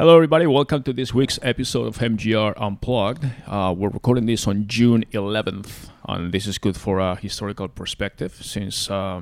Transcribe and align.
Hello, 0.00 0.14
everybody. 0.14 0.46
Welcome 0.46 0.82
to 0.84 0.94
this 0.94 1.12
week's 1.12 1.38
episode 1.42 1.86
of 1.86 1.98
MGR 1.98 2.54
Unplugged. 2.56 3.22
Uh, 3.46 3.74
we're 3.76 3.90
recording 3.90 4.24
this 4.24 4.46
on 4.48 4.66
June 4.66 5.04
11th, 5.12 5.90
and 6.08 6.32
this 6.32 6.46
is 6.46 6.56
good 6.56 6.74
for 6.74 7.00
a 7.00 7.16
historical 7.16 7.68
perspective 7.68 8.32
since, 8.40 8.90
uh, 8.90 9.20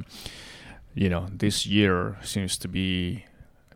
you 0.94 1.08
know, 1.08 1.26
this 1.32 1.66
year 1.66 2.16
seems 2.22 2.56
to 2.58 2.68
be 2.68 3.24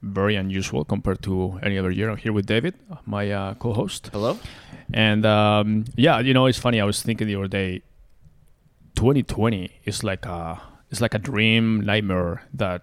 very 0.01 0.37
unusual 0.37 0.85
compared 0.85 1.21
to 1.25 1.59
any 1.61 1.77
other 1.77 1.91
year. 1.91 2.09
I'm 2.09 2.19
here 2.19 2.33
with 2.33 2.47
David, 2.47 2.75
my 3.05 3.33
uh, 3.33 3.55
co-host. 3.55 4.11
Hello. 4.13 4.39
And 4.95 5.27
um, 5.27 5.87
yeah, 5.97 6.21
you 6.21 6.33
know, 6.33 6.47
it's 6.47 6.61
funny. 6.61 6.81
I 6.81 6.85
was 6.85 7.03
thinking 7.03 7.27
the 7.27 7.35
other 7.35 7.49
day, 7.49 7.83
2020 8.95 9.73
is 9.85 10.05
like 10.05 10.25
a 10.25 10.63
it's 10.89 11.01
like 11.01 11.15
a 11.15 11.19
dream 11.19 11.81
nightmare 11.81 12.47
that 12.55 12.83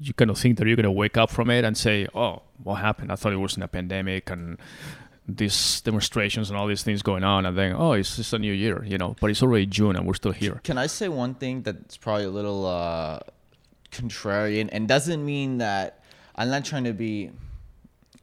you 0.00 0.14
kind 0.14 0.30
of 0.30 0.38
think 0.38 0.56
that 0.56 0.66
you're 0.66 0.76
going 0.76 0.84
to 0.84 0.90
wake 0.90 1.18
up 1.18 1.28
from 1.28 1.50
it 1.50 1.62
and 1.62 1.76
say, 1.76 2.08
"Oh, 2.14 2.40
what 2.62 2.76
happened? 2.76 3.12
I 3.12 3.16
thought 3.16 3.32
it 3.32 3.36
was 3.36 3.56
in 3.56 3.62
a 3.62 3.68
pandemic 3.68 4.30
and 4.30 4.58
these 5.26 5.80
demonstrations 5.80 6.50
and 6.50 6.58
all 6.58 6.66
these 6.66 6.82
things 6.82 7.02
going 7.02 7.24
on." 7.24 7.46
And 7.46 7.56
then, 7.56 7.72
"Oh, 7.72 7.92
it's 7.92 8.16
just 8.16 8.32
a 8.32 8.38
new 8.38 8.52
year," 8.52 8.84
you 8.84 8.98
know. 8.98 9.16
But 9.20 9.30
it's 9.30 9.42
already 9.42 9.66
June 9.66 9.96
and 9.96 10.06
we're 10.06 10.14
still 10.14 10.32
here. 10.32 10.60
Can 10.64 10.78
I 10.78 10.86
say 10.86 11.08
one 11.08 11.34
thing 11.34 11.62
that's 11.62 11.96
probably 11.96 12.24
a 12.24 12.30
little 12.30 12.66
uh, 12.66 13.20
contrarian 13.90 14.68
and 14.72 14.88
doesn't 14.88 15.24
mean 15.24 15.58
that 15.58 16.02
I'm 16.34 16.50
not 16.50 16.64
trying 16.64 16.84
to 16.84 16.92
be. 16.92 17.30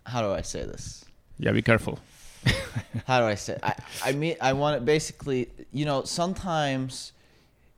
How 0.05 0.21
do 0.21 0.31
I 0.31 0.41
say 0.41 0.63
this? 0.63 1.05
Yeah, 1.37 1.51
be 1.51 1.61
careful. 1.61 1.99
how 3.05 3.19
do 3.19 3.25
I 3.25 3.35
say? 3.35 3.53
It? 3.53 3.63
I 3.63 3.75
I 4.03 4.11
mean 4.13 4.35
I 4.41 4.53
want 4.53 4.79
to 4.79 4.81
basically, 4.81 5.49
you 5.71 5.85
know, 5.85 6.03
sometimes 6.03 7.13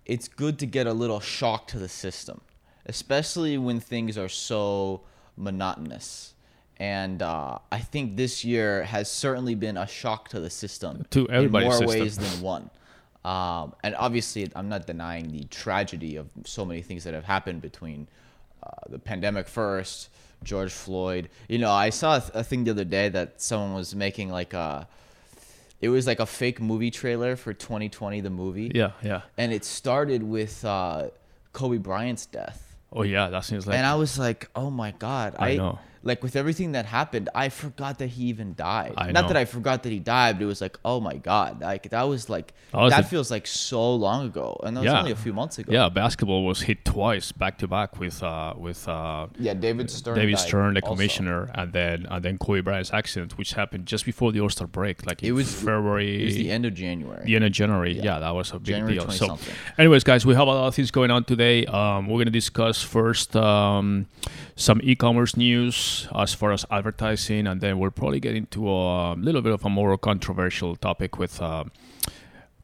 it's 0.05 0.27
good 0.27 0.59
to 0.59 0.65
get 0.65 0.87
a 0.87 0.93
little 0.93 1.19
shock 1.19 1.67
to 1.67 1.79
the 1.79 1.89
system 1.89 2.41
especially 2.85 3.57
when 3.57 3.79
things 3.79 4.17
are 4.17 4.29
so 4.29 5.01
monotonous. 5.37 6.32
And 6.83 7.21
uh, 7.21 7.59
I 7.71 7.79
think 7.79 8.17
this 8.17 8.43
year 8.43 8.83
has 8.83 9.09
certainly 9.09 9.55
been 9.55 9.77
a 9.77 9.87
shock 9.87 10.27
to 10.29 10.41
the 10.41 10.49
system 10.49 11.05
to 11.11 11.29
everybody's 11.29 11.79
in 11.79 11.85
more 11.85 11.95
system. 11.95 12.01
ways 12.01 12.17
than 12.17 12.41
one. 12.41 12.69
Um, 13.23 13.73
and 13.83 13.95
obviously, 13.95 14.51
I'm 14.53 14.67
not 14.67 14.85
denying 14.85 15.31
the 15.31 15.45
tragedy 15.45 16.17
of 16.17 16.27
so 16.43 16.65
many 16.65 16.81
things 16.81 17.05
that 17.05 17.13
have 17.13 17.23
happened 17.23 17.61
between 17.61 18.09
uh, 18.61 18.67
the 18.89 18.99
pandemic 18.99 19.47
first, 19.47 20.09
George 20.43 20.73
Floyd. 20.73 21.29
You 21.47 21.59
know, 21.59 21.71
I 21.71 21.89
saw 21.89 22.17
a, 22.17 22.19
th- 22.19 22.31
a 22.33 22.43
thing 22.43 22.65
the 22.65 22.71
other 22.71 22.83
day 22.83 23.07
that 23.07 23.41
someone 23.41 23.75
was 23.75 23.95
making 23.95 24.29
like 24.29 24.53
a 24.53 24.85
it 25.79 25.87
was 25.87 26.05
like 26.05 26.19
a 26.19 26.25
fake 26.25 26.59
movie 26.59 26.91
trailer 26.91 27.37
for 27.37 27.53
2020 27.53 28.21
the 28.21 28.29
movie 28.29 28.71
yeah 28.73 28.91
yeah 29.01 29.21
and 29.37 29.51
it 29.51 29.65
started 29.65 30.23
with 30.23 30.63
uh, 30.63 31.09
kobe 31.51 31.77
bryant's 31.77 32.25
death 32.25 32.59
Oh 32.95 33.01
yeah, 33.01 33.29
that 33.29 33.43
seems 33.43 33.65
like. 33.65 33.75
And 33.75 33.87
I 33.87 33.95
was 33.95 34.19
like, 34.19 34.49
oh 34.55 34.69
my 34.69 34.91
god, 34.91 35.35
I, 35.39 35.53
I 35.53 35.55
know 35.55 35.79
like 36.03 36.21
with 36.21 36.35
everything 36.35 36.73
that 36.73 36.85
happened, 36.85 37.29
I 37.33 37.49
forgot 37.49 37.97
that 37.99 38.07
he 38.07 38.25
even 38.25 38.55
died. 38.55 38.93
I 38.97 39.11
Not 39.11 39.21
know. 39.21 39.27
that 39.29 39.37
I 39.37 39.45
forgot 39.45 39.83
that 39.83 39.91
he 39.91 39.99
died, 39.99 40.37
but 40.37 40.43
it 40.43 40.47
was 40.47 40.59
like, 40.59 40.77
oh 40.83 40.99
my 40.99 41.15
god, 41.15 41.61
like 41.61 41.89
that 41.89 42.03
was 42.03 42.29
like 42.29 42.53
that, 42.71 42.81
was 42.81 42.91
that 42.91 43.09
feels 43.09 43.31
like 43.31 43.47
so 43.47 43.95
long 43.95 44.25
ago, 44.25 44.59
and 44.63 44.75
that 44.75 44.83
was 44.83 44.93
only 44.93 45.11
a 45.11 45.15
few 45.15 45.33
months 45.33 45.57
ago. 45.59 45.71
Yeah, 45.71 45.87
basketball 45.89 46.45
was 46.45 46.61
hit 46.61 46.83
twice 46.83 47.31
back 47.31 47.57
to 47.59 47.67
back 47.67 47.99
with 47.99 48.21
uh, 48.21 48.53
with 48.57 48.87
uh, 48.87 49.27
yeah 49.39 49.53
David 49.53 49.89
Stern. 49.89 50.15
David 50.15 50.37
Stern, 50.39 50.73
the 50.73 50.81
also. 50.81 50.95
commissioner, 50.95 51.49
and 51.55 51.71
then 51.71 52.05
and 52.09 52.23
then 52.23 52.37
Kobe 52.37 52.59
Bryant's 52.59 52.91
accident, 52.93 53.37
which 53.37 53.53
happened 53.53 53.85
just 53.85 54.05
before 54.05 54.33
the 54.33 54.41
All 54.41 54.49
Star 54.49 54.67
break, 54.67 55.05
like 55.05 55.23
it 55.23 55.31
was 55.31 55.53
February. 55.53 56.21
It 56.21 56.25
was 56.25 56.35
the 56.35 56.51
end 56.51 56.65
of 56.65 56.73
January. 56.73 57.23
The 57.25 57.35
end 57.35 57.45
of 57.45 57.53
January. 57.53 57.93
Yeah, 57.93 58.03
yeah 58.03 58.19
that 58.19 58.31
was 58.31 58.51
a 58.51 58.59
big 58.59 58.75
January 58.75 58.95
deal. 58.95 59.09
So, 59.09 59.37
anyways, 59.77 60.03
guys, 60.03 60.25
we 60.25 60.35
have 60.35 60.47
a 60.47 60.51
lot 60.51 60.67
of 60.67 60.75
things 60.75 60.91
going 60.91 61.11
on 61.11 61.23
today. 61.23 61.65
Um, 61.65 62.07
we're 62.07 62.19
gonna 62.19 62.31
discuss 62.31 62.81
first 62.83 63.35
um, 63.37 64.07
some 64.55 64.81
e-commerce 64.83 65.37
news 65.37 65.92
as 66.15 66.33
far 66.33 66.51
as 66.51 66.65
advertising, 66.69 67.47
and 67.47 67.61
then 67.61 67.79
we'll 67.79 67.91
probably 67.91 68.19
get 68.19 68.35
into 68.35 68.69
a 68.69 69.13
little 69.13 69.41
bit 69.41 69.53
of 69.53 69.65
a 69.65 69.69
more 69.69 69.97
controversial 69.97 70.75
topic 70.75 71.17
with 71.17 71.41
uh, 71.41 71.63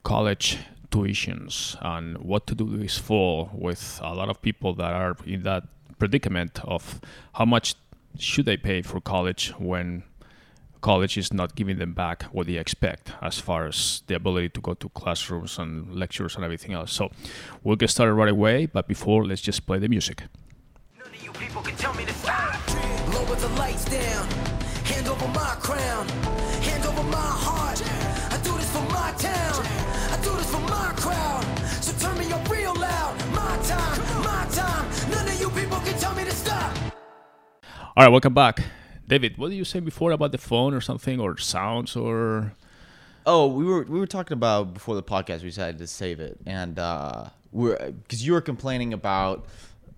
college 0.02 0.58
tuitions 0.90 1.76
and 1.80 2.18
what 2.18 2.46
to 2.46 2.54
do 2.54 2.66
this 2.76 2.98
fall 2.98 3.50
with 3.52 4.00
a 4.02 4.14
lot 4.14 4.28
of 4.28 4.42
people 4.42 4.74
that 4.74 4.92
are 4.92 5.16
in 5.24 5.42
that 5.42 5.64
predicament 5.98 6.60
of 6.64 7.00
how 7.34 7.44
much 7.44 7.74
should 8.18 8.46
they 8.46 8.56
pay 8.56 8.82
for 8.82 9.00
college 9.00 9.52
when 9.58 10.02
college 10.80 11.18
is 11.18 11.32
not 11.32 11.54
giving 11.54 11.78
them 11.78 11.92
back 11.92 12.24
what 12.32 12.46
they 12.46 12.56
expect 12.56 13.12
as 13.20 13.38
far 13.38 13.66
as 13.66 14.02
the 14.06 14.14
ability 14.14 14.48
to 14.48 14.60
go 14.60 14.74
to 14.74 14.88
classrooms 14.90 15.58
and 15.58 15.94
lectures 15.94 16.34
and 16.36 16.44
everything 16.44 16.72
else. 16.72 16.92
So 16.92 17.10
we'll 17.62 17.76
get 17.76 17.90
started 17.90 18.14
right 18.14 18.30
away, 18.30 18.66
but 18.66 18.88
before 18.88 19.24
let's 19.24 19.42
just 19.42 19.66
play 19.66 19.78
the 19.78 19.88
music. 19.88 20.22
People 21.40 21.62
can 21.62 21.74
tell 21.76 21.94
me 21.94 22.04
to 22.04 22.12
stop. 22.12 22.60
Lower 23.14 23.34
the 23.34 23.48
lights 23.56 23.86
down. 23.86 24.28
Hand 24.84 25.08
over 25.08 25.26
my 25.28 25.56
crown. 25.58 26.06
Hand 26.60 26.84
over 26.84 27.02
my 27.04 27.16
heart. 27.16 27.82
I 28.30 28.36
do 28.44 28.52
this 28.58 28.70
for 28.70 28.82
my 28.92 29.10
town. 29.16 29.64
I 30.12 30.20
do 30.22 30.36
this 30.36 30.50
for 30.50 30.60
my 30.60 30.92
crowd. 30.96 31.42
So 31.82 31.96
turn 31.98 32.18
me 32.18 32.30
up 32.30 32.46
real 32.50 32.74
loud. 32.74 33.16
My 33.32 33.56
time, 33.64 33.98
my 34.22 34.46
time. 34.52 34.84
None 35.10 35.28
of 35.28 35.40
you 35.40 35.48
people 35.48 35.78
can 35.78 35.98
tell 35.98 36.14
me 36.14 36.24
to 36.24 36.30
stop. 36.30 36.76
All 37.96 38.04
right, 38.04 38.08
welcome 38.08 38.34
back. 38.34 38.62
David, 39.08 39.38
what 39.38 39.48
did 39.48 39.56
you 39.56 39.64
say 39.64 39.80
before 39.80 40.12
about 40.12 40.32
the 40.32 40.38
phone 40.38 40.74
or 40.74 40.82
something 40.82 41.18
or 41.20 41.38
sounds 41.38 41.96
or 41.96 42.52
Oh, 43.24 43.46
we 43.46 43.64
were 43.64 43.84
we 43.84 43.98
were 43.98 44.06
talking 44.06 44.34
about 44.34 44.74
before 44.74 44.94
the 44.94 45.02
podcast. 45.02 45.40
We 45.40 45.48
decided 45.48 45.78
to 45.78 45.86
save 45.86 46.20
it, 46.20 46.38
and 46.46 46.78
uh, 46.78 47.26
we're 47.52 47.76
because 47.92 48.26
you 48.26 48.32
were 48.32 48.40
complaining 48.40 48.92
about 48.92 49.46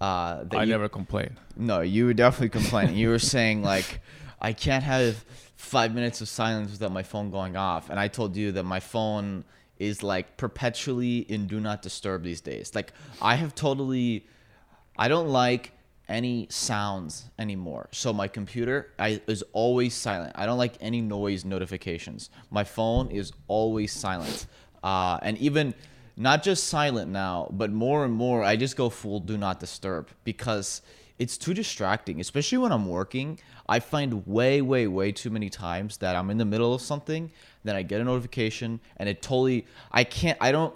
uh, 0.03 0.45
I 0.51 0.65
you, 0.65 0.71
never 0.71 0.89
complain. 0.89 1.39
No, 1.57 1.81
you 1.81 2.07
were 2.07 2.15
definitely 2.15 2.49
complaining. 2.49 2.97
you 2.97 3.09
were 3.09 3.21
saying 3.21 3.63
like, 3.63 4.01
I 4.41 4.53
can't 4.53 4.83
have 4.83 5.25
five 5.55 5.95
minutes 5.95 6.21
of 6.21 6.29
silence 6.29 6.73
without 6.73 6.91
my 6.91 7.05
phone 7.05 7.31
going 7.31 7.57
off, 7.57 7.89
and 7.89 8.01
I 8.01 8.09
told 8.09 8.37
you 8.37 8.51
that 8.53 8.65
my 8.65 8.81
phone 8.81 9.45
is 9.79 10.03
like 10.03 10.37
perpetually 10.37 11.19
in 11.19 11.47
do 11.47 11.61
not 11.61 11.83
disturb 11.83 12.25
these 12.25 12.41
days. 12.41 12.75
Like 12.75 12.93
I 13.21 13.37
have 13.37 13.55
totally, 13.55 14.27
I 14.99 15.07
don't 15.07 15.29
like 15.29 15.71
any 16.09 16.49
sounds 16.51 17.31
anymore. 17.39 17.89
So 17.93 18.13
my 18.13 18.27
computer 18.27 18.93
I, 18.99 19.21
is 19.29 19.45
always 19.53 19.95
silent. 19.95 20.33
I 20.35 20.47
don't 20.47 20.59
like 20.59 20.75
any 20.81 21.01
noise 21.01 21.45
notifications. 21.45 22.29
My 22.51 22.65
phone 22.65 23.09
is 23.13 23.33
always 23.47 23.93
silent, 23.93 24.47
uh, 24.83 25.21
and 25.23 25.39
even 25.39 25.75
not 26.17 26.43
just 26.43 26.65
silent 26.65 27.11
now, 27.11 27.49
but 27.51 27.71
more 27.73 28.05
and 28.05 28.13
more, 28.13 28.45
I 28.45 28.57
just 28.57 28.77
go 28.77 28.91
full 28.91 29.21
do 29.21 29.37
not 29.39 29.61
disturb 29.61 30.09
because 30.25 30.83
it's 31.19 31.39
too 31.39 31.55
distracting, 31.55 32.21
especially 32.21 32.59
when 32.59 32.73
I'm 32.73 32.89
working. 32.89 33.39
I 33.69 33.81
find 33.81 34.27
way, 34.27 34.61
way, 34.61 34.87
way 34.87 35.13
too 35.13 35.31
many 35.31 35.49
times 35.49 35.99
that 35.99 36.17
I'm 36.17 36.31
in 36.31 36.39
the 36.39 36.45
middle 36.45 36.75
of 36.75 36.83
something, 36.83 37.31
then 37.65 37.77
I 37.77 37.83
get 37.83 38.01
a 38.01 38.05
notification, 38.05 38.81
and 38.97 39.09
it 39.09 39.23
totally, 39.23 39.67
I 39.91 40.05
can't, 40.05 40.37
I 40.41 40.53
don't, 40.53 40.75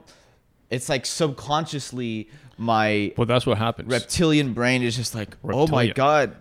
it's 0.71 0.89
like 0.89 1.05
subconsciously 1.07 2.29
my 2.59 3.13
well 3.17 3.27
that's 3.27 3.45
what 3.45 3.59
happens 3.59 3.91
reptilian 3.91 4.55
brain 4.55 4.83
is 4.83 4.97
just 4.97 5.15
like 5.15 5.37
reptilian. 5.43 5.69
oh 5.69 5.73
my 5.73 5.87
god 5.89 6.35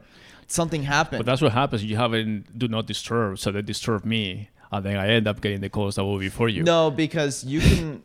something 0.47 0.83
happened 0.83 1.19
but 1.19 1.25
that's 1.25 1.41
what 1.41 1.51
happens 1.51 1.83
you 1.83 1.97
have 1.97 2.13
it 2.13 2.57
do 2.57 2.67
not 2.67 2.85
disturb 2.85 3.37
so 3.37 3.51
they 3.51 3.61
disturb 3.61 4.05
me 4.05 4.49
and 4.71 4.85
then 4.85 4.95
i 4.95 5.09
end 5.09 5.27
up 5.27 5.41
getting 5.41 5.59
the 5.59 5.69
calls 5.69 5.95
that 5.95 6.05
will 6.05 6.17
be 6.17 6.29
for 6.29 6.47
you 6.47 6.63
no 6.63 6.89
because 6.89 7.43
you 7.43 7.59
can 7.59 8.01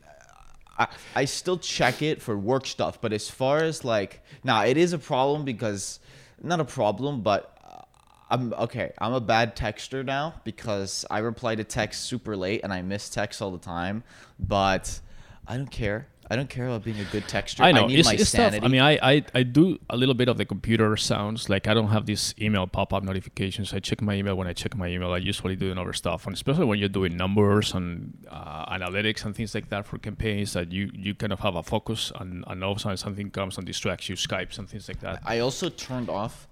I, 1.15 1.25
still 1.27 1.59
check 1.59 2.03
it 2.03 2.23
for 2.23 2.37
work 2.37 2.67
stuff, 2.67 3.01
but 3.01 3.13
as 3.13 3.29
far 3.29 3.59
as 3.59 3.85
like 3.85 4.23
now, 4.43 4.65
it 4.65 4.77
is 4.77 4.93
a 4.93 4.99
problem 4.99 5.45
because 5.45 6.01
not 6.43 6.61
a 6.61 6.65
problem, 6.65 7.21
but 7.23 7.57
uh, 7.65 7.83
I'm 8.31 8.53
okay. 8.55 8.93
I'm 8.99 9.13
a 9.13 9.21
bad 9.21 9.57
texter 9.57 10.05
now 10.05 10.41
because 10.45 11.05
I 11.11 11.19
reply 11.19 11.55
to 11.57 11.65
text 11.65 12.05
super 12.05 12.37
late 12.37 12.63
and 12.65 12.73
I 12.73 12.83
miss 12.83 13.11
text 13.11 13.43
all 13.43 13.51
the 13.51 13.59
time. 13.59 14.05
But 14.39 15.01
I 15.47 15.57
don't 15.57 15.71
care. 15.71 16.09
I 16.31 16.37
don't 16.37 16.49
care 16.49 16.67
about 16.67 16.85
being 16.85 17.01
a 17.01 17.05
good 17.05 17.25
texter. 17.25 17.65
I 17.65 17.73
know. 17.73 17.85
I 17.85 17.87
need 17.89 17.99
it's, 17.99 18.07
my 18.07 18.15
it's 18.15 18.29
sanity. 18.29 18.61
Tough. 18.61 18.67
I 18.67 18.69
mean, 18.69 18.81
I, 18.81 18.99
I, 19.03 19.25
I 19.35 19.43
do 19.43 19.81
a 19.91 19.97
little 19.97 20.15
bit 20.15 20.29
of 20.29 20.37
the 20.37 20.45
computer 20.45 20.97
sounds. 20.97 21.49
Like 21.49 21.67
I 21.67 21.75
don't 21.75 21.89
have 21.89 22.07
these 22.07 22.35
email 22.41 22.69
pop-up 22.69 23.03
notifications. 23.03 23.75
I 23.75 23.81
check 23.81 24.01
my 24.01 24.15
email 24.15 24.37
when 24.37 24.47
I 24.47 24.53
check 24.53 24.77
my 24.77 24.87
email. 24.87 25.13
I 25.13 25.19
usually 25.19 25.57
do 25.57 25.73
other 25.73 25.93
stuff, 25.93 26.27
and 26.27 26.35
especially 26.35 26.67
when 26.67 26.79
you're 26.79 26.89
doing 26.89 27.17
numbers 27.17 27.75
and 27.75 28.17
uh, 28.31 28.73
analytics 28.73 29.25
and 29.25 29.35
things 29.35 29.55
like 29.57 29.71
that 29.71 29.87
for 29.87 29.99
campaigns, 29.99 30.53
that 30.53 30.71
you, 30.71 30.91
you 30.95 31.15
kind 31.15 31.33
of 31.33 31.41
have 31.41 31.57
a 31.57 31.65
focus, 31.65 32.13
and, 32.21 32.45
and 32.47 32.63
all 32.63 32.73
of 32.73 32.77
a 32.77 32.81
sudden 32.81 32.97
something 32.97 33.31
comes 33.31 33.59
and 33.59 33.67
distracts 33.67 34.09
you, 34.09 34.15
Skype 34.15 34.57
and 34.57 34.69
things 34.69 34.87
like 34.87 35.01
that. 35.01 35.21
I 35.27 35.41
also 35.41 35.69
turned 35.69 36.09
off 36.09 36.47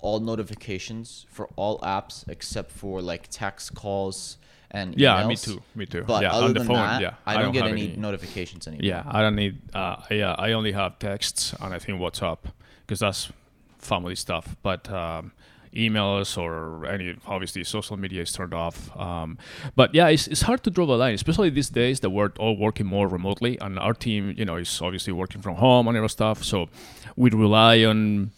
all 0.00 0.20
notifications 0.20 1.26
for 1.28 1.48
all 1.56 1.78
apps 1.80 2.26
except 2.28 2.70
for 2.70 3.02
like 3.02 3.28
text 3.28 3.74
calls 3.74 4.38
and 4.70 4.96
yeah, 4.96 5.26
me 5.26 5.36
too, 5.36 5.62
me 5.74 5.86
too. 5.86 6.02
But 6.02 6.22
yeah, 6.22 6.32
other 6.32 6.46
on 6.46 6.52
the 6.52 6.58
than 6.60 6.68
phone, 6.68 6.76
that, 6.76 7.02
yeah, 7.02 7.14
I 7.26 7.34
don't, 7.34 7.44
don't 7.44 7.52
get 7.52 7.66
any, 7.66 7.88
any 7.88 7.96
notifications 7.96 8.66
anymore. 8.68 8.84
Yeah, 8.84 9.02
I 9.06 9.20
don't 9.22 9.36
need. 9.36 9.60
Uh, 9.74 9.96
yeah, 10.10 10.34
I 10.38 10.52
only 10.52 10.72
have 10.72 10.98
texts 10.98 11.54
and 11.60 11.74
I 11.74 11.78
think 11.78 12.00
WhatsApp 12.00 12.38
because 12.86 13.00
that's 13.00 13.32
family 13.78 14.14
stuff. 14.14 14.56
But 14.62 14.90
um, 14.90 15.32
emails 15.74 16.36
or 16.36 16.86
any 16.86 17.16
obviously 17.26 17.64
social 17.64 17.96
media 17.96 18.22
is 18.22 18.32
turned 18.32 18.54
off. 18.54 18.94
Um, 18.96 19.38
but 19.76 19.94
yeah, 19.94 20.08
it's, 20.08 20.26
it's 20.26 20.42
hard 20.42 20.62
to 20.64 20.70
draw 20.70 20.86
the 20.86 20.96
line, 20.96 21.14
especially 21.14 21.50
these 21.50 21.70
days 21.70 22.00
that 22.00 22.10
we're 22.10 22.30
all 22.38 22.56
working 22.56 22.86
more 22.86 23.08
remotely, 23.08 23.58
and 23.60 23.78
our 23.78 23.94
team, 23.94 24.34
you 24.36 24.44
know, 24.44 24.56
is 24.56 24.80
obviously 24.82 25.12
working 25.12 25.40
from 25.42 25.56
home 25.56 25.88
and 25.88 25.96
other 25.96 26.08
stuff. 26.08 26.44
So 26.44 26.68
we 27.16 27.30
rely 27.30 27.84
on 27.84 28.30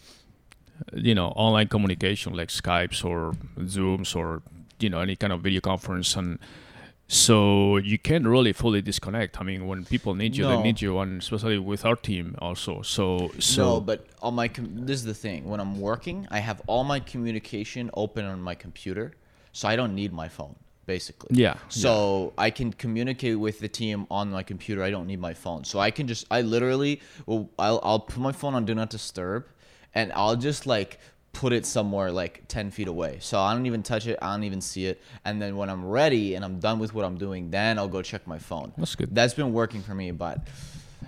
you 0.94 1.14
know 1.14 1.28
online 1.28 1.69
communication 1.69 2.35
like 2.35 2.49
Skypes 2.49 3.05
or 3.05 3.35
Zooms 3.61 4.17
or 4.17 4.43
you 4.82 4.90
know 4.90 5.00
any 5.00 5.17
kind 5.17 5.32
of 5.32 5.40
video 5.43 5.61
conference 5.61 6.17
and 6.17 6.38
so 7.08 7.76
you 7.76 7.99
can't 7.99 8.26
really 8.26 8.52
fully 8.55 8.81
disconnect. 8.81 9.38
I 9.38 9.44
mean, 9.44 9.67
when 9.67 9.84
people 9.84 10.14
need 10.14 10.34
you, 10.34 10.44
No. 10.44 10.56
they 10.56 10.62
need 10.62 10.81
you, 10.81 10.99
and 10.99 11.20
especially 11.20 11.58
with 11.58 11.84
our 11.84 11.96
team 11.96 12.37
also. 12.38 12.81
So, 12.82 13.31
so 13.38 13.62
no, 13.64 13.81
but 13.81 14.06
all 14.23 14.31
my 14.31 14.49
com- 14.49 14.87
this 14.87 14.96
is 15.00 15.05
the 15.05 15.12
thing. 15.14 15.44
When 15.44 15.61
I'm 15.61 15.79
working, 15.79 16.26
I 16.31 16.38
have 16.38 16.62
all 16.67 16.84
my 16.84 17.00
communication 17.00 17.90
open 17.93 18.25
on 18.25 18.40
my 18.40 18.55
computer, 18.55 19.12
so 19.52 19.69
I 19.69 19.76
don't 19.76 19.94
need 19.94 20.12
my 20.12 20.29
phone 20.29 20.56
basically. 20.85 21.37
Yeah, 21.38 21.55
So 21.69 22.32
I 22.37 22.50
can 22.50 22.73
communicate 22.73 23.38
with 23.38 23.61
the 23.61 23.69
team 23.69 24.06
on 24.11 24.31
my 24.31 24.43
computer. 24.43 24.82
I 24.82 24.90
don't 24.90 25.06
need 25.06 25.20
my 25.20 25.32
phone. 25.32 25.62
So 25.64 25.78
I 25.78 25.90
can 25.93 26.08
just 26.08 26.26
I 26.31 26.40
literally 26.40 27.00
will 27.26 27.50
I'll 27.58 27.81
I'll 27.82 28.00
put 28.00 28.19
my 28.19 28.32
phone 28.32 28.55
on 28.55 28.64
do 28.64 28.75
not 28.75 28.90
disturb, 28.90 29.44
and 29.94 30.12
I'll 30.14 30.37
just 30.37 30.67
like 30.67 30.99
put 31.32 31.52
it 31.52 31.64
somewhere 31.64 32.12
like 32.12 32.46
10 32.49 32.70
feet 32.70 32.88
away 32.88 33.17
so 33.20 33.38
i 33.40 33.55
don't 33.55 33.67
even 33.67 33.82
touch 33.82 34.06
it 34.06 34.19
i 34.20 34.32
don't 34.34 34.44
even 34.44 34.61
see 34.61 34.87
it 34.87 35.00
and 35.25 35.40
then 35.40 35.56
when 35.56 35.70
i'm 35.70 35.84
ready 35.84 36.34
and 36.34 36.44
i'm 36.44 36.58
done 36.61 36.79
with 36.79 36.93
what 36.94 37.05
i'm 37.05 37.17
doing 37.17 37.50
then 37.50 37.79
i'll 37.79 37.88
go 37.88 38.02
check 38.02 38.26
my 38.26 38.38
phone 38.38 38.73
That's 38.76 38.94
good. 38.94 39.14
that's 39.14 39.34
been 39.34 39.52
working 39.52 39.82
for 39.82 39.94
me 39.94 40.11
but 40.11 40.46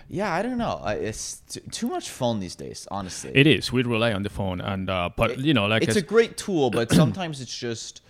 yeah 0.09 0.33
i 0.33 0.43
don't 0.43 0.59
know 0.59 0.83
it's 0.87 1.37
t- 1.49 1.61
too 1.71 1.89
much 1.89 2.09
phone 2.11 2.41
these 2.41 2.55
days 2.55 2.89
honestly 2.91 3.31
it 3.35 3.47
is. 3.47 3.71
We 3.73 3.83
rely 3.83 4.13
on 4.13 4.23
the 4.23 4.31
phone, 4.31 4.61
and 4.61 4.89
uh, 4.91 5.11
but 5.17 5.39
you 5.39 5.55
know, 5.55 5.67
like 5.67 5.83
it's 5.83 5.97
a 5.97 6.03
great 6.03 6.37
tool, 6.37 6.71
but 6.71 6.91
sometimes 7.03 7.41
it's 7.41 7.57
just 7.57 8.03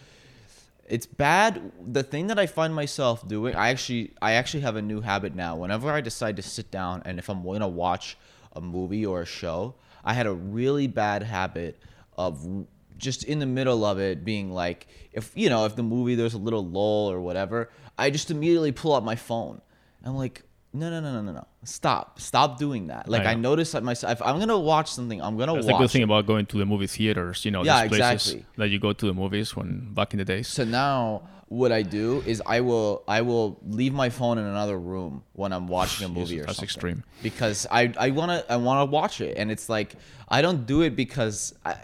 it's 0.86 1.06
bad. 1.06 1.72
The 1.92 2.02
thing 2.02 2.26
that 2.28 2.38
I 2.38 2.46
find 2.46 2.74
myself 2.74 3.26
doing, 3.26 3.54
I 3.54 3.68
actually 3.70 4.12
I 4.20 4.32
actually 4.32 4.60
have 4.62 4.76
a 4.76 4.82
new 4.82 5.00
habit 5.00 5.34
now. 5.34 5.56
Whenever 5.56 5.90
I 5.90 6.00
decide 6.00 6.36
to 6.36 6.42
sit 6.42 6.70
down 6.70 7.02
and 7.04 7.18
if 7.18 7.28
I'm 7.28 7.42
going 7.42 7.60
to 7.60 7.68
watch 7.68 8.16
a 8.54 8.60
movie 8.60 9.04
or 9.06 9.22
a 9.22 9.26
show, 9.26 9.74
I 10.04 10.12
had 10.14 10.26
a 10.26 10.32
really 10.32 10.86
bad 10.86 11.22
habit 11.22 11.78
of 12.16 12.66
just 12.96 13.24
in 13.24 13.38
the 13.40 13.46
middle 13.46 13.84
of 13.84 13.98
it 13.98 14.24
being 14.24 14.52
like 14.52 14.86
if 15.12 15.32
you 15.34 15.48
know 15.48 15.64
if 15.66 15.74
the 15.76 15.82
movie 15.82 16.14
there's 16.14 16.34
a 16.34 16.38
little 16.38 16.64
lull 16.64 17.10
or 17.10 17.20
whatever, 17.20 17.70
I 17.98 18.10
just 18.10 18.30
immediately 18.30 18.72
pull 18.72 18.94
out 18.94 19.04
my 19.04 19.16
phone. 19.16 19.60
I'm 20.04 20.16
like 20.16 20.42
no, 20.76 20.90
no, 20.90 21.00
no, 21.00 21.12
no, 21.12 21.22
no, 21.22 21.32
no! 21.32 21.46
Stop! 21.62 22.18
Stop 22.18 22.58
doing 22.58 22.88
that. 22.88 23.08
Like 23.08 23.26
I, 23.26 23.34
know. 23.34 23.50
notice 23.50 23.70
that 23.72 23.84
myself. 23.84 24.20
I'm 24.20 24.40
gonna 24.40 24.58
watch 24.58 24.90
something, 24.90 25.22
I'm 25.22 25.36
gonna 25.36 25.54
That's 25.54 25.66
watch. 25.66 25.74
the 25.74 25.78
good 25.84 25.90
thing 25.92 26.00
it. 26.02 26.06
about 26.06 26.26
going 26.26 26.46
to 26.46 26.58
the 26.58 26.66
movie 26.66 26.88
theaters. 26.88 27.44
You 27.44 27.52
know, 27.52 27.62
Yeah, 27.62 27.82
these 27.86 27.96
places 27.96 28.32
exactly. 28.32 28.46
that 28.56 28.68
you 28.70 28.80
go 28.80 28.92
to 28.92 29.06
the 29.06 29.14
movies 29.14 29.54
when 29.54 29.94
back 29.94 30.12
in 30.14 30.18
the 30.18 30.24
days. 30.24 30.48
So 30.48 30.64
now 30.64 31.28
what 31.46 31.70
I 31.70 31.82
do 31.82 32.24
is 32.26 32.42
I 32.44 32.60
will 32.60 33.04
I 33.06 33.20
will 33.20 33.60
leave 33.64 33.94
my 33.94 34.10
phone 34.10 34.36
in 34.36 34.44
another 34.46 34.76
room 34.76 35.22
when 35.34 35.52
I'm 35.52 35.68
watching 35.68 36.06
a 36.06 36.08
movie 36.18 36.40
or 36.40 36.46
that's 36.46 36.56
something. 36.56 36.64
extreme. 36.66 37.04
Because 37.22 37.68
I 37.70 37.92
I 37.96 38.10
want 38.10 38.32
to 38.32 38.52
I 38.52 38.56
want 38.56 38.80
to 38.84 38.90
watch 38.90 39.20
it 39.20 39.36
and 39.38 39.52
it's 39.52 39.68
like 39.68 39.94
I 40.28 40.42
don't 40.42 40.66
do 40.66 40.82
it 40.82 40.96
because 40.96 41.54
I 41.64 41.76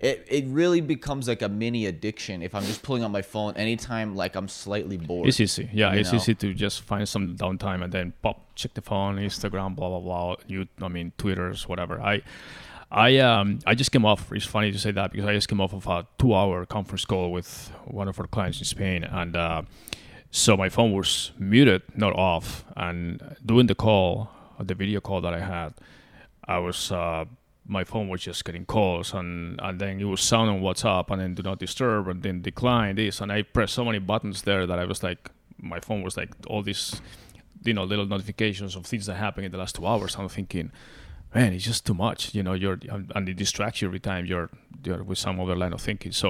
it, 0.00 0.26
it 0.28 0.44
really 0.46 0.80
becomes 0.80 1.28
like 1.28 1.42
a 1.42 1.48
mini 1.48 1.84
addiction 1.84 2.40
if 2.42 2.54
I'm 2.54 2.64
just 2.64 2.82
pulling 2.82 3.04
out 3.04 3.10
my 3.10 3.20
phone 3.20 3.54
anytime 3.56 4.16
like 4.16 4.34
I'm 4.34 4.48
slightly 4.48 4.96
bored. 4.96 5.28
It's 5.28 5.40
easy. 5.40 5.68
Yeah, 5.72 5.92
it's 5.92 6.10
know? 6.10 6.16
easy 6.16 6.34
to 6.36 6.54
just 6.54 6.80
find 6.80 7.06
some 7.06 7.36
downtime 7.36 7.84
and 7.84 7.92
then 7.92 8.14
pop, 8.22 8.54
check 8.54 8.72
the 8.72 8.80
phone, 8.80 9.16
Instagram, 9.16 9.76
blah 9.76 9.90
blah 9.90 10.00
blah. 10.00 10.36
You, 10.46 10.66
I 10.80 10.88
mean, 10.88 11.12
Twitter's, 11.18 11.68
whatever. 11.68 12.00
I, 12.00 12.22
I, 12.90 13.18
um, 13.18 13.58
I 13.66 13.74
just 13.74 13.92
came 13.92 14.06
off. 14.06 14.32
It's 14.32 14.46
funny 14.46 14.72
to 14.72 14.78
say 14.78 14.90
that 14.92 15.12
because 15.12 15.26
I 15.26 15.34
just 15.34 15.48
came 15.48 15.60
off 15.60 15.74
of 15.74 15.86
a 15.86 16.06
two-hour 16.18 16.64
conference 16.64 17.04
call 17.04 17.30
with 17.30 17.70
one 17.84 18.08
of 18.08 18.18
our 18.18 18.26
clients 18.26 18.58
in 18.58 18.64
Spain, 18.64 19.04
and 19.04 19.36
uh, 19.36 19.62
so 20.30 20.56
my 20.56 20.70
phone 20.70 20.92
was 20.92 21.32
muted, 21.38 21.82
not 21.94 22.14
off. 22.14 22.64
And 22.74 23.36
doing 23.44 23.66
the 23.66 23.74
call, 23.74 24.30
the 24.58 24.74
video 24.74 25.00
call 25.00 25.20
that 25.20 25.34
I 25.34 25.40
had, 25.40 25.74
I 26.46 26.58
was. 26.58 26.90
Uh, 26.90 27.26
my 27.70 27.84
phone 27.84 28.08
was 28.08 28.20
just 28.20 28.44
getting 28.44 28.66
calls 28.66 29.14
and, 29.14 29.60
and 29.62 29.80
then 29.80 30.00
it 30.00 30.04
was 30.04 30.20
sound 30.20 30.50
on 30.50 30.60
WhatsApp 30.60 31.10
and 31.10 31.20
then 31.20 31.34
do 31.34 31.42
not 31.42 31.58
disturb 31.58 32.08
and 32.08 32.22
then 32.22 32.42
decline 32.42 32.96
this 32.96 33.20
and 33.20 33.30
I 33.30 33.42
pressed 33.42 33.74
so 33.74 33.84
many 33.84 33.98
buttons 33.98 34.42
there 34.42 34.66
that 34.66 34.78
I 34.78 34.84
was 34.84 35.02
like 35.02 35.30
my 35.62 35.80
phone 35.80 36.02
was 36.02 36.16
like 36.16 36.30
all 36.48 36.62
these 36.62 37.00
you 37.64 37.74
know 37.74 37.84
little 37.84 38.06
notifications 38.06 38.76
of 38.76 38.86
things 38.86 39.06
that 39.06 39.14
happened 39.14 39.46
in 39.46 39.52
the 39.52 39.58
last 39.58 39.76
two 39.76 39.86
hours. 39.86 40.16
I'm 40.16 40.28
thinking, 40.28 40.72
man, 41.34 41.52
it's 41.52 41.64
just 41.64 41.86
too 41.86 41.94
much. 41.94 42.34
You 42.34 42.42
know, 42.42 42.54
you're 42.54 42.78
and 42.88 43.28
it 43.28 43.34
distracts 43.34 43.82
you 43.82 43.88
every 43.88 44.00
time 44.00 44.26
you're 44.26 44.50
you're 44.84 45.02
with 45.02 45.18
some 45.18 45.40
other 45.40 45.56
line 45.56 45.72
of 45.72 45.80
thinking. 45.80 46.12
So, 46.12 46.28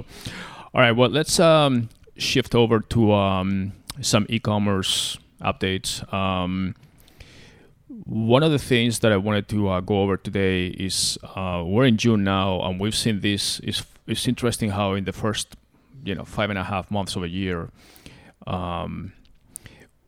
all 0.74 0.80
right, 0.80 0.92
well, 0.92 1.10
let's 1.10 1.38
um, 1.40 1.88
shift 2.16 2.54
over 2.54 2.80
to 2.80 3.12
um, 3.12 3.72
some 4.00 4.26
e-commerce 4.28 5.18
updates. 5.40 6.12
Um, 6.12 6.74
one 8.10 8.42
of 8.42 8.50
the 8.50 8.58
things 8.58 8.98
that 8.98 9.12
I 9.12 9.16
wanted 9.16 9.46
to 9.50 9.68
uh, 9.68 9.80
go 9.80 10.02
over 10.02 10.16
today 10.16 10.66
is 10.66 11.16
uh, 11.22 11.62
we're 11.64 11.84
in 11.84 11.96
June 11.96 12.24
now, 12.24 12.60
and 12.62 12.80
we've 12.80 12.94
seen 12.94 13.20
this. 13.20 13.60
It's, 13.62 13.84
it's 14.04 14.26
interesting 14.26 14.70
how 14.70 14.94
in 14.94 15.04
the 15.04 15.12
first, 15.12 15.54
you 16.04 16.16
know, 16.16 16.24
five 16.24 16.50
and 16.50 16.58
a 16.58 16.64
half 16.64 16.90
months 16.90 17.14
of 17.14 17.22
a 17.22 17.28
year, 17.28 17.70
um, 18.48 19.12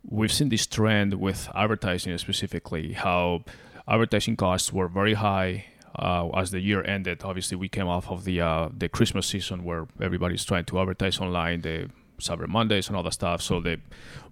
we've 0.05 0.33
seen 0.33 0.49
this 0.49 0.67
trend 0.67 1.15
with 1.15 1.49
advertising 1.55 2.19
specifically. 2.19 2.95
How 2.95 3.45
advertising 3.87 4.37
costs 4.37 4.73
were 4.73 4.89
very 4.89 5.15
high 5.15 5.67
uh, 5.97 6.29
as 6.31 6.51
the 6.51 6.59
year 6.59 6.83
ended. 6.85 7.23
Obviously, 7.23 7.57
we 7.57 7.69
came 7.69 7.87
off 7.87 8.11
of 8.11 8.25
the 8.25 8.41
uh, 8.41 8.69
the 8.77 8.89
Christmas 8.89 9.29
season 9.29 9.63
where 9.63 9.87
everybody's 10.01 10.45
trying 10.45 10.65
to 10.65 10.81
advertise 10.81 11.21
online. 11.21 11.61
The 11.61 11.89
Cyber 12.19 12.49
Mondays 12.49 12.89
and 12.89 12.97
all 12.97 13.05
that 13.05 13.13
stuff. 13.13 13.43
So 13.43 13.61
the 13.61 13.79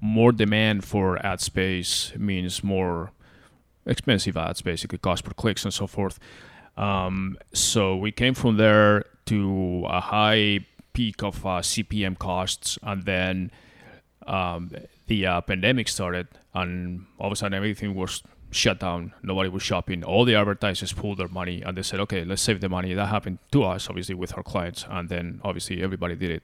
more 0.01 0.33
demand 0.33 0.85
for 0.85 1.25
ad 1.25 1.41
space 1.41 2.13
means 2.17 2.65
more 2.65 3.13
expensive 3.87 4.37
ads, 4.37 4.63
basically 4.63 4.99
cost 4.99 5.25
per 5.25 5.33
clicks 5.33 5.65
and 5.65 5.73
so 5.73 5.87
forth. 5.87 6.19
Um, 6.77 7.37
so 7.53 7.97
we 7.97 8.13
came 8.13 8.35
from 8.35 8.57
there 8.57 9.05
to 9.27 9.85
a 9.89 10.01
high 10.01 10.67
peak 10.93 11.23
of 11.23 11.45
uh, 11.45 11.61
CPM 11.61 12.19
costs, 12.19 12.79
and 12.83 13.05
then 13.05 13.51
um, 14.27 14.71
the 15.07 15.27
uh, 15.27 15.41
pandemic 15.41 15.89
started, 15.89 16.29
and 16.55 17.07
all 17.19 17.27
of 17.27 17.33
a 17.33 17.37
sudden 17.37 17.55
everything 17.55 17.95
was 17.95 18.23
shut 18.51 18.81
down. 18.81 19.13
Nobody 19.23 19.49
was 19.49 19.63
shopping. 19.63 20.03
All 20.03 20.25
the 20.25 20.35
advertisers 20.35 20.93
pulled 20.93 21.19
their 21.19 21.29
money, 21.29 21.63
and 21.63 21.77
they 21.77 21.83
said, 21.83 22.01
"Okay, 22.01 22.25
let's 22.25 22.43
save 22.43 22.61
the 22.61 22.69
money." 22.69 22.95
That 22.95 23.07
happened 23.07 23.39
to 23.53 23.65
us, 23.65 23.89
obviously, 23.89 24.15
with 24.15 24.37
our 24.37 24.43
clients, 24.43 24.85
and 24.89 25.09
then 25.09 25.41
obviously 25.45 25.83
everybody 25.83 26.17
did 26.17 26.31
it. 26.31 26.43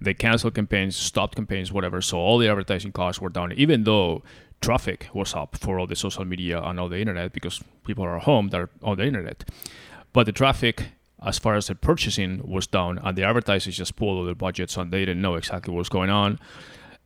They 0.00 0.14
canceled 0.14 0.54
campaigns, 0.54 0.96
stopped 0.96 1.36
campaigns, 1.36 1.72
whatever. 1.72 2.00
So 2.00 2.18
all 2.18 2.38
the 2.38 2.48
advertising 2.48 2.92
costs 2.92 3.20
were 3.20 3.28
down, 3.28 3.52
even 3.52 3.84
though 3.84 4.22
traffic 4.60 5.08
was 5.12 5.34
up 5.34 5.56
for 5.56 5.78
all 5.78 5.86
the 5.86 5.96
social 5.96 6.24
media 6.24 6.60
and 6.60 6.80
all 6.80 6.88
the 6.88 6.98
internet 6.98 7.32
because 7.32 7.62
people 7.84 8.04
are 8.04 8.18
home, 8.18 8.48
they're 8.48 8.70
on 8.82 8.96
the 8.96 9.04
internet. 9.04 9.44
But 10.12 10.26
the 10.26 10.32
traffic, 10.32 10.88
as 11.24 11.38
far 11.38 11.56
as 11.56 11.66
the 11.66 11.74
purchasing, 11.74 12.40
was 12.42 12.66
down, 12.66 12.98
and 12.98 13.16
the 13.16 13.22
advertisers 13.22 13.76
just 13.76 13.96
pulled 13.96 14.18
all 14.18 14.24
their 14.24 14.34
budgets, 14.34 14.76
and 14.76 14.90
they 14.90 15.00
didn't 15.00 15.22
know 15.22 15.34
exactly 15.34 15.72
what 15.72 15.78
was 15.78 15.88
going 15.88 16.10
on. 16.10 16.38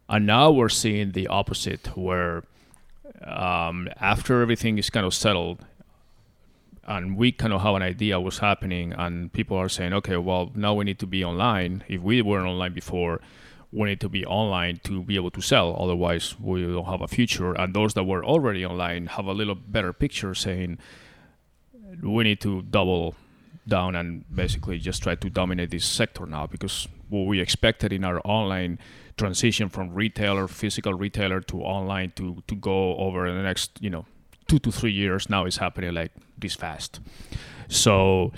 And 0.08 0.26
now 0.26 0.50
we're 0.50 0.68
seeing 0.68 1.12
the 1.12 1.26
opposite, 1.28 1.96
where 1.96 2.44
um, 3.24 3.88
after 4.00 4.42
everything 4.42 4.78
is 4.78 4.90
kind 4.90 5.06
of 5.06 5.14
settled, 5.14 5.64
and 6.84 7.16
we 7.16 7.30
kind 7.30 7.52
of 7.52 7.60
have 7.62 7.74
an 7.74 7.82
idea 7.82 8.18
what's 8.18 8.38
happening, 8.38 8.92
and 8.92 9.32
people 9.32 9.56
are 9.56 9.68
saying, 9.68 9.92
okay, 9.92 10.16
well, 10.16 10.50
now 10.54 10.74
we 10.74 10.84
need 10.84 10.98
to 10.98 11.06
be 11.06 11.24
online. 11.24 11.84
If 11.88 12.00
we 12.00 12.22
weren't 12.22 12.46
online 12.46 12.72
before, 12.72 13.20
we 13.72 13.88
need 13.88 14.00
to 14.00 14.08
be 14.08 14.26
online 14.26 14.80
to 14.84 15.02
be 15.02 15.14
able 15.16 15.30
to 15.30 15.40
sell. 15.40 15.76
Otherwise, 15.78 16.38
we 16.40 16.62
don't 16.62 16.86
have 16.86 17.02
a 17.02 17.08
future. 17.08 17.52
And 17.52 17.74
those 17.74 17.94
that 17.94 18.04
were 18.04 18.24
already 18.24 18.64
online 18.64 19.06
have 19.06 19.26
a 19.26 19.32
little 19.32 19.54
better 19.54 19.92
picture 19.92 20.34
saying 20.34 20.78
we 22.02 22.24
need 22.24 22.40
to 22.40 22.62
double 22.62 23.14
down 23.66 23.94
and 23.94 24.24
basically 24.34 24.78
just 24.78 25.02
try 25.02 25.14
to 25.14 25.30
dominate 25.30 25.70
this 25.70 25.84
sector 25.84 26.26
now 26.26 26.46
because 26.46 26.88
what 27.08 27.26
we 27.26 27.40
expected 27.40 27.92
in 27.92 28.04
our 28.04 28.20
online 28.24 28.78
transition 29.16 29.68
from 29.68 29.92
retailer, 29.92 30.48
physical 30.48 30.94
retailer 30.94 31.40
to 31.40 31.60
online 31.62 32.12
to, 32.16 32.42
to 32.48 32.54
go 32.54 32.96
over 32.96 33.32
the 33.32 33.42
next, 33.42 33.78
you 33.80 33.90
know, 33.90 34.06
two 34.48 34.58
to 34.58 34.72
three 34.72 34.92
years 34.92 35.28
now 35.28 35.44
is 35.44 35.58
happening 35.58 35.94
like 35.94 36.12
this 36.38 36.54
fast. 36.54 37.00
So 37.68 38.32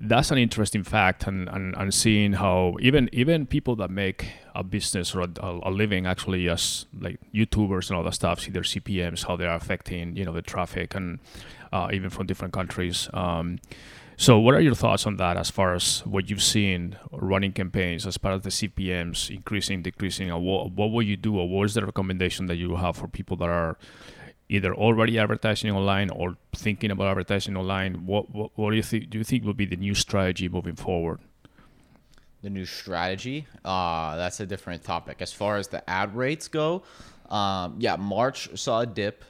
that's 0.00 0.30
an 0.30 0.38
interesting 0.38 0.82
fact 0.82 1.26
and, 1.26 1.48
and, 1.48 1.74
and 1.76 1.92
seeing 1.92 2.34
how 2.34 2.76
even 2.80 3.08
even 3.12 3.46
people 3.46 3.76
that 3.76 3.90
make 3.90 4.28
a 4.54 4.62
business 4.62 5.14
or 5.14 5.22
a, 5.22 5.30
a 5.40 5.70
living 5.70 6.06
actually 6.06 6.48
as 6.48 6.86
like 6.98 7.18
YouTubers 7.34 7.88
and 7.88 7.96
all 7.96 8.04
that 8.04 8.14
stuff 8.14 8.40
see 8.40 8.50
their 8.50 8.62
CPMs 8.62 9.26
how 9.26 9.36
they 9.36 9.46
are 9.46 9.56
affecting 9.56 10.16
you 10.16 10.24
know 10.24 10.32
the 10.32 10.42
traffic 10.42 10.94
and 10.94 11.18
uh, 11.72 11.88
even 11.92 12.10
from 12.10 12.26
different 12.26 12.54
countries. 12.54 13.08
Um, 13.12 13.58
so 14.18 14.38
what 14.38 14.54
are 14.54 14.60
your 14.60 14.74
thoughts 14.74 15.06
on 15.06 15.18
that 15.18 15.36
as 15.36 15.50
far 15.50 15.74
as 15.74 16.00
what 16.06 16.30
you've 16.30 16.42
seen 16.42 16.96
running 17.12 17.52
campaigns 17.52 18.06
as 18.06 18.16
part 18.16 18.34
of 18.34 18.44
the 18.44 18.48
CPMs 18.48 19.30
increasing, 19.30 19.82
decreasing? 19.82 20.30
What, 20.30 20.72
what 20.72 20.90
will 20.90 21.02
you 21.02 21.18
do 21.18 21.38
or 21.38 21.46
what 21.46 21.64
is 21.64 21.74
the 21.74 21.84
recommendation 21.84 22.46
that 22.46 22.56
you 22.56 22.76
have 22.76 22.96
for 22.96 23.08
people 23.08 23.36
that 23.36 23.50
are 23.50 23.76
either 24.48 24.74
already 24.74 25.18
advertising 25.18 25.70
online 25.70 26.10
or 26.10 26.36
thinking 26.54 26.90
about 26.90 27.08
advertising 27.08 27.56
online, 27.56 28.06
what 28.06 28.30
what, 28.34 28.50
what 28.54 28.70
do 28.70 28.76
you 28.76 28.82
think? 28.82 29.10
Do 29.10 29.18
you 29.18 29.24
think 29.24 29.44
will 29.44 29.54
be 29.54 29.66
the 29.66 29.76
new 29.76 29.94
strategy 29.94 30.48
moving 30.48 30.76
forward? 30.76 31.20
the 32.42 32.50
new 32.50 32.66
strategy. 32.66 33.44
Uh, 33.64 34.14
that's 34.14 34.38
a 34.38 34.46
different 34.46 34.84
topic. 34.84 35.16
As 35.20 35.32
far 35.32 35.56
as 35.56 35.66
the 35.66 35.88
ad 35.90 36.14
rates 36.14 36.46
go, 36.46 36.84
um, 37.28 37.74
yeah, 37.78 37.96
March 37.96 38.56
saw 38.56 38.80
a 38.80 38.86
dip, 38.86 39.24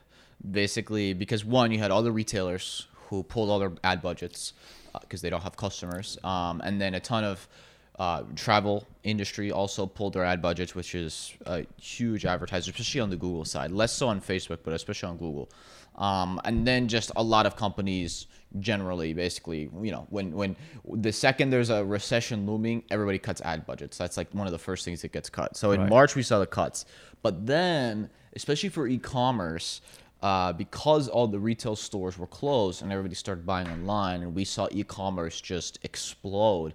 basically 0.51 1.15
because 1.15 1.43
one, 1.43 1.73
you 1.73 1.79
had 1.79 1.91
all 1.91 2.03
the 2.03 2.13
retailers 2.13 2.89
who 3.09 3.23
pulled 3.23 3.49
all 3.49 3.59
their 3.59 3.73
ad 3.83 4.03
budgets. 4.03 4.53
because 5.01 5.21
they 5.23 5.31
don't 5.31 5.43
have 5.43 5.57
customers. 5.57 6.19
Um, 6.25 6.61
and 6.65 6.81
then 6.81 6.95
a 6.95 7.01
ton 7.01 7.25
of 7.25 7.49
uh, 7.99 8.23
travel 8.35 8.87
industry 9.05 9.51
also 9.51 9.87
pulled 9.87 10.13
their 10.13 10.25
ad 10.25 10.43
budgets, 10.43 10.75
which 10.75 10.95
is 10.95 11.33
a 11.47 11.65
huge 11.81 12.27
advertiser, 12.27 12.71
especially 12.71 13.01
on 13.01 13.11
the 13.11 13.17
Google 13.17 13.45
side. 13.45 13.71
Less 13.71 13.93
so 13.93 14.09
on 14.09 14.21
Facebook, 14.21 14.59
but 14.63 14.75
especially 14.75 15.09
on 15.09 15.17
Google. 15.17 15.49
Um, 15.97 16.39
and 16.45 16.67
then 16.67 16.89
just 16.89 17.11
a 17.17 17.23
lot 17.23 17.47
of 17.47 17.57
companies 17.57 18.27
generally, 18.61 19.15
basically, 19.15 19.71
you 19.83 19.91
know, 19.91 20.07
when 20.11 20.33
when 20.33 20.57
the 20.93 21.13
second 21.13 21.49
there's 21.51 21.71
a 21.71 21.83
recession 21.85 22.47
looming, 22.47 22.83
everybody 22.91 23.19
cuts 23.19 23.41
ad 23.41 23.65
budgets. 23.65 23.97
That's 23.97 24.19
like 24.19 24.29
one 24.33 24.47
of 24.47 24.53
the 24.53 24.59
first 24.59 24.85
things 24.85 25.01
that 25.03 25.13
gets 25.13 25.31
cut. 25.31 25.57
So 25.57 25.73
in 25.73 25.81
Right. 25.81 25.89
March 25.89 26.15
we 26.15 26.23
saw 26.23 26.39
the 26.39 26.47
cuts, 26.47 26.85
but 27.23 27.47
then 27.47 28.11
especially 28.35 28.69
for 28.69 28.87
e-commerce. 28.87 29.81
Uh, 30.23 30.51
because 30.51 31.09
all 31.09 31.29
the 31.29 31.39
retail 31.39 31.77
stores 31.77 32.17
were 32.17 32.27
closed 32.27 32.81
and 32.81 32.91
everybody 32.91 33.15
started 33.15 33.45
buying 33.45 33.69
online, 33.69 34.23
and 34.23 34.35
we 34.35 34.47
saw 34.47 34.67
e-commerce 34.73 35.43
just 35.43 35.79
explode 35.83 36.73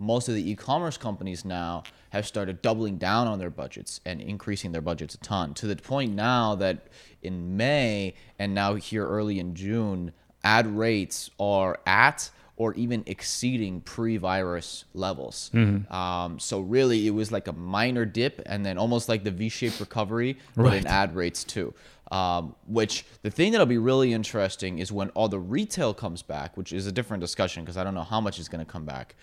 most 0.00 0.28
of 0.28 0.34
the 0.34 0.50
e-commerce 0.50 0.96
companies 0.96 1.44
now 1.44 1.82
have 2.10 2.26
started 2.26 2.62
doubling 2.62 2.96
down 2.96 3.28
on 3.28 3.38
their 3.38 3.50
budgets 3.50 4.00
and 4.04 4.20
increasing 4.20 4.72
their 4.72 4.80
budgets 4.80 5.14
a 5.14 5.18
ton 5.18 5.54
to 5.54 5.66
the 5.66 5.76
point 5.76 6.14
now 6.14 6.54
that 6.56 6.88
in 7.22 7.56
May 7.56 8.14
and 8.38 8.54
now 8.54 8.74
here 8.74 9.06
early 9.06 9.38
in 9.38 9.54
June, 9.54 10.12
ad 10.42 10.66
rates 10.66 11.30
are 11.38 11.78
at 11.86 12.30
or 12.56 12.74
even 12.74 13.02
exceeding 13.06 13.80
pre-virus 13.80 14.84
levels. 14.92 15.50
Um, 15.90 16.38
so 16.38 16.60
really, 16.60 17.06
it 17.06 17.10
was 17.10 17.32
like 17.32 17.48
a 17.48 17.54
minor 17.54 18.04
dip, 18.04 18.42
and 18.44 18.66
then 18.66 18.76
almost 18.76 19.08
like 19.08 19.24
the 19.24 19.30
V-shaped 19.30 19.80
recovery, 19.80 20.36
but 20.56 20.74
in 20.74 20.86
ad 20.86 21.14
rates 21.14 21.42
too. 21.42 21.72
Um, 22.10 22.56
which 22.66 23.04
the 23.22 23.30
thing 23.30 23.52
that'll 23.52 23.68
be 23.68 23.78
really 23.78 24.12
interesting 24.12 24.80
is 24.80 24.90
when 24.90 25.10
all 25.10 25.28
the 25.28 25.38
retail 25.38 25.94
comes 25.94 26.22
back, 26.22 26.56
which 26.56 26.72
is 26.72 26.88
a 26.88 26.92
different 26.92 27.20
discussion 27.20 27.62
because 27.62 27.76
I 27.76 27.84
don't 27.84 27.94
know 27.94 28.02
how 28.02 28.20
much 28.20 28.40
is 28.40 28.48
going 28.48 28.64
to 28.64 28.70
come 28.70 28.84
back. 28.84 29.14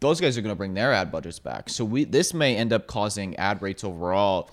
Those 0.00 0.20
guys 0.20 0.36
are 0.36 0.42
going 0.42 0.52
to 0.52 0.56
bring 0.56 0.74
their 0.74 0.92
ad 0.92 1.10
budgets 1.10 1.38
back, 1.38 1.70
so 1.70 1.86
we 1.86 2.04
this 2.04 2.34
may 2.34 2.54
end 2.54 2.74
up 2.74 2.86
causing 2.86 3.34
ad 3.36 3.62
rates 3.62 3.82
overall 3.82 4.50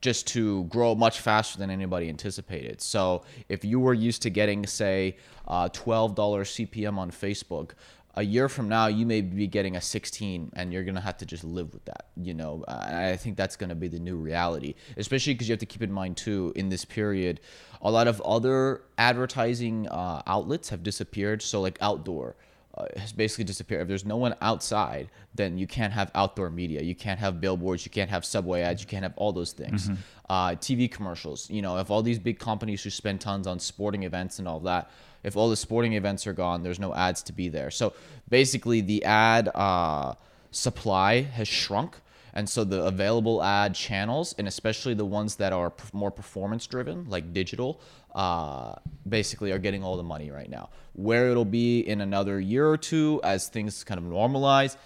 just 0.00 0.26
to 0.28 0.64
grow 0.64 0.94
much 0.94 1.20
faster 1.20 1.58
than 1.58 1.70
anybody 1.70 2.08
anticipated. 2.08 2.80
So 2.80 3.22
if 3.48 3.64
you 3.64 3.78
were 3.78 3.94
used 3.94 4.22
to 4.22 4.30
getting, 4.30 4.66
say, 4.66 5.16
uh, 5.46 5.68
$12 5.68 6.14
CPM 6.14 6.96
on 6.96 7.10
Facebook, 7.10 7.72
a 8.14 8.22
year 8.22 8.48
from 8.48 8.68
now 8.68 8.86
you 8.86 9.06
may 9.06 9.20
be 9.20 9.46
getting 9.46 9.76
a 9.76 9.80
16 9.80 10.52
and 10.54 10.72
you're 10.72 10.84
gonna 10.84 11.00
have 11.00 11.16
to 11.18 11.26
just 11.26 11.44
live 11.44 11.72
with 11.72 11.84
that 11.84 12.06
you 12.16 12.34
know 12.34 12.64
uh, 12.66 12.84
and 12.86 12.96
i 12.96 13.16
think 13.16 13.36
that's 13.36 13.56
gonna 13.56 13.74
be 13.74 13.88
the 13.88 13.98
new 13.98 14.16
reality 14.16 14.74
especially 14.96 15.34
because 15.34 15.48
you 15.48 15.52
have 15.52 15.60
to 15.60 15.66
keep 15.66 15.82
in 15.82 15.92
mind 15.92 16.16
too 16.16 16.52
in 16.56 16.68
this 16.68 16.84
period 16.84 17.40
a 17.82 17.90
lot 17.90 18.08
of 18.08 18.20
other 18.22 18.82
advertising 18.98 19.88
uh, 19.88 20.22
outlets 20.26 20.68
have 20.68 20.82
disappeared 20.82 21.40
so 21.40 21.60
like 21.60 21.78
outdoor 21.80 22.36
uh, 22.74 22.86
has 22.96 23.12
basically 23.12 23.42
disappeared. 23.42 23.82
If 23.82 23.88
there's 23.88 24.04
no 24.04 24.16
one 24.16 24.36
outside, 24.40 25.10
then 25.34 25.58
you 25.58 25.66
can't 25.66 25.92
have 25.92 26.10
outdoor 26.14 26.50
media. 26.50 26.80
You 26.82 26.94
can't 26.94 27.18
have 27.18 27.40
billboards. 27.40 27.84
You 27.84 27.90
can't 27.90 28.08
have 28.10 28.24
subway 28.24 28.60
ads. 28.62 28.80
You 28.80 28.86
can't 28.86 29.02
have 29.02 29.14
all 29.16 29.32
those 29.32 29.52
things. 29.52 29.90
Uh, 30.28 30.50
TV 30.50 30.88
commercials. 30.88 31.50
You 31.50 31.62
know, 31.62 31.78
if 31.78 31.90
all 31.90 32.00
these 32.00 32.20
big 32.20 32.38
companies 32.38 32.84
who 32.84 32.90
spend 32.90 33.20
tons 33.20 33.48
on 33.48 33.58
sporting 33.58 34.04
events 34.04 34.38
and 34.38 34.46
all 34.46 34.60
that, 34.60 34.88
if 35.22 35.36
all 35.36 35.50
the 35.50 35.56
sporting 35.56 35.94
events 35.94 36.26
are 36.26 36.32
gone, 36.32 36.62
there's 36.62 36.80
no 36.80 36.94
ads 36.94 37.22
to 37.24 37.32
be 37.32 37.48
there. 37.48 37.70
So 37.70 37.92
basically, 38.28 38.80
the 38.80 39.04
ad 39.04 39.48
uh, 39.54 40.14
supply 40.50 41.22
has 41.22 41.48
shrunk. 41.48 41.96
And 42.32 42.48
so 42.48 42.62
the 42.62 42.84
available 42.84 43.42
ad 43.42 43.74
channels, 43.74 44.34
and 44.38 44.46
especially 44.46 44.94
the 44.94 45.04
ones 45.04 45.34
that 45.36 45.52
are 45.52 45.72
more 45.92 46.12
performance 46.12 46.66
driven, 46.66 47.08
like 47.08 47.32
digital, 47.32 47.80
uh, 48.14 48.76
basically 49.08 49.50
are 49.52 49.58
getting 49.58 49.82
all 49.82 49.96
the 49.96 50.04
money 50.04 50.30
right 50.30 50.48
now. 50.48 50.70
Where 50.94 51.30
it'll 51.30 51.44
be 51.44 51.80
in 51.80 52.00
another 52.00 52.38
year 52.38 52.68
or 52.68 52.76
two 52.76 53.20
as 53.24 53.48
things 53.48 53.82
kind 53.82 53.98
of 53.98 54.04
normalize, 54.04 54.76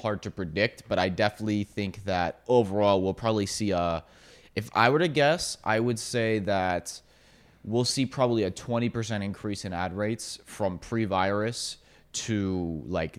hard 0.00 0.22
to 0.22 0.30
predict. 0.30 0.88
But 0.88 0.98
I 0.98 1.08
definitely 1.08 1.64
think 1.64 2.04
that 2.04 2.40
overall 2.48 3.02
we'll 3.02 3.14
probably 3.14 3.46
see 3.46 3.70
a. 3.70 4.02
If 4.54 4.68
I 4.74 4.90
were 4.90 4.98
to 4.98 5.08
guess, 5.08 5.56
I 5.64 5.80
would 5.80 5.98
say 5.98 6.40
that 6.40 7.00
we'll 7.64 7.84
see 7.84 8.06
probably 8.06 8.42
a 8.44 8.50
20% 8.50 9.22
increase 9.22 9.64
in 9.64 9.72
ad 9.72 9.96
rates 9.96 10.38
from 10.44 10.78
pre-virus 10.78 11.78
to 12.12 12.82
like 12.86 13.18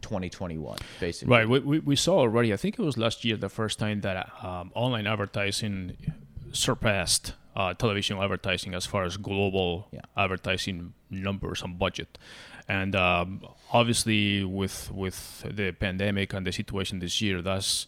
2021 0.00 0.78
basically 1.00 1.30
Right. 1.30 1.48
We, 1.48 1.58
we, 1.60 1.78
we 1.80 1.96
saw 1.96 2.18
already, 2.20 2.52
I 2.52 2.56
think 2.56 2.78
it 2.78 2.82
was 2.82 2.96
last 2.96 3.24
year, 3.24 3.36
the 3.36 3.48
first 3.48 3.78
time 3.78 4.00
that 4.02 4.30
um, 4.42 4.70
online 4.74 5.06
advertising 5.06 5.96
surpassed 6.52 7.34
uh, 7.56 7.74
television 7.74 8.18
advertising 8.18 8.74
as 8.74 8.86
far 8.86 9.04
as 9.04 9.16
global 9.16 9.88
Yeah. 9.92 10.00
advertising 10.16 10.94
numbers 11.10 11.62
and 11.62 11.78
budget. 11.78 12.18
And 12.66 12.96
um, 12.96 13.42
obviously, 13.72 14.42
with 14.42 14.90
with 14.90 15.44
the 15.48 15.72
pandemic 15.72 16.32
and 16.32 16.46
the 16.46 16.52
situation 16.52 16.98
this 17.00 17.20
year, 17.20 17.42
that's 17.42 17.86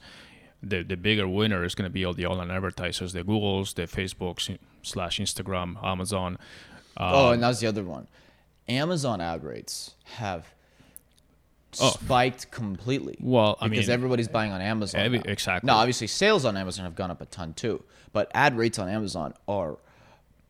the, 0.69 0.83
the 0.83 0.97
bigger 0.97 1.27
winner 1.29 1.65
is 1.65 1.75
going 1.75 1.89
to 1.89 1.93
be 1.93 2.05
all 2.05 2.13
the 2.15 2.27
online 2.27 2.51
advertisers, 2.51 3.13
the 3.13 3.23
Googles, 3.23 3.75
the 3.75 3.83
Facebooks 3.83 4.57
slash 4.83 5.19
Instagram, 5.19 5.83
Amazon. 5.85 6.39
oh 6.97 7.29
Uh, 7.29 7.33
and 7.33 7.43
that's 7.43 7.61
the 7.61 7.67
other 7.67 7.85
one 7.85 8.07
amazon 8.69 9.21
ad 9.21 9.45
rates 9.45 9.95
have 10.17 10.45
Oh. 11.79 11.91
spiked 11.91 12.51
completely 12.51 13.17
Well, 13.21 13.59
I 13.61 13.69
because 13.69 13.87
mean, 13.89 13.93
everybody's 13.95 14.29
buying 14.29 14.51
on 14.51 14.61
amazon 14.63 14.99
every- 15.01 15.21
exactly. 15.27 15.67
now 15.67 15.77
obviously 15.77 16.07
sales 16.07 16.45
on 16.47 16.57
amazon 16.57 16.85
have 16.87 16.95
gone 16.95 17.11
up 17.11 17.21
a 17.21 17.27
ton 17.27 17.53
too 17.53 17.85
but 18.15 18.31
ad 18.35 18.57
rates 18.57 18.79
on 18.79 18.89
amazon 18.89 19.35
are 19.47 19.77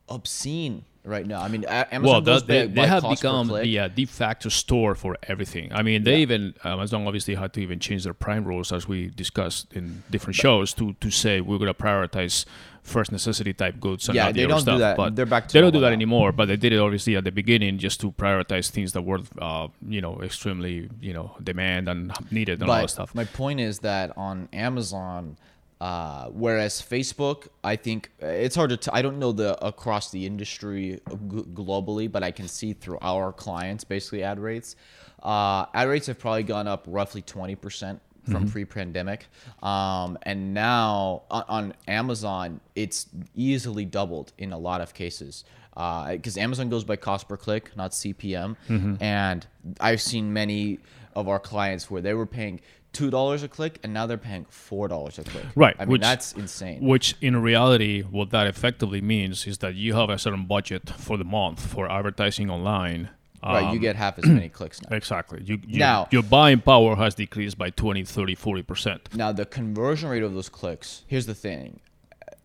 obscene 0.09 0.85
right 1.07 1.27
now 1.27 1.41
i 1.41 1.49
mean 1.49 1.65
amazon 1.65 2.03
well, 2.03 2.21
goes 2.21 2.45
they, 2.47 2.67
they 2.67 2.87
have 2.87 3.03
become 3.09 3.49
the 3.49 3.79
uh, 3.79 3.89
de 3.89 4.05
facto 4.05 4.49
store 4.49 4.95
for 4.95 5.17
everything. 5.25 5.73
I 5.73 5.83
mean, 5.83 6.05
they 6.05 6.19
even 6.19 6.55
Amazon 6.65 7.07
obviously 7.07 7.35
had 7.35 7.53
to 7.55 7.61
even 7.61 7.79
change 7.79 8.05
their 8.05 8.15
prime 8.15 8.45
rules 8.45 8.73
as 8.73 8.87
we 8.89 9.09
discussed 9.09 9.73
in 9.73 10.03
different 10.11 10.37
shows 10.37 10.73
to 10.75 10.95
to 10.95 11.11
say 11.11 11.41
we're 11.41 11.59
going 11.59 11.73
to 11.73 11.75
prioritize 11.75 12.45
first 12.83 13.11
necessity 13.13 13.53
type 13.53 13.81
goods. 13.81 14.09
And 14.09 14.17
Yeah, 14.17 14.25
not 14.27 14.35
the 14.35 14.41
they 14.41 14.45
other 14.45 14.49
don't 14.55 14.59
do 14.59 14.63
stuff. 14.63 14.79
that. 14.79 14.97
But 14.97 15.17
They're 15.17 15.27
back 15.27 15.49
to 15.49 15.53
they 15.55 15.61
don't 15.61 15.73
do 15.73 15.81
that 15.81 15.89
now. 15.89 15.93
anymore. 16.01 16.33
But 16.33 16.47
they 16.47 16.57
did 16.57 16.73
it 16.73 16.79
obviously 16.79 17.17
at 17.17 17.25
the 17.25 17.33
beginning 17.33 17.79
just 17.79 18.01
to 18.01 18.13
prioritize 18.13 18.71
things 18.71 18.93
that 18.93 19.03
were 19.03 19.21
uh, 19.41 19.69
you 19.89 20.01
know 20.01 20.21
extremely 20.23 20.89
you 21.01 21.13
know 21.13 21.37
demand 21.43 21.89
and 21.89 22.13
needed 22.31 22.61
and 22.61 22.71
all 22.71 22.77
that 22.77 22.83
but 22.83 22.91
stuff. 22.91 23.15
my 23.15 23.25
point 23.25 23.61
is 23.61 23.81
that 23.81 24.17
on 24.17 24.49
Amazon, 24.53 25.37
uh, 25.80 26.26
whereas 26.28 26.80
Facebook, 26.80 27.49
I 27.62 27.76
think 27.76 28.11
uh, 28.23 28.26
it's 28.26 28.56
hard 28.56 28.71
to. 28.80 28.95
I 28.95 29.02
don't 29.02 29.18
know 29.18 29.33
the 29.33 29.62
across 29.64 30.11
the 30.11 30.25
industry 30.25 31.00
g- 31.11 31.42
globally, 31.52 32.11
but 32.11 32.23
I 32.23 32.30
can 32.30 32.49
see 32.49 32.73
through 32.73 32.99
our 33.02 33.33
clients 33.33 33.85
basically 33.85 34.23
ad 34.23 34.38
rates. 34.40 34.76
Uh, 35.23 35.66
ad 35.75 35.88
rates 35.88 36.06
have 36.06 36.18
probably 36.18 36.45
gone 36.45 36.66
up 36.66 36.85
roughly 36.87 37.23
twenty 37.23 37.54
percent 37.54 38.00
from 38.25 38.50
pre-pandemic, 38.50 39.26
um, 39.62 40.18
and 40.23 40.52
now 40.52 41.23
on, 41.30 41.45
on 41.49 41.75
Amazon, 41.87 42.61
it's 42.75 43.06
easily 43.37 43.85
doubled 43.85 44.33
in 44.38 44.52
a 44.52 44.59
lot 44.59 44.80
of 44.80 44.92
cases 44.95 45.45
because 45.75 46.37
Amazon 46.37 46.68
goes 46.68 46.83
by 46.85 46.97
cost 46.97 47.28
per 47.28 47.37
click, 47.37 47.71
not 47.76 47.92
CPM, 47.92 48.56
and 49.00 49.47
I've 49.78 50.00
seen 50.00 50.33
many 50.33 50.80
of 51.14 51.28
our 51.28 51.38
clients 51.38 51.88
where 51.90 52.02
they 52.02 52.14
were 52.14 52.26
paying 52.26 52.61
two 52.97 53.11
dollars 53.11 53.43
a 53.43 53.49
click 53.57 53.75
and 53.83 53.91
now 53.99 54.05
they're 54.09 54.25
paying 54.31 54.45
four 54.49 54.88
dollars 54.88 55.19
a 55.19 55.25
click. 55.25 55.45
Right, 55.55 55.76
I 55.79 55.85
mean 55.85 55.93
which- 55.93 56.03
that's 56.09 56.29
insane. 56.33 56.81
Which 56.93 57.07
in 57.21 57.35
reality, 57.50 58.03
what 58.03 58.31
that 58.31 58.47
effectively 58.47 59.00
means 59.15 59.47
is 59.47 59.59
that 59.59 59.75
you 59.75 59.91
have 60.00 60.09
a 60.11 60.19
certain 60.19 60.47
budget 60.47 60.85
for 61.07 61.17
the 61.23 61.25
month 61.38 61.61
for 61.75 61.85
advertising 61.99 62.49
online. 62.50 63.03
right, 63.43 63.61
you 63.73 63.79
Um, 63.79 63.79
get 63.88 63.95
half 63.97 64.19
as 64.19 64.26
many 64.26 64.49
clicks 64.59 64.79
now. 64.83 64.97
Exactly. 64.97 65.41
You, 65.49 65.61
you, 65.67 65.79
Now- 65.79 66.09
your 66.11 66.23
buying 66.23 66.61
power 66.61 66.97
has 66.97 67.15
decreased 67.15 67.57
by 67.59 67.69
20, 67.71 68.03
30, 68.05 68.35
40%. 68.35 69.15
Now 69.15 69.31
the 69.33 69.45
conversion 69.47 70.09
rate 70.09 70.23
of 70.23 70.33
those 70.35 70.49
clicks. 70.49 70.88
Here's 71.07 71.26
the 71.26 71.35
thing. 71.35 71.81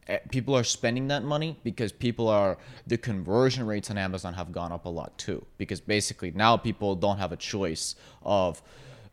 Uh, 0.10 0.18
People 0.30 0.54
are 0.60 0.64
spending 0.66 1.08
that 1.14 1.24
money 1.24 1.58
because 1.64 1.92
people 2.08 2.28
are 2.28 2.58
the 2.92 2.98
conversion 2.98 3.64
rates 3.72 3.90
on 3.92 3.98
Amazon 3.98 4.34
have 4.34 4.52
gone 4.52 4.72
up 4.72 4.86
a 4.86 4.90
lot 5.00 5.18
too. 5.18 5.40
Because 5.58 5.80
basically 5.80 6.32
now 6.46 6.58
people 6.58 6.96
don't 6.96 7.20
have 7.24 7.32
a 7.32 7.38
choice 7.54 7.96
of 8.24 8.62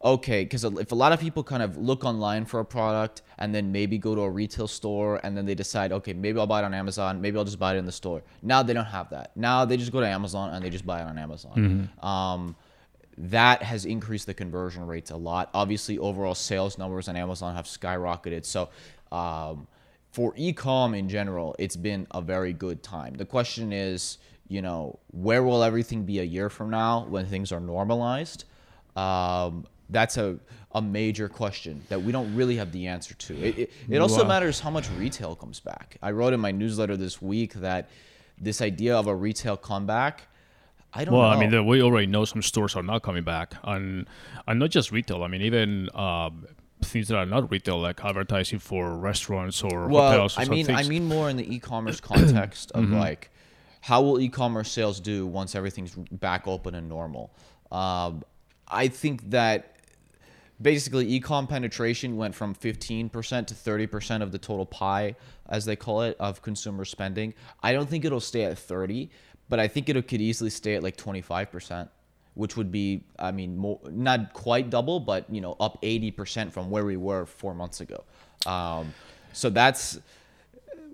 okay, 0.03 0.45
because 0.45 0.65
if 0.65 0.93
a 0.93 0.95
lot 0.95 1.13
of 1.13 1.21
people 1.21 1.43
kind 1.43 1.63
of 1.63 1.77
look 1.77 2.05
online 2.05 2.45
for 2.45 2.61
a 2.61 2.65
product 2.65 3.23
and 3.39 3.55
then 3.55 3.73
maybe 3.73 3.99
go 3.99 4.15
to 4.15 4.21
a 4.21 4.31
retail 4.31 4.69
store 4.69 5.21
and 5.25 5.37
then 5.37 5.45
they 5.45 5.55
decide 5.55 5.93
okay 5.93 6.13
maybe 6.13 6.39
I'll 6.39 6.47
buy 6.47 6.61
it 6.61 6.65
on 6.65 6.75
Amazon 6.75 7.21
maybe 7.21 7.37
I'll 7.37 7.45
just 7.45 7.59
buy 7.59 7.75
it 7.75 7.79
in 7.79 7.85
the 7.85 7.93
store. 7.93 8.23
Now 8.43 8.63
they 8.63 8.73
don't 8.73 8.85
have 8.85 9.11
that. 9.11 9.37
Now 9.37 9.65
they 9.65 9.77
just 9.77 9.93
go 9.93 10.01
to 10.01 10.07
Amazon 10.07 10.55
and 10.55 10.65
they 10.65 10.71
just 10.71 10.87
buy 10.87 11.01
it 11.01 11.05
on 11.05 11.19
Amazon. 11.19 11.91
Um, 12.03 12.57
that 13.19 13.63
has 13.65 13.85
increased 13.85 14.27
the 14.27 14.35
conversion 14.35 14.87
rates 14.87 15.11
a 15.11 15.17
lot. 15.17 15.51
Obviously, 15.53 15.99
overall 15.99 16.37
sales 16.37 16.79
numbers 16.79 17.09
on 17.09 17.17
Amazon 17.17 17.57
have 17.57 17.67
skyrocketed. 17.67 18.45
So, 18.45 18.69
um, 19.11 19.67
for 20.13 20.33
e-com 20.37 20.95
in 20.95 21.09
general, 21.09 21.57
it's 21.59 21.75
been 21.77 22.07
a 22.13 22.21
very 22.21 22.53
good 22.53 22.83
time. 22.83 23.15
The 23.15 23.25
question 23.25 23.73
is, 23.73 24.19
you 24.47 24.63
know, 24.63 25.01
where 25.11 25.43
will 25.43 25.65
everything 25.65 26.05
be 26.05 26.21
a 26.21 26.25
year 26.25 26.49
from 26.49 26.71
now 26.71 27.07
when 27.09 27.27
things 27.27 27.51
are 27.51 27.61
normalized? 27.61 28.45
Um, 28.97 29.67
that's 29.91 30.17
a, 30.17 30.39
a 30.73 30.83
major 30.83 31.29
question 31.29 31.83
that 31.89 32.03
we 32.03 32.13
don't 32.13 32.35
really 32.35 32.57
have 32.57 32.73
the 32.73 32.87
answer 32.87 33.15
to. 33.15 33.35
It, 33.43 33.59
it, 33.59 33.71
it 33.89 33.99
also 33.99 34.23
Wow. 34.23 34.29
matters 34.29 34.61
how 34.61 34.71
much 34.71 34.91
retail 34.99 35.35
comes 35.35 35.61
back. 35.61 35.97
I 36.03 36.11
wrote 36.11 36.33
in 36.35 36.41
my 36.41 36.51
newsletter 36.51 36.97
this 36.97 37.23
week 37.23 37.55
that 37.55 37.89
this 38.41 38.61
idea 38.61 38.97
of 38.97 39.07
a 39.07 39.15
retail 39.15 39.57
comeback 39.57 40.29
I 40.95 41.05
don't 41.05 41.13
know. 41.13 41.21
well, 41.21 41.31
know. 41.31 41.37
I 41.45 41.47
mean, 41.47 41.67
we 41.67 41.83
already 41.83 42.07
know 42.07 42.25
some 42.25 42.41
stores 42.41 42.75
are 42.75 42.83
not 42.83 43.03
coming 43.03 43.23
back, 43.23 43.53
and 43.63 44.07
and 44.47 44.59
not 44.59 44.71
just 44.71 44.91
retail. 44.91 45.23
I 45.23 45.29
mean, 45.29 45.43
even 45.43 45.91
um, 45.95 46.47
things 46.83 47.09
that 47.09 47.17
are 47.19 47.27
not 47.27 47.51
retail, 47.51 47.79
like 47.79 48.03
advertising 48.03 48.59
for 48.59 48.97
restaurants 48.97 49.63
or 49.63 49.87
well, 49.89 50.11
hotels. 50.11 50.39
Or 50.39 50.41
I 50.41 50.45
mean, 50.47 50.71
I 50.71 50.85
mean 50.85 51.05
more 51.05 51.29
in 51.29 51.37
the 51.37 51.55
e-commerce 51.55 52.01
context 52.01 52.73
of 52.73 52.85
Mm-hmm. 52.85 52.95
like, 52.95 53.31
how 53.83 54.01
will 54.01 54.19
e-commerce 54.19 54.71
sales 54.73 54.99
do 54.99 55.27
once 55.27 55.55
everything's 55.55 55.95
back 55.95 56.49
open 56.49 56.75
and 56.75 56.89
normal? 56.89 57.35
Um, 57.71 58.23
I 58.67 58.89
think 58.89 59.29
that 59.31 59.77
basically 60.61 61.09
e-com 61.13 61.47
penetration 61.47 62.17
went 62.17 62.35
from 62.35 62.55
15% 62.55 63.11
to 63.47 63.55
30% 63.55 64.23
of 64.23 64.33
the 64.33 64.39
total 64.39 64.67
pie 64.67 65.15
as 65.49 65.65
they 65.65 65.77
call 65.77 66.03
it 66.03 66.17
of 66.19 66.43
consumer 66.43 66.85
spending. 66.85 67.33
I 67.63 67.73
don't 67.73 67.89
think 67.89 68.05
it'll 68.05 68.21
stay 68.21 68.45
at 68.45 68.59
30 68.59 69.11
but 69.49 69.59
i 69.59 69.67
think 69.67 69.89
it 69.89 70.09
could 70.09 70.21
easily 70.21 70.51
stay 70.51 70.75
at 70.75 70.83
like 70.83 70.97
25% 70.97 71.89
which 72.35 72.57
would 72.57 72.71
be 72.71 73.03
i 73.19 73.31
mean 73.33 73.57
more, 73.57 73.81
not 73.91 74.33
quite 74.33 74.71
double 74.71 75.01
but 75.01 75.25
you 75.31 75.41
know 75.41 75.57
up 75.59 75.81
80% 75.83 76.53
from 76.53 76.71
where 76.71 76.85
we 76.85 76.97
were 76.97 77.27
four 77.27 77.55
months 77.55 77.81
ago. 77.81 78.05
Um, 78.47 78.95
so 79.33 79.51
that's 79.51 79.99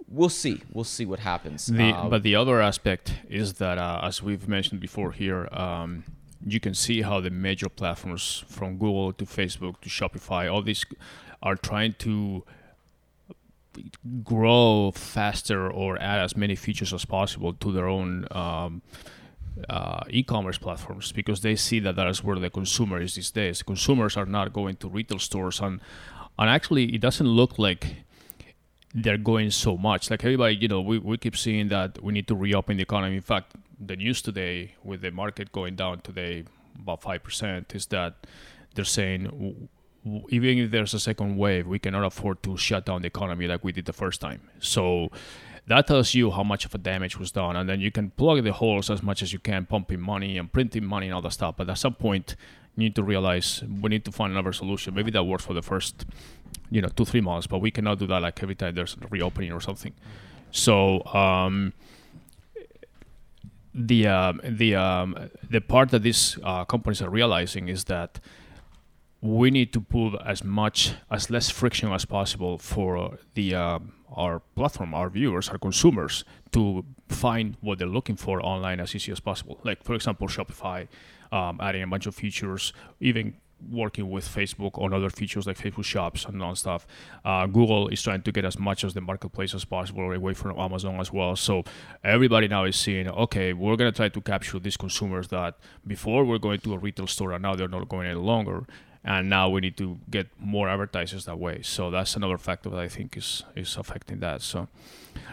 we'll 0.08 0.28
see. 0.30 0.62
We'll 0.72 0.84
see 0.84 1.04
what 1.04 1.18
happens. 1.18 1.66
The, 1.66 1.90
Uh, 1.90 2.08
but 2.08 2.22
the 2.22 2.34
other 2.36 2.60
aspect 2.60 3.12
is 3.28 3.54
that, 3.54 3.78
uh, 3.78 4.00
as 4.02 4.22
we've 4.22 4.48
mentioned 4.48 4.80
before 4.80 5.12
here, 5.12 5.48
um, 5.52 6.04
you 6.46 6.60
can 6.60 6.74
see 6.74 7.02
how 7.02 7.20
the 7.20 7.30
major 7.30 7.68
platforms 7.68 8.44
from 8.48 8.78
Google 8.78 9.12
to 9.14 9.24
Facebook 9.24 9.80
to 9.80 9.88
Shopify, 9.88 10.52
all 10.52 10.62
these 10.62 10.84
are 11.42 11.56
trying 11.56 11.94
to 11.94 12.44
grow 14.22 14.92
faster 14.94 15.70
or 15.70 16.00
add 16.00 16.20
as 16.20 16.36
many 16.36 16.54
features 16.54 16.92
as 16.92 17.04
possible 17.04 17.52
to 17.54 17.72
their 17.72 17.88
own 17.88 18.26
um, 18.30 18.82
uh, 19.68 20.00
e-commerce 20.10 20.58
platforms 20.58 21.12
because 21.12 21.40
they 21.40 21.56
see 21.56 21.80
that 21.80 21.96
that 21.96 22.06
is 22.08 22.22
where 22.22 22.38
the 22.38 22.50
consumer 22.50 23.00
is 23.00 23.14
these 23.14 23.30
days. 23.30 23.62
Consumers 23.62 24.16
are 24.16 24.26
not 24.26 24.52
going 24.52 24.76
to 24.76 24.88
retail 24.88 25.18
stores, 25.18 25.60
and 25.60 25.80
and 26.38 26.50
actually, 26.50 26.94
it 26.94 27.00
doesn't 27.00 27.26
look 27.28 27.58
like 27.58 27.96
they're 28.94 29.18
going 29.18 29.50
so 29.50 29.76
much. 29.76 30.10
Like 30.10 30.24
everybody, 30.24 30.56
you 30.56 30.68
know, 30.68 30.80
we, 30.80 30.98
we 30.98 31.16
keep 31.16 31.36
seeing 31.36 31.68
that 31.68 32.02
we 32.02 32.12
need 32.12 32.26
to 32.28 32.34
reopen 32.34 32.76
the 32.76 32.82
economy. 32.82 33.16
In 33.16 33.22
fact, 33.22 33.52
the 33.86 33.96
news 33.96 34.22
today 34.22 34.74
with 34.82 35.00
the 35.02 35.10
market 35.10 35.52
going 35.52 35.76
down 35.76 36.00
today 36.00 36.44
about 36.78 37.02
5% 37.02 37.74
is 37.74 37.86
that 37.86 38.26
they're 38.74 38.84
saying 38.84 39.68
even 40.28 40.58
if 40.58 40.70
there's 40.70 40.92
a 40.92 41.00
second 41.00 41.36
wave, 41.36 41.66
we 41.66 41.78
cannot 41.78 42.04
afford 42.04 42.42
to 42.42 42.56
shut 42.56 42.84
down 42.84 43.02
the 43.02 43.06
economy 43.06 43.46
like 43.46 43.64
we 43.64 43.72
did 43.72 43.86
the 43.86 43.92
first 43.92 44.20
time. 44.20 44.42
So 44.58 45.10
that 45.66 45.86
tells 45.86 46.12
you 46.12 46.30
how 46.30 46.42
much 46.42 46.66
of 46.66 46.74
a 46.74 46.78
damage 46.78 47.18
was 47.18 47.32
done. 47.32 47.56
And 47.56 47.68
then 47.68 47.80
you 47.80 47.90
can 47.90 48.10
plug 48.10 48.44
the 48.44 48.52
holes 48.52 48.90
as 48.90 49.02
much 49.02 49.22
as 49.22 49.32
you 49.32 49.38
can, 49.38 49.64
pumping 49.64 50.00
money 50.00 50.36
and 50.36 50.52
printing 50.52 50.84
money 50.84 51.06
and 51.06 51.14
all 51.14 51.22
that 51.22 51.32
stuff. 51.32 51.56
But 51.56 51.70
at 51.70 51.78
some 51.78 51.94
point, 51.94 52.36
you 52.76 52.84
need 52.84 52.96
to 52.96 53.02
realize 53.02 53.62
we 53.62 53.88
need 53.88 54.04
to 54.04 54.12
find 54.12 54.30
another 54.32 54.52
solution. 54.52 54.94
Maybe 54.94 55.10
that 55.12 55.24
works 55.24 55.44
for 55.44 55.54
the 55.54 55.62
first 55.62 56.04
you 56.70 56.80
know 56.80 56.88
two 56.88 57.04
three 57.04 57.20
months 57.20 57.46
but 57.46 57.58
we 57.58 57.70
cannot 57.70 57.98
do 57.98 58.06
that 58.06 58.20
like 58.22 58.42
every 58.42 58.54
time 58.54 58.74
there's 58.74 58.96
a 59.00 59.06
reopening 59.08 59.52
or 59.52 59.60
something 59.60 59.92
so 60.50 61.04
um 61.06 61.72
the 63.74 64.06
um, 64.06 64.40
the 64.44 64.74
um, 64.74 65.30
the 65.50 65.60
part 65.60 65.90
that 65.90 66.02
these 66.02 66.38
uh, 66.42 66.64
companies 66.64 67.02
are 67.02 67.10
realizing 67.10 67.68
is 67.68 67.84
that 67.84 68.20
we 69.20 69.50
need 69.50 69.72
to 69.72 69.80
put 69.80 70.14
as 70.24 70.44
much 70.44 70.92
as 71.10 71.30
less 71.30 71.50
friction 71.50 71.90
as 71.92 72.04
possible 72.04 72.58
for 72.58 73.18
the 73.34 73.54
uh, 73.54 73.78
our 74.14 74.40
platform, 74.54 74.94
our 74.94 75.10
viewers, 75.10 75.48
our 75.48 75.58
consumers 75.58 76.24
to 76.52 76.84
find 77.08 77.56
what 77.60 77.78
they're 77.78 77.88
looking 77.88 78.16
for 78.16 78.44
online 78.44 78.78
as 78.80 78.94
easy 78.94 79.10
as 79.10 79.20
possible. 79.20 79.58
Like 79.64 79.82
for 79.82 79.94
example, 79.94 80.28
Shopify 80.28 80.86
um, 81.32 81.58
adding 81.60 81.82
a 81.82 81.86
bunch 81.86 82.06
of 82.06 82.14
features, 82.14 82.72
even 83.00 83.34
working 83.70 84.10
with 84.10 84.28
Facebook 84.28 84.80
on 84.80 84.92
other 84.92 85.10
features 85.10 85.46
like 85.46 85.58
Facebook 85.58 85.84
Shops 85.84 86.24
and 86.24 86.42
all 86.42 86.54
stuff. 86.54 86.86
Uh, 87.24 87.46
Google 87.46 87.88
is 87.88 88.02
trying 88.02 88.22
to 88.22 88.32
get 88.32 88.44
as 88.44 88.58
much 88.58 88.84
as 88.84 88.94
the 88.94 89.00
marketplace 89.00 89.54
as 89.54 89.64
possible 89.64 90.10
away 90.12 90.34
from 90.34 90.58
Amazon 90.58 91.00
as 91.00 91.12
well. 91.12 91.36
So 91.36 91.64
everybody 92.02 92.48
now 92.48 92.64
is 92.64 92.76
seeing, 92.76 93.08
okay, 93.08 93.52
we're 93.52 93.76
gonna 93.76 93.92
try 93.92 94.08
to 94.08 94.20
capture 94.20 94.58
these 94.58 94.76
consumers 94.76 95.28
that 95.28 95.56
before 95.86 96.24
we're 96.24 96.38
going 96.38 96.60
to 96.60 96.74
a 96.74 96.78
retail 96.78 97.06
store 97.06 97.32
and 97.32 97.42
now 97.42 97.54
they're 97.54 97.68
not 97.68 97.88
going 97.88 98.06
any 98.06 98.18
longer. 98.18 98.66
And 99.06 99.28
now 99.28 99.50
we 99.50 99.60
need 99.60 99.76
to 99.76 99.98
get 100.08 100.28
more 100.38 100.66
advertisers 100.66 101.26
that 101.26 101.38
way. 101.38 101.60
So 101.60 101.90
that's 101.90 102.16
another 102.16 102.38
factor 102.38 102.70
that 102.70 102.80
I 102.80 102.88
think 102.88 103.18
is 103.18 103.44
is 103.54 103.76
affecting 103.76 104.20
that. 104.20 104.40
So, 104.40 104.68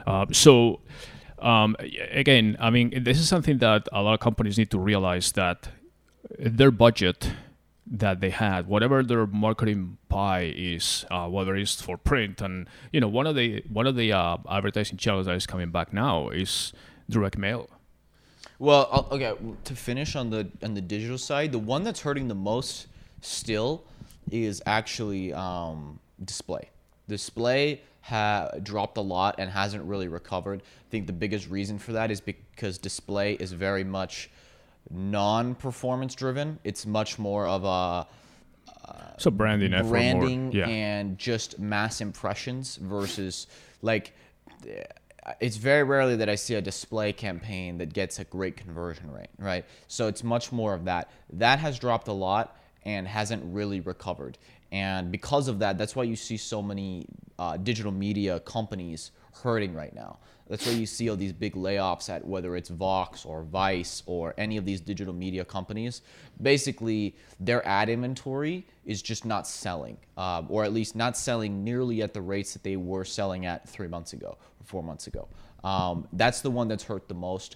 uh, 0.06 0.26
so 0.32 0.82
um, 1.42 1.76
again, 2.12 2.58
I 2.60 2.70
mean, 2.70 3.04
this 3.04 3.18
is 3.18 3.28
something 3.28 3.58
that 3.60 3.88
a 3.92 4.02
lot 4.02 4.14
of 4.14 4.20
companies 4.20 4.58
need 4.58 4.72
to 4.72 4.80
realize 4.80 5.32
that 5.34 5.70
their 6.38 6.72
budget 6.72 7.32
that 7.92 8.22
they 8.22 8.30
had, 8.30 8.68
whatever 8.68 9.04
their 9.04 9.28
marketing 9.28 9.98
pie 10.08 10.52
is, 10.56 11.06
uh, 11.12 11.28
whether 11.28 11.56
it's 11.56 11.82
for 11.82 11.98
print 11.98 12.42
and 12.42 12.68
you 12.94 13.02
know 13.02 13.08
one 13.10 13.28
of 13.28 13.36
the 13.36 13.62
one 13.68 13.86
of 13.86 13.96
the 13.96 14.14
uh, 14.14 14.38
advertising 14.50 14.98
channels 14.98 15.26
that 15.26 15.36
is 15.36 15.46
coming 15.46 15.70
back 15.72 15.92
now 15.94 16.30
is 16.30 16.72
direct 17.10 17.38
mail. 17.38 17.70
Well, 18.60 18.88
I'll- 18.92 19.08
okay. 19.12 19.34
To 19.66 19.76
finish 19.76 20.16
on 20.16 20.30
the 20.30 20.50
on 20.64 20.74
the 20.74 20.82
digital 20.82 21.18
side, 21.18 21.52
the 21.52 21.60
one 21.60 21.84
that's 21.84 22.00
hurting 22.02 22.28
the 22.30 22.36
most 22.36 22.88
still 23.22 23.84
is 24.32 24.62
actually 24.66 25.34
um, 25.34 26.00
display. 26.24 26.70
Display 27.10 27.82
ha- 28.02 28.50
dropped 28.64 28.98
a 28.98 29.02
lot 29.02 29.36
and 29.38 29.50
hasn't 29.50 29.84
really 29.84 30.08
recovered. 30.08 30.62
I 30.62 30.90
think 30.90 31.08
the 31.08 31.14
biggest 31.14 31.50
reason 31.50 31.78
for 31.78 31.92
that 31.94 32.10
is 32.12 32.22
because 32.22 32.78
display 32.78 33.34
is 33.34 33.52
very 33.52 33.84
much 33.84 34.30
non-performance 34.90 36.16
driven. 36.16 36.60
It's 36.64 36.86
much 36.86 37.20
more 37.20 37.48
of 37.48 37.64
a 37.64 38.08
So 39.18 39.32
branding 39.32 39.74
effort, 39.74 39.84
more- 39.84 39.92
branding 39.92 40.52
yeah. 40.52 40.68
and 40.68 41.18
just 41.18 41.60
mass 41.60 42.02
impressions 42.02 42.78
versus 42.78 43.48
like 43.82 44.14
it's 45.40 45.58
very 45.58 45.84
rarely 45.84 46.16
that 46.16 46.30
I 46.30 46.36
see 46.36 46.56
a 46.56 46.62
display 46.62 47.14
campaign 47.14 47.78
that 47.78 47.94
gets 47.94 48.18
a 48.20 48.24
great 48.24 48.58
conversion 48.58 49.12
rate, 49.12 49.30
right? 49.38 49.66
So 49.88 50.08
it's 50.08 50.24
much 50.24 50.52
more 50.52 50.74
of 50.74 50.86
that. 50.86 51.12
That 51.34 51.60
has 51.60 51.78
dropped 51.78 52.08
a 52.08 52.14
lot 52.14 52.58
and 52.84 53.08
hasn't 53.08 53.44
really 53.54 53.82
recovered. 53.82 54.40
And 54.72 55.12
because 55.12 55.48
of 55.48 55.60
that, 55.60 55.78
that's 55.78 55.96
why 55.96 56.04
you 56.04 56.16
see 56.16 56.38
so 56.38 56.62
many 56.62 57.06
uh, 57.38 57.58
digital 57.58 57.92
media 57.92 58.40
companies 58.40 59.12
hurting 59.34 59.74
right 59.74 59.94
now. 59.94 60.20
That's 60.48 60.66
why 60.66 60.74
you 60.74 60.86
see 60.86 61.10
all 61.10 61.16
these 61.16 61.32
big 61.32 61.54
layoffs 61.54 62.10
at 62.10 62.28
whether 62.28 62.58
it's 62.58 62.70
Vox 62.70 63.24
or 63.24 63.44
Vice 63.44 64.04
or 64.06 64.34
any 64.38 64.58
of 64.58 64.66
these 64.66 64.82
digital 64.82 65.14
media 65.14 65.46
companies. 65.46 66.02
Basically, 66.42 67.16
their 67.40 67.66
ad 67.66 67.88
inventory 67.88 68.66
is 68.86 69.02
just 69.02 69.24
not 69.24 69.48
selling, 69.48 69.98
um, 70.18 70.48
or 70.50 70.66
at 70.66 70.74
least 70.74 70.96
not 70.96 71.16
selling 71.16 71.64
nearly 71.64 72.02
at 72.02 72.14
the 72.14 72.22
rates 72.22 72.52
that 72.52 72.64
they 72.64 72.76
were 72.76 73.06
selling 73.06 73.46
at 73.46 73.68
three 73.70 73.88
months 73.88 74.12
ago 74.12 74.38
or 74.60 74.66
four 74.66 74.84
months 74.84 75.08
ago. 75.08 75.28
Um, 75.64 76.08
that's 76.14 76.42
the 76.42 76.52
one 76.52 76.68
that's 76.68 76.84
hurt 76.84 77.08
the 77.08 77.14
most. 77.14 77.56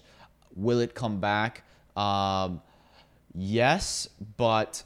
Will 0.54 0.80
it 0.80 0.94
come 0.94 1.20
back? 1.20 1.64
Um, 1.96 2.62
yes, 3.34 4.08
but 4.38 4.82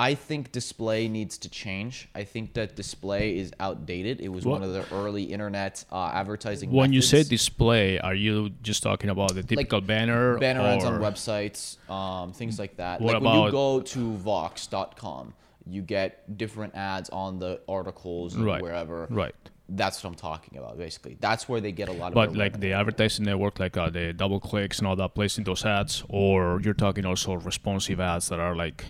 I 0.00 0.14
think 0.14 0.50
display 0.50 1.08
needs 1.08 1.36
to 1.36 1.50
change. 1.50 2.08
I 2.14 2.24
think 2.24 2.54
that 2.54 2.74
display 2.74 3.36
is 3.36 3.52
outdated. 3.60 4.22
It 4.22 4.30
was 4.30 4.46
one 4.46 4.62
of 4.62 4.72
the 4.72 4.82
early 4.94 5.24
internet 5.24 5.84
uh, 5.92 6.10
advertising. 6.14 6.70
When 6.70 6.94
you 6.94 7.02
say 7.02 7.22
display, 7.22 7.98
are 7.98 8.14
you 8.14 8.48
just 8.62 8.82
talking 8.82 9.10
about 9.10 9.34
the 9.34 9.42
typical 9.42 9.82
banner? 9.82 10.38
banner 10.38 10.62
ads 10.62 10.84
on 10.84 11.02
websites, 11.02 11.76
um, 11.90 12.32
things 12.32 12.58
like 12.58 12.78
that. 12.78 13.02
What 13.02 13.12
like 13.12 13.22
when 13.22 13.44
you 13.44 13.50
go 13.50 13.82
to 13.82 14.12
Vox.com, 14.16 15.34
you 15.66 15.82
get 15.82 16.38
different 16.38 16.74
ads 16.74 17.10
on 17.10 17.38
the 17.38 17.60
articles 17.68 18.34
and 18.34 18.46
Right, 18.46 18.62
wherever. 18.62 19.06
right. 19.10 19.34
That's 19.68 20.02
what 20.02 20.08
I'm 20.08 20.16
talking 20.16 20.58
about, 20.58 20.78
basically. 20.78 21.18
That's 21.20 21.46
where 21.46 21.60
they 21.60 21.72
get 21.72 21.90
a 21.90 21.92
lot 21.92 22.08
of. 22.08 22.14
But 22.14 22.34
like 22.34 22.58
the 22.58 22.72
advertising 22.72 23.26
network, 23.26 23.60
like 23.60 23.76
uh, 23.76 23.90
the 23.90 24.14
double 24.14 24.40
clicks 24.40 24.78
and 24.78 24.88
all 24.88 24.96
that, 24.96 25.14
placing 25.14 25.44
those 25.44 25.62
ads, 25.66 26.02
or 26.08 26.58
you're 26.64 26.72
talking 26.72 27.04
also 27.04 27.34
responsive 27.34 28.00
ads 28.00 28.30
that 28.30 28.40
are 28.40 28.56
like 28.56 28.86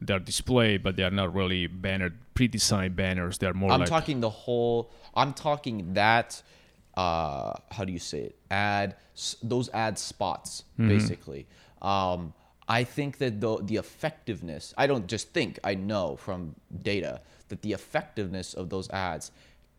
they're 0.00 0.18
displayed, 0.20 0.82
but 0.82 0.96
they 0.96 1.02
are 1.02 1.10
not 1.10 1.34
really 1.34 1.66
banner 1.66 2.10
pre-designed 2.34 2.94
banners. 2.96 3.38
They're 3.38 3.54
more 3.54 3.72
I'm 3.72 3.80
like 3.80 3.88
talking 3.88 4.20
the 4.20 4.30
whole. 4.30 4.90
I'm 5.14 5.32
talking 5.34 5.94
that. 5.94 6.42
Uh, 6.94 7.52
how 7.70 7.84
do 7.84 7.92
you 7.92 7.98
say 7.98 8.20
it? 8.20 8.36
Ad 8.50 8.96
those 9.42 9.68
ad 9.70 9.98
spots 9.98 10.64
Mm-hmm. 10.78 10.88
basically. 10.88 11.46
Um, 11.82 12.32
I 12.68 12.84
think 12.84 13.18
that 13.18 13.40
the 13.40 13.58
the 13.62 13.76
effectiveness. 13.76 14.74
I 14.76 14.86
don't 14.86 15.06
just 15.06 15.30
think. 15.32 15.58
I 15.64 15.74
know 15.74 16.16
from 16.16 16.54
data 16.82 17.20
that 17.48 17.62
the 17.62 17.72
effectiveness 17.72 18.54
of 18.54 18.68
those 18.68 18.88
ads 18.90 19.30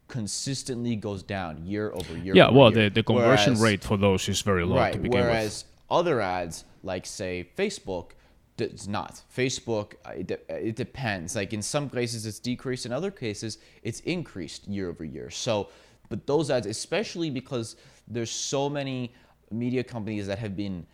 consistently 0.07 0.95
goes 0.95 1.21
down 1.23 1.65
year 1.65 1.91
over 1.93 2.17
year. 2.17 2.35
yeah. 2.35 2.47
over 2.47 2.57
Well, 2.57 2.73
year. 2.73 2.89
the, 2.89 2.95
the 2.95 3.03
conversion 3.03 3.53
Whereas- 3.53 3.61
rate 3.61 3.83
for 3.83 3.97
those 3.97 4.27
is 4.27 4.41
very 4.41 4.65
low 4.65 4.75
to 4.75 4.81
right. 4.81 4.93
begin 4.93 5.11
with. 5.11 5.21
Whereas 5.21 5.65
other 5.89 6.19
ads, 6.19 6.65
like 6.83 7.05
say 7.05 7.47
Facebook, 7.57 8.11
does 8.59 8.87
not. 8.87 9.21
Facebook, 9.35 9.93
uh, 10.05 10.11
it, 10.11 10.27
de- 10.27 10.67
it 10.67 10.75
depends. 10.75 11.35
Like 11.35 11.53
in 11.53 11.61
some 11.61 11.89
cases, 11.89 12.25
it's 12.25 12.39
decreased. 12.39 12.85
In 12.85 12.91
other 12.91 13.11
cases, 13.11 13.57
it's 13.83 13.99
increased 14.01 14.67
year 14.67 14.89
over 14.89 15.03
year. 15.03 15.29
So, 15.29 15.69
but 16.09 16.27
those 16.27 16.49
ads, 16.51 16.67
especially 16.67 17.29
because 17.29 17.75
there's 18.07 18.31
so 18.31 18.69
many 18.69 19.13
media 19.51 19.83
companies 19.83 20.27
that 20.27 20.39
have 20.39 20.55
been 20.55 20.85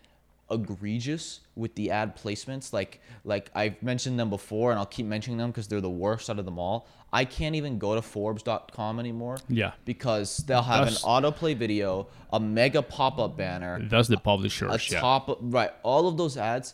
egregious 0.52 1.40
with 1.56 1.74
the 1.76 1.92
ad 1.92 2.16
placements. 2.16 2.72
Like 2.74 3.02
like 3.24 3.50
I've 3.56 3.82
mentioned 3.82 4.20
them 4.20 4.30
before, 4.30 4.72
and 4.72 4.80
I'll 4.80 4.86
keep 4.86 5.06
mentioning 5.06 5.38
them 5.38 5.50
because 5.52 5.68
they're 5.68 5.82
the 5.82 5.90
worst 5.90 6.30
out 6.30 6.40
of 6.40 6.46
them 6.46 6.60
all. 6.60 6.88
I 7.14 7.24
can't 7.24 7.56
even 7.56 7.78
go 7.80 7.96
to 7.96 8.02
Forbes.com 8.02 9.00
anymore. 9.00 9.38
Yeah. 9.48 9.72
Because 9.86 10.38
they'll 10.40 10.62
have 10.62 10.86
That's- 10.86 11.04
an 11.04 11.10
autoplay 11.10 11.56
video, 11.56 12.08
a 12.34 12.40
mega 12.40 12.82
pop-up 12.82 13.38
banner, 13.38 13.80
That's 13.88 14.10
the 14.10 14.18
publisher. 14.18 14.68
a 14.68 14.78
yeah. 14.90 15.00
top 15.00 15.38
right 15.42 15.72
all 15.84 16.08
of 16.08 16.18
those 16.18 16.36
ads 16.38 16.74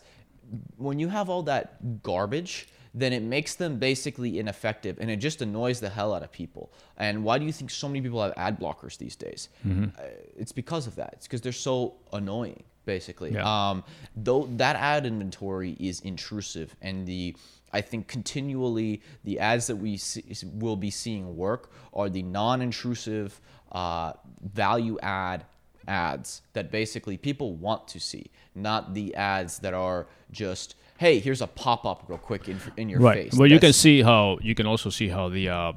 when 0.78 1.00
you 1.00 1.08
have 1.10 1.30
all 1.30 1.44
that 1.44 2.02
garbage 2.04 2.68
then 2.94 3.14
it 3.14 3.22
makes 3.24 3.56
them 3.56 3.78
basically 3.80 4.38
ineffective 4.38 4.98
and 5.00 5.10
it 5.10 5.16
just 5.16 5.42
annoys 5.42 5.80
the 5.80 5.88
hell 5.90 6.14
out 6.14 6.24
of 6.24 6.32
people 6.32 6.72
and 6.98 7.24
why 7.24 7.38
do 7.40 7.46
you 7.46 7.52
think 7.54 7.72
so 7.72 7.88
many 7.88 8.02
people 8.02 8.22
have 8.22 8.34
ad 8.36 8.60
blockers 8.60 8.98
these 8.98 9.16
days 9.16 9.48
Mm-hmm. 9.66 9.86
uh, 9.98 10.04
it's 10.38 10.52
because 10.52 10.88
of 10.88 10.96
that 10.96 11.12
it's 11.14 11.26
because 11.28 11.42
they're 11.42 11.54
so 11.72 11.96
annoying 12.12 12.64
basically 12.86 13.32
Yeah. 13.34 13.46
um 13.70 13.84
though 14.16 14.44
that 14.58 14.76
ad 14.76 15.06
inventory 15.06 15.78
is 15.80 16.02
intrusive 16.02 16.76
and 16.82 17.08
the 17.08 17.36
I 17.74 17.80
think 17.80 18.10
continually 18.10 19.02
the 19.24 19.40
ads 19.40 19.68
that 19.68 19.78
we 19.78 19.96
see, 19.96 20.26
will 20.64 20.76
be 20.76 20.92
seeing 20.92 21.38
work 21.38 21.72
are 21.94 22.10
the 22.10 22.22
non-intrusive 22.24 23.40
uh, 23.72 24.12
value 24.42 24.98
add 25.02 25.46
ads 25.88 26.42
that 26.54 26.72
basically 26.72 27.18
people 27.18 27.56
want 27.56 27.88
to 27.90 28.00
see, 28.00 28.32
not 28.56 28.94
the 28.94 29.16
ads 29.16 29.60
that 29.60 29.74
are 29.74 30.08
just 30.32 30.76
hey, 31.02 31.18
here's 31.18 31.42
a 31.42 31.48
pop 31.48 31.84
up 31.84 32.04
real 32.08 32.20
quick 32.20 32.48
in, 32.48 32.60
in 32.78 32.88
your 32.88 33.00
right. 33.00 33.24
face. 33.24 33.34
Well, 33.34 33.50
you 33.50 33.60
can 33.60 33.74
see 33.74 34.04
how 34.04 34.38
you 34.42 34.54
can 34.54 34.68
also 34.68 34.92
see 34.92 35.08
how 35.08 35.30
the 35.30 35.50
uh, 35.50 35.74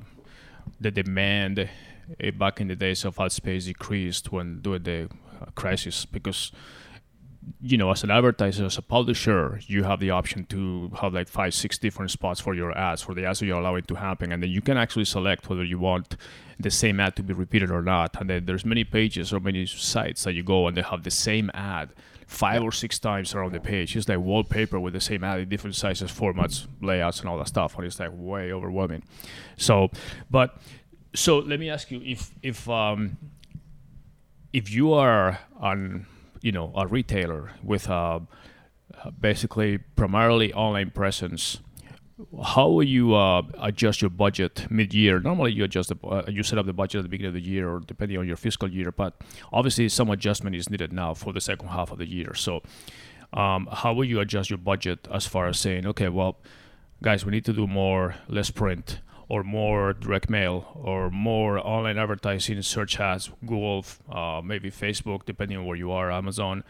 the 0.81 0.91
demand 0.91 1.59
uh, 1.61 2.31
back 2.33 2.61
in 2.61 2.69
the 2.69 2.77
days 2.77 3.05
of 3.05 3.19
ad 3.19 3.33
space 3.33 3.65
decreased 3.65 4.31
when 4.33 4.61
during 4.61 4.83
the 4.83 5.09
uh, 5.41 5.47
crisis 5.55 6.05
because 6.05 6.53
you 7.61 7.77
know 7.77 7.91
as 7.91 8.03
an 8.03 8.11
advertiser 8.11 8.65
as 8.65 8.79
a 8.79 8.83
publisher 8.83 9.61
you 9.67 9.83
have 9.85 10.01
the 10.01 10.11
option 10.11 10.45
to 10.47 10.91
have 11.01 11.13
like 11.13 11.29
five 11.29 11.53
six 11.53 11.79
different 11.79 12.11
spots 12.11 12.41
for 12.41 12.55
your 12.55 12.77
ads 12.77 13.03
for 13.03 13.15
the 13.15 13.25
ads 13.25 13.41
that 13.41 13.47
you 13.47 13.57
allow 13.57 13.75
it 13.75 13.87
to 13.87 13.95
happen 13.95 14.33
and 14.33 14.43
then 14.43 14.51
you 14.51 14.61
can 14.61 14.77
actually 14.77 15.05
select 15.05 15.49
whether 15.49 15.65
you 15.65 15.79
want 15.79 16.17
the 16.59 16.71
same 16.71 17.01
ad 17.01 17.17
to 17.17 17.23
be 17.23 17.35
repeated 17.35 17.71
or 17.71 17.83
not. 17.83 18.17
And 18.21 18.31
then 18.31 18.47
there's 18.47 18.65
many 18.65 18.85
pages 18.85 19.33
or 19.33 19.41
many 19.41 19.67
sites 19.67 20.25
that 20.25 20.35
you 20.35 20.43
go 20.43 20.67
and 20.67 20.77
they 20.77 20.83
have 20.83 21.03
the 21.03 21.11
same 21.11 21.51
ad 21.55 21.91
five 22.27 22.63
or 22.63 22.73
six 22.73 22.99
times 22.99 23.35
around 23.35 23.53
the 23.53 23.61
page. 23.61 23.97
It's 23.97 24.09
like 24.09 24.19
wallpaper 24.19 24.81
with 24.81 24.95
the 24.95 25.01
same 25.01 25.25
ad 25.25 25.41
in 25.41 25.49
different 25.49 25.77
sizes 25.77 26.11
formats 26.11 26.67
layouts 26.81 27.21
and 27.21 27.29
all 27.29 27.39
that 27.39 27.49
stuff 27.49 27.77
and 27.77 27.85
it's 27.87 28.01
like 28.01 28.11
way 28.13 28.53
overwhelming. 28.53 29.03
So 29.57 29.91
but 30.31 30.57
so 31.15 31.39
let 31.39 31.61
me 31.61 31.71
ask 31.71 31.91
you 31.91 32.01
if 32.05 32.31
if 32.43 32.69
um 32.69 33.19
if 34.53 34.71
you 34.71 34.93
are 34.93 35.41
on 35.61 36.07
you 36.45 36.53
know 36.53 36.73
a 36.77 36.87
retailer 36.87 37.53
with 37.63 37.89
a, 37.89 37.93
uh, 37.93 38.21
basically 39.19 39.79
primarily 39.79 40.53
online 40.53 40.91
presence 40.91 41.59
how 42.45 42.69
will 42.69 42.85
you 42.85 43.15
uh, 43.15 43.43
adjust 43.61 44.01
your 44.01 44.09
budget 44.09 44.71
mid-year? 44.71 45.19
Normally 45.19 45.51
you 45.51 45.65
adjust 45.65 45.89
the, 45.89 46.07
uh, 46.07 46.23
you 46.29 46.45
set 46.45 46.61
up 46.61 46.67
the 46.67 46.73
budget 46.73 47.01
at 47.01 47.03
the 47.03 47.09
beginning 47.09 47.31
of 47.31 47.35
the 47.35 47.41
year 47.41 47.69
or 47.69 47.81
depending 47.81 48.19
on 48.19 48.27
your 48.29 48.37
fiscal 48.37 48.71
year 48.71 48.93
but 48.93 49.21
obviously 49.53 49.89
some 49.89 50.11
adjustment 50.11 50.55
is 50.55 50.71
needed 50.71 50.93
now 50.93 51.13
for 51.13 51.33
the 51.33 51.41
second 51.41 51.69
half 51.69 51.91
of 51.91 51.99
the 51.99 52.07
year. 52.07 52.33
So 52.35 52.63
um, 53.33 53.69
how 53.73 53.93
will 53.93 54.05
you 54.05 54.21
adjust 54.21 54.49
your 54.49 54.59
budget 54.59 55.09
as 55.13 55.27
far 55.27 55.49
as 55.49 55.59
saying 55.59 55.87
okay 55.89 56.09
well 56.09 56.37
guys 57.03 57.25
we 57.25 57.33
need 57.33 57.45
to 57.47 57.53
do 57.53 57.67
more. 57.67 58.15
Less 58.29 58.51
print 58.51 59.01
or 59.29 59.43
more 59.43 59.93
direct 59.93 60.29
mail 60.29 60.67
or 60.75 61.11
more 61.11 61.59
online 61.59 61.99
advertising 61.99 62.61
search 62.63 63.01
ads 63.01 63.31
google 63.47 63.85
uh, 64.11 64.41
maybe 64.45 64.71
facebook 64.71 65.25
depending 65.25 65.57
on 65.57 65.65
where 65.67 65.77
you 65.77 65.91
are 65.91 66.11
amazon. 66.11 66.65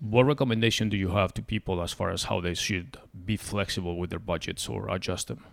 What 0.00 0.24
recommendation 0.24 0.90
do 0.90 0.98
you 0.98 1.10
have 1.10 1.32
to 1.34 1.42
people 1.42 1.80
as 1.80 1.92
far 1.92 2.10
as 2.10 2.24
how 2.24 2.40
they 2.40 2.52
should 2.52 2.98
be 3.24 3.38
flexible 3.38 3.96
with 3.96 4.10
their 4.10 4.18
budgets 4.18 4.68
or 4.68 4.90
adjust 4.90 5.28
them? 5.28 5.44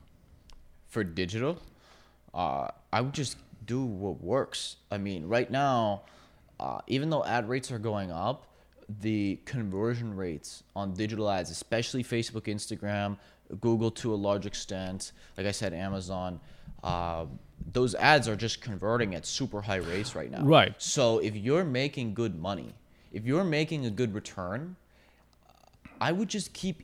For 0.87 1.05
digital, 1.05 1.57
uh, 2.33 2.67
I 2.91 2.99
would 2.99 3.13
just 3.13 3.37
do 3.65 3.85
what 3.85 4.21
works. 4.21 4.77
I 4.89 4.97
mean, 4.97 5.27
right 5.27 5.49
now, 5.49 6.01
uh, 6.59 6.81
even 6.87 7.09
though 7.09 7.23
ad 7.23 7.47
rates 7.47 7.71
are 7.71 7.79
going 7.79 8.11
up, 8.11 8.47
the 8.99 9.39
conversion 9.45 10.15
rates 10.17 10.63
on 10.75 10.93
digital 10.93 11.29
ads, 11.29 11.49
especially 11.49 12.03
Facebook, 12.03 12.43
Instagram, 12.43 13.17
Google 13.59 13.91
to 13.91 14.13
a 14.13 14.15
large 14.15 14.45
extent, 14.45 15.11
like 15.37 15.47
I 15.47 15.51
said, 15.51 15.73
Amazon, 15.73 16.39
uh, 16.83 17.25
those 17.73 17.95
ads 17.95 18.27
are 18.27 18.35
just 18.35 18.61
converting 18.61 19.15
at 19.15 19.25
super 19.25 19.61
high 19.61 19.77
rates 19.77 20.15
right 20.15 20.31
now. 20.31 20.43
Right. 20.43 20.73
So 20.77 21.19
if 21.19 21.35
you're 21.35 21.63
making 21.63 22.13
good 22.13 22.39
money, 22.39 22.73
if 23.11 23.25
you're 23.25 23.43
making 23.43 23.85
a 23.85 23.89
good 23.89 24.13
return, 24.13 24.75
I 25.99 26.11
would 26.11 26.29
just 26.29 26.53
keep 26.53 26.83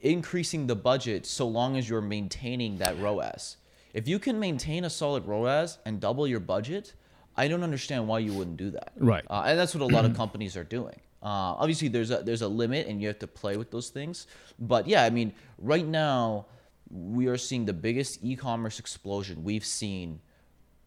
increasing 0.00 0.66
the 0.66 0.74
budget 0.74 1.26
so 1.26 1.46
long 1.46 1.76
as 1.76 1.88
you're 1.88 2.00
maintaining 2.00 2.78
that 2.78 2.98
ROAS. 2.98 3.56
If 3.94 4.08
you 4.08 4.18
can 4.18 4.40
maintain 4.40 4.84
a 4.84 4.90
solid 4.90 5.26
ROAS 5.26 5.78
and 5.84 6.00
double 6.00 6.26
your 6.26 6.40
budget, 6.40 6.94
I 7.36 7.48
don't 7.48 7.62
understand 7.62 8.08
why 8.08 8.18
you 8.18 8.32
wouldn't 8.32 8.56
do 8.56 8.70
that. 8.70 8.92
Right. 8.96 9.24
Uh, 9.28 9.44
and 9.46 9.58
that's 9.58 9.74
what 9.74 9.82
a 9.82 9.94
lot 9.94 10.04
of 10.04 10.16
companies 10.16 10.56
are 10.56 10.64
doing. 10.64 11.00
Uh, 11.22 11.54
obviously, 11.62 11.88
there's 11.88 12.10
a 12.10 12.18
there's 12.22 12.42
a 12.42 12.48
limit, 12.48 12.86
and 12.88 13.00
you 13.00 13.06
have 13.08 13.18
to 13.20 13.26
play 13.28 13.56
with 13.56 13.70
those 13.70 13.88
things. 13.90 14.26
But 14.58 14.88
yeah, 14.88 15.04
I 15.04 15.10
mean, 15.10 15.32
right 15.58 15.86
now 15.86 16.46
we 16.90 17.26
are 17.28 17.38
seeing 17.38 17.64
the 17.64 17.72
biggest 17.72 18.18
e-commerce 18.22 18.78
explosion 18.78 19.44
we've 19.44 19.64
seen 19.64 20.20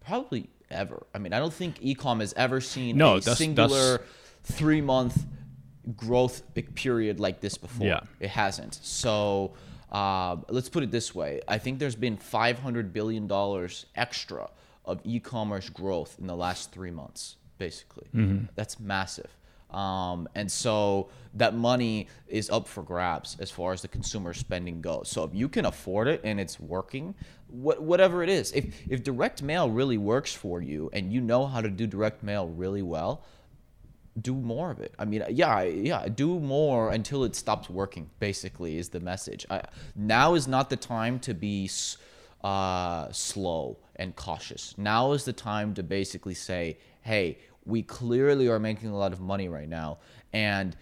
probably 0.05 0.49
ever. 0.69 1.05
I 1.15 1.17
mean, 1.19 1.33
I 1.33 1.39
don't 1.39 1.53
think 1.53 1.77
e-com 1.81 2.19
has 2.19 2.33
ever 2.33 2.59
seen 2.61 2.97
No, 2.97 3.15
a 3.15 3.19
that's- 3.19 3.37
singular 3.37 4.01
three 4.43 4.81
month 4.81 5.25
growth 5.95 6.41
period 6.75 7.19
like 7.19 7.41
this 7.41 7.57
before. 7.57 7.87
Yeah. 7.87 8.01
It 8.19 8.29
hasn't. 8.29 8.75
So 8.81 9.53
uh, 9.91 10.37
let's 10.49 10.67
put 10.69 10.83
it 10.83 10.91
this 10.91 11.15
way: 11.15 11.41
I 11.47 11.57
think 11.59 11.79
there's 11.79 11.95
been 11.95 12.17
500 12.17 12.91
billion 12.91 13.27
dollars 13.27 13.85
extra 13.95 14.49
of 14.83 14.99
e-commerce 15.03 15.69
growth 15.69 16.17
in 16.19 16.27
the 16.27 16.35
last 16.35 16.71
three 16.71 16.91
months. 16.91 17.37
Basically, 17.57 18.07
that's 18.55 18.79
massive. 18.79 19.29
Um, 19.71 20.29
and 20.35 20.49
so 20.49 21.09
that 21.33 21.53
money 21.53 22.07
is 22.27 22.49
up 22.49 22.67
for 22.67 22.81
grabs 22.81 23.35
as 23.39 23.51
far 23.51 23.73
as 23.73 23.81
the 23.81 23.87
consumer 23.87 24.33
spending 24.33 24.81
goes. 24.81 25.09
So 25.09 25.23
if 25.23 25.33
you 25.33 25.49
can 25.49 25.65
afford 25.65 26.07
it 26.07 26.21
and 26.23 26.39
it's 26.39 26.59
working, 26.59 27.13
what, 27.47 27.81
whatever 27.81 28.23
it 28.23 28.29
is, 28.29 28.51
if 28.53 28.73
if 28.89 29.03
direct 29.03 29.41
mail 29.43 29.69
really 29.69 29.97
works 29.97 30.33
for 30.33 30.61
you 30.61 30.89
and 30.93 31.11
you 31.11 31.19
know 31.21 31.45
how 31.45 31.61
to 31.61 31.69
do 31.69 31.87
direct 31.87 32.23
mail 32.23 32.47
really 32.47 32.81
well, 32.81 33.23
do 34.21 34.33
more 34.33 34.71
of 34.71 34.79
it. 34.79 34.93
I 34.97 35.05
mean, 35.05 35.23
yeah, 35.29 35.63
yeah, 35.63 36.07
do 36.07 36.39
more 36.39 36.91
until 36.91 37.23
it 37.25 37.35
stops 37.35 37.69
working. 37.69 38.09
Basically, 38.19 38.77
is 38.77 38.89
the 38.89 38.99
message. 38.99 39.45
I, 39.49 39.63
now 39.95 40.35
is 40.35 40.47
not 40.47 40.69
the 40.69 40.77
time 40.77 41.19
to 41.19 41.33
be 41.33 41.69
uh, 42.43 43.11
slow 43.11 43.77
and 43.97 44.15
cautious. 44.15 44.73
Now 44.77 45.11
is 45.11 45.25
the 45.25 45.33
time 45.33 45.73
to 45.73 45.83
basically 45.83 46.33
say, 46.33 46.77
"Hey, 47.01 47.39
we 47.65 47.81
clearly 47.83 48.47
are 48.47 48.59
making 48.59 48.89
a 48.89 48.97
lot 48.97 49.13
of 49.13 49.19
money 49.19 49.47
right 49.49 49.69
now," 49.69 49.97
and 50.33 50.75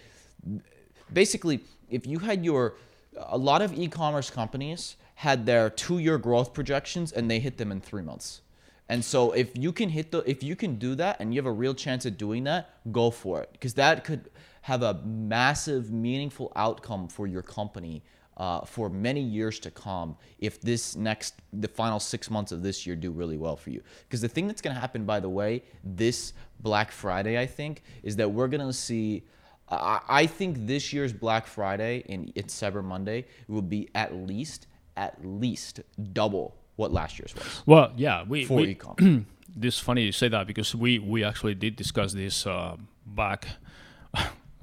basically, 1.11 1.61
if 1.89 2.05
you 2.05 2.19
had 2.19 2.43
your 2.43 2.75
a 3.17 3.37
lot 3.37 3.61
of 3.61 3.77
e-commerce 3.77 4.29
companies 4.29 4.95
had 5.15 5.45
their 5.45 5.69
two-year 5.69 6.17
growth 6.17 6.53
projections 6.53 7.11
and 7.11 7.29
they 7.29 7.39
hit 7.39 7.57
them 7.57 7.71
in 7.71 7.79
three 7.79 8.01
months. 8.01 8.41
And 8.89 9.05
so 9.05 9.31
if 9.31 9.55
you 9.57 9.71
can 9.71 9.89
hit 9.89 10.11
the 10.11 10.19
if 10.29 10.43
you 10.43 10.55
can 10.55 10.75
do 10.75 10.95
that 10.95 11.17
and 11.19 11.33
you 11.33 11.39
have 11.39 11.45
a 11.45 11.51
real 11.51 11.73
chance 11.73 12.05
at 12.05 12.17
doing 12.17 12.43
that, 12.45 12.69
go 12.91 13.11
for 13.11 13.41
it 13.41 13.49
because 13.53 13.75
that 13.75 14.03
could 14.03 14.29
have 14.61 14.81
a 14.81 14.95
massive, 15.05 15.91
meaningful 15.91 16.51
outcome 16.55 17.07
for 17.07 17.27
your 17.27 17.41
company 17.41 18.03
uh, 18.37 18.61
for 18.61 18.89
many 18.89 19.21
years 19.21 19.59
to 19.59 19.71
come. 19.71 20.15
If 20.39 20.61
this 20.61 20.95
next 20.95 21.35
the 21.51 21.67
final 21.67 21.99
six 21.99 22.29
months 22.29 22.51
of 22.51 22.63
this 22.63 22.85
year 22.85 22.95
do 22.95 23.11
really 23.11 23.37
well 23.37 23.55
for 23.55 23.69
you, 23.69 23.81
because 24.07 24.21
the 24.21 24.27
thing 24.27 24.47
that's 24.47 24.61
going 24.61 24.73
to 24.73 24.79
happen, 24.79 25.05
by 25.05 25.19
the 25.19 25.29
way, 25.29 25.63
this 25.83 26.33
Black 26.59 26.91
Friday, 26.91 27.39
I 27.39 27.45
think, 27.45 27.83
is 28.03 28.15
that 28.17 28.31
we're 28.31 28.47
going 28.47 28.65
to 28.65 28.73
see. 28.73 29.23
I 29.69 29.99
I 30.07 30.25
think 30.25 30.67
this 30.67 30.93
year's 30.93 31.13
Black 31.13 31.47
Friday 31.47 32.03
and 32.09 32.31
it's 32.35 32.53
Cyber 32.53 32.83
Monday 32.83 33.25
will 33.47 33.61
be 33.61 33.89
at 33.95 34.13
least 34.13 34.67
at 34.97 35.23
least 35.25 35.81
double 36.11 36.55
what 36.75 36.91
last 36.91 37.17
year's 37.19 37.33
was 37.33 37.63
well 37.65 37.91
yeah 37.95 38.23
we, 38.27 38.45
for 38.45 38.57
we 38.57 38.69
e-com. 38.69 39.25
this 39.55 39.79
funny 39.79 40.03
you 40.03 40.11
say 40.11 40.27
that 40.27 40.47
because 40.47 40.75
we 40.75 40.99
we 40.99 41.23
actually 41.23 41.55
did 41.55 41.75
discuss 41.75 42.13
this 42.13 42.45
uh, 42.45 42.75
back 43.05 43.47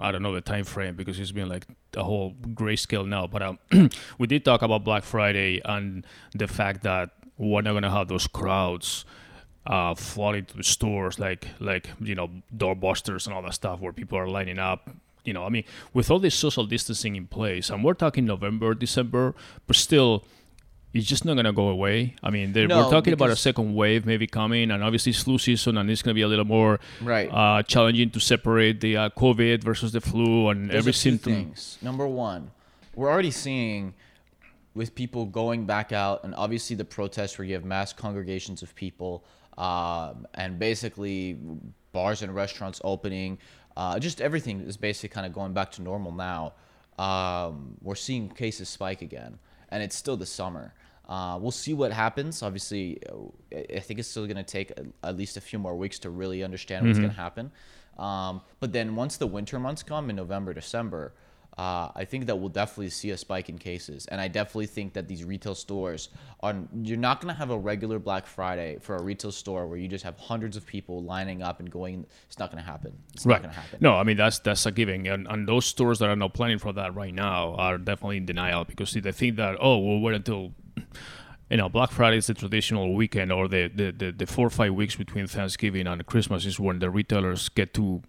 I 0.01 0.13
don't 0.13 0.23
know 0.23 0.35
the 0.35 0.41
time 0.41 0.65
frame 0.65 0.97
because 0.97 1.19
it's 1.19 1.33
been 1.33 1.49
like 1.49 1.67
a 1.97 2.03
whole 2.03 2.35
grayscale 2.55 3.07
now 3.07 3.27
but 3.27 3.43
um, 3.43 3.59
we 4.19 4.27
did 4.27 4.45
talk 4.45 4.63
about 4.63 4.85
Black 4.85 5.05
Friday 5.05 5.61
and 5.65 6.07
the 6.35 6.49
fact 6.49 6.83
that 6.83 7.11
we're 7.39 7.63
not 7.63 7.73
gonna 7.73 7.91
have 7.91 8.09
those 8.09 8.27
crowds 8.27 9.05
uh, 9.67 9.95
flooding 9.95 10.45
to 10.47 10.57
the 10.57 10.65
stores 10.65 11.19
like 11.19 11.49
like 11.59 11.91
you 12.01 12.15
know 12.15 12.31
doorbusters 12.57 13.27
and 13.27 13.35
all 13.35 13.43
that 13.43 13.55
stuff 13.55 13.81
where 13.81 13.93
people 13.93 14.19
are 14.19 14.27
lining 14.27 14.59
up 14.59 14.91
you 15.25 15.33
know 15.33 15.45
I 15.45 15.49
mean 15.49 15.65
with 15.93 16.11
all 16.11 16.19
this 16.19 16.35
social 16.35 16.65
distancing 16.65 17.17
in 17.17 17.27
place 17.27 17.71
and 17.71 17.85
we're 17.85 17.95
talking 17.95 18.25
November 18.25 18.75
December 18.75 19.35
but 19.67 19.77
still 19.77 20.25
it's 20.93 21.07
just 21.07 21.25
not 21.25 21.35
gonna 21.37 21.53
go 21.53 21.69
away. 21.69 22.17
I 22.23 22.31
mean, 22.31 22.53
No, 22.53 22.63
we're 22.85 22.91
talking 22.91 23.13
about 23.13 23.31
a 23.31 23.37
second 23.37 23.75
wave 23.75 24.07
maybe 24.07 24.27
coming, 24.27 24.71
and 24.71 24.83
obviously 24.83 25.11
it's 25.11 25.23
flu 25.23 25.39
season, 25.39 25.77
and 25.79 25.91
it's 25.91 26.03
gonna 26.03 26.15
be 26.15 26.23
a 26.23 26.29
little 26.29 26.45
more 26.45 26.81
Right. 27.01 27.29
uh, 27.33 27.63
challenging 27.63 28.11
to 28.11 28.21
separate 28.21 28.81
the 28.81 28.97
uh, 28.97 29.09
COVID 29.11 29.63
versus 29.63 29.93
the 29.93 30.01
flu 30.01 30.49
and 30.49 30.71
There's 30.71 30.79
every 30.79 30.93
symptom. 30.93 31.33
things. 31.33 31.79
Number 31.83 32.07
one, 32.07 32.51
we're 32.95 33.11
already 33.11 33.31
seeing 33.31 33.95
with 34.75 34.95
people 34.95 35.27
going 35.27 35.67
back 35.67 35.93
out, 35.93 36.23
and 36.25 36.35
obviously 36.35 36.77
the 36.77 36.85
protests 36.85 37.39
where 37.39 37.47
you 37.47 37.55
have 37.55 37.65
mass 37.65 37.93
congregations 37.93 38.63
of 38.63 38.75
people, 38.75 39.25
um, 39.59 40.27
and 40.35 40.59
basically 40.59 41.37
bars 41.93 42.23
and 42.23 42.35
restaurants 42.35 42.81
opening, 42.85 43.39
uh, 43.77 43.99
just 43.99 44.21
everything 44.21 44.61
is 44.61 44.77
basically 44.77 45.09
kind 45.13 45.27
of 45.27 45.33
going 45.33 45.53
back 45.53 45.71
to 45.73 45.83
normal 45.83 46.13
now. 46.13 46.53
Um, 46.99 47.77
we're 47.81 47.95
seeing 47.95 48.29
cases 48.29 48.69
spike 48.69 49.03
again, 49.03 49.39
and 49.71 49.83
it's 49.83 49.97
still 49.97 50.17
the 50.17 50.27
summer. 50.27 50.75
Uh, 51.11 51.37
we'll 51.43 51.51
see 51.51 51.75
what 51.75 51.93
happens. 51.93 52.41
Obviously, 52.43 53.01
uh, 53.11 53.15
I 53.77 53.81
think 53.81 53.99
it's 53.99 54.09
still 54.09 54.27
going 54.27 54.37
to 54.37 54.43
take 54.45 54.71
at 55.03 55.17
least 55.17 55.37
a 55.37 55.41
few 55.41 55.59
more 55.59 55.75
weeks 55.77 55.99
to 56.01 56.11
really 56.11 56.45
understand 56.45 56.87
what's 56.87 57.01
going 57.01 57.11
to 57.11 57.17
happen. 57.17 57.51
Um, 57.99 58.41
but 58.61 58.73
then 58.73 58.95
once 58.95 59.17
the 59.19 59.27
winter 59.27 59.59
months 59.59 59.83
come 59.83 60.09
in 60.09 60.15
November, 60.17 60.55
December, 60.55 61.13
uh, 61.59 61.91
I 61.97 62.05
think 62.05 62.27
that 62.27 62.37
we'll 62.37 62.49
definitely 62.49 62.91
see 62.91 63.11
a 63.11 63.17
spike 63.17 63.49
in 63.51 63.59
cases. 63.59 64.07
And 64.07 64.21
I 64.21 64.29
definitely 64.29 64.69
think 64.69 64.93
that 64.95 65.09
these 65.09 65.25
retail 65.25 65.55
stores 65.57 66.09
are, 66.45 66.55
you're 66.83 66.97
not 66.97 67.21
going 67.21 67.35
to 67.35 67.39
have 67.39 67.51
a 67.51 67.59
regular 67.59 67.99
Black 67.99 68.25
Friday 68.27 68.79
for 68.81 68.95
a 68.97 69.03
retail 69.03 69.33
store 69.33 69.67
where 69.67 69.77
you 69.77 69.89
just 69.89 70.05
have 70.05 70.17
hundreds 70.17 70.57
of 70.57 70.65
people 70.65 71.03
lining 71.03 71.43
up 71.43 71.59
and 71.61 71.69
going. 71.71 72.07
It's 72.29 72.39
not 72.39 72.51
going 72.53 72.63
to 72.65 72.71
happen. 72.71 72.93
It's 73.15 73.27
Right. 73.27 73.35
not 73.35 73.43
going 73.43 73.55
to 73.55 73.61
happen. 73.61 73.79
No, 73.83 73.97
I 73.97 74.05
mean 74.05 74.17
that's 74.17 74.39
that's 74.39 74.65
a 74.65 74.71
given, 74.71 75.07
and, 75.09 75.27
and 75.29 75.47
those 75.47 75.67
stores 75.67 75.99
that 75.99 76.09
are 76.09 76.17
not 76.17 76.33
planning 76.35 76.59
for 76.59 76.73
that 76.75 76.95
right 76.95 77.13
now 77.13 77.55
are 77.57 77.77
definitely 77.79 78.19
in 78.19 78.27
denial 78.27 78.65
because 78.65 78.93
they 78.95 79.13
think 79.13 79.37
that 79.37 79.57
oh 79.61 79.77
we'll 79.79 80.01
wait 80.01 80.15
until 80.15 80.55
you 81.51 81.57
know 81.57 81.69
Black 81.69 81.91
Friday 81.91 82.19
is 82.19 82.27
the 82.27 82.35
traditional 82.35 82.95
weekend 82.95 83.33
or 83.33 83.49
the, 83.49 83.69
the, 83.69 83.91
the, 83.91 84.13
the 84.13 84.27
four 84.27 84.47
or 84.47 84.51
five 84.51 84.75
weeks 84.75 84.97
between 84.97 85.27
Thanksgiving 85.27 85.87
and 85.87 86.05
Christmas 86.07 86.47
is 86.47 86.61
when 86.61 86.79
the 86.79 86.91
retailers 86.91 87.49
get 87.49 87.75
to 87.75 88.03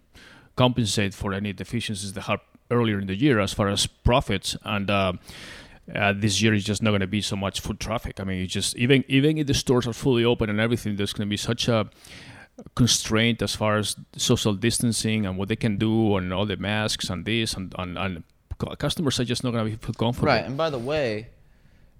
compensate 0.56 1.14
for 1.14 1.32
any 1.32 1.52
deficiencies 1.52 2.12
they 2.12 2.20
had 2.20 2.40
earlier 2.70 2.98
in 2.98 3.06
the 3.06 3.16
year 3.16 3.40
as 3.40 3.52
far 3.52 3.68
as 3.68 3.86
profits 3.86 4.56
and. 4.64 4.90
Uh, 4.90 5.12
uh, 5.92 6.12
this 6.16 6.40
year 6.40 6.54
is 6.54 6.62
just 6.62 6.80
not 6.80 6.90
going 6.90 7.00
to 7.00 7.08
be 7.08 7.20
so 7.20 7.34
much 7.34 7.60
foot 7.60 7.80
traffic. 7.80 8.20
I 8.20 8.24
mean, 8.24 8.40
it's 8.44 8.52
just 8.52 8.76
even 8.76 9.04
even 9.08 9.36
if 9.36 9.48
the 9.48 9.52
stores 9.52 9.84
are 9.88 9.92
fully 9.92 10.24
open 10.24 10.48
and 10.48 10.60
everything, 10.60 10.94
there's 10.94 11.12
going 11.12 11.26
to 11.26 11.30
be 11.30 11.36
such 11.36 11.66
a 11.66 11.90
constraint 12.74 13.42
as 13.42 13.56
far 13.56 13.78
as 13.78 13.96
social 14.16 14.54
distancing 14.54 15.26
and 15.26 15.36
what 15.36 15.48
they 15.48 15.56
can 15.56 15.76
do 15.78 16.16
and 16.16 16.32
all 16.32 16.46
the 16.46 16.56
masks 16.56 17.10
and 17.10 17.24
this 17.24 17.54
and, 17.54 17.74
and, 17.78 17.98
and 17.98 18.24
customers 18.78 19.18
are 19.18 19.24
just 19.24 19.42
not 19.42 19.52
going 19.52 19.70
to 19.70 19.76
be 19.76 19.92
comfortable. 19.94 20.28
Right. 20.28 20.44
And 20.44 20.56
by 20.56 20.70
the 20.70 20.78
way, 20.78 21.28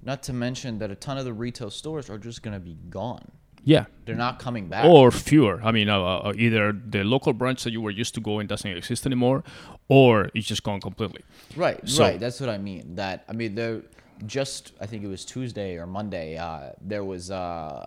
not 0.02 0.22
to 0.24 0.32
mention 0.32 0.78
that 0.78 0.90
a 0.90 0.94
ton 0.96 1.18
of 1.18 1.24
the 1.24 1.32
retail 1.32 1.70
stores 1.70 2.10
are 2.10 2.18
just 2.18 2.42
going 2.42 2.54
to 2.54 2.60
be 2.60 2.76
gone. 2.90 3.30
Yeah. 3.64 3.84
They're 4.04 4.16
not 4.16 4.40
coming 4.40 4.66
back. 4.68 4.84
Or 4.84 5.10
fewer. 5.12 5.60
I 5.62 5.70
mean, 5.70 5.88
uh, 5.88 6.00
uh, 6.00 6.32
either 6.36 6.72
the 6.72 7.04
local 7.04 7.32
branch 7.32 7.62
that 7.64 7.72
you 7.72 7.80
were 7.80 7.92
used 7.92 8.14
to 8.14 8.20
going 8.20 8.48
doesn't 8.48 8.68
exist 8.68 9.06
anymore, 9.06 9.44
or 9.88 10.30
it's 10.34 10.46
just 10.48 10.64
gone 10.64 10.80
completely. 10.80 11.22
Right, 11.56 11.78
So- 11.88 12.02
right. 12.04 12.18
That's 12.18 12.40
what 12.40 12.48
I 12.50 12.58
mean. 12.58 12.96
That 12.96 13.24
I 13.28 13.32
mean, 13.32 13.54
there 13.54 13.82
just 14.26 14.72
I 14.80 14.86
think 14.86 15.04
it 15.04 15.08
was 15.08 15.24
Tuesday 15.24 15.76
or 15.78 15.86
Monday. 15.86 16.36
Uh, 16.36 16.70
there 16.80 17.04
was 17.04 17.30
uh, 17.30 17.86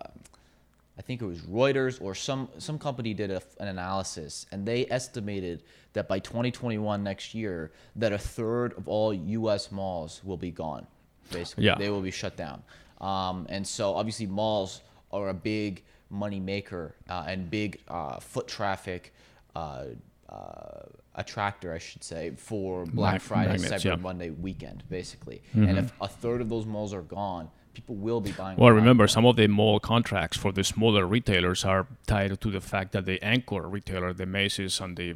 I 0.98 1.02
think 1.02 1.20
it 1.20 1.26
was 1.26 1.40
Reuters 1.42 2.00
or 2.00 2.14
some 2.14 2.48
some 2.58 2.78
company 2.78 3.12
did 3.12 3.30
a, 3.30 3.42
an 3.60 3.68
analysis, 3.68 4.46
and 4.52 4.64
they 4.66 4.86
estimated 4.88 5.62
that 5.92 6.08
by 6.08 6.18
2021 6.18 7.02
next 7.02 7.34
year, 7.34 7.72
that 7.96 8.12
a 8.12 8.18
third 8.18 8.72
of 8.78 8.88
all 8.88 9.12
U.S. 9.12 9.70
malls 9.70 10.22
will 10.24 10.36
be 10.38 10.50
gone. 10.50 10.86
Basically, 11.32 11.64
Yeah. 11.64 11.76
they 11.76 11.90
will 11.90 12.02
be 12.02 12.10
shut 12.10 12.36
down. 12.36 12.62
Um, 13.00 13.46
and 13.48 13.66
so 13.66 13.94
obviously 13.94 14.26
malls 14.26 14.80
are 15.12 15.28
a 15.28 15.34
big 15.34 15.82
money 16.10 16.40
maker 16.40 16.94
uh, 17.08 17.24
and 17.28 17.50
big 17.50 17.80
uh, 17.88 18.18
foot 18.20 18.48
traffic. 18.48 19.12
Uh, 19.54 19.84
uh, 20.28 20.82
attractor, 21.14 21.72
I 21.72 21.78
should 21.78 22.04
say, 22.04 22.32
for 22.36 22.84
Black 22.84 23.14
Mag- 23.14 23.20
Friday, 23.22 23.52
magnets, 23.52 23.72
Cyber 23.72 23.84
yeah. 23.84 23.92
Mm-hmm. 23.94 24.02
Monday 24.02 24.30
weekend, 24.30 24.82
basically. 24.90 25.40
And 25.54 25.78
if 25.78 25.92
a 26.00 26.08
third 26.08 26.40
of 26.42 26.48
those 26.50 26.66
malls 26.66 26.92
are 26.92 27.00
gone, 27.02 27.48
people 27.72 27.94
will 27.94 28.20
be 28.20 28.32
buying. 28.32 28.58
Well, 28.58 28.72
remember, 28.72 29.06
some 29.06 29.24
of 29.24 29.36
the 29.36 29.46
mall 29.46 29.80
contracts 29.80 30.36
for 30.36 30.52
the 30.52 30.62
smaller 30.64 31.06
retailers 31.06 31.64
are 31.64 31.86
tied 32.06 32.38
to 32.40 32.50
the 32.50 32.60
fact 32.60 32.92
that 32.92 33.06
the 33.06 33.22
anchor 33.22 33.62
retailer, 33.66 34.12
the 34.12 34.26
Macy's 34.26 34.78
and 34.80 34.96
the 34.96 35.14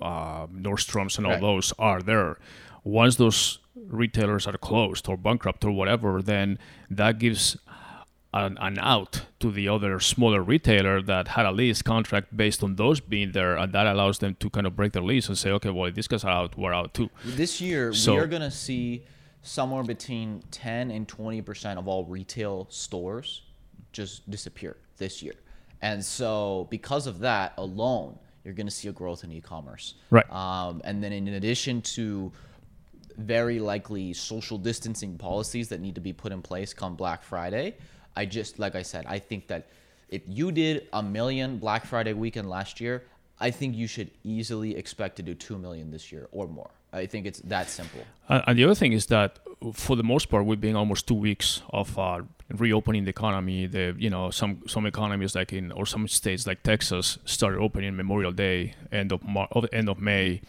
uh, 0.00 0.46
Nordstroms 0.46 1.18
and 1.18 1.26
all 1.26 1.32
Right. 1.32 1.40
those 1.40 1.72
are 1.78 2.00
there. 2.00 2.38
Once 2.84 3.16
those 3.16 3.58
retailers 3.74 4.46
are 4.46 4.56
closed 4.58 5.08
or 5.08 5.16
bankrupt 5.16 5.64
or 5.64 5.70
whatever, 5.72 6.20
then 6.22 6.58
that 6.90 7.18
gives 7.18 7.56
an, 8.34 8.56
an 8.60 8.78
out 8.78 9.22
to 9.40 9.50
the 9.50 9.68
other 9.68 10.00
smaller 10.00 10.42
retailer 10.42 11.02
that 11.02 11.28
had 11.28 11.46
a 11.46 11.52
lease 11.52 11.82
contract 11.82 12.34
based 12.36 12.62
on 12.62 12.76
those 12.76 13.00
being 13.00 13.32
there, 13.32 13.56
and 13.56 13.72
that 13.72 13.86
allows 13.86 14.18
them 14.18 14.36
to 14.40 14.48
kind 14.50 14.66
of 14.66 14.74
break 14.74 14.92
their 14.92 15.02
lease 15.02 15.28
and 15.28 15.36
say, 15.36 15.50
okay, 15.50 15.70
well, 15.70 15.90
these 15.90 16.08
guys 16.08 16.24
are 16.24 16.30
out, 16.30 16.56
we're 16.56 16.72
out 16.72 16.94
too. 16.94 17.10
This 17.24 17.60
year, 17.60 17.92
So- 17.92 18.14
we 18.14 18.20
are 18.20 18.26
going 18.26 18.42
to 18.42 18.50
see 18.50 19.04
somewhere 19.42 19.82
between 19.82 20.42
10 20.50 20.90
and 20.90 21.06
20% 21.08 21.76
of 21.78 21.88
all 21.88 22.04
retail 22.04 22.66
stores 22.70 23.42
just 23.92 24.28
disappear 24.30 24.76
this 24.96 25.22
year. 25.22 25.34
And 25.82 26.02
so, 26.02 26.68
because 26.70 27.08
of 27.08 27.18
that 27.20 27.54
alone, 27.58 28.16
you're 28.44 28.54
going 28.54 28.68
to 28.68 28.72
see 28.72 28.86
a 28.88 28.92
growth 28.92 29.24
in 29.24 29.32
e 29.32 29.40
commerce. 29.40 29.94
Right. 30.10 30.30
Um, 30.30 30.80
and 30.84 31.02
then, 31.02 31.12
in 31.12 31.26
addition 31.28 31.82
to 31.82 32.30
very 33.16 33.58
likely 33.58 34.12
social 34.12 34.58
distancing 34.58 35.18
policies 35.18 35.68
that 35.68 35.80
need 35.80 35.94
to 35.94 36.00
be 36.00 36.12
put 36.12 36.32
in 36.32 36.42
place 36.42 36.74
come 36.74 36.96
Black 36.96 37.22
Friday, 37.22 37.76
I 38.16 38.26
just, 38.26 38.58
like 38.58 38.74
I 38.74 38.82
said, 38.82 39.06
I 39.06 39.18
think 39.18 39.48
that 39.48 39.68
if 40.08 40.22
you 40.26 40.52
did 40.52 40.88
a 40.92 41.02
million 41.02 41.58
Black 41.58 41.86
Friday 41.86 42.12
weekend 42.12 42.48
last 42.48 42.80
year, 42.80 43.04
I 43.40 43.50
think 43.50 43.74
you 43.74 43.86
should 43.86 44.10
easily 44.22 44.76
expect 44.76 45.16
to 45.16 45.22
do 45.22 45.34
2 45.34 45.58
million 45.58 45.90
this 45.90 46.12
year 46.12 46.28
or 46.30 46.46
more. 46.46 46.70
I 46.92 47.06
think 47.06 47.26
it's 47.26 47.40
that 47.40 47.70
simple. 47.70 48.02
Uh, 48.28 48.42
and 48.46 48.58
the 48.58 48.64
other 48.64 48.74
thing 48.74 48.92
is 48.92 49.06
that, 49.06 49.38
for 49.72 49.96
the 49.96 50.02
most 50.02 50.28
part, 50.28 50.44
we've 50.44 50.60
been 50.60 50.76
almost 50.76 51.08
two 51.08 51.14
weeks 51.14 51.62
of 51.70 51.98
uh, 51.98 52.20
reopening 52.50 53.04
the 53.04 53.10
economy. 53.10 53.66
The 53.66 53.94
you 53.98 54.10
know 54.10 54.30
some 54.30 54.62
some 54.66 54.84
economies 54.84 55.34
like 55.34 55.52
in 55.54 55.72
or 55.72 55.86
some 55.86 56.06
states 56.06 56.46
like 56.46 56.62
Texas 56.62 57.18
started 57.24 57.60
opening 57.60 57.96
Memorial 57.96 58.32
Day 58.32 58.74
end 58.90 59.10
of 59.12 59.24
Mar- 59.24 59.48
end 59.72 59.88
of 59.88 60.00
May, 60.00 60.42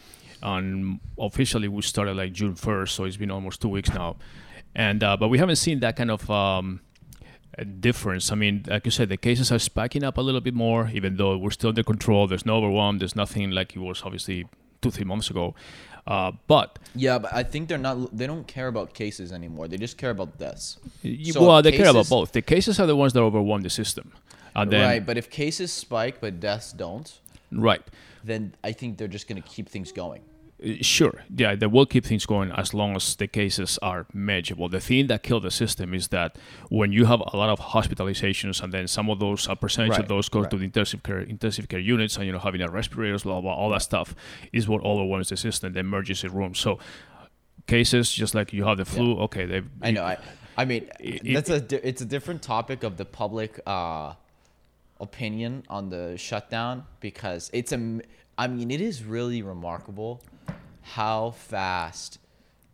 and 0.44 1.00
officially 1.18 1.68
we 1.68 1.82
started 1.82 2.16
like 2.16 2.34
June 2.34 2.56
first. 2.56 2.96
So 2.96 3.06
it's 3.06 3.18
been 3.18 3.32
almost 3.32 3.62
two 3.62 3.70
weeks 3.70 3.90
now, 3.90 4.18
and 4.76 5.04
uh, 5.04 5.18
but 5.18 5.30
we 5.30 5.40
haven't 5.40 5.56
seen 5.56 5.80
that 5.80 5.96
kind 5.96 6.12
of. 6.12 6.30
Um, 6.30 6.82
difference. 7.80 8.32
I 8.32 8.36
mean, 8.36 8.66
like 8.68 8.84
you 8.84 8.90
said, 8.90 9.10
the 9.10 9.18
cases 9.18 9.52
are 9.52 9.60
spiking 9.60 10.04
up 10.04 10.18
a 10.18 10.22
little 10.22 10.42
bit 10.42 10.56
more, 10.56 10.90
even 10.92 11.18
though 11.18 11.38
we're 11.38 11.52
still 11.52 11.70
under 11.70 11.84
control. 11.84 12.26
There's 12.26 12.48
no 12.48 12.56
overwhelm. 12.58 12.98
There's 12.98 13.16
nothing 13.16 13.52
like 13.52 13.76
it 13.76 13.80
was 13.80 14.02
obviously 14.04 14.48
two, 14.82 14.90
three 14.90 15.06
months 15.06 15.30
ago. 15.30 15.54
Uh, 16.06 16.32
but 16.48 16.80
Yeah, 16.96 17.18
but 17.20 17.34
I 17.34 17.44
think 17.44 17.70
they're 17.70 17.78
not. 17.78 18.16
They 18.16 18.28
don't 18.28 18.48
care 18.48 18.68
about 18.68 18.94
cases 18.94 19.32
anymore. 19.32 19.68
They 19.68 19.78
just 19.78 19.98
care 19.98 20.10
about 20.10 20.38
deaths. 20.38 20.78
So 21.32 21.46
well, 21.46 21.62
they 21.62 21.72
care 21.72 21.90
about 21.90 22.10
both. 22.10 22.32
The 22.34 22.42
cases 22.42 22.80
are 22.80 22.88
the 22.88 22.96
ones 22.96 23.14
that 23.14 23.22
overwhelm 23.22 23.62
the 23.62 23.70
system, 23.70 24.12
and 24.56 24.72
then 24.72 24.82
right, 24.82 25.06
but 25.06 25.18
if 25.18 25.30
cases 25.30 25.72
spike 25.72 26.20
but 26.20 26.40
deaths 26.40 26.74
don't, 26.74 27.20
right, 27.52 27.82
then 28.24 28.54
I 28.64 28.74
think 28.74 28.98
they're 28.98 29.08
just 29.08 29.30
going 29.30 29.42
to 29.42 29.48
keep 29.48 29.70
things 29.70 29.94
going. 29.94 30.24
Uh, 30.66 30.74
sure, 30.82 31.24
yeah, 31.36 31.56
they 31.56 31.68
will 31.68 31.86
keep 31.86 32.06
things 32.06 32.26
going 32.26 32.52
as 32.52 32.74
long 32.74 32.96
as 32.96 33.16
the 33.16 33.28
cases 33.28 33.78
are 33.82 34.06
manageable. 34.14 34.70
The 34.70 34.80
thing 34.80 35.08
that 35.08 35.22
killed 35.24 35.44
the 35.44 35.52
system 35.52 35.94
is 35.94 36.08
that 36.10 36.38
when 36.70 36.92
you 36.94 37.06
have 37.06 37.22
a 37.34 37.36
lot 37.38 37.50
of 37.50 37.60
hospitalizations, 37.60 38.62
and 38.64 38.72
then 38.74 38.88
some 38.88 39.10
of 39.10 39.20
those, 39.20 39.48
a 39.50 39.56
percentage 39.56 39.92
Right, 39.92 40.00
of 40.02 40.08
those 40.08 40.30
go 40.30 40.44
to 40.46 40.58
the 40.58 40.64
intensive 40.64 41.04
care 41.04 41.20
intensive 41.20 41.68
care 41.68 41.80
units, 41.80 42.16
and 42.18 42.26
you 42.26 42.32
know 42.32 42.40
having 42.40 42.62
a 42.62 42.70
respirators, 42.70 43.24
blah 43.24 43.42
blah, 43.42 43.54
all 43.54 43.70
that 43.72 43.82
stuff 43.82 44.16
is 44.54 44.68
what 44.68 44.82
overwhelms 44.84 45.30
the 45.30 45.38
system, 45.38 45.74
the 45.74 45.80
emergency 45.82 46.28
room. 46.28 46.56
So 46.56 46.80
cases, 47.68 48.12
just 48.12 48.34
like 48.36 48.54
you 48.54 48.64
have 48.66 48.78
the 48.78 48.86
flu, 48.86 49.18
okay, 49.20 49.46
they 49.46 49.62
I 49.82 49.92
know. 49.92 50.04
I, 50.04 50.18
I 50.58 50.66
mean, 50.66 50.90
It- 51.00 51.34
that's 51.34 51.50
a. 51.50 51.60
di- 51.60 51.82
It's 51.84 52.02
a 52.02 52.06
different 52.06 52.42
topic 52.42 52.84
of 52.84 52.98
the 52.98 53.06
public 53.06 53.60
uh, 53.66 54.14
opinion 55.00 55.64
on 55.70 55.90
the 55.90 56.18
shutdown 56.18 56.86
because 57.00 57.50
it's 57.54 57.72
a. 57.72 58.02
I 58.38 58.48
mean, 58.48 58.72
it 58.72 58.82
is 58.82 59.04
really 59.04 59.42
remarkable 59.42 60.22
how 60.84 61.32
fast 61.32 62.20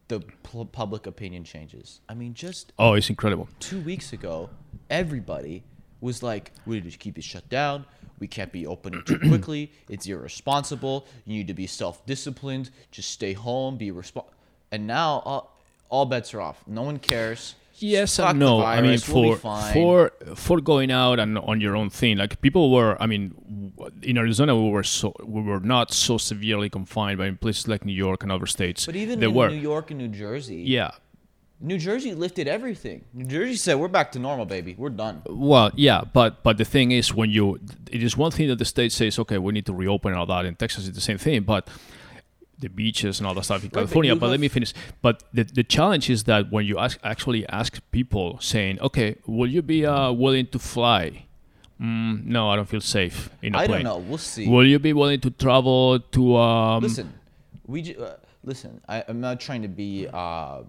the 0.08 0.20
pu- 0.44 0.66
public 0.66 1.06
opinion 1.08 1.44
changes. 1.44 2.02
I 2.10 2.14
mean, 2.16 2.34
just 2.34 2.74
Oh, 2.80 2.94
it's 2.94 3.10
incredible. 3.10 3.48
two 3.60 3.80
weeks 3.82 4.12
ago, 4.14 4.50
everybody 4.90 5.64
was 6.02 6.24
like, 6.24 6.52
"We 6.66 6.80
need 6.80 6.92
to 6.92 6.98
keep 6.98 7.18
it 7.18 7.24
shut 7.24 7.48
down. 7.50 7.86
We 8.20 8.28
can't 8.28 8.52
be 8.52 8.66
opening 8.68 9.04
too 9.06 9.20
quickly. 9.30 9.72
It's 9.88 10.06
irresponsible. 10.08 11.06
You 11.26 11.38
need 11.38 11.48
to 11.48 11.54
be 11.54 11.68
self-disciplined. 11.68 12.72
Just 12.92 13.12
stay 13.12 13.34
home. 13.34 13.78
Be 13.78 13.92
responsible." 13.92 14.34
And 14.72 14.88
now, 14.88 15.22
all, 15.26 15.58
all 15.90 16.06
bets 16.06 16.34
are 16.34 16.42
off. 16.42 16.64
No 16.68 16.82
one 16.84 17.00
cares. 17.00 17.56
Yes 17.82 18.20
and 18.20 18.40
no. 18.40 18.64
I 18.64 18.82
mean, 18.82 18.92
virus, 19.00 19.10
we'll 19.10 19.36
for 19.36 19.72
for 19.74 20.12
for 20.36 20.62
going 20.62 20.92
out 20.92 21.20
and 21.20 21.38
on 21.38 21.62
your 21.62 21.76
own 21.76 21.90
thing, 21.90 22.18
like 22.18 22.42
people 22.42 22.72
were. 22.72 22.98
I 23.02 23.06
mean, 23.06 23.74
in 24.02 24.18
Arizona, 24.18 24.56
we 24.56 24.70
were 24.70 24.84
so 24.84 25.14
we 25.24 25.42
were 25.42 25.60
not 25.60 25.92
so 25.94 26.18
severely 26.18 26.70
confined, 26.70 27.18
but 27.18 27.28
in 27.28 27.38
places 27.38 27.68
like 27.68 27.86
New 27.86 27.94
York 27.94 28.24
and 28.24 28.32
other 28.32 28.46
states, 28.46 28.86
but 28.86 28.96
even 28.96 29.20
they 29.20 29.28
in 29.28 29.34
were. 29.34 29.50
New 29.50 29.56
York 29.56 29.92
and 29.92 30.00
New 30.00 30.08
Jersey, 30.10 30.58
Yeah, 30.58 30.92
New 31.62 31.78
Jersey 31.78 32.14
lifted 32.14 32.48
everything. 32.48 33.04
New 33.14 33.26
Jersey 33.26 33.56
said, 33.56 33.76
"We're 33.76 33.90
back 33.90 34.12
to 34.14 34.20
normal, 34.20 34.46
baby. 34.46 34.76
We're 34.78 34.90
done." 34.90 35.22
Well, 35.26 35.72
yeah, 35.76 36.04
but 36.14 36.42
but 36.44 36.58
the 36.58 36.66
thing 36.66 36.92
is, 36.92 37.14
when 37.14 37.30
you, 37.32 37.60
it 37.92 38.02
is 38.02 38.16
one 38.16 38.32
thing 38.32 38.48
that 38.48 38.60
the 38.60 38.66
state 38.66 38.92
says, 38.94 39.20
okay, 39.20 39.38
we 39.38 39.52
need 39.52 39.66
to 39.66 39.74
reopen 39.74 40.12
and 40.12 40.20
all 40.20 40.26
that. 40.28 40.46
In 40.46 40.56
Texas, 40.56 40.88
it's 40.88 40.96
the 40.96 41.02
same 41.02 41.18
thing, 41.18 41.44
but 41.44 41.68
the 42.60 42.68
beaches 42.68 43.20
and 43.20 43.28
all 43.28 43.34
that 43.34 43.46
stuff 43.46 43.64
in 43.64 43.70
California. 43.70 44.16
But, 44.16 44.30
let 44.30 44.40
me 44.40 44.48
finish. 44.48 44.74
But 45.02 45.24
the 45.34 45.44
the 45.44 45.64
challenge 45.64 46.10
is 46.10 46.26
that 46.26 46.52
when 46.52 46.66
you 46.66 46.78
ask 46.78 47.00
actually 47.04 47.48
ask 47.48 47.80
people 47.92 48.38
saying, 48.42 48.80
okay, 48.82 49.16
will 49.26 49.50
you 49.50 49.62
be 49.62 49.86
uh, 49.86 50.12
willing 50.12 50.48
to 50.48 50.60
fly? 50.60 51.26
Mm, 51.82 52.26
no, 52.26 52.50
I 52.50 52.58
don't 52.58 52.68
feel 52.68 52.82
safe 52.82 53.30
in 53.42 53.56
a 53.56 53.60
I 53.60 53.68
plane. 53.68 53.82
I 53.82 53.84
don't 53.84 54.04
know. 54.04 54.10
We'll 54.10 54.18
see. 54.18 54.48
Will 54.48 54.68
you 54.68 54.80
be 54.80 54.92
willing 54.92 55.22
to 55.22 55.32
travel 55.32 56.00
to? 56.00 56.36
Um, 56.36 56.84
listen, 56.84 57.14
we 57.66 57.82
ju- 57.84 58.00
uh, 58.00 58.18
listen. 58.44 58.82
I, 58.90 59.04
I'm 59.08 59.22
not 59.22 59.40
trying 59.40 59.62
to 59.62 59.70
be 59.70 60.08
uh, 60.12 60.64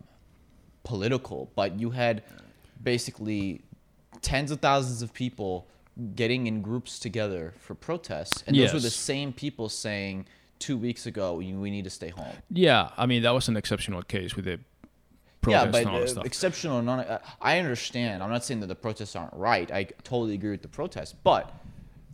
political, 0.84 1.50
but 1.56 1.80
you 1.80 1.90
had 1.90 2.22
basically 2.82 3.62
tens 4.22 4.50
of 4.50 4.60
thousands 4.60 5.02
of 5.02 5.12
people 5.12 5.66
getting 6.14 6.46
in 6.46 6.62
groups 6.62 7.00
together 7.00 7.54
for 7.58 7.74
protests, 7.74 8.44
and 8.46 8.56
those 8.56 8.72
were 8.72 8.80
the 8.80 8.90
same 8.90 9.32
people 9.32 9.68
saying 9.68 10.26
two 10.60 10.76
weeks 10.78 11.06
ago 11.06 11.34
we 11.34 11.70
need 11.70 11.84
to 11.84 11.90
stay 11.90 12.10
home. 12.10 12.36
Yeah, 12.50 12.90
I 12.96 13.06
mean 13.06 13.22
that 13.22 13.34
was 13.34 13.48
an 13.48 13.56
exceptional 13.56 14.02
case 14.02 14.36
with 14.36 14.44
the 14.44 14.52
Yeah, 14.52 15.64
protests 15.64 15.72
but 15.72 15.80
and 15.80 15.88
all 15.90 15.98
that 16.00 16.04
uh, 16.04 16.14
stuff. 16.14 16.24
exceptional. 16.26 16.76
or 16.78 16.82
Non, 16.82 17.00
uh, 17.00 17.18
I 17.40 17.58
understand. 17.58 18.22
I'm 18.22 18.30
not 18.30 18.44
saying 18.44 18.60
that 18.60 18.66
the 18.68 18.80
protests 18.86 19.16
aren't 19.16 19.34
right. 19.34 19.68
I 19.72 19.84
totally 20.04 20.34
agree 20.34 20.50
with 20.56 20.62
the 20.62 20.68
protests, 20.80 21.14
but 21.24 21.44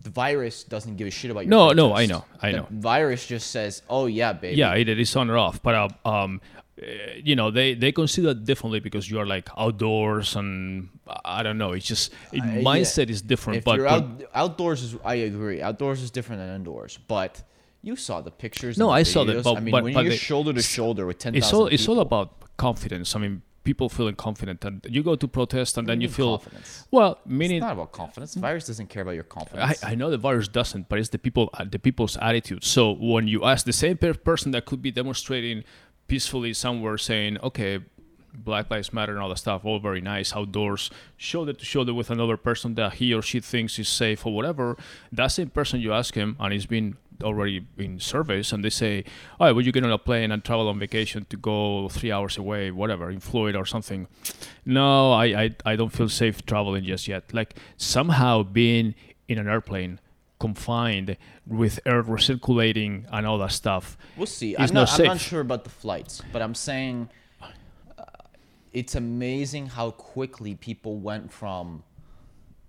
the 0.03 0.11
virus 0.11 0.63
doesn't 0.65 0.97
give 0.97 1.09
a 1.09 1.11
shit 1.11 1.31
about 1.33 1.45
your. 1.47 1.51
No, 1.51 1.73
no, 1.73 1.93
I 2.03 2.07
know, 2.07 2.25
I 2.41 2.53
The 2.53 2.57
know. 2.59 2.67
virus 2.71 3.27
just 3.27 3.51
says, 3.51 3.83
"Oh 3.91 4.07
yeah, 4.07 4.33
baby." 4.33 4.57
yeah, 4.57 4.75
it, 4.75 4.89
it 4.89 4.99
is 5.01 5.15
on 5.17 5.29
or 5.31 5.37
off, 5.39 5.61
but 5.63 5.75
uh, 5.75 5.89
um, 6.09 6.41
you 7.25 7.35
know 7.35 7.51
they 7.51 7.75
they 7.75 7.91
consider 7.91 8.29
it 8.31 8.45
differently 8.45 8.79
because 8.81 9.11
you 9.11 9.19
are 9.19 9.27
like 9.27 9.49
outdoors 9.57 10.37
and 10.37 10.89
I 11.25 11.43
don't 11.43 11.59
know. 11.59 11.73
It's 11.73 11.87
just 11.87 12.13
it, 12.33 12.41
Uh, 12.43 12.47
yeah. 12.47 12.63
mindset 12.63 13.09
is 13.11 13.23
different. 13.23 13.59
If 13.59 13.65
but 13.65 13.81
out, 13.81 14.05
outdoors, 14.35 14.83
is 14.83 14.95
I 15.05 15.15
agree. 15.27 15.61
Outdoors 15.63 16.01
is 16.03 16.11
different 16.13 16.41
than 16.43 16.55
indoors, 16.55 16.99
but 17.09 17.43
you 17.87 17.97
saw 17.97 18.21
the 18.21 18.35
pictures. 18.45 18.77
No, 18.77 18.87
and 18.91 18.97
the 18.97 19.01
I 19.01 19.03
saw 19.15 19.25
that, 19.25 19.37
videos. 19.37 19.45
but- 19.45 19.57
I 19.57 19.61
mean, 19.61 19.73
but- 19.73 19.85
when 19.85 19.95
but 19.95 20.05
you're 20.05 20.13
shoulder 20.31 20.53
to 20.53 20.63
shoulder 20.63 21.07
with 21.07 21.19
ten 21.19 21.35
it's 21.35 21.53
all 21.53 21.67
it's 21.67 21.89
all 21.91 22.01
about 22.01 22.29
confidence. 22.57 23.15
I 23.17 23.19
mean, 23.25 23.43
people 23.63 23.89
feeling 23.89 24.15
confident, 24.29 24.65
and 24.65 24.85
you 24.89 25.03
go 25.03 25.15
to 25.17 25.27
protest, 25.29 25.77
and 25.79 25.85
then 25.89 26.01
you 26.01 26.09
mean 26.09 26.15
feel 26.15 26.39
confidence? 26.39 26.87
well. 26.91 27.13
Meaning 27.27 27.59
it's 27.59 27.63
not 27.69 27.73
about 27.73 27.93
confidence. 27.93 28.35
The 28.35 28.41
virus 28.41 28.67
doesn't 28.71 28.89
care 28.95 29.03
about 29.03 29.17
your 29.21 29.29
confidence. 29.39 29.85
I 29.85 29.95
know 29.95 30.09
the 30.11 30.23
virus 30.29 30.49
doesn't, 30.49 30.89
but 30.89 30.99
it's 31.01 31.11
the 31.17 31.19
people 31.27 31.51
uh, 31.55 31.65
the 31.75 31.79
people's 31.79 32.17
attitude. 32.29 32.63
So 32.65 32.93
when 32.93 33.29
you 33.29 33.45
ask 33.45 33.61
the 33.67 33.73
same 33.85 33.97
person 33.99 34.53
that 34.53 34.65
could 34.69 34.83
be 34.83 34.91
demonstrating 34.91 35.65
peacefully 36.09 36.53
somewhere, 36.55 36.97
saying, 36.99 37.39
"Okay, 37.49 37.81
Black 38.35 38.71
Lives 38.71 38.93
Matter" 38.93 39.13
and 39.15 39.21
all 39.23 39.29
that 39.31 39.39
stuff, 39.39 39.65
all 39.65 39.79
very 39.81 40.01
nice 40.01 40.35
outdoors, 40.39 40.91
shoulder 41.17 41.53
to 41.53 41.65
shoulder 41.65 41.93
with 42.01 42.11
another 42.11 42.37
person 42.37 42.75
that 42.75 42.95
he 42.95 43.13
or 43.15 43.23
she 43.23 43.41
thinks 43.41 43.79
is 43.79 43.89
safe 43.89 44.25
or 44.27 44.33
whatever, 44.35 44.77
that 45.11 45.29
same 45.29 45.51
person 45.51 45.81
you 45.81 45.93
ask 45.93 46.15
him, 46.15 46.37
and 46.39 46.53
he's 46.53 46.67
been 46.67 46.97
already 47.23 47.67
in 47.79 47.99
service 48.01 48.53
and 48.53 48.65
they 48.65 48.71
say, 48.71 49.05
"All 49.39 49.47
right, 49.47 49.53
will 49.53 49.65
you 49.65 49.73
get 49.73 49.85
on 49.85 49.93
a 49.93 49.99
plane 49.99 50.31
and 50.31 50.45
travel 50.45 50.69
on 50.69 50.79
vacation 50.79 51.27
to 51.31 51.37
go 51.37 51.89
three 51.89 52.13
hours 52.13 52.37
away, 52.39 52.71
whatever, 52.71 53.11
in 53.11 53.21
Florida 53.21 53.59
or 53.59 53.67
something?" 53.67 54.09
No, 54.65 55.13
I, 55.13 55.25
I, 55.25 55.57
I 55.65 55.77
don't 55.77 55.91
feel 55.91 56.09
safe 56.09 56.45
traveling 56.47 56.85
just 56.85 57.09
yet. 57.09 57.33
Like 57.33 57.57
somehow 57.77 58.43
being 58.43 58.95
in 59.29 59.39
an 59.39 59.49
airplane 59.49 60.01
confined 60.39 61.17
with 61.47 61.81
air 61.87 62.03
recirculating 62.03 63.07
and 63.11 63.27
all 63.27 63.39
that 63.39 63.53
stuff. 63.53 63.97
We'll 64.17 64.27
see. 64.27 64.57
I'm 64.57 64.73
not 64.73 64.89
not, 64.89 65.01
I'm 65.01 65.07
not 65.07 65.21
sure 65.21 65.41
about 65.41 65.65
the 65.65 65.71
flights, 65.71 66.23
but 66.33 66.43
I'm 66.43 66.55
saying 66.55 67.09
uh, 67.41 67.49
it's 68.73 68.95
amazing 68.95 69.67
how 69.69 69.91
quickly 69.93 70.55
people 70.55 70.99
went 70.99 71.33
from 71.33 71.83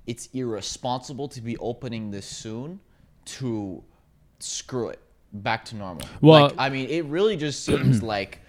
it's 0.07 0.29
irresponsible 0.33 1.27
to 1.27 1.41
be 1.41 1.57
opening 1.57 2.12
this 2.12 2.25
soon 2.25 2.79
to 3.25 3.83
screw 4.39 4.89
it 4.89 5.00
back 5.34 5.65
to 5.65 5.76
normal. 5.76 6.08
Well- 6.21 6.43
like, 6.43 6.54
I 6.58 6.69
mean, 6.69 6.89
it 6.89 7.06
really 7.06 7.38
just 7.38 7.63
seems 7.65 8.02
like 8.15 8.39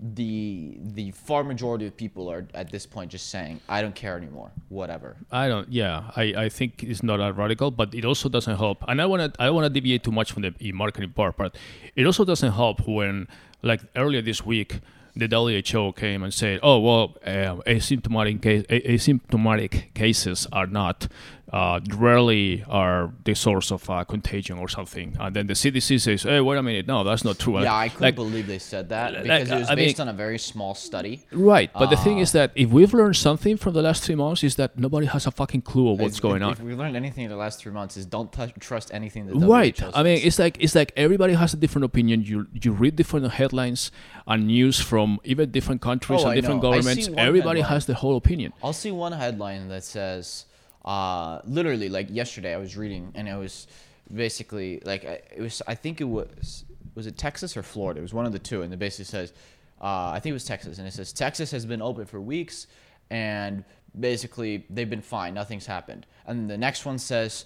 the 0.00 0.76
the 0.80 1.10
far 1.10 1.42
majority 1.42 1.84
of 1.86 1.96
people 1.96 2.30
are 2.30 2.46
at 2.54 2.70
this 2.70 2.86
point 2.86 3.10
just 3.10 3.30
saying, 3.30 3.60
"I 3.68 3.82
don't 3.82 3.94
care 3.96 4.16
anymore. 4.16 4.52
Whatever." 4.68 5.16
I 5.32 5.48
don't. 5.48 5.68
Yeah, 5.72 6.10
I, 6.14 6.22
I 6.44 6.48
think 6.48 6.84
it's 6.84 7.02
not 7.02 7.16
that 7.16 7.36
radical, 7.36 7.70
but 7.72 7.92
it 7.94 8.04
also 8.04 8.28
doesn't 8.28 8.56
help. 8.58 8.84
And 8.86 9.02
I 9.02 9.06
want 9.06 9.34
to 9.34 9.42
I 9.42 9.50
want 9.50 9.64
to 9.64 9.70
deviate 9.70 10.04
too 10.04 10.12
much 10.12 10.30
from 10.30 10.42
the 10.42 10.54
e-marketing 10.60 11.10
part, 11.14 11.36
but 11.36 11.56
it 11.96 12.06
also 12.06 12.24
doesn't 12.24 12.52
help 12.52 12.86
when, 12.86 13.26
like 13.62 13.80
earlier 13.96 14.22
this 14.22 14.46
week, 14.46 14.78
the 15.16 15.26
WHO 15.26 15.92
came 15.94 16.22
and 16.22 16.32
said, 16.32 16.60
"Oh 16.62 16.78
well, 16.78 17.16
um, 17.26 17.62
asymptomatic 17.66 18.40
case, 18.40 18.64
a- 18.70 18.80
asymptomatic 18.94 19.94
cases 19.94 20.46
are 20.52 20.68
not 20.68 21.08
uh, 21.52 21.80
rarely 21.94 22.64
are 22.68 23.12
the 23.24 23.34
source 23.34 23.70
of 23.70 23.88
uh, 23.90 24.04
contagion 24.04 24.58
or 24.58 24.68
something." 24.68 25.16
And 25.20 25.34
then 25.36 25.46
the 25.46 25.54
CDC 25.54 26.00
says, 26.00 26.22
"Hey, 26.22 26.40
wait 26.40 26.58
a 26.58 26.62
minute, 26.62 26.86
no, 26.86 27.04
that's 27.04 27.24
not 27.24 27.38
true." 27.38 27.54
Yeah, 27.54 27.72
Like- 27.72 27.84
I 27.84 27.88
couldn't 27.88 28.02
like- 28.02 28.14
believe 28.16 28.46
they 28.46 28.58
said 28.58 28.88
that 28.90 29.12
like, 29.14 29.22
because 29.24 29.50
it 29.50 29.54
was 29.58 29.70
I 29.70 29.74
mean- 29.74 29.86
based 29.86 30.00
on 30.00 30.08
a 30.08 30.12
very 30.12 30.38
small 30.38 30.74
study. 30.74 31.24
Right, 31.32 31.70
but 31.72 31.90
the 31.90 31.96
thing 31.96 32.18
Ah. 32.18 32.22
is 32.22 32.32
that 32.32 32.52
if 32.54 32.70
we've 32.70 32.92
learned 32.94 33.16
something 33.16 33.56
from 33.56 33.74
the 33.74 33.82
last 33.82 34.02
three 34.04 34.14
months, 34.14 34.42
is 34.44 34.56
that 34.56 34.78
nobody 34.78 35.06
has 35.06 35.26
a 35.26 35.30
fucking 35.30 35.62
clue 35.62 35.90
of 35.90 36.00
what's 36.00 36.16
If- 36.16 36.22
going 36.22 36.42
if, 36.42 36.46
on. 36.46 36.52
If 36.52 36.60
we 36.60 36.74
learned 36.74 36.96
anything 36.96 37.24
in 37.24 37.30
the 37.30 37.36
last 37.36 37.60
three 37.60 37.72
months, 37.72 37.96
is 37.96 38.06
don't 38.06 38.32
touch, 38.32 38.52
trust 38.60 38.90
anything 38.92 39.26
that 39.26 39.34
right 39.36 39.80
i 39.94 40.02
mean 40.02 40.18
it's 40.22 40.38
like 40.38 40.56
it's 40.60 40.74
like 40.74 40.92
everybody 40.96 41.34
has 41.34 41.54
a 41.54 41.56
different 41.56 41.84
opinion 41.84 42.22
you 42.22 42.46
you 42.62 42.70
read 42.72 42.96
different 42.96 43.30
headlines 43.32 43.90
and 44.26 44.46
news 44.46 44.78
from 44.80 45.18
even 45.24 45.50
different 45.50 45.80
countries 45.80 46.20
Oh, 46.20 46.24
and 46.24 46.32
I 46.32 46.34
different 46.36 46.62
know. 46.62 46.70
Governments 46.72 47.08
everybody 47.16 47.60
headline. 47.60 47.74
has 47.76 47.86
the 47.86 47.94
whole 47.94 48.16
opinion 48.16 48.52
I'll 48.62 48.72
see 48.72 48.90
one 48.90 49.12
headline 49.12 49.68
that 49.68 49.84
says, 49.84 50.44
uh, 50.88 51.42
literally, 51.44 51.90
like 51.90 52.08
yesterday, 52.08 52.54
I 52.54 52.56
was 52.56 52.74
reading, 52.74 53.12
and 53.14 53.28
it 53.28 53.36
was 53.36 53.66
basically 54.12 54.80
like 54.86 55.04
it 55.04 55.38
was. 55.38 55.60
I 55.66 55.74
think 55.74 56.00
it 56.00 56.04
was 56.04 56.64
was 56.94 57.06
it 57.06 57.18
Texas 57.18 57.58
or 57.58 57.62
Florida? 57.62 58.00
It 58.00 58.02
was 58.02 58.14
one 58.14 58.24
of 58.24 58.32
the 58.32 58.38
two, 58.38 58.62
and 58.62 58.72
it 58.72 58.78
basically 58.78 59.04
says, 59.04 59.34
uh, 59.82 60.12
I 60.14 60.18
think 60.18 60.30
it 60.30 60.32
was 60.32 60.46
Texas, 60.46 60.78
and 60.78 60.88
it 60.88 60.94
says 60.94 61.12
Texas 61.12 61.50
has 61.50 61.66
been 61.66 61.82
open 61.82 62.06
for 62.06 62.22
weeks, 62.22 62.68
and 63.10 63.64
basically 64.00 64.64
they've 64.70 64.88
been 64.88 65.02
fine, 65.02 65.34
nothing's 65.34 65.66
happened, 65.66 66.06
and 66.26 66.48
the 66.48 66.58
next 66.58 66.86
one 66.86 66.98
says. 66.98 67.44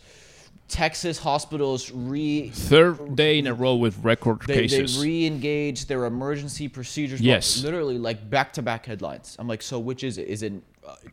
Texas 0.68 1.18
hospitals 1.18 1.90
re 1.90 2.48
third 2.48 3.16
day 3.16 3.38
in 3.38 3.46
a 3.46 3.52
row 3.52 3.74
with 3.74 3.98
record 3.98 4.40
they, 4.46 4.55
they 4.55 4.68
cases 4.68 4.98
re-engage 4.98 5.85
their 5.85 6.05
emergency 6.07 6.66
procedures. 6.66 7.20
Yes. 7.20 7.62
literally 7.62 7.98
like 7.98 8.31
back-to-back 8.31 8.87
headlines. 8.87 9.37
I'm 9.38 9.48
like, 9.48 9.61
so 9.61 9.78
which 9.78 10.02
is 10.02 10.16
it? 10.16 10.28
Is 10.28 10.42
it 10.42 10.52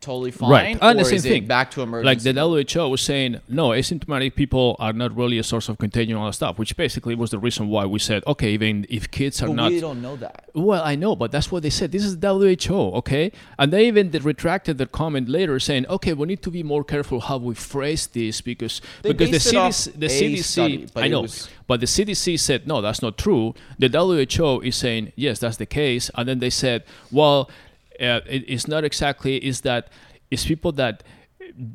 totally 0.00 0.30
fine, 0.30 0.50
right 0.50 0.78
and 0.80 0.98
or 0.98 1.02
the 1.02 1.04
same 1.04 1.14
is 1.16 1.22
thing 1.22 1.46
back 1.46 1.70
to 1.70 1.82
emergency. 1.82 2.06
like 2.06 2.34
the 2.34 2.68
who 2.80 2.88
was 2.88 3.00
saying 3.00 3.40
no 3.48 3.68
asymptomatic 3.68 4.34
people 4.34 4.76
are 4.78 4.92
not 4.92 5.16
really 5.16 5.38
a 5.38 5.44
source 5.44 5.68
of 5.68 5.78
contagion 5.78 6.12
and 6.12 6.20
all 6.20 6.26
that 6.26 6.32
stuff 6.32 6.58
which 6.58 6.76
basically 6.76 7.14
was 7.14 7.30
the 7.30 7.38
reason 7.38 7.68
why 7.68 7.84
we 7.84 7.98
said 7.98 8.22
okay 8.26 8.50
even 8.52 8.84
if 8.88 9.10
kids 9.10 9.40
are 9.42 9.46
but 9.46 9.54
not 9.54 9.70
we 9.70 9.80
don't 9.80 10.02
know 10.02 10.16
that. 10.16 10.50
Well, 10.54 10.82
I 10.82 10.96
know, 10.96 11.14
but 11.14 11.30
that's 11.30 11.52
what 11.52 11.62
they 11.62 11.70
said. 11.70 11.92
This 11.92 12.04
is 12.04 12.16
WHO, 12.20 12.74
okay? 12.96 13.30
And 13.58 13.72
they 13.72 13.86
even 13.86 14.10
retracted 14.10 14.78
their 14.78 14.86
comment 14.86 15.28
later, 15.28 15.58
saying, 15.60 15.86
"Okay, 15.86 16.12
we 16.12 16.26
need 16.26 16.42
to 16.42 16.50
be 16.50 16.62
more 16.62 16.82
careful 16.82 17.20
how 17.20 17.38
we 17.38 17.54
phrase 17.54 18.06
this 18.08 18.40
because 18.40 18.80
They 19.02 19.12
because 19.12 19.28
the 19.28 19.32
based 19.32 19.52
it 19.52 19.56
off 19.56 19.72
CDC, 19.72 20.00
the 20.00 20.08
CDC, 20.08 20.42
study, 20.42 20.88
I 20.96 21.08
know, 21.08 21.22
was- 21.22 21.48
but 21.66 21.80
the 21.80 21.86
CDC 21.86 22.36
said 22.36 22.66
no, 22.66 22.80
that's 22.80 23.02
not 23.02 23.16
true. 23.16 23.54
The 23.78 23.88
WHO 23.88 24.60
is 24.60 24.76
saying 24.76 25.12
yes, 25.16 25.38
that's 25.38 25.56
the 25.56 25.66
case, 25.66 26.10
and 26.16 26.28
then 26.28 26.40
they 26.40 26.50
said, 26.50 26.82
well, 27.12 27.48
uh, 28.00 28.20
it, 28.26 28.44
it's 28.48 28.66
not 28.66 28.84
exactly. 28.84 29.36
Is 29.44 29.62
that 29.62 29.88
it's 30.30 30.44
people 30.44 30.72
that 30.72 31.02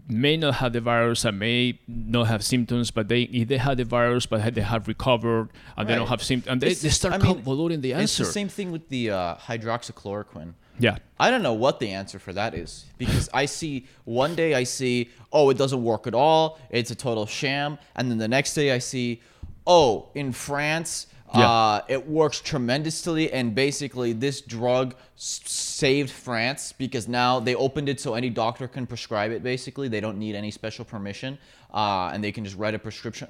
may 0.08 0.38
not 0.38 0.56
have 0.56 0.74
the 0.74 0.82
virus 0.82 1.26
and 1.26 1.40
may 1.40 1.80
not 1.88 2.28
have 2.28 2.44
symptoms, 2.44 2.92
but 2.92 3.08
they 3.08 3.24
if 3.24 3.48
they 3.48 3.58
had 3.58 3.78
the 3.78 3.84
virus 3.84 4.26
but 4.26 4.54
they 4.56 4.62
have 4.62 4.88
recovered 4.88 5.50
and 5.78 5.88
they 5.88 5.96
don't 5.96 6.08
have 6.08 6.24
symptoms, 6.24 6.52
and 6.52 6.62
they, 6.62 6.74
they 6.74 6.90
start 6.90 7.14
I 7.14 7.18
mean, 7.18 7.36
convoluting 7.36 7.82
the 7.82 7.92
It's 7.92 8.02
answer. 8.02 8.24
the 8.24 8.32
same 8.32 8.50
thing 8.50 8.72
with 8.72 8.88
the 8.90 9.12
uh, 9.12 9.36
hydroxychloroquine. 9.36 10.54
Yeah. 10.80 10.98
I 11.20 11.32
don't 11.32 11.42
know 11.42 11.54
what 11.54 11.80
the 11.80 11.92
answer 11.92 12.20
for 12.20 12.34
that 12.34 12.54
is 12.54 12.86
because 12.98 13.30
I 13.34 13.46
see 13.46 13.88
one 14.04 14.36
day 14.36 14.54
I 14.54 14.64
see, 14.64 15.10
oh, 15.32 15.50
it 15.50 15.58
doesn't 15.58 15.82
work 15.82 16.08
at 16.08 16.14
all. 16.14 16.60
It's 16.70 16.92
a 16.92 16.96
total 16.96 17.26
sham. 17.26 17.78
And 17.96 18.12
then 18.12 18.18
the 18.18 18.28
next 18.28 18.54
day 18.54 18.74
I 18.74 18.80
see, 18.80 19.22
oh, 19.66 20.10
in 20.16 20.34
France, 20.34 21.08
Yeah. 21.38 21.50
uh, 21.50 21.82
it 21.88 22.08
works 22.08 22.40
tremendously. 22.42 23.32
And 23.32 23.54
basically, 23.56 24.14
this 24.14 24.42
drug 24.42 24.96
s- 25.18 25.42
saved 25.46 26.10
France 26.12 26.74
because 26.78 27.08
now 27.08 27.40
they 27.40 27.56
opened 27.56 27.90
it 27.90 28.00
so 28.00 28.14
any 28.14 28.30
doctor 28.30 28.68
can 28.68 28.86
prescribe 28.88 29.32
it, 29.32 29.44
basically. 29.44 29.88
They 29.88 30.00
don't 30.02 30.18
need 30.18 30.36
any 30.36 30.52
special 30.52 30.86
permission 30.86 31.38
uh, 31.74 32.12
and 32.14 32.24
they 32.24 32.32
can 32.32 32.44
just 32.46 32.58
write 32.58 32.74
a 32.76 32.80
prescription. 32.80 33.28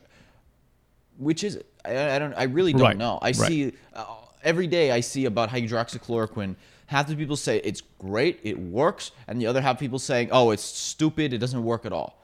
Which 1.18 1.44
is. 1.44 1.60
I, 1.86 2.16
I 2.16 2.20
don't, 2.20 2.34
I 2.34 2.44
really 2.44 2.74
don't 2.74 2.82
Right, 2.82 2.98
know. 2.98 3.20
I 3.22 3.28
right. 3.28 3.36
see 3.36 3.72
uh, 3.94 4.06
every 4.44 4.68
day 4.68 4.92
I 4.92 5.00
see 5.00 5.26
about 5.26 5.50
hydroxychloroquine. 5.50 6.56
Half 6.88 7.08
the 7.08 7.16
people 7.16 7.36
say 7.38 7.58
it's 7.64 7.82
great, 8.00 8.40
it 8.44 8.60
works, 8.60 9.12
and 9.28 9.40
the 9.42 9.48
other 9.48 9.62
half 9.62 9.80
people 9.80 9.98
saying, 9.98 10.30
"Oh, 10.32 10.52
it's 10.52 10.62
stupid, 10.64 11.32
it 11.34 11.38
doesn't 11.40 11.64
work 11.64 11.86
at 11.86 11.94
all." 11.94 12.22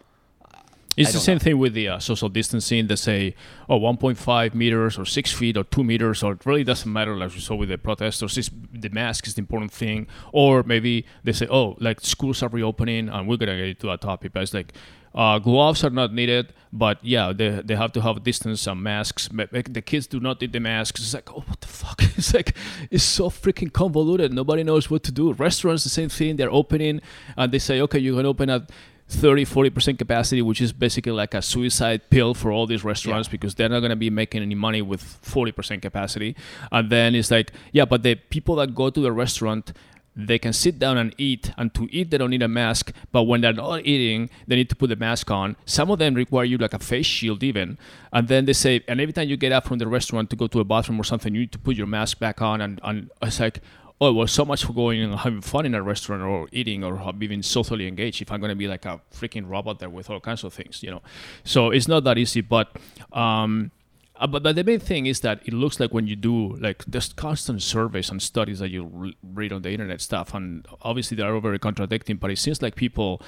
It's 0.98 1.14
the 1.14 1.20
same 1.20 1.36
know. 1.36 1.40
thing 1.40 1.58
with 1.58 1.74
the 1.74 1.88
uh, 1.90 2.00
social 2.00 2.28
distancing. 2.30 2.88
They 2.88 2.96
say, 2.96 3.36
oh, 3.70 3.80
1.5 3.80 4.54
meters 4.54 4.98
or 4.98 5.06
6 5.06 5.32
feet 5.32 5.56
or 5.58 5.64
2 5.64 5.84
meters, 5.84 6.22
or 6.22 6.34
it 6.34 6.46
really 6.46 6.64
doesn't 6.64 6.92
matter, 6.92 7.16
like 7.16 7.34
we 7.34 7.40
saw 7.40 7.56
with 7.56 7.70
the 7.70 7.78
protesters. 7.78 8.38
It's, 8.38 8.50
the 8.74 8.90
mask 8.90 9.28
is 9.28 9.36
the 9.36 9.40
important 9.40 9.72
thing. 9.72 10.08
Or 10.34 10.64
maybe 10.64 11.06
they 11.24 11.32
say, 11.32 11.48
oh, 11.50 11.78
like 11.80 12.02
schools 12.02 12.44
are 12.44 12.50
reopening, 12.50 13.10
and 13.10 13.28
we're 13.28 13.38
going 13.38 13.50
to 13.50 13.58
get 13.58 13.68
into 13.68 13.88
that 13.88 14.02
topic, 14.02 14.34
but 14.34 14.44
it's 14.44 14.54
like, 14.54 14.74
uh, 15.14 15.40
gloves 15.40 15.84
are 15.84 15.90
not 15.90 16.14
needed, 16.14 16.54
but 16.72 16.98
yeah, 17.04 17.34
they, 17.34 17.50
they 17.66 17.76
have 17.76 17.92
to 17.92 18.02
have 18.02 18.24
distance 18.24 18.66
and 18.66 18.82
masks. 18.82 19.30
Ma- 19.32 19.44
The 19.52 19.82
kids 19.82 20.08
do 20.08 20.22
not 20.22 20.40
need 20.40 20.54
the 20.54 20.62
masks. 20.62 21.02
It's 21.02 21.14
like, 21.14 21.30
oh, 21.34 21.44
what 21.48 21.60
the 21.62 21.68
fuck? 21.68 22.02
It's 22.18 22.34
like, 22.34 22.56
it's 22.90 23.04
so 23.04 23.30
freaking 23.30 23.74
convoluted. 23.74 24.32
Nobody 24.32 24.64
knows 24.64 24.90
what 24.90 25.04
to 25.04 25.12
do. 25.12 25.34
Restaurants, 25.34 25.84
the 25.84 25.90
same 25.90 26.08
thing. 26.08 26.36
They're 26.38 26.52
opening, 26.52 27.02
and 27.36 27.52
they 27.52 27.60
say, 27.60 27.82
okay, 27.82 28.00
you 28.00 28.16
can 28.16 28.26
open 28.26 28.50
at 28.50 28.70
30 29.12 29.46
40% 29.46 29.98
capacity 30.00 30.42
which 30.42 30.62
is 30.62 30.72
basically 30.72 31.12
like 31.12 31.34
a 31.34 31.42
suicide 31.42 32.02
pill 32.10 32.34
for 32.34 32.52
all 32.52 32.66
these 32.66 32.84
restaurants 32.84 33.28
Yeah. 33.28 33.32
because 33.34 33.56
they're 33.56 33.70
not 33.70 33.82
going 33.82 33.90
to 33.92 33.96
be 34.08 34.10
making 34.10 34.42
any 34.42 34.56
money 34.56 34.82
with 34.82 35.02
40% 35.24 35.82
capacity. 35.82 36.36
And 36.72 36.90
then 36.90 37.14
it's 37.16 37.30
like 37.32 37.52
yeah 37.74 37.86
but 37.86 38.04
the 38.04 38.16
people 38.16 38.56
that 38.58 38.74
go 38.74 38.90
to 38.90 39.00
the 39.02 39.12
restaurant 39.12 39.74
they 40.14 40.38
can 40.38 40.52
sit 40.52 40.78
down 40.78 40.98
and 40.98 41.16
eat 41.18 41.52
and 41.58 41.74
to 41.74 41.88
eat 41.90 42.12
they 42.12 42.18
don't 42.18 42.32
need 42.32 42.42
a 42.42 42.48
mask 42.48 42.92
but 43.14 43.24
when 43.24 43.40
they're 43.42 43.54
not 43.54 43.86
eating 43.86 44.30
they 44.48 44.56
need 44.56 44.70
to 44.70 44.76
put 44.76 44.88
the 44.90 44.96
mask 44.96 45.30
on. 45.32 45.56
Some 45.66 45.90
of 45.92 46.00
them 46.00 46.14
require 46.16 46.44
you 46.46 46.58
like 46.58 46.74
a 46.74 46.80
face 46.80 47.06
shield 47.06 47.44
even. 47.44 47.78
And 48.12 48.28
then 48.28 48.46
they 48.46 48.54
say 48.54 48.82
and 48.88 49.00
every 49.02 49.14
time 49.14 49.28
you 49.30 49.38
get 49.38 49.52
out 49.52 49.66
from 49.66 49.78
the 49.78 49.88
restaurant 49.88 50.30
to 50.32 50.36
go 50.36 50.48
to 50.48 50.60
a 50.60 50.66
bathroom 50.66 51.00
or 51.00 51.04
something 51.06 51.34
you 51.34 51.42
need 51.42 51.52
to 51.54 51.60
put 51.60 51.76
your 51.76 51.88
mask 51.88 52.20
back 52.20 52.42
on 52.42 52.60
and, 52.62 52.80
and 52.84 53.10
it's 53.22 53.40
like 53.40 53.60
oh 54.02 54.12
well 54.12 54.28
so 54.28 54.44
much 54.44 54.66
for 54.66 54.74
going 54.74 55.00
and 55.02 55.16
having 55.16 55.42
fun 55.42 55.66
in 55.66 55.76
a 55.76 55.82
restaurant 55.82 56.22
or 56.24 56.48
eating 56.52 56.84
or 56.84 57.14
being 57.14 57.44
socially 57.44 57.88
engaged 57.88 58.22
if 58.22 58.32
i'm 58.32 58.40
going 58.40 58.50
to 58.50 58.56
be 58.56 58.68
like 58.68 58.84
a 58.86 59.00
freaking 59.14 59.48
robot 59.48 59.80
there 59.80 59.90
with 59.90 60.10
all 60.10 60.20
kinds 60.20 60.44
of 60.44 60.52
things 60.54 60.82
you 60.84 60.90
know? 60.90 61.02
So 61.44 61.70
it's 61.70 61.88
not 61.88 62.04
that 62.06 62.18
easy 62.18 62.42
but 62.42 62.76
um 63.14 63.72
uh, 64.18 64.28
but, 64.28 64.44
but 64.44 64.56
the 64.56 64.64
main 64.64 64.80
thing 64.80 65.08
is 65.08 65.22
that 65.22 65.42
it 65.48 65.54
looks 65.54 65.80
like 65.80 65.92
when 65.94 66.06
you 66.06 66.16
do 66.16 66.56
like 66.58 66.84
there's 66.86 67.12
constant 67.14 67.62
surveys 67.62 68.10
and 68.12 68.22
studies 68.22 68.60
that 68.60 68.70
you 68.70 68.84
re- 68.86 69.18
read 69.24 69.52
on 69.54 69.62
the 69.62 69.70
internet 69.72 70.02
stuff 70.02 70.34
and 70.34 70.68
obviously 70.82 71.16
they 71.18 71.24
are 71.24 71.34
all 71.34 71.42
very 71.42 71.58
contradicting 71.60 72.18
but 72.18 72.30
it 72.30 72.38
seems 72.38 72.62
like 72.62 72.76
people 72.76 73.22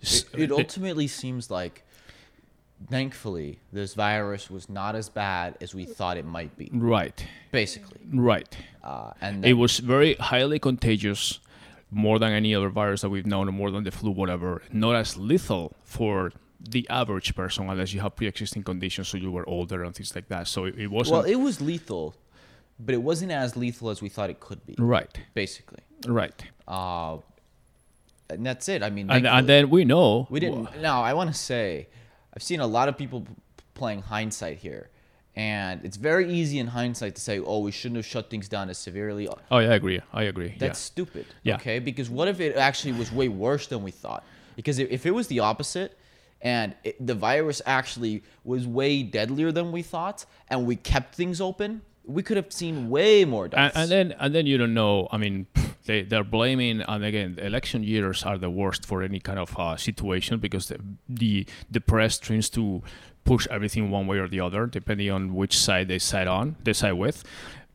It, 0.00 0.24
it 0.32 0.48
they- 0.48 0.54
ultimately 0.54 1.06
seems 1.08 1.50
like, 1.50 1.84
thankfully, 2.88 3.58
this 3.72 3.94
virus 3.94 4.50
was 4.50 4.68
not 4.68 4.94
as 4.96 5.08
bad 5.08 5.56
as 5.60 5.74
we 5.74 5.84
thought 5.84 6.16
it 6.16 6.24
might 6.24 6.56
be. 6.56 6.70
right 6.72 7.26
Basically, 7.52 8.00
right 8.12 8.56
uh, 8.82 9.12
and 9.20 9.44
it 9.44 9.54
was 9.54 9.78
very 9.78 10.14
highly 10.14 10.58
contagious 10.58 11.40
more 11.90 12.18
than 12.18 12.32
any 12.32 12.54
other 12.54 12.68
virus 12.68 13.00
that 13.02 13.10
we've 13.10 13.26
known 13.26 13.48
or 13.48 13.52
more 13.52 13.70
than 13.70 13.82
the 13.84 13.90
flu 13.90 14.10
whatever 14.12 14.62
not 14.72 14.94
as 14.94 15.16
lethal 15.16 15.74
for 15.82 16.32
the 16.60 16.88
average 16.88 17.34
person 17.34 17.68
unless 17.68 17.92
you 17.92 18.00
have 18.00 18.14
pre-existing 18.14 18.62
conditions 18.62 19.08
so 19.08 19.16
you 19.16 19.30
were 19.32 19.48
older 19.48 19.82
and 19.82 19.94
things 19.96 20.14
like 20.14 20.28
that 20.28 20.46
so 20.46 20.66
it, 20.66 20.78
it 20.78 20.86
wasn't 20.86 21.12
well, 21.12 21.24
it 21.24 21.36
was 21.36 21.60
lethal, 21.60 22.14
but 22.78 22.94
it 22.94 23.02
wasn't 23.02 23.32
as 23.32 23.56
lethal 23.56 23.90
as 23.90 24.00
we 24.00 24.08
thought 24.08 24.30
it 24.30 24.40
could 24.40 24.64
be. 24.66 24.74
right 24.78 25.18
Basically, 25.34 25.80
right 26.06 26.44
uh, 26.68 27.16
and 28.28 28.46
that's 28.46 28.68
it. 28.68 28.82
I 28.82 28.90
mean, 28.90 29.10
and, 29.10 29.26
and 29.26 29.48
then 29.48 29.70
we 29.70 29.84
know 29.84 30.26
We 30.30 30.38
didn't. 30.40 30.80
Now, 30.80 31.02
I 31.02 31.14
want 31.14 31.32
to 31.32 31.36
say, 31.36 31.88
I've 32.34 32.42
seen 32.42 32.60
a 32.60 32.66
lot 32.66 32.88
of 32.88 32.96
people 32.96 33.22
p- 33.22 33.28
playing 33.74 34.02
hindsight 34.02 34.58
here, 34.58 34.88
and 35.36 35.84
it's 35.84 35.96
very 35.96 36.32
easy 36.32 36.58
in 36.58 36.68
hindsight 36.68 37.14
to 37.16 37.20
say, 37.20 37.38
"Oh, 37.38 37.60
we 37.60 37.72
shouldn't 37.72 37.96
have 37.96 38.06
shut 38.06 38.30
things 38.30 38.48
down 38.48 38.70
as 38.70 38.78
severely." 38.78 39.28
oh 39.28 39.58
yeah 39.58 39.70
i 39.70 39.74
agree 39.74 40.00
i 40.12 40.24
agree 40.24 40.54
That's 40.58 40.78
stupid. 40.78 41.26
Yeah. 41.42 41.56
Okay, 41.56 41.78
because 41.78 42.08
what 42.10 42.28
if 42.28 42.40
it 42.40 42.56
actually 42.56 42.92
was 42.92 43.10
way 43.12 43.28
worse 43.28 43.66
than 43.66 43.82
we 43.82 43.90
thought? 43.90 44.24
Because 44.56 44.78
if, 44.78 44.90
if 44.90 45.06
it 45.06 45.12
was 45.12 45.28
the 45.28 45.40
opposite, 45.40 45.96
and 46.42 46.74
it, 46.84 47.04
the 47.04 47.14
virus 47.14 47.60
actually 47.66 48.22
was 48.44 48.66
way 48.66 49.02
deadlier 49.02 49.52
than 49.52 49.72
we 49.72 49.82
thought, 49.82 50.24
and 50.48 50.66
we 50.66 50.76
kept 50.76 51.14
things 51.14 51.40
open, 51.40 51.82
we 52.04 52.22
could 52.22 52.36
have 52.36 52.52
seen 52.52 52.90
way 52.90 53.24
more 53.24 53.48
deaths. 53.48 53.76
and, 53.76 53.82
and 53.82 53.90
then 53.90 54.18
and 54.18 54.34
then 54.34 54.46
you 54.46 54.58
don't 54.58 54.74
know. 54.74 55.08
I 55.10 55.16
mean 55.16 55.46
they, 55.86 56.02
they're 56.02 56.24
blaming 56.24 56.80
and 56.82 57.04
again 57.04 57.38
election 57.40 57.82
years 57.82 58.22
are 58.24 58.38
the 58.38 58.50
worst 58.50 58.86
for 58.86 59.02
any 59.02 59.20
kind 59.20 59.38
of 59.38 59.58
uh, 59.58 59.76
situation 59.76 60.38
because 60.38 60.68
the, 60.68 60.78
the 61.08 61.46
the 61.70 61.80
press 61.80 62.18
tends 62.18 62.48
to 62.50 62.82
push 63.24 63.46
everything 63.50 63.90
one 63.90 64.06
way 64.06 64.18
or 64.18 64.28
the 64.28 64.40
other 64.40 64.66
depending 64.66 65.10
on 65.10 65.34
which 65.34 65.58
side 65.58 65.88
they 65.88 65.98
side 65.98 66.26
on 66.26 66.56
they 66.64 66.72
side 66.72 66.92
with. 66.92 67.24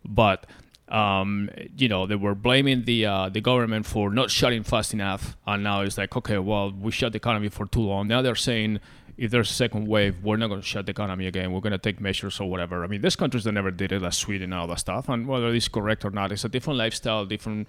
But 0.03 0.45
um, 0.89 1.49
you 1.77 1.87
know 1.87 2.05
they 2.05 2.15
were 2.15 2.35
blaming 2.35 2.83
the 2.85 3.05
uh, 3.05 3.29
the 3.29 3.41
government 3.41 3.85
for 3.85 4.11
not 4.11 4.29
shutting 4.29 4.63
fast 4.63 4.93
enough 4.93 5.35
and 5.47 5.63
now 5.63 5.81
it's 5.81 5.97
like 5.97 6.15
okay 6.15 6.37
well 6.37 6.71
we 6.71 6.91
shut 6.91 7.11
the 7.13 7.17
economy 7.17 7.49
for 7.49 7.65
too 7.65 7.81
long. 7.81 8.07
Now 8.07 8.21
they're 8.21 8.35
saying 8.35 8.79
if 9.17 9.31
there's 9.31 9.49
a 9.49 9.53
second 9.53 9.87
wave, 9.87 10.23
we're 10.23 10.37
not 10.37 10.47
going 10.47 10.61
to 10.61 10.65
shut 10.65 10.85
the 10.85 10.91
economy 10.91 11.27
again. 11.27 11.51
We're 11.51 11.61
going 11.61 11.71
to 11.71 11.77
take 11.77 12.01
measures 12.01 12.39
or 12.39 12.49
whatever. 12.49 12.83
I 12.83 12.87
mean, 12.87 13.01
there's 13.01 13.15
countries 13.15 13.45
that 13.45 13.53
never 13.53 13.71
did 13.71 13.91
it, 13.91 14.01
like 14.01 14.13
Sweden 14.13 14.51
and 14.51 14.53
all 14.53 14.67
that 14.67 14.79
stuff. 14.79 15.07
And 15.07 15.27
whether 15.27 15.53
it's 15.53 15.67
correct 15.67 16.03
or 16.03 16.11
not, 16.11 16.31
it's 16.31 16.43
a 16.43 16.49
different 16.49 16.77
lifestyle, 16.79 17.25
different 17.25 17.67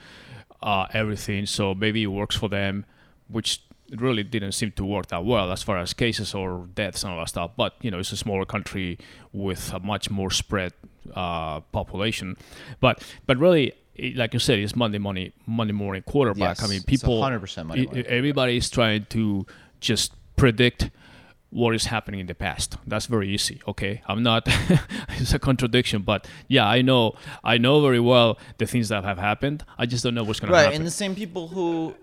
uh, 0.62 0.86
everything. 0.92 1.46
So 1.46 1.74
maybe 1.74 2.02
it 2.02 2.08
works 2.08 2.36
for 2.36 2.48
them, 2.48 2.84
which 3.28 3.62
really 3.90 4.24
didn't 4.24 4.52
seem 4.52 4.72
to 4.72 4.84
work 4.84 5.06
that 5.08 5.24
well 5.24 5.52
as 5.52 5.62
far 5.62 5.78
as 5.78 5.92
cases 5.92 6.34
or 6.34 6.66
deaths 6.74 7.04
and 7.04 7.12
all 7.12 7.20
that 7.20 7.28
stuff. 7.28 7.52
But 7.56 7.74
you 7.80 7.90
know, 7.90 7.98
it's 7.98 8.12
a 8.12 8.16
smaller 8.16 8.44
country 8.44 8.98
with 9.32 9.72
a 9.72 9.78
much 9.78 10.10
more 10.10 10.30
spread 10.30 10.72
uh, 11.14 11.60
population. 11.60 12.36
But 12.80 13.02
but 13.26 13.38
really, 13.38 13.72
like 14.14 14.34
you 14.34 14.40
said, 14.40 14.58
it's 14.58 14.74
Monday 14.74 14.98
money, 14.98 15.32
Monday 15.46 15.72
morning 15.72 16.02
quarterback. 16.02 16.58
Yes, 16.58 16.64
I 16.64 16.66
mean, 16.66 16.78
it's 16.78 17.02
people, 17.02 17.20
100% 17.20 17.66
Monday 17.66 17.82
e- 17.82 17.86
morning. 17.86 18.06
everybody 18.06 18.56
is 18.56 18.68
trying 18.68 19.06
to 19.10 19.46
just 19.80 20.12
predict 20.36 20.90
what 21.50 21.74
is 21.74 21.86
happening 21.86 22.20
in 22.20 22.26
the 22.26 22.34
past. 22.34 22.76
That's 22.86 23.06
very 23.06 23.28
easy. 23.28 23.60
Okay, 23.66 24.02
I'm 24.06 24.22
not. 24.22 24.44
it's 25.10 25.32
a 25.32 25.38
contradiction, 25.38 26.02
but 26.02 26.26
yeah, 26.48 26.66
I 26.66 26.82
know. 26.82 27.14
I 27.44 27.58
know 27.58 27.80
very 27.80 28.00
well 28.00 28.38
the 28.58 28.66
things 28.66 28.88
that 28.88 29.04
have 29.04 29.18
happened. 29.18 29.64
I 29.78 29.86
just 29.86 30.04
don't 30.04 30.14
know 30.14 30.24
what's 30.24 30.40
going 30.40 30.52
to 30.52 30.56
happen. 30.56 30.70
right 30.70 30.76
and 30.76 30.86
the 30.86 30.90
same 30.90 31.14
people 31.14 31.48
who 31.48 31.94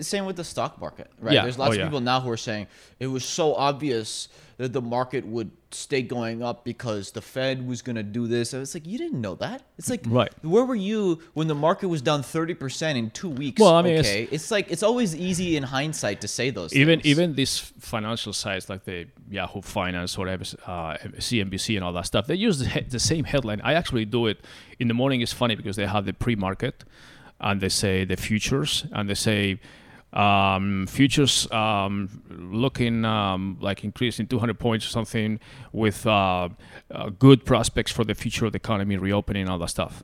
same 0.00 0.24
with 0.24 0.36
the 0.36 0.44
stock 0.44 0.80
market 0.80 1.10
right 1.20 1.34
Yeah. 1.34 1.42
there's 1.42 1.58
lots 1.58 1.70
Oh, 1.70 1.72
of 1.72 1.78
yeah. 1.78 1.84
people 1.86 2.00
now 2.00 2.20
who 2.20 2.30
are 2.30 2.36
saying 2.36 2.66
it 2.98 3.06
was 3.08 3.24
so 3.24 3.54
obvious 3.54 4.28
that 4.58 4.72
the 4.72 4.80
market 4.80 5.26
would 5.26 5.50
stay 5.70 6.00
going 6.00 6.42
up 6.42 6.64
because 6.64 7.10
the 7.10 7.20
fed 7.20 7.66
was 7.68 7.82
going 7.82 7.96
to 7.96 8.02
do 8.02 8.26
this 8.26 8.54
and 8.54 8.62
it's 8.62 8.72
like 8.74 8.86
you 8.86 8.96
didn't 8.96 9.20
know 9.20 9.34
that 9.34 9.60
it's 9.76 9.90
like 9.90 10.00
Right. 10.06 10.32
where 10.42 10.64
were 10.64 10.74
you 10.90 11.20
when 11.34 11.46
the 11.48 11.54
market 11.54 11.88
was 11.88 12.00
down 12.00 12.22
30% 12.22 12.96
in 12.96 13.10
two 13.10 13.28
weeks 13.28 13.60
Well, 13.60 13.74
I 13.74 13.82
mean, 13.82 13.94
it's- 13.94 14.06
okay 14.14 14.28
it's, 14.30 14.50
like 14.50 14.70
it's 14.70 14.82
always 14.82 15.14
easy 15.14 15.56
in 15.58 15.62
hindsight 15.64 16.22
to 16.22 16.28
say 16.28 16.48
those 16.48 16.72
even 16.74 17.00
things. 17.00 17.06
even 17.12 17.34
these 17.34 17.58
financial 17.58 18.32
sites 18.32 18.70
like 18.70 18.84
the 18.84 19.06
Yahoo 19.30 19.60
Finance 19.60 20.16
or 20.16 20.26
uh, 20.28 20.36
CNBC 21.18 21.76
and 21.76 21.84
all 21.84 21.92
that 21.92 22.06
stuff, 22.06 22.26
they 22.26 22.36
use 22.36 22.58
the, 22.60 22.84
the 22.88 23.00
same 23.00 23.24
headline. 23.24 23.60
I 23.62 23.74
actually 23.74 24.04
do 24.04 24.26
it 24.28 24.38
in 24.78 24.88
the 24.88 24.94
morning. 24.94 25.20
It's 25.20 25.32
funny 25.32 25.56
because 25.56 25.76
they 25.76 25.86
have 25.86 26.04
the 26.06 26.12
pre-market, 26.14 26.84
and 27.40 27.60
they 27.60 27.68
say 27.68 28.04
the 28.04 28.16
futures, 28.16 28.86
and 28.92 29.08
they 29.08 29.14
say 29.14 29.60
um, 30.12 30.86
futures 30.86 31.50
um, 31.52 32.22
looking 32.30 33.04
um, 33.04 33.58
like 33.60 33.84
increasing 33.84 34.26
200 34.26 34.58
points 34.58 34.86
or 34.86 34.88
something 34.88 35.38
with 35.72 36.06
uh, 36.06 36.48
uh, 36.90 37.10
good 37.10 37.44
prospects 37.44 37.92
for 37.92 38.04
the 38.04 38.14
future 38.14 38.46
of 38.46 38.52
the 38.52 38.56
economy 38.56 38.96
reopening 38.96 39.48
all 39.48 39.58
that 39.58 39.68
stuff 39.68 40.02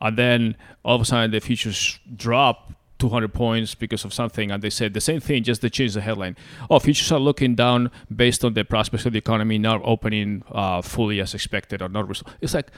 and 0.00 0.18
then 0.18 0.56
all 0.84 0.96
of 0.96 1.02
a 1.02 1.04
sudden 1.04 1.30
the 1.30 1.40
futures 1.40 2.00
drop 2.16 2.72
200 2.98 3.32
points 3.32 3.74
because 3.74 4.04
of 4.04 4.12
something 4.12 4.50
and 4.50 4.62
they 4.62 4.68
said 4.70 4.94
the 4.94 5.00
same 5.00 5.20
thing 5.20 5.42
just 5.42 5.62
they 5.62 5.70
changed 5.70 5.94
the 5.94 6.00
headline 6.00 6.36
oh 6.68 6.78
futures 6.78 7.10
are 7.12 7.18
looking 7.18 7.54
down 7.54 7.90
based 8.14 8.44
on 8.44 8.54
the 8.54 8.64
prospects 8.64 9.06
of 9.06 9.12
the 9.12 9.18
economy 9.18 9.58
not 9.58 9.80
opening 9.84 10.42
uh, 10.50 10.82
fully 10.82 11.20
as 11.20 11.34
expected 11.34 11.80
or 11.80 11.88
not 11.88 12.08
res-. 12.08 12.22
it's 12.40 12.52
like 12.52 12.70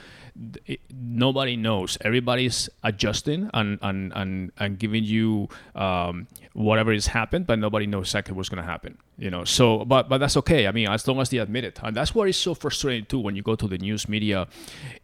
it, 0.66 0.80
nobody 0.90 1.56
knows. 1.56 1.98
Everybody's 2.00 2.68
adjusting 2.82 3.50
and 3.54 3.78
and 3.82 4.12
and, 4.14 4.52
and 4.58 4.78
giving 4.78 5.04
you 5.04 5.48
um, 5.74 6.26
whatever 6.54 6.92
has 6.92 7.06
happened 7.06 7.46
but 7.46 7.58
nobody 7.58 7.86
knows 7.86 8.08
exactly 8.08 8.34
what's 8.34 8.48
going 8.48 8.62
to 8.62 8.68
happen 8.68 8.98
you 9.22 9.30
know? 9.30 9.44
So 9.44 9.84
but 9.84 10.08
but 10.08 10.18
that's 10.18 10.36
okay. 10.38 10.66
I 10.66 10.72
mean 10.72 10.88
as 10.88 11.06
long 11.06 11.20
as 11.20 11.30
they 11.30 11.38
admit 11.38 11.64
it. 11.64 11.78
And 11.82 11.96
that's 11.96 12.14
what 12.14 12.28
is 12.28 12.36
so 12.36 12.54
frustrating 12.54 13.06
too 13.06 13.20
when 13.20 13.36
you 13.36 13.42
go 13.42 13.54
to 13.54 13.68
the 13.68 13.78
news 13.78 14.08
media 14.08 14.48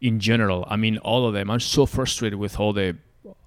in 0.01 0.19
general. 0.19 0.67
I 0.69 0.77
mean 0.77 0.99
all 0.99 1.27
of 1.27 1.35
them. 1.35 1.51
I'm 1.51 1.61
so 1.61 1.87
frustrated 1.87 2.39
with 2.39 2.59
all 2.59 2.73
the 2.73 2.97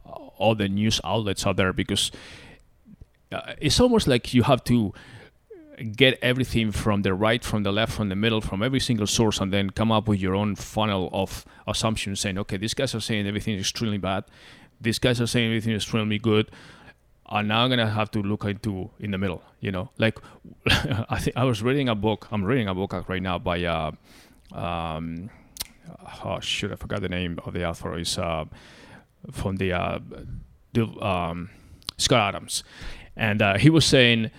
all 0.05 0.55
the 0.55 0.69
news 0.69 1.01
outlets 1.03 1.45
out 1.45 1.57
there 1.57 1.73
because 1.73 2.11
uh, 3.31 3.53
it's 3.59 3.79
almost 3.79 4.07
like 4.07 4.33
you 4.33 4.43
have 4.43 4.63
to 4.63 4.93
get 5.81 6.19
everything 6.21 6.71
from 6.71 7.01
the 7.01 7.13
right, 7.13 7.43
from 7.43 7.63
the 7.63 7.71
left, 7.71 7.93
from 7.93 8.09
the 8.09 8.15
middle, 8.15 8.41
from 8.41 8.61
every 8.61 8.79
single 8.79 9.07
source, 9.07 9.39
and 9.39 9.51
then 9.51 9.69
come 9.69 9.91
up 9.91 10.07
with 10.07 10.19
your 10.19 10.35
own 10.35 10.55
funnel 10.55 11.09
of 11.13 11.45
assumptions 11.67 12.19
saying, 12.19 12.37
okay, 12.37 12.57
these 12.57 12.73
guys 12.73 12.93
are 12.95 12.99
saying 12.99 13.27
everything 13.27 13.55
is 13.55 13.61
extremely 13.61 13.97
bad, 13.97 14.23
these 14.79 14.99
guys 14.99 15.19
are 15.21 15.27
saying 15.27 15.47
everything 15.47 15.73
is 15.73 15.83
extremely 15.83 16.19
good. 16.19 16.49
And 17.29 17.47
now 17.47 17.63
I'm 17.63 17.69
gonna 17.69 17.89
have 17.89 18.11
to 18.11 18.21
look 18.21 18.43
into 18.43 18.89
in 18.99 19.11
the 19.11 19.17
middle, 19.17 19.41
you 19.61 19.71
know. 19.71 19.89
Like, 19.97 20.19
I 20.67 21.17
think 21.19 21.37
I 21.37 21.45
was 21.45 21.63
reading 21.63 21.87
a 21.87 21.95
book. 21.95 22.27
I'm 22.29 22.43
reading 22.43 22.67
a 22.67 22.75
book 22.75 22.93
right 23.07 23.21
now 23.21 23.39
by, 23.39 23.63
uh, 23.63 23.91
um, 24.51 25.29
oh 26.25 26.41
shoot, 26.41 26.73
I 26.73 26.75
forgot 26.75 27.01
the 27.01 27.07
name 27.07 27.39
of 27.45 27.53
the 27.53 27.65
author. 27.65 27.97
Is 27.97 28.17
uh, 28.17 28.45
from 29.31 29.55
the, 29.55 29.71
uh, 29.71 29.99
the 30.73 30.83
um, 30.99 31.51
Scott 31.97 32.35
Adams, 32.35 32.65
and 33.15 33.41
uh, 33.41 33.57
he 33.57 33.69
was 33.69 33.85
saying 33.85 34.29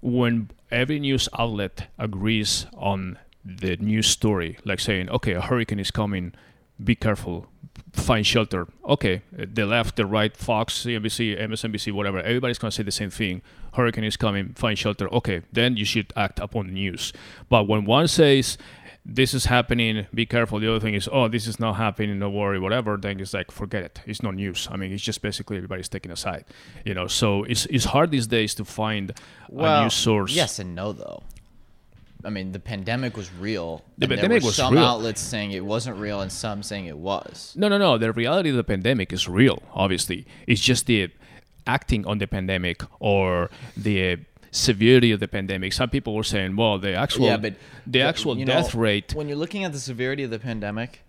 when 0.00 0.50
every 0.70 1.00
news 1.00 1.28
outlet 1.38 1.88
agrees 1.98 2.66
on 2.76 3.18
the 3.44 3.76
news 3.76 4.06
story, 4.06 4.58
like 4.64 4.80
saying, 4.80 5.08
okay, 5.10 5.32
a 5.32 5.40
hurricane 5.40 5.80
is 5.80 5.90
coming, 5.90 6.34
be 6.82 6.94
careful, 6.94 7.46
find 7.92 8.26
shelter. 8.26 8.68
Okay, 8.84 9.22
the 9.32 9.66
left, 9.66 9.96
the 9.96 10.06
right, 10.06 10.36
Fox, 10.36 10.84
CNBC, 10.84 11.40
MSNBC, 11.40 11.92
whatever, 11.92 12.20
everybody's 12.20 12.58
going 12.58 12.70
to 12.70 12.74
say 12.74 12.82
the 12.82 12.90
same 12.90 13.10
thing. 13.10 13.42
Hurricane 13.74 14.04
is 14.04 14.16
coming, 14.16 14.52
find 14.54 14.78
shelter. 14.78 15.12
Okay, 15.12 15.42
then 15.52 15.76
you 15.76 15.84
should 15.84 16.12
act 16.16 16.38
upon 16.40 16.66
the 16.68 16.72
news. 16.72 17.12
But 17.48 17.68
when 17.68 17.84
one 17.84 18.08
says, 18.08 18.58
this 19.04 19.32
is 19.34 19.46
happening, 19.46 20.06
be 20.14 20.26
careful. 20.26 20.60
The 20.60 20.70
other 20.70 20.80
thing 20.80 20.94
is, 20.94 21.08
oh, 21.10 21.28
this 21.28 21.46
is 21.46 21.58
not 21.58 21.74
happening, 21.74 22.18
no 22.18 22.30
worry, 22.30 22.58
whatever. 22.58 22.96
Then 22.96 23.18
it's 23.18 23.32
like, 23.32 23.50
forget 23.50 23.82
it. 23.82 24.00
It's 24.06 24.22
not 24.22 24.34
news. 24.34 24.68
I 24.70 24.76
mean, 24.76 24.92
it's 24.92 25.02
just 25.02 25.22
basically 25.22 25.56
everybody's 25.56 25.88
taking 25.88 26.12
a 26.12 26.16
side, 26.16 26.44
you 26.84 26.94
know. 26.94 27.06
So 27.06 27.44
it's 27.44 27.66
it's 27.66 27.86
hard 27.86 28.10
these 28.10 28.26
days 28.26 28.54
to 28.56 28.64
find 28.64 29.12
a 29.56 29.82
news 29.82 29.94
source. 29.94 30.32
Yes 30.32 30.58
and 30.58 30.74
no, 30.74 30.92
though. 30.92 31.22
I 32.22 32.28
mean, 32.28 32.52
the 32.52 32.60
pandemic 32.60 33.16
was 33.16 33.32
real. 33.32 33.82
The 33.96 34.04
and 34.04 34.10
there 34.10 34.18
pandemic 34.18 34.42
were 34.42 34.48
was 34.48 34.56
some 34.56 34.74
real. 34.74 34.84
outlets 34.84 35.22
saying 35.22 35.52
it 35.52 35.64
wasn't 35.64 35.96
real 35.96 36.20
and 36.20 36.30
some 36.30 36.62
saying 36.62 36.86
it 36.86 36.98
was. 36.98 37.54
No, 37.56 37.68
no, 37.68 37.78
no. 37.78 37.96
The 37.96 38.12
reality 38.12 38.50
of 38.50 38.56
the 38.56 38.64
pandemic 38.64 39.12
is 39.12 39.26
real. 39.26 39.62
Obviously, 39.72 40.26
it's 40.46 40.60
just 40.60 40.84
the 40.86 41.10
acting 41.66 42.06
on 42.06 42.18
the 42.18 42.26
pandemic 42.26 42.82
or 42.98 43.50
the 43.76 44.18
severity 44.50 45.12
of 45.12 45.20
the 45.20 45.28
pandemic. 45.28 45.72
Some 45.72 45.90
people 45.90 46.14
were 46.14 46.24
saying, 46.24 46.56
well, 46.56 46.78
the 46.78 46.94
actual 46.94 47.26
yeah, 47.26 47.36
but 47.36 47.54
the 47.86 48.00
actual 48.02 48.36
you 48.38 48.44
know, 48.44 48.52
death 48.54 48.74
rate. 48.74 49.14
When 49.14 49.28
you're 49.28 49.36
looking 49.36 49.64
at 49.64 49.72
the 49.72 49.78
severity 49.78 50.22
of 50.24 50.30
the 50.30 50.38
pandemic, 50.38 51.00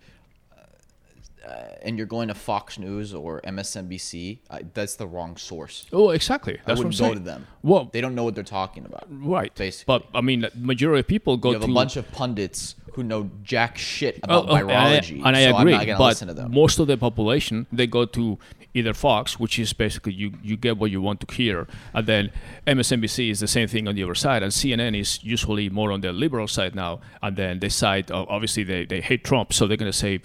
uh, 1.47 1.53
and 1.81 1.97
you're 1.97 2.05
going 2.07 2.27
to 2.27 2.35
Fox 2.35 2.77
News 2.77 3.13
or 3.15 3.41
MSNBC, 3.41 4.39
uh, 4.51 4.59
that's 4.75 4.95
the 4.95 5.07
wrong 5.07 5.37
source. 5.37 5.87
Oh, 5.91 6.11
exactly. 6.11 6.59
That's 6.65 6.67
I 6.67 6.71
what 6.71 6.77
I'm 6.81 6.83
wouldn't 6.89 6.99
go 6.99 7.05
saying. 7.05 7.13
to 7.15 7.19
them. 7.21 7.47
Well, 7.63 7.89
They 7.91 7.99
don't 7.99 8.13
know 8.13 8.23
what 8.23 8.35
they're 8.35 8.43
talking 8.43 8.85
about. 8.85 9.07
right. 9.09 9.53
basically. 9.55 9.85
But 9.99 10.05
I 10.15 10.21
mean, 10.21 10.41
the 10.41 10.51
majority 10.55 10.99
of 10.99 11.07
people 11.07 11.37
go 11.37 11.49
You 11.49 11.53
have 11.55 11.63
to 11.65 11.71
a 11.71 11.73
bunch 11.73 11.97
of 11.97 12.11
pundits 12.11 12.75
who 12.93 13.03
know 13.03 13.31
jack 13.41 13.77
shit 13.77 14.19
Oh, 14.27 14.41
about 14.43 14.49
oh, 14.49 14.55
and 14.55 14.71
I- 14.71 14.99
virology, 14.99 15.21
and 15.25 15.35
I, 15.35 15.45
so 15.45 15.57
agree. 15.57 15.73
I'm 15.73 15.77
not 15.79 15.85
gonna 15.87 15.97
but 15.97 16.05
listen 16.09 16.27
to 16.27 16.33
them. 16.35 16.51
most 16.53 16.77
of 16.77 16.87
the 16.87 16.97
population 16.97 17.65
they 17.71 17.87
go 17.87 18.05
to 18.05 18.37
either 18.73 18.93
Fox, 18.93 19.39
which 19.39 19.59
is 19.59 19.73
basically 19.73 20.13
you 20.13 20.33
you 20.43 20.55
get 20.57 20.77
what 20.77 20.91
you 20.91 21.01
want 21.01 21.19
to 21.21 21.35
hear, 21.35 21.67
and 21.93 22.07
then 22.07 22.31
MSNBC 22.67 23.29
is 23.29 23.39
the 23.39 23.47
same 23.47 23.67
thing 23.67 23.87
on 23.87 23.95
the 23.95 24.03
other 24.03 24.15
side, 24.15 24.43
and 24.43 24.51
CNN 24.51 24.97
is 24.99 25.23
usually 25.23 25.69
more 25.69 25.91
on 25.91 26.01
the 26.01 26.11
liberal 26.11 26.47
side 26.47 26.75
now, 26.75 26.99
and 27.21 27.35
then 27.37 27.59
they 27.59 27.69
side 27.69 28.11
obviously 28.11 28.63
they, 28.63 28.85
they 28.85 29.01
hate 29.01 29.23
Trump, 29.23 29.51
so 29.53 29.67
they're 29.67 29.77
gonna 29.77 29.91
say 29.93 30.19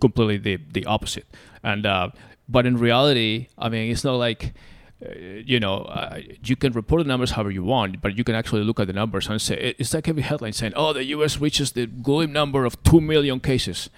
completely 0.00 0.38
the 0.38 0.58
the 0.72 0.84
opposite, 0.86 1.26
and 1.62 1.84
uh, 1.86 2.08
but 2.48 2.66
in 2.66 2.76
reality, 2.78 3.48
I 3.58 3.68
mean, 3.68 3.90
it's 3.90 4.04
not 4.04 4.16
like 4.16 4.52
uh, 5.04 5.14
you 5.18 5.58
know, 5.58 5.76
uh, 5.84 6.18
you 6.44 6.56
can 6.56 6.72
report 6.74 7.02
the 7.02 7.08
numbers 7.08 7.30
however 7.30 7.50
you 7.50 7.64
want, 7.64 8.02
but 8.02 8.18
you 8.18 8.22
can 8.22 8.34
actually 8.34 8.62
look 8.64 8.78
at 8.78 8.86
the 8.86 8.92
numbers 8.92 9.28
and 9.28 9.40
say 9.40 9.56
it- 9.56 9.76
it's 9.78 9.94
like 9.94 10.06
every 10.08 10.22
headline 10.22 10.52
saying, 10.52 10.74
"Oh, 10.76 10.92
the 10.92 11.04
U.S. 11.16 11.40
reaches 11.40 11.72
the 11.72 11.86
grim 11.86 12.32
number 12.32 12.66
of 12.66 12.82
two 12.82 13.00
million 13.00 13.40
cases." 13.40 13.88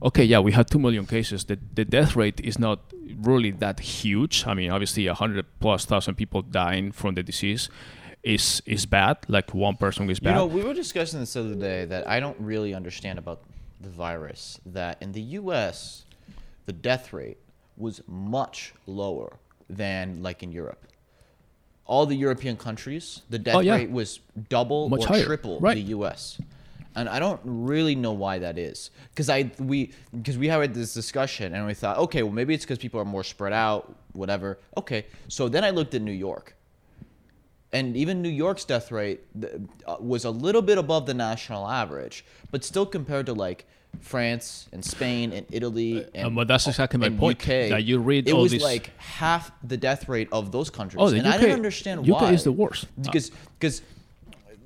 Okay, 0.00 0.22
yeah, 0.24 0.38
we 0.38 0.52
had 0.52 0.68
two 0.70 0.78
million 0.78 1.06
cases. 1.06 1.44
The 1.44 1.58
the 1.74 1.84
death 1.84 2.14
rate 2.14 2.40
is 2.40 2.56
not 2.58 2.78
really 3.20 3.50
that 3.50 3.80
huge. 3.80 4.44
I 4.46 4.54
mean, 4.54 4.70
obviously, 4.70 5.06
a 5.06 5.14
hundred 5.14 5.46
plus 5.60 5.84
thousand 5.84 6.14
people 6.16 6.42
dying 6.42 6.92
from 6.92 7.14
the 7.14 7.22
disease 7.22 7.68
is 8.22 8.62
is 8.66 8.86
bad. 8.86 9.18
Like 9.28 9.52
one 9.54 9.76
person 9.76 10.08
is 10.10 10.20
bad. 10.20 10.30
You 10.30 10.36
know, 10.36 10.46
we 10.46 10.62
were 10.62 10.74
discussing 10.74 11.20
this 11.20 11.32
the 11.34 11.40
other 11.40 11.54
day 11.54 11.84
that 11.86 12.08
I 12.08 12.20
don't 12.20 12.38
really 12.40 12.74
understand 12.74 13.18
about 13.18 13.42
the 13.80 13.90
virus. 13.90 14.58
That 14.66 15.00
in 15.02 15.12
the 15.12 15.20
U.S., 15.42 16.04
the 16.66 16.72
death 16.72 17.12
rate 17.12 17.38
was 17.76 18.00
much 18.06 18.72
lower 18.86 19.36
than 19.68 20.22
like 20.22 20.42
in 20.42 20.52
Europe. 20.52 20.80
All 21.86 22.06
the 22.06 22.16
European 22.16 22.56
countries, 22.56 23.20
the 23.28 23.38
death 23.38 23.56
Oh, 23.56 23.60
yeah. 23.60 23.74
rate 23.76 23.90
was 23.90 24.20
double 24.48 24.88
Much 24.88 25.02
or 25.02 25.08
higher. 25.08 25.24
triple 25.24 25.60
Right. 25.60 25.74
the 25.74 25.90
U.S. 25.98 26.40
And 26.96 27.08
I 27.08 27.18
don't 27.18 27.40
really 27.44 27.96
know 27.96 28.12
why 28.12 28.38
that 28.38 28.56
is, 28.56 28.90
because 29.10 29.28
I 29.28 29.50
we 29.58 29.90
because 30.16 30.38
we 30.38 30.46
had 30.48 30.74
this 30.74 30.94
discussion 30.94 31.54
and 31.54 31.66
we 31.66 31.74
thought, 31.74 31.98
okay, 31.98 32.22
well 32.22 32.32
maybe 32.32 32.54
it's 32.54 32.64
because 32.64 32.78
people 32.78 33.00
are 33.00 33.04
more 33.04 33.24
spread 33.24 33.52
out, 33.52 33.94
whatever. 34.12 34.58
Okay, 34.76 35.06
so 35.28 35.48
then 35.48 35.64
I 35.64 35.70
looked 35.70 35.94
at 35.94 36.02
New 36.02 36.12
York, 36.12 36.54
and 37.72 37.96
even 37.96 38.22
New 38.22 38.28
York's 38.28 38.64
death 38.64 38.92
rate 38.92 39.20
uh, 39.86 39.96
was 39.98 40.24
a 40.24 40.30
little 40.30 40.62
bit 40.62 40.78
above 40.78 41.06
the 41.06 41.14
national 41.14 41.66
average, 41.68 42.24
but 42.52 42.62
still 42.64 42.86
compared 42.86 43.26
to 43.26 43.32
like 43.34 43.66
France 44.00 44.68
and 44.72 44.84
Spain 44.84 45.32
and 45.32 45.46
Italy 45.50 46.04
and, 46.14 46.26
Uh, 46.26 46.30
but 46.30 46.48
that's 46.48 46.66
exactly 46.68 46.98
my 47.00 47.10
point, 47.10 47.40
UK, 47.40 47.70
that 47.70 47.84
you 47.84 47.98
read 47.98 48.28
it 48.28 48.32
all 48.32 48.42
was 48.42 48.52
these- 48.52 48.62
like 48.62 48.90
half 48.98 49.50
the 49.66 49.76
death 49.76 50.08
rate 50.08 50.28
of 50.30 50.52
those 50.52 50.70
countries, 50.70 51.00
Oh, 51.02 51.10
the 51.10 51.18
and 51.18 51.26
I 51.26 51.34
UK 51.34 51.40
didn't 51.40 51.56
understand 51.56 52.00
UK 52.00 52.08
why. 52.20 52.26
UK 52.28 52.34
is 52.34 52.44
the 52.44 52.52
worst. 52.52 52.86
because 53.02 53.30
because 53.58 53.82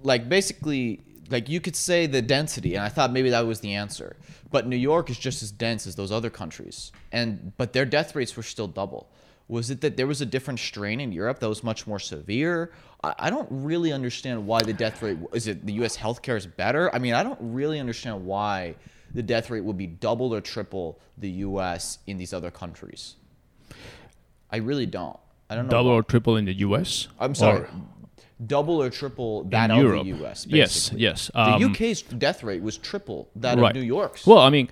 like 0.03 0.29
basically 0.29 1.01
like 1.31 1.49
you 1.49 1.61
could 1.61 1.77
say 1.77 2.07
the 2.07 2.23
density, 2.23 2.75
and 2.75 2.85
I 2.85 2.89
thought 2.89 3.13
maybe 3.13 3.31
that 3.31 3.47
was 3.47 3.61
the 3.61 3.75
answer, 3.75 4.17
but 4.51 4.67
New 4.67 4.77
York 4.77 5.11
is 5.11 5.19
just 5.19 5.43
as 5.43 5.51
dense 5.51 5.87
as 5.87 5.97
those 5.97 6.13
other 6.13 6.31
countries, 6.31 6.93
and 7.13 7.53
but 7.57 7.73
their 7.73 7.85
death 7.85 8.15
rates 8.15 8.37
were 8.37 8.43
still 8.43 8.69
double. 8.69 9.11
Was 9.49 9.71
it 9.71 9.81
that 9.81 9.97
there 9.97 10.07
was 10.07 10.21
a 10.21 10.27
different 10.27 10.61
strain 10.61 11.01
in 11.01 11.11
Europe 11.11 11.41
that 11.41 11.49
was 11.49 11.65
much 11.65 11.87
more 11.87 11.99
severe? 11.99 12.71
I, 13.03 13.15
I 13.19 13.31
don't 13.31 13.49
really 13.51 13.93
understand 13.93 14.47
why 14.47 14.61
the 14.63 14.75
death 14.75 15.03
rate 15.03 15.19
is 15.33 15.47
it 15.47 15.65
the 15.65 15.73
U.S. 15.75 15.97
healthcare 15.97 16.37
is 16.37 16.47
better. 16.47 16.95
I 16.95 16.99
mean, 16.99 17.15
I 17.15 17.23
don't 17.23 17.39
really 17.41 17.81
understand 17.81 18.27
why 18.27 18.75
the 19.15 19.23
death 19.23 19.49
rate 19.51 19.65
would 19.65 19.79
be 19.79 19.87
double 19.87 20.35
or 20.35 20.41
triple 20.41 21.01
the 21.17 21.31
U.S. 21.31 21.99
in 22.07 22.19
these 22.19 22.35
other 22.35 22.51
countries. 22.51 23.17
I 24.51 24.59
really 24.59 24.87
don't. 24.87 25.19
I 25.51 25.55
don't 25.55 25.67
know. 25.67 25.71
Double 25.71 25.91
why. 25.91 25.97
or 25.97 26.03
triple 26.03 26.37
in 26.37 26.45
the 26.45 26.55
U.S. 26.59 27.09
I'm 27.19 27.35
sorry. 27.35 27.61
Or 27.61 27.71
double 28.47 28.81
or 28.83 28.91
triple 28.91 29.45
that 29.45 29.71
in 29.71 29.77
of 29.77 29.83
Europe. 29.83 30.03
the 30.05 30.09
U.S. 30.21 30.47
Yes, 30.49 30.69
Basically. 30.91 31.01
yes. 31.03 31.31
The 31.35 31.41
Um, 31.41 31.65
UK's 31.73 32.03
death 32.03 32.43
rate 32.43 32.63
was 32.63 32.77
triple 32.79 33.29
that 33.37 33.59
right. 33.59 33.71
of 33.71 33.77
New 33.81 33.87
York's. 33.87 34.27
Well, 34.27 34.39
I 34.39 34.51
mean, 34.51 34.69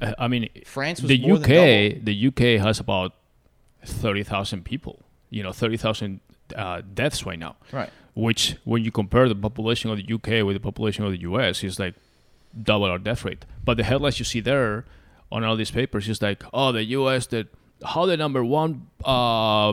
uh, 0.00 0.12
I 0.18 0.28
mean, 0.28 0.48
France 0.66 1.00
was 1.00 1.08
the 1.08 1.18
more 1.26 1.38
than 1.38 1.50
UK. 1.50 2.04
The 2.04 2.26
UK 2.28 2.60
has 2.64 2.78
about 2.80 3.14
thirty 3.84 4.22
thousand 4.22 4.64
people. 4.64 5.02
You 5.30 5.42
know, 5.42 5.52
thirty 5.52 5.76
thousand 5.76 6.20
uh, 6.54 6.82
deaths 6.94 7.24
right 7.24 7.38
now. 7.38 7.56
Right. 7.72 7.90
Which, 8.14 8.56
when 8.64 8.82
you 8.84 8.90
compare 8.90 9.28
the 9.28 9.34
population 9.34 9.90
of 9.90 9.98
the 9.98 10.14
UK 10.14 10.44
with 10.44 10.54
the 10.54 10.60
population 10.60 11.04
of 11.04 11.12
the 11.12 11.20
US, 11.22 11.62
is 11.64 11.78
like 11.78 11.94
double 12.62 12.86
our 12.86 12.98
death 12.98 13.24
rate. 13.24 13.44
But 13.64 13.76
the 13.76 13.84
headlines 13.84 14.18
you 14.18 14.24
see 14.24 14.40
there 14.40 14.84
on 15.30 15.44
all 15.44 15.56
these 15.56 15.70
papers 15.70 16.08
is 16.08 16.22
like, 16.22 16.42
oh, 16.54 16.72
the 16.72 16.84
US, 16.84 17.26
the 17.26 17.46
how 17.84 18.06
the 18.06 18.16
number 18.16 18.42
one 18.44 18.86
uh, 19.06 19.72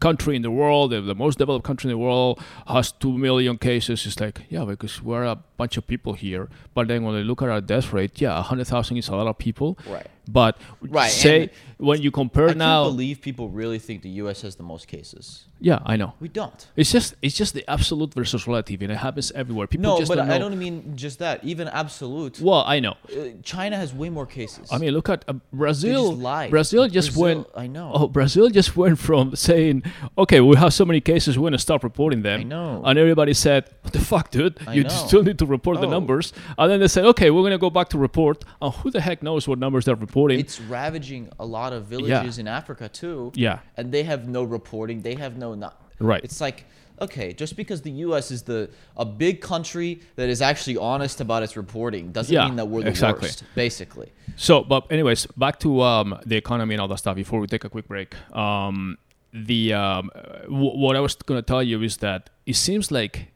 country 0.00 0.36
in 0.36 0.42
the 0.42 0.50
world, 0.50 0.90
the, 0.92 1.14
most 1.14 1.38
developed 1.38 1.64
country 1.64 1.90
in 1.90 1.96
the 1.96 2.02
world, 2.04 2.40
has 2.66 2.92
two 2.92 3.16
million 3.16 3.56
cases. 3.58 4.06
It's 4.06 4.20
like, 4.20 4.42
yeah, 4.50 4.64
because 4.64 5.02
we're 5.02 5.24
a 5.24 5.36
bunch 5.56 5.76
of 5.76 5.86
people 5.86 6.12
here. 6.12 6.48
But 6.74 6.88
then 6.88 7.02
when 7.04 7.14
they 7.14 7.24
look 7.24 7.42
at 7.42 7.48
our 7.48 7.60
death 7.60 7.92
rate, 7.92 8.20
yeah, 8.20 8.40
hundred 8.42 8.66
thousand 8.66 8.96
is 8.98 9.08
a 9.08 9.16
lot 9.16 9.26
of 9.26 9.38
people. 9.38 9.78
Right. 9.88 10.06
But 10.30 10.58
Right, 10.82 11.10
say 11.10 11.40
and 11.40 11.50
when 11.78 12.02
you 12.02 12.10
compare 12.10 12.48
now 12.48 12.50
I 12.52 12.54
now, 12.54 12.84
can't 12.84 12.96
believe 12.96 13.22
people 13.22 13.48
really 13.48 13.78
think 13.78 14.02
the 14.02 14.10
U.S. 14.22 14.42
has 14.42 14.56
the 14.56 14.62
most 14.62 14.86
cases. 14.86 15.46
yeah, 15.58 15.78
I 15.86 15.96
know. 15.96 16.12
We 16.20 16.28
don't. 16.28 16.66
It's 16.76 16.92
just 16.92 17.14
it's 17.22 17.34
just 17.34 17.54
the 17.54 17.64
absolute 17.66 18.12
versus 18.12 18.46
relative, 18.46 18.82
and 18.82 18.92
it 18.92 18.96
happens 18.98 19.32
everywhere. 19.32 19.66
People 19.66 19.84
No, 19.90 19.98
just 19.98 20.10
but 20.10 20.16
don't 20.16 20.30
I 20.30 20.36
know. 20.36 20.50
don't 20.50 20.58
mean 20.58 20.94
just 20.96 21.18
that. 21.20 21.42
Even 21.44 21.66
absolute. 21.68 22.40
Well, 22.42 22.62
I 22.66 22.78
know. 22.78 22.96
Uh, 23.10 23.40
China 23.42 23.76
has 23.78 23.94
way 23.94 24.10
more 24.10 24.26
cases. 24.26 24.68
I 24.70 24.76
mean, 24.76 24.92
look 24.92 25.08
at 25.08 25.24
uh, 25.26 25.32
Brazil. 25.50 26.14
lied. 26.14 26.50
Brazil 26.50 26.86
just 26.88 27.08
Brazil- 27.14 27.22
went. 27.24 27.46
I 27.56 27.66
know. 27.66 27.90
Oh, 27.94 28.06
Brazil 28.06 28.50
just 28.58 28.76
went 28.82 28.98
from 29.08 29.24
saying, 29.48 29.76
"Okay, 30.22 30.40
we 30.40 30.56
have 30.64 30.72
so 30.80 30.84
many 30.90 31.00
cases, 31.12 31.30
we're 31.38 31.48
gonna 31.50 31.66
stop 31.68 31.80
reporting 31.90 32.20
them." 32.28 32.40
I 32.40 32.44
know. 32.54 32.82
And 32.88 32.94
everybody 33.04 33.34
said, 33.46 33.60
"What 33.82 33.92
the 33.96 34.04
fuck, 34.12 34.26
dude? 34.36 34.54
I 34.66 34.74
you 34.76 34.82
know. 34.84 34.88
still 35.06 35.22
need 35.28 35.38
to 35.44 35.46
report 35.56 35.76
the 35.84 35.86
Oh. 35.90 35.96
numbers." 35.98 36.26
And 36.58 36.66
then 36.70 36.78
they 36.82 36.88
said, 36.96 37.04
"Okay, 37.12 37.28
we're 37.32 37.42
gonna 37.48 37.64
go 37.68 37.70
back 37.78 37.88
to 37.94 37.98
report." 38.08 38.38
And 38.62 38.70
who 38.78 38.90
the 38.96 39.00
heck 39.08 39.18
knows 39.22 39.42
what 39.48 39.58
numbers 39.64 39.84
they're 39.86 40.02
reporting? 40.08 40.38
it's 40.44 40.58
ravaging 40.78 41.24
a 41.38 41.46
lot 41.58 41.70
of 41.76 41.80
villages 41.94 42.34
in 42.42 42.46
Africa 42.60 42.86
too. 43.02 43.32
Yeah. 43.46 43.58
And 43.76 43.84
they 43.94 44.02
have 44.12 44.22
no 44.28 44.42
reporting. 44.56 44.96
They 45.08 45.14
have 45.24 45.34
no 45.44 45.48
not. 45.64 45.74
Right. 46.10 46.22
It's 46.28 46.40
like 46.40 46.58
okay, 47.00 47.32
just 47.32 47.56
because 47.56 47.82
the 47.82 47.90
U.S. 48.06 48.30
is 48.30 48.42
the 48.42 48.70
a 48.96 49.04
big 49.04 49.40
country 49.40 50.00
that 50.16 50.28
is 50.28 50.40
actually 50.42 50.76
honest 50.76 51.20
about 51.20 51.42
its 51.42 51.56
reporting 51.56 52.12
doesn't 52.12 52.32
Yeah, 52.34 52.46
mean 52.46 52.56
that 52.56 52.66
we're 52.66 52.82
the 52.82 52.88
exactly. 52.88 53.26
worst. 53.26 53.44
Basically. 53.54 54.12
So, 54.36 54.62
but 54.62 54.90
anyways, 54.90 55.26
back 55.36 55.58
to 55.60 55.82
um, 55.82 56.18
the 56.26 56.36
economy 56.36 56.74
and 56.74 56.80
all 56.80 56.88
that 56.88 56.98
stuff. 56.98 57.16
Before 57.16 57.40
we 57.40 57.46
take 57.46 57.64
a 57.64 57.68
quick 57.68 57.88
break, 57.88 58.14
um, 58.36 58.98
the 59.32 59.72
um, 59.74 60.10
w- 60.44 60.76
what 60.78 60.96
I 60.96 61.00
was 61.00 61.14
going 61.16 61.38
to 61.38 61.46
tell 61.46 61.62
you 61.62 61.82
is 61.82 61.98
that 61.98 62.30
it 62.46 62.56
seems 62.56 62.90
like 62.90 63.32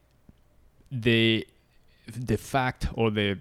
the 0.91 1.47
the 2.07 2.37
fact 2.37 2.87
or 2.95 3.11
the 3.11 3.39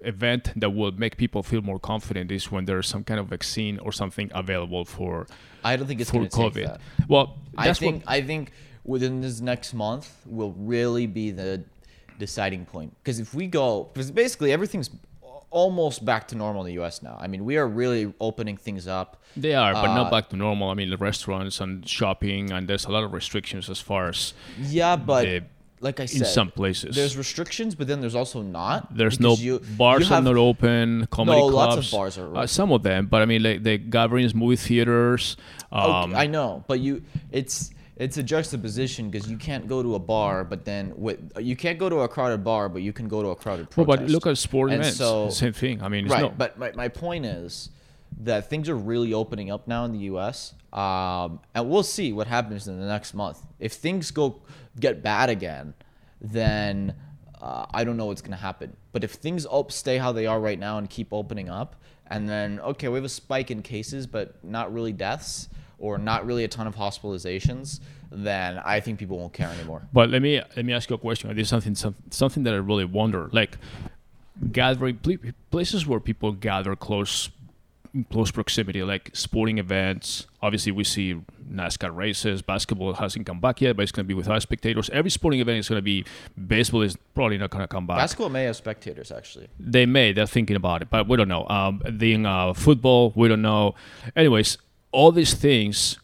event 0.00 0.52
that 0.56 0.70
will 0.70 0.92
make 0.92 1.16
people 1.16 1.42
feel 1.42 1.60
more 1.60 1.78
confident 1.78 2.30
is 2.30 2.52
when 2.52 2.64
there's 2.66 2.86
some 2.86 3.02
kind 3.04 3.18
of 3.18 3.26
vaccine 3.26 3.78
or 3.80 3.90
something 3.92 4.30
available 4.34 4.84
for 4.84 5.26
I 5.64 5.76
don't 5.76 5.86
think 5.86 6.00
it's 6.00 6.10
for 6.10 6.20
COVID. 6.24 6.64
that. 6.66 6.80
Well, 7.08 7.36
I 7.56 7.72
think 7.72 8.04
what, 8.04 8.12
I 8.12 8.22
think 8.22 8.52
within 8.88 9.20
this 9.20 9.40
next 9.40 9.74
month 9.74 10.06
will 10.26 10.54
really 10.58 11.06
be 11.06 11.30
the 11.30 11.62
deciding 12.18 12.64
point. 12.64 12.90
Because 13.02 13.18
if 13.20 13.34
we 13.34 13.46
go, 13.46 13.88
because 13.92 14.10
basically 14.10 14.50
everything's 14.52 14.90
almost 15.50 16.04
back 16.04 16.28
to 16.28 16.34
normal 16.36 16.62
in 16.62 16.66
the 16.66 16.74
U.S. 16.74 17.02
now. 17.02 17.16
I 17.20 17.26
mean, 17.26 17.44
we 17.44 17.56
are 17.56 17.66
really 17.66 18.12
opening 18.20 18.56
things 18.56 18.86
up. 18.86 19.22
they 19.36 19.54
are, 19.54 19.72
but 19.72 19.86
uh, 19.90 19.94
not 19.94 20.10
back 20.10 20.28
to 20.30 20.36
normal. 20.36 20.68
I 20.70 20.74
mean, 20.74 20.90
the 20.90 20.96
restaurants 20.98 21.60
and 21.60 21.88
shopping, 21.88 22.50
and 22.52 22.68
there's 22.68 22.84
a 22.84 22.90
lot 22.90 23.04
of 23.04 23.12
restrictions 23.12 23.70
as 23.70 23.80
far 23.80 24.08
as 24.08 24.34
Yeah, 24.60 24.96
but 24.96 25.22
the 25.24 25.42
like 25.80 26.00
I 26.00 26.06
said, 26.06 26.22
in 26.22 26.26
some 26.26 26.50
places. 26.50 26.96
there's 26.96 27.16
restrictions, 27.16 27.74
but 27.76 27.86
then 27.86 28.00
there's 28.02 28.14
also 28.16 28.42
not. 28.42 28.94
There's 28.96 29.20
no 29.20 29.34
you- 29.36 29.60
bars 29.78 30.00
you 30.00 30.06
have- 30.14 30.26
are 30.26 30.34
not 30.34 30.36
open. 30.36 31.06
Comedy 31.10 31.38
No, 31.40 31.50
clubs. 31.50 31.76
lots 31.76 31.86
of 31.86 31.92
bars 31.92 32.18
are 32.18 32.36
Uh, 32.36 32.46
some 32.46 32.70
of 32.72 32.82
them, 32.82 33.06
but 33.06 33.22
I 33.22 33.26
mean, 33.26 33.42
like 33.42 33.62
the 33.62 33.78
gatherings, 33.78 34.34
movie 34.34 34.56
theaters. 34.56 35.36
Okay, 35.72 35.80
Um, 35.92 36.14
I 36.14 36.26
know, 36.26 36.64
but 36.66 36.80
you 36.80 37.02
it's 37.30 37.70
it's 37.98 38.16
a 38.16 38.22
juxtaposition 38.22 39.10
because 39.10 39.28
you 39.28 39.36
can't 39.36 39.66
go 39.66 39.82
to 39.82 39.96
a 39.96 39.98
bar, 39.98 40.44
but 40.44 40.64
then 40.64 40.92
with 40.96 41.32
you 41.38 41.56
can't 41.56 41.78
go 41.78 41.88
to 41.88 41.96
a 42.00 42.08
crowded 42.08 42.44
bar, 42.44 42.68
but 42.68 42.80
you 42.80 42.92
can 42.92 43.08
go 43.08 43.22
to 43.22 43.30
a 43.30 43.36
crowded 43.36 43.66
well, 43.76 43.86
but 43.86 44.02
look 44.04 44.26
at 44.26 44.38
sport 44.38 44.70
And 44.70 44.80
events. 44.80 44.98
so- 44.98 45.30
same 45.30 45.52
thing. 45.52 45.82
I 45.82 45.88
mean, 45.88 46.04
it's 46.06 46.14
right. 46.14 46.36
But 46.38 46.58
my, 46.58 46.72
my 46.72 46.88
point 46.88 47.26
is 47.26 47.70
that 48.20 48.48
things 48.48 48.68
are 48.68 48.76
really 48.76 49.12
opening 49.12 49.50
up 49.50 49.66
now 49.66 49.84
in 49.84 49.92
the 49.92 49.98
U.S. 50.12 50.54
Um, 50.72 51.40
and 51.54 51.68
we'll 51.68 51.82
see 51.82 52.12
what 52.12 52.28
happens 52.28 52.68
in 52.68 52.78
the 52.78 52.86
next 52.86 53.14
month. 53.14 53.44
If 53.58 53.72
things 53.72 54.12
go 54.12 54.42
get 54.78 55.02
bad 55.02 55.28
again, 55.28 55.74
then 56.20 56.94
uh, 57.40 57.66
I 57.74 57.82
don't 57.82 57.96
know 57.96 58.06
what's 58.06 58.22
gonna 58.22 58.36
happen. 58.36 58.76
But 58.92 59.02
if 59.02 59.12
things 59.14 59.44
stay 59.70 59.98
how 59.98 60.12
they 60.12 60.26
are 60.26 60.40
right 60.40 60.58
now 60.58 60.78
and 60.78 60.88
keep 60.88 61.12
opening 61.12 61.48
up, 61.48 61.74
and 62.06 62.28
then 62.28 62.60
okay, 62.60 62.86
we 62.86 62.94
have 62.94 63.04
a 63.04 63.08
spike 63.08 63.50
in 63.50 63.62
cases, 63.62 64.06
but 64.06 64.42
not 64.44 64.72
really 64.72 64.92
deaths 64.92 65.48
or 65.78 65.98
not 65.98 66.26
really 66.26 66.44
a 66.44 66.48
ton 66.48 66.66
of 66.66 66.76
hospitalizations, 66.76 67.80
then 68.10 68.60
I 68.64 68.80
think 68.80 68.98
people 68.98 69.18
won't 69.18 69.32
care 69.32 69.48
anymore. 69.48 69.82
But 69.92 70.10
let 70.10 70.22
me 70.22 70.40
let 70.56 70.64
me 70.64 70.72
ask 70.72 70.88
you 70.90 70.96
a 70.96 70.98
question. 70.98 71.34
This 71.34 71.44
is 71.44 71.48
something 71.48 71.74
some, 71.74 71.94
something 72.10 72.42
that 72.44 72.54
I 72.54 72.58
really 72.58 72.84
wonder. 72.84 73.28
Like 73.32 73.58
gathering 74.52 75.00
places 75.50 75.86
where 75.86 76.00
people 76.00 76.32
gather 76.32 76.76
close 76.76 77.30
close 78.10 78.30
proximity, 78.30 78.82
like 78.82 79.10
sporting 79.14 79.58
events. 79.58 80.26
Obviously, 80.42 80.72
we 80.72 80.84
see 80.84 81.20
NASCAR 81.50 81.94
races. 81.94 82.42
Basketball 82.42 82.94
hasn't 82.94 83.26
come 83.26 83.40
back 83.40 83.60
yet, 83.60 83.76
but 83.76 83.82
it's 83.82 83.92
going 83.92 84.04
to 84.04 84.08
be 84.08 84.14
without 84.14 84.40
spectators. 84.42 84.90
Every 84.90 85.10
sporting 85.10 85.40
event 85.40 85.58
is 85.58 85.68
going 85.68 85.78
to 85.78 85.82
be. 85.82 86.04
Baseball 86.46 86.82
is 86.82 86.96
probably 87.14 87.38
not 87.38 87.50
going 87.50 87.62
to 87.62 87.68
come 87.68 87.86
back. 87.86 87.98
Basketball 87.98 88.28
may 88.28 88.44
have 88.44 88.56
spectators 88.56 89.10
actually. 89.10 89.48
They 89.58 89.86
may. 89.86 90.12
They're 90.12 90.26
thinking 90.26 90.56
about 90.56 90.82
it, 90.82 90.90
but 90.90 91.08
we 91.08 91.16
don't 91.16 91.28
know. 91.28 91.46
Um, 91.48 91.82
the 91.88 92.14
uh, 92.24 92.52
football, 92.52 93.12
we 93.16 93.28
don't 93.28 93.42
know. 93.42 93.74
Anyways, 94.16 94.58
all 94.92 95.12
these 95.12 95.34
things, 95.34 95.98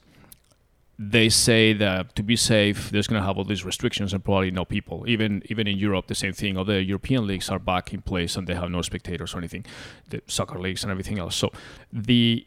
they 0.99 1.29
say 1.29 1.73
that 1.73 2.15
to 2.15 2.23
be 2.23 2.37
safe, 2.37 2.91
there's 2.91 3.07
going 3.07 3.21
to 3.21 3.27
have 3.27 3.37
all 3.37 3.45
these 3.45 3.65
restrictions 3.65 4.13
and 4.13 4.25
probably 4.25 4.51
no 4.51 4.65
people. 4.65 5.05
Even 5.09 5.43
even 5.47 5.67
in 5.67 5.77
Europe, 5.77 6.07
the 6.07 6.15
same 6.15 6.33
thing. 6.33 6.57
All 6.57 6.65
the 6.65 6.83
European 6.83 7.27
leagues 7.27 7.49
are 7.49 7.59
back 7.59 7.93
in 7.93 8.03
place 8.03 8.37
and 8.37 8.47
they 8.47 8.55
have 8.55 8.71
no 8.71 8.83
spectators 8.83 9.35
or 9.35 9.39
anything. 9.39 9.65
The 10.11 10.23
soccer 10.27 10.59
leagues 10.59 10.83
and 10.85 10.91
everything 10.91 11.19
else. 11.19 11.35
So 11.35 11.51
the, 11.93 12.47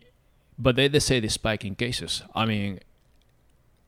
but 0.58 0.76
they 0.76 0.88
they 0.88 1.00
say 1.00 1.20
the 1.20 1.30
spike 1.30 1.66
in 1.66 1.76
cases. 1.76 2.24
I 2.34 2.46
mean, 2.46 2.80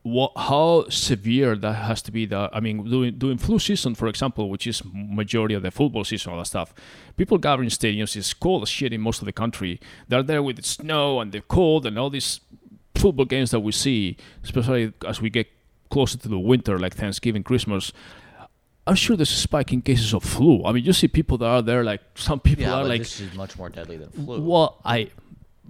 what 0.02 0.32
how 0.36 0.88
severe 0.88 1.54
that 1.56 1.74
has 1.74 2.00
to 2.00 2.10
be 2.10 2.24
that 2.24 2.48
i 2.54 2.60
mean 2.60 2.82
doing 2.88 3.18
doing 3.18 3.36
flu 3.36 3.58
season 3.58 3.94
for 3.94 4.08
example 4.08 4.48
which 4.48 4.66
is 4.66 4.80
majority 4.94 5.54
of 5.54 5.62
the 5.62 5.70
football 5.70 6.04
season 6.04 6.32
all 6.32 6.38
that 6.38 6.46
stuff 6.46 6.72
people 7.18 7.36
gather 7.36 7.62
in 7.62 7.68
stadiums 7.68 8.16
it's 8.16 8.32
cold 8.32 8.62
as 8.62 8.68
shit 8.70 8.94
in 8.94 9.00
most 9.00 9.20
of 9.20 9.26
the 9.26 9.32
country 9.32 9.78
they're 10.08 10.22
there 10.22 10.42
with 10.42 10.56
the 10.56 10.62
snow 10.62 11.20
and 11.20 11.32
the 11.32 11.42
cold 11.42 11.84
and 11.84 11.98
all 11.98 12.08
these 12.08 12.40
football 12.94 13.26
games 13.26 13.50
that 13.50 13.60
we 13.60 13.72
see 13.72 14.16
especially 14.42 14.90
as 15.06 15.20
we 15.20 15.28
get 15.28 15.46
closer 15.90 16.16
to 16.16 16.28
the 16.28 16.38
winter 16.38 16.78
like 16.78 16.94
thanksgiving 16.94 17.42
christmas 17.42 17.92
i'm 18.86 18.94
sure 18.94 19.16
there's 19.16 19.30
a 19.30 19.34
spike 19.34 19.70
in 19.70 19.82
cases 19.82 20.14
of 20.14 20.22
flu 20.22 20.64
i 20.64 20.72
mean 20.72 20.82
you 20.82 20.94
see 20.94 21.08
people 21.08 21.36
that 21.36 21.46
are 21.46 21.60
there 21.62 21.84
like 21.84 22.00
some 22.14 22.40
people 22.40 22.64
Yeah, 22.64 22.76
are 22.76 22.84
like 22.84 23.02
this 23.02 23.20
is 23.20 23.34
much 23.34 23.58
more 23.58 23.68
deadly 23.68 23.98
than 23.98 24.08
flu. 24.10 24.40
well 24.40 24.80
i 24.82 25.10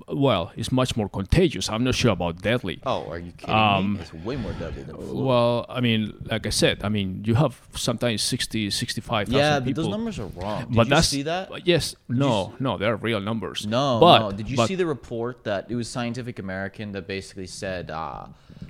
well 0.08 0.52
it's 0.56 0.70
much 0.72 0.96
more 0.96 1.08
contagious 1.08 1.68
i'm 1.68 1.84
not 1.84 1.94
sure 1.94 2.12
about 2.12 2.40
deadly 2.42 2.80
Oh, 2.86 3.06
are 3.10 3.18
you 3.18 3.32
kidding 3.32 3.54
Um, 3.54 3.94
me? 3.94 4.00
It's 4.00 4.12
way 4.14 4.36
more 4.36 4.52
deadly 4.54 4.82
than 4.82 4.96
flu. 4.96 5.24
Well, 5.24 5.66
I 5.68 5.80
mean, 5.80 6.14
like 6.30 6.46
I 6.46 6.50
said, 6.50 6.82
I 6.82 6.88
mean, 6.88 7.22
you 7.24 7.34
have 7.34 7.60
sometimes 7.74 8.22
60, 8.22 8.70
65,000 8.70 9.34
yeah, 9.38 9.58
but 9.58 9.64
people. 9.66 9.84
those 9.84 9.90
numbers 9.90 10.18
are 10.18 10.26
wrong. 10.26 10.66
Did 10.66 10.74
but 10.76 10.88
you 10.88 11.02
see 11.02 11.22
that? 11.22 11.48
but 11.50 11.66
Yes, 11.66 11.94
no, 12.08 12.54
no, 12.58 12.78
they're 12.78 12.96
real 12.96 13.20
numbers. 13.20 13.66
No, 13.66 13.98
but, 14.00 14.18
no. 14.20 14.32
Did 14.32 14.48
you 14.50 14.56
but- 14.56 14.68
see 14.68 14.74
the 14.76 14.86
report 14.86 15.44
that 15.44 15.66
it 15.70 15.74
was 15.76 15.88
Scientific 15.88 16.38
American 16.38 16.92
that 16.92 17.06
basically 17.06 17.46
said 17.46 17.90
uh, 17.90 18.26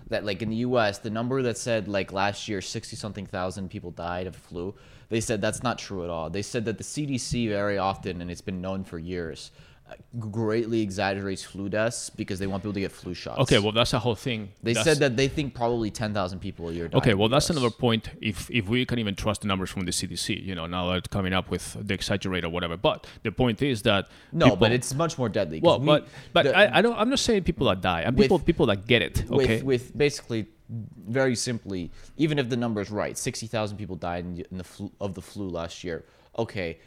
that, 0.09 0.25
like 0.25 0.43
in 0.43 0.51
the 0.51 0.57
U.S., 0.69 0.99
the 0.99 1.11
number 1.11 1.43
that 1.43 1.57
said 1.59 1.89
like 1.89 2.13
last 2.13 2.49
year 2.49 2.61
sixty 2.61 2.97
something 2.97 3.27
thousand 3.27 3.71
people 3.71 3.91
died 3.93 4.27
of 4.27 4.35
flu. 4.37 4.75
They 5.09 5.21
said 5.21 5.41
that's 5.41 5.63
not 5.63 5.79
true 5.79 6.05
at 6.05 6.11
all. 6.11 6.31
They 6.31 6.43
said 6.43 6.65
that 6.67 6.79
the 6.79 6.85
CDC 6.85 7.49
very 7.49 7.79
often, 7.79 8.21
and 8.21 8.31
it's 8.31 8.41
been 8.43 8.61
known 8.61 8.85
for 8.85 8.99
years, 8.99 9.51
greatly 10.19 10.81
exaggerates 10.81 11.43
flu 11.43 11.69
deaths 11.69 12.11
because 12.11 12.39
they 12.39 12.47
want 12.47 12.63
people 12.63 12.73
to 12.75 12.81
get 12.81 12.93
flu 12.93 13.15
shots. 13.15 13.41
Okay, 13.41 13.59
well, 13.59 13.73
that's 13.73 13.93
a 13.93 13.99
whole 13.99 14.15
thing. 14.15 14.49
they 14.63 14.73
That's- 14.73 14.85
said 14.85 14.99
that 14.99 15.17
they 15.17 15.29
think 15.29 15.55
probably 15.55 15.91
ten 15.91 16.13
thousand 16.13 16.41
people 16.41 16.69
a 16.69 16.73
year. 16.73 16.89
Die 16.89 16.99
Okay, 16.99 17.15
well, 17.15 17.29
that's 17.29 17.51
another 17.51 17.71
point. 17.71 18.11
If 18.21 18.51
if 18.51 18.69
we 18.69 18.85
can 18.87 18.99
even 18.99 19.15
trust 19.15 19.43
the 19.43 19.49
numbers 19.49 19.71
from 19.71 19.85
the 19.85 19.93
CDC, 19.93 20.45
you 20.45 20.55
know, 20.55 20.67
now 20.67 20.91
they're 20.91 21.01
coming 21.01 21.33
up 21.33 21.51
with 21.51 21.77
the 21.87 21.95
exaggerate 21.95 22.45
or 22.45 22.49
whatever. 22.51 22.77
But 22.77 23.07
the 23.23 23.33
point 23.33 23.63
is 23.63 23.83
that 23.83 24.09
No, 24.33 24.47
people- 24.47 24.57
but 24.57 24.73
it's 24.73 24.95
much 24.95 25.17
more 25.19 25.29
deadly. 25.29 25.61
well, 25.63 25.81
we- 25.81 25.87
but 25.87 26.09
but 26.33 26.43
the- 26.45 26.57
I, 26.57 26.79
I 26.79 26.83
don't. 26.83 26.97
I'm 26.99 27.11
not 27.11 27.19
saying 27.19 27.45
people 27.45 27.67
that 27.69 27.81
die. 27.81 28.03
I'm 28.03 28.15
With- 28.15 28.25
people 28.25 28.39
people 28.39 28.67
that 28.67 28.87
get 28.87 29.03
it. 29.03 29.25
Okay. 29.31 29.57
with, 29.57 29.65
with 29.65 29.99
basically 29.99 30.47
very 31.09 31.35
simply, 31.35 31.91
even 32.17 32.39
if 32.39 32.49
the 32.49 32.57
number 32.57 32.81
is 32.81 32.91
right, 32.91 33.17
sixty 33.19 33.47
thousand 33.47 33.77
people 33.79 33.97
died 33.97 34.25
in, 34.25 34.35
the- 34.37 34.47
in 34.53 34.59
the 34.59 34.65
flu, 34.65 34.91
of 35.01 35.15
the 35.15 35.23
flu 35.23 35.49
last 35.49 35.83
year. 35.85 36.05
Okay, 36.39 36.79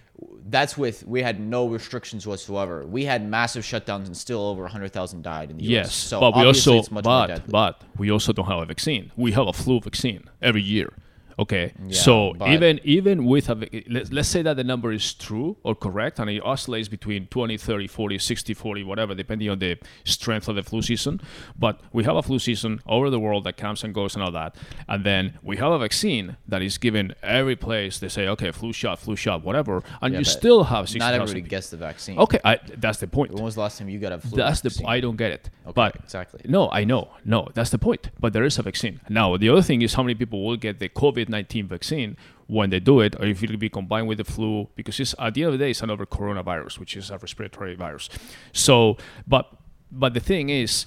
that's 0.47 0.77
with 0.77 1.05
we 1.05 1.21
had 1.21 1.39
no 1.39 1.67
restrictions 1.67 2.25
whatsoever. 2.25 2.85
We 2.85 3.05
had 3.05 3.27
massive 3.27 3.63
shutdowns 3.63 4.05
and 4.05 4.15
still 4.15 4.41
over 4.41 4.67
hundred 4.67 4.91
thousand 4.91 5.23
died 5.23 5.51
in 5.51 5.57
the 5.57 5.63
Yes, 5.63 5.85
U.S. 5.85 5.93
So 5.95 6.19
but 6.19 6.35
we 6.35 6.45
also 6.45 6.79
it's 6.79 6.91
much 6.91 7.03
but 7.03 7.47
but 7.49 7.81
we 7.97 8.11
also 8.11 8.33
don't 8.33 8.45
have 8.45 8.59
a 8.59 8.65
vaccine. 8.65 9.11
We 9.15 9.31
have 9.33 9.47
a 9.47 9.53
flu 9.53 9.79
vaccine 9.79 10.29
every 10.41 10.61
year. 10.61 10.93
Okay, 11.39 11.73
Yeah, 11.87 11.95
so 11.95 12.33
even 12.47 12.79
even 12.83 13.25
with 13.25 13.49
a 13.49 13.55
let's, 13.89 14.11
let's 14.11 14.29
say 14.29 14.41
that 14.43 14.55
the 14.55 14.63
number 14.63 14.91
is 14.91 15.13
true 15.13 15.57
or 15.63 15.73
correct 15.75 16.19
and 16.19 16.29
it 16.29 16.41
oscillates 16.41 16.87
between 16.87 17.27
20 17.27 17.57
30 17.57 17.87
40 17.87 18.19
60 18.19 18.53
40 18.53 18.83
whatever 18.83 19.15
depending 19.15 19.49
on 19.49 19.59
the 19.59 19.77
strength 20.03 20.47
of 20.47 20.55
the 20.55 20.63
flu 20.63 20.81
season 20.81 21.19
but 21.57 21.81
we 21.91 22.03
have 22.03 22.15
a 22.15 22.21
flu 22.21 22.37
season 22.39 22.79
over 22.85 23.09
the 23.09 23.19
world 23.19 23.43
that 23.45 23.57
comes 23.57 23.83
and 23.83 23.93
goes 23.93 24.13
and 24.15 24.23
all 24.23 24.31
that 24.31 24.55
and 24.87 25.03
then 25.03 25.37
we 25.41 25.57
have 25.57 25.71
a 25.71 25.79
vaccine 25.79 26.37
that 26.47 26.61
is 26.61 26.77
given 26.77 27.13
every 27.23 27.55
place 27.55 27.99
they 27.99 28.09
say 28.09 28.27
okay 28.27 28.51
flu 28.51 28.71
shot 28.71 28.99
flu 28.99 29.15
shot 29.15 29.43
whatever 29.43 29.81
and 30.01 30.13
Yeah, 30.13 30.19
you 30.19 30.25
still 30.25 30.63
have 30.65 30.87
60,000 30.87 30.99
not 30.99 31.13
everybody 31.15 31.41
people. 31.41 31.49
gets 31.49 31.69
the 31.71 31.77
vaccine. 31.77 32.17
okay 32.19 32.39
I, 32.45 32.59
that's 32.77 32.99
the 32.99 33.07
point 33.07 33.31
When 33.33 33.43
was 33.43 33.55
the 33.55 33.61
last 33.61 33.79
time 33.79 33.89
you 33.89 33.99
got 33.99 34.11
a 34.13 34.19
flu 34.19 34.37
that's 34.37 34.61
the 34.61 34.69
vaccine? 34.69 34.85
I 34.87 34.99
don't 34.99 35.15
get 35.17 35.31
it. 35.31 35.49
Okay, 35.65 35.73
but 35.73 35.95
exactly. 36.03 36.41
No, 36.45 36.69
I 36.71 36.83
know. 36.83 37.09
No, 37.25 37.47
that's 37.53 37.69
the 37.69 37.77
point. 37.77 38.09
But 38.19 38.33
there 38.33 38.43
is 38.43 38.57
a 38.59 38.63
vaccine. 38.63 38.99
Now, 39.09 39.37
the 39.37 39.47
other 39.49 39.61
thing 39.61 39.81
is 39.81 39.93
how 39.93 40.03
many 40.03 40.13
people 40.15 40.43
will 40.45 40.57
get 40.57 40.79
the 40.79 40.89
COVID 40.89 41.22
nineteen 41.29 41.67
vaccine 41.67 42.17
when 42.47 42.69
they 42.69 42.79
do 42.79 42.99
it, 42.99 43.15
or 43.19 43.25
if 43.25 43.41
it'll 43.41 43.57
be 43.57 43.69
combined 43.69 44.07
with 44.07 44.17
the 44.17 44.23
flu, 44.23 44.67
because 44.75 44.99
it's 44.99 45.15
at 45.17 45.33
the 45.33 45.43
end 45.43 45.53
of 45.53 45.59
the 45.59 45.65
day, 45.65 45.71
it's 45.71 45.81
another 45.81 46.05
coronavirus, 46.05 46.77
which 46.77 46.95
is 46.95 47.09
a 47.09 47.17
respiratory 47.17 47.75
virus. 47.75 48.09
So, 48.51 48.97
but 49.27 49.49
but 49.91 50.13
the 50.13 50.19
thing 50.19 50.49
is, 50.49 50.85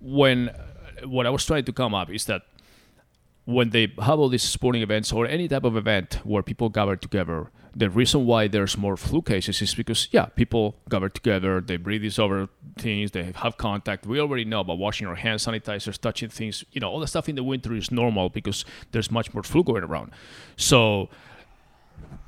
when 0.00 0.50
what 1.04 1.26
I 1.26 1.30
was 1.30 1.44
trying 1.44 1.64
to 1.64 1.72
come 1.72 1.94
up 1.94 2.10
is 2.10 2.24
that 2.26 2.42
when 3.50 3.70
they 3.70 3.92
have 4.02 4.18
all 4.18 4.28
these 4.28 4.42
sporting 4.42 4.82
events 4.82 5.12
or 5.12 5.26
any 5.26 5.48
type 5.48 5.64
of 5.64 5.76
event 5.76 6.20
where 6.24 6.42
people 6.42 6.68
gather 6.68 6.96
together, 6.96 7.50
the 7.74 7.88
reason 7.88 8.26
why 8.26 8.48
there's 8.48 8.76
more 8.76 8.96
flu 8.96 9.22
cases 9.22 9.62
is 9.62 9.74
because 9.74 10.08
yeah, 10.10 10.26
people 10.26 10.76
gather 10.88 11.08
together, 11.08 11.60
they 11.60 11.76
breathe 11.76 12.02
these 12.02 12.18
over 12.18 12.48
things, 12.78 13.12
they 13.12 13.32
have 13.34 13.56
contact. 13.56 14.06
We 14.06 14.20
already 14.20 14.44
know 14.44 14.60
about 14.60 14.78
washing 14.78 15.06
our 15.06 15.14
hands, 15.14 15.46
sanitizers, 15.46 15.98
touching 15.98 16.28
things. 16.28 16.64
You 16.72 16.80
know, 16.80 16.90
all 16.90 17.00
the 17.00 17.06
stuff 17.06 17.28
in 17.28 17.36
the 17.36 17.44
winter 17.44 17.74
is 17.74 17.90
normal 17.90 18.28
because 18.28 18.64
there's 18.92 19.10
much 19.10 19.32
more 19.32 19.42
flu 19.42 19.62
going 19.62 19.84
around. 19.84 20.12
So 20.56 21.08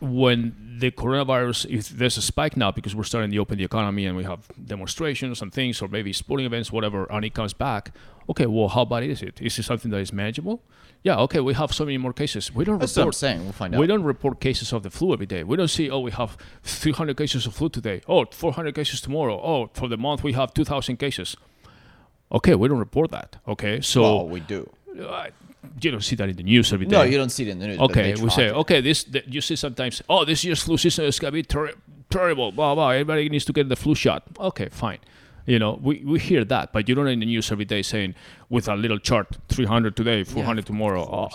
when 0.00 0.76
the 0.78 0.90
coronavirus, 0.90 1.66
if 1.70 1.88
there's 1.88 2.16
a 2.16 2.22
spike 2.22 2.56
now 2.56 2.70
because 2.70 2.94
we're 2.94 3.04
starting 3.04 3.30
to 3.30 3.38
open 3.38 3.58
the 3.58 3.64
economy 3.64 4.04
and 4.06 4.16
we 4.16 4.24
have 4.24 4.48
demonstrations 4.64 5.40
and 5.42 5.52
things, 5.52 5.80
or 5.80 5.88
maybe 5.88 6.12
sporting 6.12 6.46
events, 6.46 6.72
whatever, 6.72 7.06
and 7.10 7.24
it 7.24 7.34
comes 7.34 7.52
back, 7.52 7.92
okay, 8.28 8.46
well, 8.46 8.68
how 8.68 8.84
bad 8.84 9.04
is 9.04 9.22
it? 9.22 9.40
Is 9.40 9.58
it 9.58 9.62
something 9.64 9.90
that 9.90 9.98
is 9.98 10.12
manageable? 10.12 10.62
Yeah, 11.04 11.18
okay, 11.18 11.40
we 11.40 11.54
have 11.54 11.72
so 11.72 11.84
many 11.84 11.98
more 11.98 12.12
cases. 12.12 12.54
We 12.54 12.64
don't 12.64 12.78
That's 12.78 12.96
what 12.96 13.02
I'm 13.02 13.06
report. 13.06 13.14
saying. 13.16 13.42
We'll 13.42 13.52
find 13.52 13.74
out. 13.74 13.80
We 13.80 13.86
don't 13.86 14.04
report 14.04 14.40
cases 14.40 14.72
of 14.72 14.82
the 14.82 14.90
flu 14.90 15.12
every 15.12 15.26
day. 15.26 15.42
We 15.44 15.56
don't 15.56 15.68
see, 15.68 15.90
oh, 15.90 16.00
we 16.00 16.12
have 16.12 16.36
300 16.62 17.16
cases 17.16 17.46
of 17.46 17.54
flu 17.54 17.68
today. 17.68 18.02
Oh, 18.08 18.24
400 18.24 18.74
cases 18.74 19.00
tomorrow. 19.00 19.40
Oh, 19.42 19.70
for 19.72 19.88
the 19.88 19.96
month 19.96 20.22
we 20.22 20.32
have 20.34 20.54
2,000 20.54 20.96
cases. 20.96 21.36
Okay, 22.30 22.54
we 22.54 22.68
don't 22.68 22.78
report 22.78 23.10
that. 23.10 23.36
Okay, 23.46 23.80
so 23.80 24.02
well, 24.02 24.28
we 24.28 24.40
do. 24.40 24.70
Uh, 25.00 25.26
you 25.80 25.90
don't 25.90 26.02
see 26.02 26.16
that 26.16 26.28
in 26.28 26.36
the 26.36 26.42
news 26.42 26.72
every 26.72 26.86
day. 26.86 26.96
No, 26.96 27.02
you 27.02 27.16
don't 27.18 27.30
see 27.30 27.44
it 27.44 27.48
in 27.50 27.58
the 27.58 27.66
news. 27.68 27.78
Okay, 27.80 28.14
we 28.14 28.30
say 28.30 28.50
okay. 28.50 28.80
This 28.80 29.04
th- 29.04 29.24
you 29.28 29.40
see 29.40 29.56
sometimes. 29.56 30.02
Oh, 30.08 30.24
this 30.24 30.44
year's 30.44 30.62
flu 30.62 30.76
season 30.76 31.04
is 31.04 31.18
gonna 31.18 31.32
be 31.32 31.42
ter- 31.42 31.74
terrible. 32.10 32.52
Blah 32.52 32.74
blah. 32.74 32.90
Everybody 32.90 33.28
needs 33.28 33.44
to 33.46 33.52
get 33.52 33.68
the 33.68 33.76
flu 33.76 33.94
shot. 33.94 34.24
Okay, 34.38 34.68
fine. 34.70 34.98
You 35.44 35.58
know, 35.58 35.78
we, 35.82 36.04
we 36.04 36.20
hear 36.20 36.44
that, 36.44 36.72
but 36.72 36.88
you 36.88 36.94
don't 36.94 37.08
in 37.08 37.18
the 37.18 37.26
news 37.26 37.50
every 37.50 37.64
day 37.64 37.82
saying 37.82 38.14
with 38.48 38.68
a 38.68 38.76
little 38.76 39.00
chart, 39.00 39.38
300 39.48 39.96
today, 39.96 40.22
400 40.22 40.60
of 40.60 40.64
tomorrow. 40.66 41.02
Oh, 41.02 41.30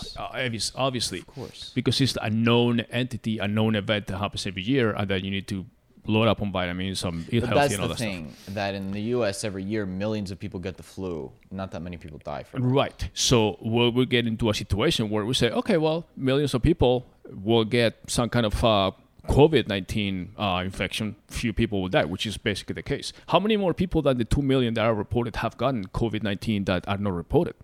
obviously, 0.75 1.19
Of 1.19 1.27
course. 1.27 1.71
because 1.75 1.99
it's 1.99 2.17
a 2.21 2.29
known 2.29 2.81
entity, 2.89 3.37
a 3.37 3.49
known 3.49 3.75
event 3.75 4.07
that 4.07 4.17
happens 4.17 4.47
every 4.47 4.61
year, 4.61 4.91
and 4.91 5.09
that 5.09 5.25
you 5.25 5.31
need 5.31 5.47
to 5.49 5.65
load 6.07 6.27
up 6.27 6.41
on 6.41 6.51
vitamins, 6.51 6.99
some 6.99 7.25
eat 7.31 7.41
But 7.41 7.49
healthy 7.49 7.61
that's 7.61 7.73
and 7.73 7.81
all 7.83 7.87
the 7.89 7.93
that 7.93 7.97
stuff. 7.97 8.07
thing 8.09 8.33
that 8.55 8.75
in 8.75 8.91
the 8.91 9.01
U.S. 9.15 9.43
every 9.43 9.63
year 9.63 9.85
millions 9.85 10.31
of 10.31 10.39
people 10.39 10.59
get 10.59 10.77
the 10.77 10.83
flu. 10.83 11.31
Not 11.51 11.71
that 11.71 11.81
many 11.81 11.97
people 11.97 12.19
die 12.23 12.43
from 12.43 12.63
it. 12.63 12.67
Right. 12.67 13.09
So 13.13 13.57
we'll, 13.61 13.91
we 13.91 14.05
get 14.05 14.25
into 14.27 14.49
a 14.49 14.53
situation 14.53 15.09
where 15.09 15.25
we 15.25 15.33
say, 15.33 15.49
okay, 15.51 15.77
well, 15.77 16.05
millions 16.15 16.53
of 16.53 16.61
people 16.61 17.05
will 17.31 17.65
get 17.65 17.97
some 18.07 18.29
kind 18.29 18.45
of 18.45 18.63
uh, 18.63 18.91
COVID 19.27 19.67
19 19.67 20.33
uh, 20.37 20.61
infection. 20.63 21.15
Few 21.27 21.51
people 21.53 21.81
will 21.81 21.89
die, 21.89 22.05
which 22.05 22.25
is 22.25 22.37
basically 22.37 22.73
the 22.73 22.83
case. 22.83 23.11
How 23.27 23.39
many 23.39 23.57
more 23.57 23.73
people 23.73 24.01
than 24.01 24.17
the 24.17 24.25
2 24.25 24.41
million 24.41 24.73
that 24.75 24.85
are 24.85 24.93
reported 24.93 25.35
have 25.37 25.57
gotten 25.57 25.85
COVID 25.87 26.23
19 26.23 26.63
that 26.65 26.87
are 26.87 26.97
not 26.97 27.13
reported? 27.13 27.55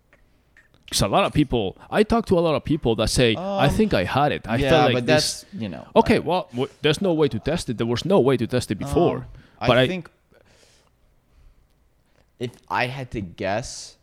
Because 0.93 1.01
a 1.01 1.07
lot 1.07 1.23
of 1.25 1.33
people, 1.33 1.75
I 1.89 2.03
talk 2.03 2.27
to 2.27 2.37
a 2.37 2.43
lot 2.47 2.53
of 2.53 2.63
people 2.63 2.95
that 2.97 3.09
say, 3.09 3.35
I 3.35 3.67
think 3.67 3.95
I 3.95 4.03
had 4.03 4.31
it. 4.31 4.47
I 4.47 4.53
Um, 4.53 4.59
yeah, 4.61 4.69
felt 4.69 4.85
like 4.85 4.93
but 4.93 5.05
this. 5.07 5.41
that's 5.41 5.61
you 5.63 5.67
know. 5.67 5.87
Okay, 5.95 6.19
well, 6.19 6.47
w- 6.51 6.69
there's 6.83 7.01
no 7.01 7.13
way 7.13 7.27
to 7.29 7.39
test 7.39 7.67
it. 7.69 7.79
There 7.79 7.87
was 7.87 8.05
no 8.05 8.19
way 8.19 8.37
to 8.37 8.45
test 8.45 8.69
it 8.69 8.75
before. 8.77 9.17
Um, 9.59 9.67
but 9.69 9.77
I, 9.79 9.87
think 9.87 10.07
if 12.39 12.51
I 12.69 12.85
had 12.85 13.09
to 13.11 13.21
guess, 13.21 13.97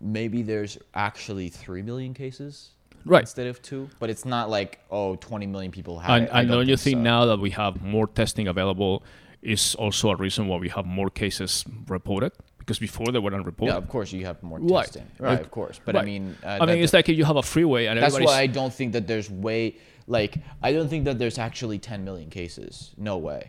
maybe 0.00 0.42
there's 0.42 0.76
actually 0.92 1.50
three 1.50 1.82
million 1.82 2.14
cases 2.14 2.70
right. 3.04 3.20
instead 3.20 3.46
of 3.46 3.62
two. 3.62 3.88
But 4.00 4.10
it's 4.10 4.24
not 4.24 4.50
like 4.50 4.80
oh, 4.90 5.14
20 5.16 5.46
million 5.46 5.70
people 5.70 6.00
have 6.00 6.10
And, 6.10 6.24
it. 6.24 6.30
I 6.32 6.40
and 6.40 6.48
don't 6.48 6.58
don't 6.58 6.68
you 6.68 6.76
think 6.76 6.96
think 6.96 6.98
so. 6.98 7.02
now 7.14 7.26
that 7.26 7.38
we 7.38 7.50
have 7.50 7.80
more 7.80 8.08
testing 8.08 8.48
available 8.48 9.04
is 9.42 9.76
also 9.76 10.10
a 10.10 10.16
reason 10.16 10.48
why 10.48 10.56
we 10.56 10.68
have 10.70 10.84
more 10.84 11.10
cases 11.10 11.64
reported? 11.86 12.32
Because 12.68 12.78
before 12.90 13.06
they 13.12 13.18
were 13.18 13.32
unreported. 13.32 13.72
Yeah, 13.72 13.78
of 13.78 13.88
course 13.88 14.12
you 14.12 14.26
have 14.26 14.42
more 14.42 14.58
Right. 14.60 14.84
testing. 14.84 15.06
Right, 15.18 15.30
Like- 15.30 15.40
of 15.40 15.50
course. 15.50 15.80
But 15.86 15.96
I 15.96 16.04
mean, 16.04 16.36
uh, 16.44 16.48
I 16.48 16.58
that- 16.58 16.68
mean, 16.68 16.84
it's 16.84 16.92
like 16.92 17.08
if 17.08 17.16
you 17.16 17.24
have 17.24 17.36
a 17.36 17.42
freeway 17.42 17.86
and 17.86 17.98
that's 17.98 18.20
why 18.20 18.40
I 18.42 18.46
don't 18.46 18.74
think 18.78 18.92
that 18.92 19.06
there's 19.06 19.30
way 19.30 19.76
like 20.06 20.32
I 20.62 20.70
don't 20.74 20.88
think 20.92 21.06
that 21.06 21.18
there's 21.18 21.38
actually 21.38 21.78
10 21.78 22.04
million 22.04 22.28
cases. 22.28 22.92
No 22.98 23.16
way. 23.16 23.42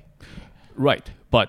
right, 0.77 1.05
but 1.35 1.47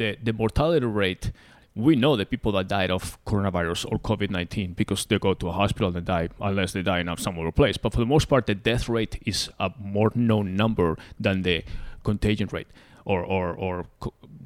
the 0.00 0.08
the 0.22 0.32
mortality 0.34 0.84
rate. 1.04 1.32
We 1.74 1.94
know 1.94 2.16
the 2.16 2.24
people 2.34 2.52
that 2.52 2.68
died 2.68 2.90
of 2.90 3.02
coronavirus 3.30 3.80
or 3.90 3.98
COVID 3.98 4.30
nineteen 4.30 4.72
because 4.82 5.04
they 5.06 5.18
go 5.18 5.32
to 5.34 5.46
a 5.48 5.52
hospital 5.52 5.94
and 5.96 6.06
die, 6.06 6.28
unless 6.40 6.72
they 6.72 6.82
die 6.82 7.00
in 7.00 7.16
some 7.18 7.38
other 7.38 7.52
place. 7.52 7.76
But 7.82 7.92
for 7.94 8.00
the 8.04 8.06
most 8.14 8.26
part, 8.30 8.46
the 8.46 8.54
death 8.54 8.88
rate 8.88 9.14
is 9.26 9.50
a 9.58 9.68
more 9.78 10.10
known 10.14 10.46
number 10.56 10.96
than 11.24 11.42
the 11.42 11.64
contagion 12.02 12.48
rate 12.56 12.68
or 13.04 13.20
or, 13.22 13.44
or 13.66 13.74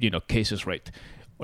you 0.03 0.09
know 0.13 0.19
cases 0.35 0.65
rate 0.71 0.91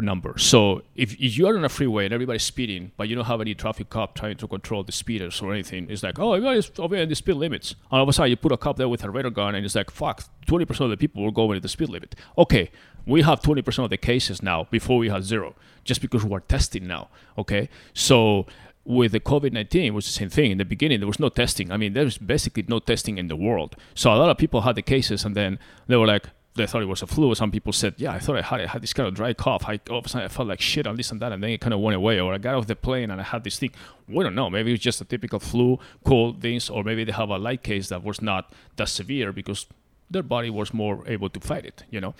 number. 0.02 0.38
So 0.38 0.84
if, 0.96 1.14
if 1.14 1.38
you 1.38 1.48
are 1.48 1.58
on 1.58 1.66
a 1.66 1.70
freeway 1.70 2.06
and 2.06 2.14
everybody's 2.14 2.44
speeding, 2.44 2.92
but 2.98 3.08
you 3.08 3.16
don't 3.16 3.26
have 3.26 3.42
any 3.42 3.54
traffic 3.54 3.90
cop 3.90 4.16
trying 4.16 4.38
to 4.38 4.48
control 4.48 4.84
the 4.84 4.92
speeders 4.92 5.42
or 5.42 5.54
anything, 5.54 5.88
it's 5.90 6.04
like, 6.04 6.20
oh, 6.20 6.34
everybody's 6.34 6.72
obeying 6.80 7.10
the 7.10 7.16
speed 7.16 7.36
limits. 7.36 7.76
All 7.92 8.04
of 8.04 8.10
a 8.10 8.14
sudden, 8.14 8.30
you 8.30 8.36
put 8.36 8.52
a 8.52 8.58
cop 8.58 8.78
there 8.78 8.90
with 8.90 9.04
a 9.04 9.10
radar 9.10 9.32
gun, 9.32 9.56
and 9.56 9.66
it's 9.66 9.76
like, 9.76 9.92
fuck, 9.92 10.24
20% 10.48 10.80
of 10.82 10.90
the 10.90 10.98
people 10.98 11.24
were 11.24 11.32
going 11.32 11.56
at 11.56 11.62
the 11.62 11.70
speed 11.70 11.90
limit. 11.90 12.16
Okay, 12.38 12.72
we 13.06 13.22
have 13.22 13.42
20% 13.42 13.84
of 13.84 13.90
the 13.90 13.98
cases 13.98 14.42
now 14.42 14.68
before 14.70 14.98
we 14.98 15.10
had 15.10 15.24
zero, 15.24 15.56
just 15.84 16.02
because 16.02 16.24
we're 16.24 16.42
testing 16.42 16.88
now. 16.88 17.10
Okay, 17.38 17.70
so 17.94 18.46
with 18.88 19.12
the 19.12 19.20
COVID 19.20 19.52
19, 19.52 19.84
it 19.84 19.94
was 19.94 20.06
the 20.06 20.12
same 20.12 20.30
thing. 20.30 20.52
In 20.52 20.58
the 20.58 20.66
beginning, 20.66 21.00
there 21.00 21.08
was 21.08 21.20
no 21.20 21.30
testing. 21.30 21.72
I 21.72 21.78
mean, 21.78 21.94
there 21.94 22.06
was 22.06 22.18
basically 22.18 22.66
no 22.68 22.80
testing 22.80 23.18
in 23.18 23.28
the 23.28 23.36
world. 23.36 23.76
So 23.94 24.14
a 24.14 24.16
lot 24.16 24.30
of 24.30 24.38
people 24.38 24.62
had 24.62 24.76
the 24.76 24.82
cases, 24.82 25.26
and 25.26 25.36
then 25.36 25.60
they 25.88 25.98
were 25.98 26.08
like, 26.08 26.30
they 26.58 26.68
thought 26.68 26.82
it 26.82 26.86
was 26.86 27.02
a 27.02 27.08
flu. 27.08 27.34
Some 27.36 27.52
people 27.52 27.72
said, 27.72 27.94
"Yeah, 27.98 28.12
I 28.12 28.20
thought 28.20 28.38
I 28.38 28.42
had, 28.42 28.62
I 28.62 28.68
had 28.68 28.82
this 28.82 28.94
kind 28.94 29.08
of 29.08 29.14
dry 29.16 29.34
cough. 29.34 29.64
I, 29.68 29.80
all 29.90 30.00
of 30.00 30.06
a 30.06 30.10
sudden, 30.10 30.26
I 30.26 30.28
felt 30.28 30.48
like 30.48 30.60
shit 30.60 30.86
on 30.88 30.96
this 30.98 31.12
and 31.12 31.22
that, 31.22 31.32
and 31.32 31.42
then 31.42 31.52
it 31.52 31.62
kind 31.62 31.74
of 31.74 31.80
went 31.80 31.96
away." 31.96 32.20
Or 32.20 32.34
I 32.34 32.38
got 32.38 32.56
off 32.56 32.68
the 32.68 32.76
plane 32.76 33.10
and 33.12 33.22
I 33.22 33.24
had 33.24 33.44
this 33.44 33.58
thing. 33.60 33.72
We 34.08 34.24
don't 34.24 34.36
know. 34.36 34.50
Maybe 34.50 34.74
it's 34.74 34.84
just 34.84 35.00
a 35.02 35.06
typical 35.06 35.40
flu, 35.40 35.80
cold 36.04 36.42
things, 36.42 36.70
or 36.70 36.84
maybe 36.84 37.04
they 37.04 37.12
have 37.14 37.30
a 37.30 37.38
light 37.38 37.64
case 37.64 37.90
that 37.90 38.04
was 38.04 38.22
not 38.22 38.52
that 38.76 38.90
severe 38.90 39.32
because 39.32 39.68
their 40.10 40.24
body 40.24 40.50
was 40.50 40.74
more 40.74 41.04
able 41.08 41.30
to 41.30 41.40
fight 41.40 41.66
it. 41.66 41.84
You 41.90 42.02
know. 42.02 42.16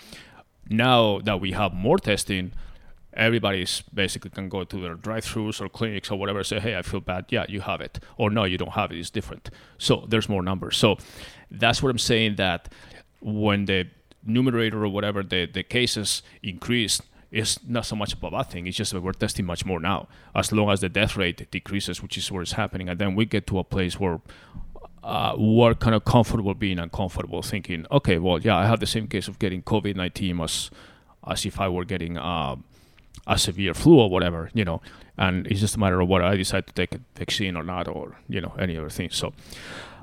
Now 0.70 1.20
that 1.20 1.40
we 1.40 1.52
have 1.52 1.72
more 1.72 1.98
testing, 1.98 2.52
everybody's 3.14 3.82
basically 3.92 4.30
can 4.30 4.48
go 4.48 4.64
to 4.64 4.80
their 4.80 4.94
drive-throughs 4.94 5.60
or 5.60 5.68
clinics 5.68 6.10
or 6.10 6.18
whatever. 6.18 6.44
Say, 6.44 6.60
"Hey, 6.60 6.76
I 6.76 6.82
feel 6.82 7.00
bad." 7.00 7.26
Yeah, 7.30 7.46
you 7.48 7.62
have 7.62 7.80
it, 7.80 7.98
or 8.16 8.30
no, 8.30 8.44
you 8.44 8.58
don't 8.58 8.72
have 8.72 8.92
it. 8.92 8.98
It's 8.98 9.10
different. 9.10 9.50
So 9.78 10.04
there's 10.08 10.28
more 10.28 10.42
numbers. 10.42 10.76
So 10.76 10.98
that's 11.50 11.82
what 11.82 11.90
I'm 11.90 11.98
saying. 11.98 12.36
That 12.36 12.72
when 13.20 13.64
the 13.64 13.88
numerator 14.24 14.84
or 14.84 14.88
whatever 14.88 15.22
the, 15.22 15.46
the 15.46 15.62
cases 15.62 16.22
increased 16.42 17.02
is 17.30 17.58
not 17.66 17.84
so 17.84 17.94
much 17.94 18.14
a 18.14 18.16
bad 18.16 18.42
thing. 18.44 18.66
It's 18.66 18.76
just 18.76 18.92
that 18.92 19.02
we're 19.02 19.12
testing 19.12 19.44
much 19.44 19.64
more 19.64 19.80
now. 19.80 20.08
As 20.34 20.50
long 20.50 20.70
as 20.70 20.80
the 20.80 20.88
death 20.88 21.16
rate 21.16 21.50
decreases, 21.50 22.02
which 22.02 22.16
is 22.16 22.32
where 22.32 22.42
it's 22.42 22.52
happening, 22.52 22.88
and 22.88 22.98
then 22.98 23.14
we 23.14 23.26
get 23.26 23.46
to 23.48 23.58
a 23.58 23.64
place 23.64 24.00
where 24.00 24.20
uh, 25.04 25.34
we're 25.36 25.74
kind 25.74 25.94
of 25.94 26.04
comfortable 26.04 26.54
being 26.54 26.78
uncomfortable, 26.78 27.42
thinking, 27.42 27.86
okay, 27.92 28.18
well, 28.18 28.38
yeah, 28.38 28.56
I 28.56 28.66
have 28.66 28.80
the 28.80 28.86
same 28.86 29.06
case 29.08 29.28
of 29.28 29.38
getting 29.38 29.62
COVID 29.62 29.96
nineteen 29.96 30.40
as 30.40 30.70
as 31.26 31.44
if 31.44 31.60
I 31.60 31.68
were 31.68 31.84
getting 31.84 32.16
uh, 32.16 32.56
a 33.26 33.38
severe 33.38 33.74
flu 33.74 34.00
or 34.00 34.08
whatever, 34.08 34.50
you 34.54 34.64
know. 34.64 34.80
And 35.16 35.46
it's 35.48 35.60
just 35.60 35.76
a 35.76 35.78
matter 35.78 36.00
of 36.00 36.08
whether 36.08 36.24
I 36.24 36.36
decide 36.36 36.66
to 36.68 36.72
take 36.72 36.94
a 36.94 37.00
vaccine 37.14 37.56
or 37.56 37.62
not, 37.62 37.88
or 37.88 38.16
you 38.28 38.40
know, 38.40 38.54
any 38.58 38.76
other 38.76 38.90
thing. 38.90 39.10
So. 39.10 39.32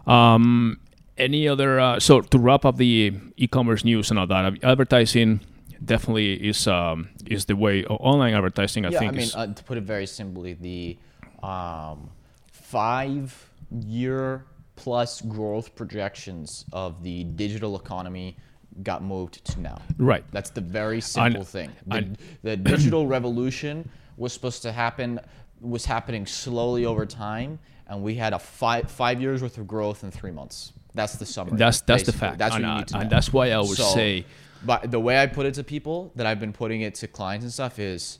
Um, 0.05 0.79
any 1.17 1.47
other 1.47 1.79
uh, 1.79 1.99
so 1.99 2.21
to 2.21 2.37
wrap 2.37 2.65
up 2.65 2.77
the 2.77 3.13
e-commerce 3.37 3.83
news 3.85 4.09
and 4.09 4.19
all 4.19 4.27
that 4.27 4.63
advertising 4.63 5.39
definitely 5.83 6.33
is 6.33 6.67
um, 6.67 7.09
is 7.25 7.45
the 7.45 7.55
way 7.55 7.85
online 7.85 8.33
advertising 8.33 8.85
i 8.85 8.89
yeah, 8.89 8.99
think 8.99 9.13
I 9.13 9.15
mean, 9.15 9.21
is 9.21 9.35
uh, 9.35 9.47
to 9.47 9.63
put 9.63 9.77
it 9.77 9.83
very 9.83 10.05
simply, 10.05 10.53
the 10.53 10.97
um, 11.43 12.09
five-year 12.51 14.45
plus 14.75 15.21
growth 15.21 15.75
projections 15.75 16.65
of 16.73 17.01
the 17.03 17.23
digital 17.23 17.75
economy 17.77 18.35
got 18.83 19.01
moved 19.03 19.43
to 19.45 19.59
now. 19.61 19.81
right 19.97 20.23
That's 20.31 20.49
the 20.49 20.61
very 20.61 20.99
simple 21.01 21.41
And- 21.41 21.47
thing. 21.47 21.71
The, 21.87 21.95
and- 21.97 22.17
the 22.43 22.57
digital 22.73 23.07
revolution 23.07 23.89
was 24.17 24.33
supposed 24.33 24.61
to 24.63 24.71
happen, 24.71 25.19
was 25.61 25.85
happening 25.85 26.25
slowly 26.25 26.85
over 26.85 27.05
time, 27.05 27.59
and 27.87 28.01
we 28.03 28.15
had 28.15 28.33
a 28.33 28.39
five 28.39 28.89
five 28.91 29.21
years 29.21 29.41
worth 29.41 29.57
of 29.57 29.67
growth 29.67 30.03
in 30.03 30.11
three 30.11 30.31
months. 30.31 30.73
That's 30.95 31.15
the 31.17 31.25
summary. 31.25 31.57
that's 31.57 31.81
that's 31.81 32.03
the 32.03 32.11
fact 32.13 32.37
That's 32.39 32.53
what 32.53 32.61
you 32.61 32.75
need 32.75 32.87
to 32.87 32.95
and 32.97 33.03
know. 33.09 33.15
that's 33.15 33.31
why 33.33 33.51
i 33.51 33.57
would 33.59 33.67
So, 33.77 33.83
say 33.93 34.25
but 34.65 34.89
the 34.89 34.99
way 34.99 35.21
I 35.21 35.27
put 35.27 35.45
it 35.45 35.53
to 35.55 35.63
people 35.63 36.11
that 36.15 36.25
I've 36.25 36.39
been 36.39 36.53
putting 36.53 36.81
it 36.81 36.95
to 36.95 37.07
clients 37.07 37.43
and 37.43 37.53
stuff 37.53 37.77
is 37.77 38.17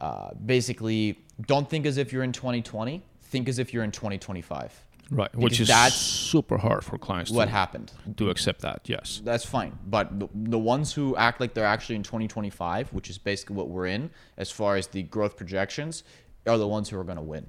uh, 0.00 0.30
basically 0.46 1.18
don't 1.46 1.68
think 1.68 1.84
as 1.86 1.98
if 1.98 2.12
you're 2.12 2.22
in 2.22 2.32
2020. 2.32 3.02
Think 3.22 3.48
as 3.48 3.58
if 3.58 3.74
you're 3.74 3.84
in 3.84 3.90
2025. 3.90 4.84
right 5.10 5.34
which 5.36 5.60
is 5.60 5.68
that's 5.68 5.94
super 5.96 6.56
hard 6.56 6.82
for 6.84 6.96
clients 6.98 7.30
to 7.30 7.34
do 7.34 7.38
What 7.38 7.44
to, 7.46 7.50
happened? 7.50 7.92
to 8.16 8.30
accept 8.30 8.60
that 8.62 8.80
yes 8.86 9.20
That's 9.22 9.44
fine. 9.44 9.72
But 9.86 10.18
the, 10.18 10.28
the 10.34 10.58
ones 10.58 10.94
who 10.94 11.14
act 11.16 11.40
like 11.40 11.52
they're 11.54 11.72
actually 11.76 11.96
in 11.96 12.02
2025, 12.04 12.92
which 12.94 13.10
is 13.10 13.18
basically 13.18 13.56
what 13.56 13.68
we're 13.68 13.86
in 13.86 14.10
as 14.38 14.50
far 14.50 14.76
as 14.76 14.86
the 14.86 15.02
growth 15.02 15.36
projections, 15.36 16.04
are 16.46 16.56
the 16.56 16.68
ones 16.68 16.88
who 16.88 16.98
are 16.98 17.04
going 17.04 17.16
to 17.18 17.22
win. 17.34 17.46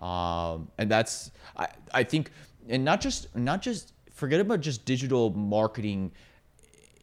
Um, 0.00 0.68
and 0.78 0.90
that's 0.90 1.30
I, 1.56 1.68
I 1.92 2.02
think 2.04 2.32
and 2.70 2.84
not 2.84 3.00
just 3.00 3.34
not 3.36 3.62
just 3.62 3.92
forget 4.12 4.40
about 4.40 4.60
just 4.60 4.84
digital 4.84 5.30
marketing 5.30 6.12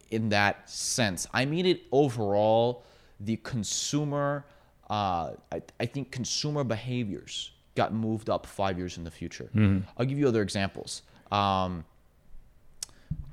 in 0.09 0.29
that 0.29 0.69
sense. 0.69 1.27
I 1.33 1.45
mean 1.45 1.65
it 1.65 1.81
overall 1.91 2.83
the 3.19 3.37
consumer 3.37 4.45
uh, 4.89 5.31
I, 5.51 5.61
I 5.79 5.85
think 5.85 6.11
consumer 6.11 6.63
behaviors 6.63 7.51
got 7.75 7.93
moved 7.93 8.29
up 8.29 8.45
five 8.45 8.77
years 8.77 8.97
in 8.97 9.03
the 9.03 9.11
future. 9.11 9.49
I'll 9.97 10.05
give 10.05 10.17
you 10.17 10.27
other 10.27 10.41
examples. 10.41 11.01
Um, 11.31 11.83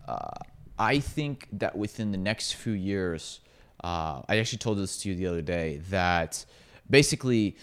uh, 0.07 0.30
I 0.78 0.99
think 0.99 1.49
that 1.53 1.76
within 1.76 2.11
the 2.11 2.18
next 2.18 2.55
few 2.57 2.72
years, 2.72 3.41
uh, 3.82 4.22
I 4.28 4.39
actually 4.39 4.59
told 4.59 4.78
this 4.78 4.99
to 5.03 5.09
you 5.09 5.14
the 5.14 5.26
other 5.26 5.43
day 5.43 5.80
that 5.91 6.45
basically, 6.91 7.57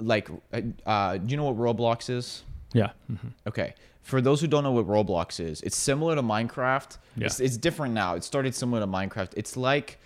like, 0.00 0.30
uh, 0.52 0.60
uh, 0.86 1.18
do 1.18 1.30
you 1.30 1.36
know 1.36 1.50
what 1.50 1.56
Roblox 1.56 2.08
is? 2.08 2.42
Yeah 2.72 2.90
mhm. 3.10 3.32
Okay. 3.46 3.74
For 4.02 4.20
those 4.20 4.40
who 4.40 4.48
don't 4.48 4.64
know 4.64 4.72
what 4.72 4.88
Roblox 4.88 5.38
is, 5.38 5.60
it's 5.60 5.76
similar 5.76 6.16
to 6.16 6.22
Minecraft. 6.22 6.98
Yeah. 7.16 7.26
It's, 7.26 7.38
it's 7.38 7.56
different 7.56 7.94
now. 7.94 8.16
It 8.16 8.24
started 8.24 8.52
similar 8.52 8.80
to 8.80 8.86
Minecraft. 8.88 9.30
It's 9.36 9.56
like, 9.56 10.00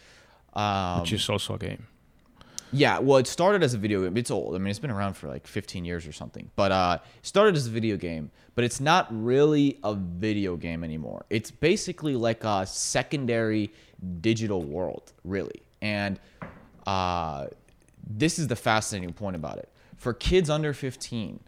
um, 0.53 1.01
which 1.01 1.14
is 1.14 1.31
also 1.31 1.55
a 1.55 1.59
game 1.59 1.87
yeah, 2.73 2.99
well, 2.99 3.19
it 3.19 3.27
started 3.27 3.62
as 3.62 3.75
a 3.75 3.79
video 3.79 4.03
game. 4.03 4.17
It's 4.17 4.31
old. 4.31 4.55
I 4.55 4.59
mean, 4.59 4.69
it's 4.69 4.79
been 4.79 4.91
around 4.91 5.14
for 5.14 5.29
like 5.29 5.47
15 5.47 5.85
years 5.85 6.07
or 6.07 6.12
something. 6.12 6.51
But 6.57 6.73
uh, 6.73 6.99
it 7.19 7.27
started 7.27 7.57
as 7.57 7.67
a 7.67 7.71
video 7.71 7.97
game, 7.97 8.31
but 8.55 8.64
it's 8.64 8.81
not 8.81 9.07
really 9.11 9.79
a 9.85 9.95
video 9.95 10.57
game 10.57 10.83
anymore. 10.83 11.25
It's 11.31 11.51
basically 11.51 12.17
like 12.17 12.45
a 12.45 12.67
secondary 12.67 13.73
digital 14.21 14.62
world, 14.62 15.12
really. 15.25 15.62
And 15.81 16.19
uh, 16.87 17.47
this 18.07 18.39
is 18.39 18.49
the 18.49 18.57
fascinating 18.57 19.12
point 19.12 19.37
about 19.37 19.59
it. 19.59 19.71
For 19.97 20.12
kids 20.12 20.51
under 20.51 20.73
15 20.73 21.41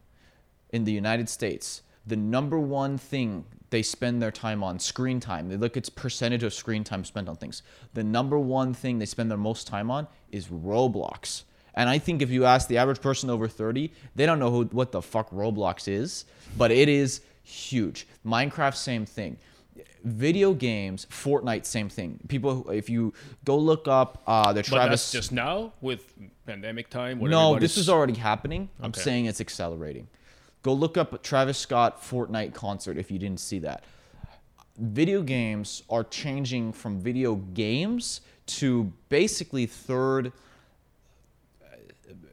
in 0.71 0.85
the 0.85 0.93
United 0.93 1.29
States, 1.29 1.83
the 2.07 2.16
number 2.16 2.59
one 2.59 2.99
thing 2.99 3.45
they 3.71 3.83
spend 3.83 4.23
their 4.23 4.31
time 4.31 4.62
on 4.64 4.79
screen 4.79 5.21
time. 5.21 5.49
They 5.49 5.57
look 5.57 5.77
at 5.77 5.95
percentage 5.95 6.43
of 6.43 6.55
screen 6.55 6.85
time 6.85 7.05
spent 7.05 7.29
on 7.29 7.37
things. 7.37 7.62
The 7.95 8.05
number 8.05 8.39
one 8.39 8.73
thing 8.75 8.99
they 8.99 9.07
spend 9.07 9.31
their 9.31 9.39
most 9.39 9.66
time 9.66 9.91
on 9.91 10.07
is 10.33 10.49
Roblox. 10.49 11.43
And 11.75 11.89
I 11.89 11.99
think 11.99 12.23
if 12.23 12.31
you 12.31 12.45
ask 12.45 12.66
the 12.69 12.79
average 12.79 13.01
person 13.01 13.31
over 13.31 13.47
30, 13.47 13.93
they 14.16 14.27
don't 14.27 14.39
know 14.39 14.51
who, 14.51 14.64
what 14.64 14.91
the 14.91 15.03
fuck 15.03 15.31
Roblox 15.31 15.87
is, 15.87 16.25
but 16.57 16.71
it 16.71 16.89
is 16.89 17.21
huge. 17.43 18.07
Minecraft, 18.27 18.75
same 18.75 19.07
thing. 19.07 19.37
video 20.05 20.55
games, 20.55 21.07
Fortnite, 21.11 21.66
same 21.66 21.89
thing. 21.89 22.19
People, 22.29 22.71
if 22.71 22.89
you 22.89 23.12
go 23.45 23.59
look 23.59 23.87
up 23.87 24.23
uh, 24.27 24.53
the 24.53 24.62
Travis. 24.62 25.12
just 25.12 25.31
now 25.31 25.73
with 25.81 26.14
pandemic 26.47 26.89
time. 26.89 27.21
no, 27.21 27.59
this 27.59 27.77
is 27.77 27.89
already 27.89 28.14
happening. 28.14 28.71
I'm 28.81 28.95
saying 28.95 29.27
it's 29.27 29.41
accelerating. 29.41 30.09
Go 30.69 30.75
look 30.75 30.99
up 30.99 31.23
Travis 31.23 31.57
Scott 31.57 32.03
Fortnite 32.03 32.53
concert 32.53 32.99
if 32.99 33.11
you 33.11 33.19
didn't 33.19 33.41
see 33.41 33.59
that. 33.61 33.85
Video 34.77 35.23
games 35.23 35.83
are 35.89 36.05
changing 36.05 36.75
from 36.75 37.01
video 37.01 37.37
games 37.37 38.21
to 38.59 38.93
basically 39.09 39.64
third 39.64 40.31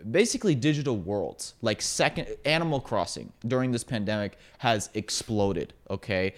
basically 0.10 0.56
digital 0.56 0.96
worlds 0.96 1.54
like 1.62 1.82
second 1.82 2.28
animal 2.46 2.80
crossing 2.80 3.32
during 3.48 3.72
this 3.72 3.84
pandemic 3.84 4.38
has 4.60 4.90
exploded 4.94 5.74
okay 5.90 6.34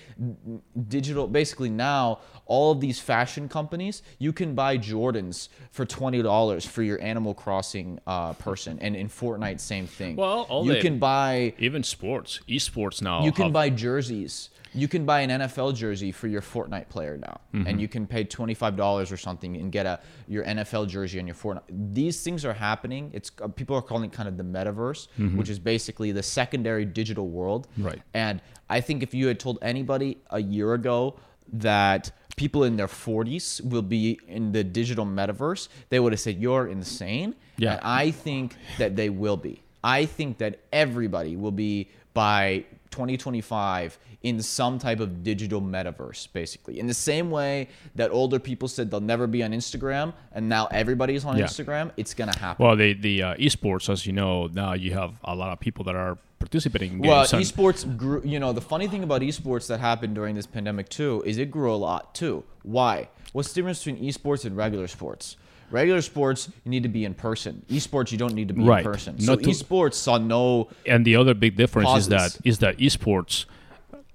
digital 0.88 1.28
basically 1.28 1.70
now 1.70 2.20
all 2.46 2.72
of 2.72 2.80
these 2.82 3.00
fashion 3.00 3.48
companies 3.50 4.02
you 4.20 4.32
can 4.34 4.56
buy 4.56 4.78
jordans 4.78 5.50
for 5.72 5.86
$20 5.86 6.66
for 6.68 6.82
your 6.84 7.02
animal 7.02 7.34
crossing 7.34 8.00
uh, 8.08 8.34
person 8.34 8.78
and 8.82 8.96
in 8.96 9.08
fortnite 9.10 9.60
same 9.60 9.88
thing 9.88 10.16
Well, 10.16 10.46
all 10.50 10.66
you 10.66 10.82
can 10.82 10.98
buy 11.00 11.54
even 11.60 11.84
sports, 11.84 12.40
esports 12.48 13.02
now. 13.02 13.24
you 13.24 13.32
can 13.32 13.52
buy 13.52 13.70
jerseys. 13.70 14.50
You 14.78 14.88
can 14.88 15.06
buy 15.06 15.22
an 15.22 15.30
NFL 15.42 15.76
jersey 15.76 16.12
for 16.12 16.28
your 16.28 16.42
Fortnite 16.42 16.88
player 16.90 17.18
now, 17.18 17.40
Mm-hmm. 17.54 17.68
and 17.68 17.82
you 17.82 17.88
can 17.88 18.06
pay 18.06 18.24
twenty 18.24 18.54
five 18.54 18.76
dollars 18.78 19.12
or 19.12 19.18
something 19.18 19.56
and 19.58 19.72
get 19.72 19.86
a 19.86 20.00
your 20.28 20.44
NFL 20.46 20.88
jersey 20.88 21.20
on 21.20 21.26
your 21.28 21.36
Fortnite. 21.36 21.64
These 21.94 22.22
things 22.24 22.46
are 22.46 22.54
happening. 22.54 23.10
It's 23.14 23.32
uh, 23.42 23.48
people 23.48 23.76
are 23.76 23.82
calling 23.82 24.06
it 24.10 24.14
kind 24.14 24.30
of 24.30 24.38
the 24.38 24.44
metaverse, 24.44 25.08
which 25.36 25.50
is 25.50 25.60
basically 25.60 26.12
the 26.12 26.24
secondary 26.24 26.86
digital 26.86 27.28
world. 27.30 27.68
Mm-hmm. 27.74 27.86
Right. 27.88 28.02
And 28.14 28.42
I 28.70 28.82
think 28.82 29.02
if 29.04 29.14
you 29.14 29.28
had 29.28 29.40
told 29.40 29.58
anybody 29.62 30.18
a 30.30 30.42
year 30.42 30.74
ago 30.74 31.16
that 31.54 32.12
people 32.36 32.64
in 32.66 32.76
their 32.76 32.88
40s 32.88 33.62
will 33.66 33.82
be 33.82 34.20
in 34.28 34.52
the 34.52 34.64
digital 34.64 35.06
metaverse, 35.06 35.70
they 35.90 36.00
would 36.00 36.12
have 36.14 36.20
said 36.20 36.40
you're 36.42 36.68
insane. 36.68 37.34
Yeah. 37.58 37.74
And 37.74 37.82
I 37.84 38.12
think 38.12 38.56
that 38.78 38.96
they 38.96 39.10
will 39.10 39.38
be. 39.38 39.64
I 39.84 40.06
think 40.06 40.38
that 40.40 40.60
everybody 40.74 41.36
will 41.36 41.52
be 41.54 41.90
by 42.14 42.66
2025 42.92 43.98
in 44.24 44.42
some 44.42 44.80
type 44.80 45.00
of 45.00 45.24
digital 45.24 45.62
metaverse, 45.62 46.28
basically. 46.34 46.80
In 46.80 46.88
the 46.88 46.94
same 46.94 47.30
way 47.32 47.70
that 47.96 48.12
older 48.12 48.40
people 48.40 48.68
said 48.68 48.90
they'll 48.92 49.00
never 49.00 49.28
be 49.28 49.44
on 49.44 49.52
Instagram, 49.52 50.14
and 50.32 50.50
now 50.50 50.68
everybody's 50.72 51.24
on 51.26 51.38
Yeah. 51.38 51.46
Instagram, 51.46 51.92
it's 51.98 52.14
gonna 52.14 52.38
happen. 52.38 52.66
Well, 52.66 52.76
the 52.76 52.94
the 52.94 53.24
uh, 53.24 53.36
esports, 53.36 53.90
as 53.90 54.06
you 54.06 54.14
know, 54.14 54.48
now 54.48 54.74
you 54.74 54.94
have 54.94 55.14
a 55.24 55.36
lot 55.36 55.52
of 55.54 55.60
people 55.60 55.84
that 55.86 55.96
are 55.96 56.18
participating 56.40 56.94
in 56.94 57.00
Well, 57.00 57.22
games. 57.24 57.34
and- 57.34 57.44
esports 57.44 57.98
grew. 57.98 58.22
You 58.24 58.40
know, 58.40 58.54
the 58.54 58.62
funny 58.62 58.88
thing 58.88 59.04
about 59.04 59.22
esports 59.22 59.68
that 59.68 59.80
happened 59.80 60.16
during 60.16 60.36
this 60.36 60.46
pandemic 60.48 60.90
too 60.90 61.24
is 61.26 61.38
it 61.38 61.52
grew 61.52 61.74
a 61.74 61.76
lot 61.78 62.14
too. 62.16 62.44
Why? 62.64 63.10
What's 63.34 63.50
the 63.50 63.56
difference 63.56 63.84
between 63.84 64.04
esports 64.04 64.46
and 64.46 64.56
regular 64.56 64.88
sports? 64.88 65.36
Regular 65.70 66.02
sports, 66.02 66.50
you 66.64 66.72
need 66.72 66.84
to 66.84 66.90
be 66.90 67.04
in 67.04 67.14
person. 67.14 67.64
Esports, 67.70 68.12
you 68.12 68.18
don't 68.18 68.34
need 68.34 68.48
to 68.48 68.54
be 68.54 68.64
Right. 68.64 68.86
in 68.86 68.92
person. 68.92 69.20
So 69.20 69.34
Not 69.34 69.44
to- 69.44 69.50
esports 69.50 69.96
saw 69.96 70.18
no. 70.18 70.70
and 70.86 71.06
the 71.06 71.16
other 71.16 71.34
big 71.34 71.56
difference 71.58 71.90
is 71.98 72.08
that 72.10 72.38
is 72.46 72.60
that 72.60 72.78
esports 72.78 73.46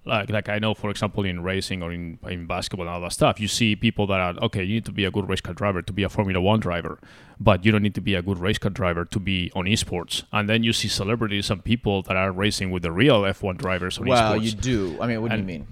like 0.05 0.31
like 0.31 0.49
I 0.49 0.59
know 0.59 0.75
for 0.75 0.91
example 0.91 1.25
in 1.25 1.43
racing 1.45 1.81
or 1.83 1.93
in, 1.93 2.19
in 2.29 2.47
basketball 2.47 2.87
and 2.87 2.95
all 2.95 3.01
that 3.03 3.13
stuff 3.13 3.39
you 3.39 3.47
see 3.47 3.77
people 3.77 4.05
that 4.09 4.19
are 4.19 4.35
okay 4.47 4.65
you 4.65 4.75
need 4.75 4.85
to 4.87 4.93
be 4.93 5.05
a 5.05 5.13
good 5.13 5.29
race 5.29 5.41
car 5.41 5.55
driver 5.55 5.81
to 5.81 5.93
be 5.93 6.03
a 6.03 6.09
Formula 6.09 6.41
1 6.41 6.59
driver 6.59 6.99
but 7.39 7.65
you 7.65 7.71
don't 7.71 7.83
need 7.85 7.95
to 7.95 8.01
be 8.01 8.15
a 8.17 8.23
good 8.23 8.39
race 8.39 8.59
car 8.59 8.71
driver 8.73 9.05
to 9.05 9.21
be 9.21 9.53
on 9.55 9.67
esports 9.67 10.25
and 10.33 10.49
then 10.49 10.65
you 10.65 10.73
see 10.73 10.89
celebrities 10.89 11.51
and 11.51 11.63
people 11.63 12.03
that 12.03 12.17
are 12.17 12.33
racing 12.33 12.73
with 12.73 12.83
the 12.83 12.91
real 12.91 13.23
F1 13.23 13.57
drivers 13.59 13.97
on 13.99 14.07
Well, 14.07 14.21
esports 14.21 14.31
Well, 14.31 14.43
you 14.43 14.51
do. 14.53 14.97
I 15.01 15.07
mean, 15.07 15.23
what 15.23 15.31
do 15.31 15.37
you 15.37 15.45
mean? 15.45 15.67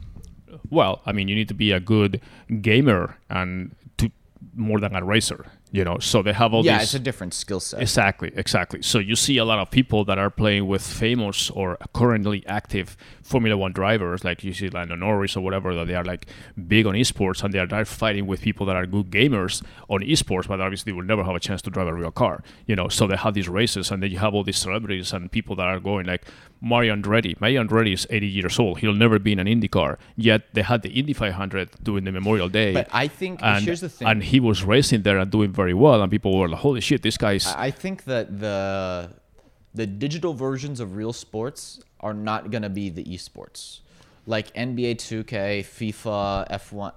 well 0.68 1.00
I 1.04 1.10
mean 1.10 1.26
you 1.26 1.34
need 1.34 1.48
to 1.48 1.54
be 1.54 1.72
a 1.72 1.80
good 1.80 2.20
gamer 2.60 3.16
and 3.28 3.74
to 3.98 4.12
more 4.54 4.78
than 4.78 4.94
a 4.94 5.02
racer 5.02 5.46
you 5.72 5.84
know 5.84 5.98
so 5.98 6.22
they 6.22 6.32
have 6.32 6.52
all 6.52 6.62
these 6.62 6.66
Yeah, 6.66 6.78
these 6.78 6.88
it's 6.88 6.94
a 6.94 6.98
different 6.98 7.34
skill 7.34 7.60
set. 7.60 7.80
Exactly, 7.80 8.32
exactly. 8.34 8.82
So 8.82 8.98
you 8.98 9.16
see 9.16 9.36
a 9.38 9.44
lot 9.44 9.58
of 9.58 9.70
people 9.70 10.04
that 10.06 10.18
are 10.18 10.30
playing 10.30 10.66
with 10.66 10.82
famous 10.86 11.50
or 11.50 11.78
currently 11.94 12.44
active 12.46 12.96
Formula 13.22 13.56
One 13.56 13.72
drivers, 13.72 14.24
like 14.24 14.42
you 14.42 14.52
see 14.52 14.68
Lando 14.68 14.96
Norris 14.96 15.36
or 15.36 15.40
whatever, 15.40 15.74
that 15.74 15.86
they 15.86 15.94
are 15.94 16.04
like 16.04 16.26
big 16.66 16.86
on 16.86 16.94
esports 16.94 17.44
and 17.44 17.54
they 17.54 17.58
are 17.58 17.84
fighting 17.84 18.26
with 18.26 18.40
people 18.40 18.66
that 18.66 18.76
are 18.76 18.86
good 18.86 19.10
gamers 19.10 19.62
on 19.88 20.00
esports, 20.00 20.48
but 20.48 20.60
obviously 20.60 20.92
will 20.92 21.04
never 21.04 21.22
have 21.24 21.36
a 21.36 21.40
chance 21.40 21.62
to 21.62 21.70
drive 21.70 21.86
a 21.86 21.94
real 21.94 22.10
car. 22.10 22.42
You 22.66 22.74
know, 22.76 22.88
so 22.88 23.06
they 23.06 23.16
have 23.16 23.34
these 23.34 23.48
races 23.48 23.90
and 23.90 24.02
then 24.02 24.10
you 24.10 24.18
have 24.18 24.34
all 24.34 24.42
these 24.42 24.58
celebrities 24.58 25.12
and 25.12 25.30
people 25.30 25.54
that 25.56 25.66
are 25.66 25.78
going 25.78 26.06
like 26.06 26.24
Mario 26.60 26.94
Andretti. 26.94 27.40
Mario 27.40 27.64
Andretti 27.64 27.92
is 27.94 28.06
80 28.10 28.26
years 28.26 28.58
old. 28.58 28.78
He'll 28.80 28.94
never 28.94 29.18
be 29.18 29.32
in 29.32 29.38
an 29.38 29.48
Indy 29.48 29.68
car. 29.68 29.98
Yet 30.16 30.42
they 30.52 30.62
had 30.62 30.82
the 30.82 30.90
Indy 30.90 31.12
500 31.12 31.70
during 31.82 32.04
the 32.04 32.12
Memorial 32.12 32.48
Day. 32.48 32.72
But 32.72 32.88
I 32.92 33.08
think 33.08 33.40
and, 33.42 33.64
here's 33.64 33.80
the 33.80 33.88
thing. 33.88 34.06
and 34.06 34.22
he 34.22 34.40
was 34.40 34.62
racing 34.64 35.02
there 35.02 35.18
and 35.18 35.30
doing 35.30 35.52
very 35.52 35.74
well, 35.74 36.02
and 36.02 36.10
people 36.10 36.36
were 36.38 36.48
like, 36.48 36.60
"Holy 36.60 36.80
shit, 36.80 37.02
this 37.02 37.16
guy's 37.16 37.46
I 37.46 37.70
I 37.70 37.72
think 37.72 38.04
that 38.04 38.40
the 38.40 39.10
the 39.72 39.86
digital 39.86 40.34
versions 40.34 40.80
of 40.80 40.96
real 40.96 41.12
sports 41.12 41.80
are 42.00 42.14
not 42.14 42.50
gonna 42.50 42.68
be 42.68 42.90
the 42.90 43.04
esports, 43.04 43.80
like 44.26 44.52
NBA 44.54 44.96
2K, 44.96 45.62
FIFA, 45.62 46.50
F1. 46.50 46.92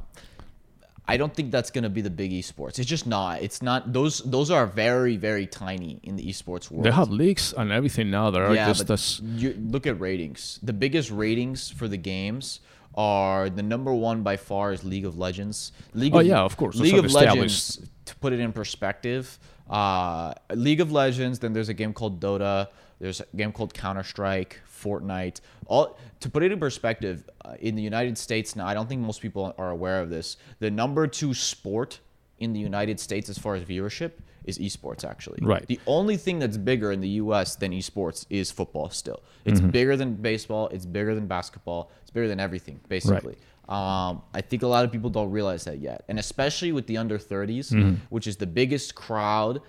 I 1.05 1.17
don't 1.17 1.33
think 1.33 1.51
that's 1.51 1.69
gonna 1.69 1.89
be 1.89 2.01
the 2.01 2.09
big 2.09 2.31
esports. 2.31 2.79
It's 2.79 2.87
just 2.87 3.05
not. 3.05 3.41
It's 3.41 3.61
not. 3.61 3.91
Those 3.91 4.19
those 4.19 4.49
are 4.49 4.65
very 4.65 5.17
very 5.17 5.45
tiny 5.45 5.99
in 6.03 6.15
the 6.15 6.23
esports 6.23 6.71
world. 6.71 6.85
They 6.85 6.91
have 6.91 7.09
leaks 7.09 7.53
and 7.55 7.71
everything 7.71 8.09
now 8.09 8.31
that 8.31 8.41
are 8.41 8.55
yeah, 8.55 8.67
just 8.67 8.89
as 8.89 9.19
you 9.21 9.53
look 9.59 9.85
at 9.85 9.99
ratings. 9.99 10.59
The 10.63 10.73
biggest 10.73 11.11
ratings 11.11 11.69
for 11.69 11.87
the 11.87 11.97
games 11.97 12.61
are 12.95 13.49
the 13.49 13.63
number 13.63 13.93
one 13.93 14.23
by 14.23 14.37
far 14.37 14.71
is 14.71 14.83
League 14.83 15.05
of 15.05 15.17
Legends. 15.17 15.71
League 15.93 16.15
Oh, 16.15 16.19
of, 16.19 16.25
yeah, 16.25 16.39
of 16.39 16.55
course. 16.57 16.75
League 16.75 16.95
of. 16.95 17.11
Legends. 17.11 17.81
To 18.05 18.15
put 18.17 18.33
it 18.33 18.39
in 18.39 18.51
perspective, 18.51 19.39
uh, 19.69 20.33
League 20.53 20.81
of 20.81 20.91
Legends. 20.91 21.39
Then 21.39 21.53
there's 21.53 21.69
a 21.69 21.73
game 21.73 21.93
called 21.93 22.19
Dota. 22.19 22.67
There's 22.99 23.21
a 23.21 23.25
game 23.35 23.51
called 23.51 23.73
Counter 23.73 24.03
Strike, 24.03 24.59
Fortnite. 24.69 25.41
All 25.67 25.97
to 26.23 26.29
put 26.29 26.41
it 26.43 26.51
in 26.51 26.59
perspective, 26.59 27.29
uh, 27.45 27.55
in 27.59 27.75
the 27.75 27.81
United 27.81 28.17
States 28.17 28.55
now, 28.55 28.65
I 28.65 28.73
don't 28.73 28.87
think 28.89 29.01
most 29.01 29.21
people 29.21 29.53
are 29.57 29.69
aware 29.69 29.99
of 30.01 30.09
this. 30.09 30.37
The 30.59 30.71
number 30.71 31.05
two 31.07 31.33
sport 31.33 31.99
in 32.39 32.53
the 32.53 32.59
United 32.59 32.99
States 32.99 33.29
as 33.29 33.37
far 33.37 33.55
as 33.55 33.63
viewership 33.63 34.11
is 34.45 34.57
esports. 34.57 35.03
Actually, 35.05 35.39
Right. 35.41 35.65
The 35.67 35.79
only 35.87 36.17
thing 36.17 36.39
that's 36.39 36.57
bigger 36.57 36.91
in 36.91 36.99
the 37.01 37.13
U.S. 37.23 37.55
than 37.55 37.71
esports 37.71 38.25
is 38.29 38.51
football. 38.51 38.89
Still, 38.89 39.21
it's 39.45 39.59
Mm-hmm. 39.59 39.69
bigger 39.69 39.95
than 39.97 40.15
baseball. 40.15 40.67
It's 40.75 40.85
bigger 40.85 41.13
than 41.15 41.27
basketball. 41.27 41.91
It's 42.01 42.11
bigger 42.11 42.27
than 42.27 42.39
everything, 42.39 42.79
basically. 42.89 43.35
Um, 43.69 44.21
I 44.33 44.41
think 44.41 44.63
a 44.63 44.67
lot 44.67 44.83
of 44.83 44.91
people 44.91 45.09
don't 45.09 45.31
realize 45.31 45.63
that 45.65 45.79
yet, 45.79 46.03
and 46.09 46.19
especially 46.19 46.71
with 46.73 46.85
the 46.87 46.97
under 46.97 47.17
30s, 47.17 47.71
Mm-hmm. 47.71 47.95
which 48.09 48.27
is 48.27 48.35
the 48.37 48.47
biggest 48.47 48.95
crowd. 48.95 49.61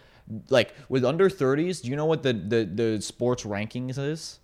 Like 0.49 0.75
with 0.89 1.05
under 1.05 1.29
30s, 1.29 1.83
do 1.83 1.91
you 1.91 1.97
know 1.97 2.07
what 2.07 2.23
the 2.23 2.33
the, 2.33 2.61
the 2.81 3.01
sports 3.03 3.45
rankings 3.45 3.99
is? 3.99 4.41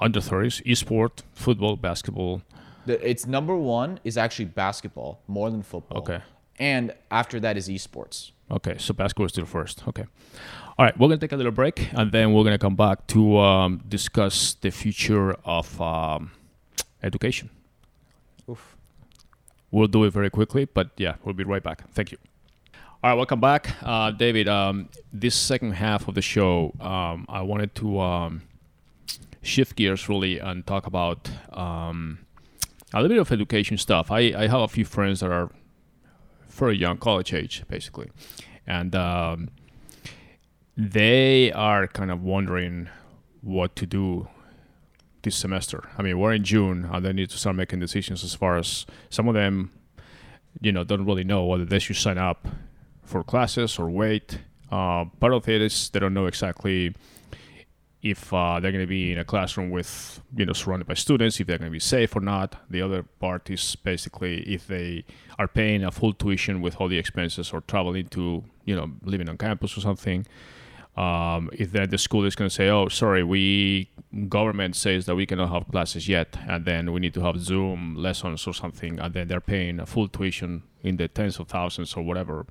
Under 0.00 0.20
30s, 0.20 0.64
esport, 0.64 1.22
football, 1.32 1.76
basketball. 1.76 2.42
The, 2.86 3.08
it's 3.08 3.26
number 3.26 3.56
one 3.56 4.00
is 4.04 4.16
actually 4.16 4.46
basketball 4.46 5.20
more 5.26 5.50
than 5.50 5.62
football. 5.62 5.98
Okay. 5.98 6.20
And 6.58 6.94
after 7.10 7.40
that 7.40 7.56
is 7.56 7.68
esports. 7.68 8.30
Okay, 8.50 8.76
so 8.78 8.94
basketball 8.94 9.26
is 9.26 9.32
still 9.32 9.44
first. 9.44 9.86
Okay. 9.88 10.04
All 10.78 10.84
right, 10.84 10.96
we're 10.98 11.08
going 11.08 11.18
to 11.18 11.26
take 11.26 11.32
a 11.32 11.36
little 11.36 11.52
break 11.52 11.92
and 11.94 12.12
then 12.12 12.32
we're 12.32 12.44
going 12.44 12.54
to 12.54 12.58
come 12.58 12.76
back 12.76 13.06
to 13.08 13.38
um, 13.38 13.82
discuss 13.88 14.54
the 14.54 14.70
future 14.70 15.34
of 15.44 15.80
um, 15.80 16.30
education. 17.02 17.50
Oof. 18.48 18.76
We'll 19.70 19.88
do 19.88 20.04
it 20.04 20.10
very 20.10 20.30
quickly, 20.30 20.64
but 20.66 20.90
yeah, 20.96 21.16
we'll 21.24 21.34
be 21.34 21.44
right 21.44 21.62
back. 21.62 21.90
Thank 21.90 22.12
you. 22.12 22.18
All 23.02 23.10
right, 23.10 23.16
welcome 23.16 23.40
back. 23.40 23.74
Uh, 23.82 24.10
David, 24.10 24.48
um, 24.48 24.88
this 25.12 25.34
second 25.34 25.72
half 25.72 26.08
of 26.08 26.14
the 26.14 26.22
show, 26.22 26.72
um, 26.80 27.26
I 27.28 27.42
wanted 27.42 27.74
to 27.76 28.00
um, 28.00 28.42
shift 29.46 29.76
gears 29.76 30.08
really 30.08 30.38
and 30.38 30.66
talk 30.66 30.86
about 30.86 31.30
um, 31.52 32.18
a 32.92 33.00
little 33.00 33.16
bit 33.16 33.20
of 33.20 33.32
education 33.32 33.78
stuff. 33.78 34.10
I, 34.10 34.32
I 34.36 34.48
have 34.48 34.60
a 34.60 34.68
few 34.68 34.84
friends 34.84 35.20
that 35.20 35.30
are 35.30 35.50
very 36.48 36.76
young, 36.76 36.98
college 36.98 37.32
age, 37.32 37.64
basically. 37.68 38.10
And 38.66 38.94
um, 38.94 39.50
they 40.76 41.52
are 41.52 41.86
kind 41.86 42.10
of 42.10 42.22
wondering 42.22 42.88
what 43.40 43.76
to 43.76 43.86
do 43.86 44.28
this 45.22 45.36
semester. 45.36 45.88
I 45.98 46.02
mean, 46.02 46.18
we're 46.18 46.34
in 46.34 46.44
June, 46.44 46.88
and 46.92 47.04
they 47.04 47.12
need 47.12 47.30
to 47.30 47.38
start 47.38 47.56
making 47.56 47.80
decisions 47.80 48.24
as 48.24 48.34
far 48.34 48.56
as 48.56 48.86
some 49.10 49.28
of 49.28 49.34
them, 49.34 49.70
you 50.60 50.72
know, 50.72 50.84
don't 50.84 51.04
really 51.04 51.24
know 51.24 51.44
whether 51.44 51.64
they 51.64 51.78
should 51.78 51.96
sign 51.96 52.18
up 52.18 52.46
for 53.02 53.22
classes 53.22 53.78
or 53.78 53.90
wait. 53.90 54.40
Uh, 54.70 55.04
part 55.20 55.32
of 55.32 55.48
it 55.48 55.62
is 55.62 55.90
they 55.90 56.00
don't 56.00 56.14
know 56.14 56.26
exactly 56.26 56.94
if 58.10 58.32
uh, 58.32 58.60
they're 58.60 58.72
going 58.72 58.84
to 58.84 58.88
be 58.88 59.12
in 59.12 59.18
a 59.18 59.24
classroom 59.24 59.70
with, 59.70 60.20
you 60.36 60.46
know, 60.46 60.52
surrounded 60.52 60.86
by 60.86 60.94
students, 60.94 61.40
if 61.40 61.46
they're 61.46 61.58
going 61.58 61.70
to 61.70 61.72
be 61.72 61.80
safe 61.80 62.14
or 62.14 62.20
not. 62.20 62.56
The 62.70 62.82
other 62.82 63.02
part 63.20 63.50
is 63.50 63.76
basically 63.76 64.42
if 64.42 64.66
they 64.66 65.04
are 65.38 65.48
paying 65.48 65.84
a 65.84 65.90
full 65.90 66.12
tuition 66.12 66.60
with 66.60 66.80
all 66.80 66.88
the 66.88 66.98
expenses 66.98 67.52
or 67.52 67.60
traveling 67.62 68.06
to, 68.08 68.44
you 68.64 68.76
know, 68.76 68.90
living 69.02 69.28
on 69.28 69.38
campus 69.38 69.76
or 69.76 69.80
something. 69.80 70.26
Um, 70.96 71.50
if 71.52 71.72
then 71.72 71.90
the 71.90 71.98
school 71.98 72.24
is 72.24 72.34
going 72.34 72.48
to 72.48 72.54
say, 72.54 72.70
"Oh, 72.70 72.88
sorry, 72.88 73.22
we 73.22 73.90
government 74.28 74.76
says 74.76 75.04
that 75.06 75.14
we 75.14 75.26
cannot 75.26 75.50
have 75.50 75.68
classes 75.70 76.08
yet, 76.08 76.38
and 76.48 76.64
then 76.64 76.90
we 76.90 77.00
need 77.00 77.12
to 77.14 77.20
have 77.20 77.38
Zoom 77.38 77.96
lessons 77.96 78.46
or 78.46 78.54
something," 78.54 78.98
and 78.98 79.12
then 79.12 79.28
they're 79.28 79.42
paying 79.42 79.78
a 79.78 79.84
full 79.84 80.08
tuition 80.08 80.62
in 80.82 80.96
the 80.96 81.06
tens 81.08 81.38
of 81.38 81.48
thousands 81.48 81.94
or 81.96 82.02
whatever, 82.02 82.46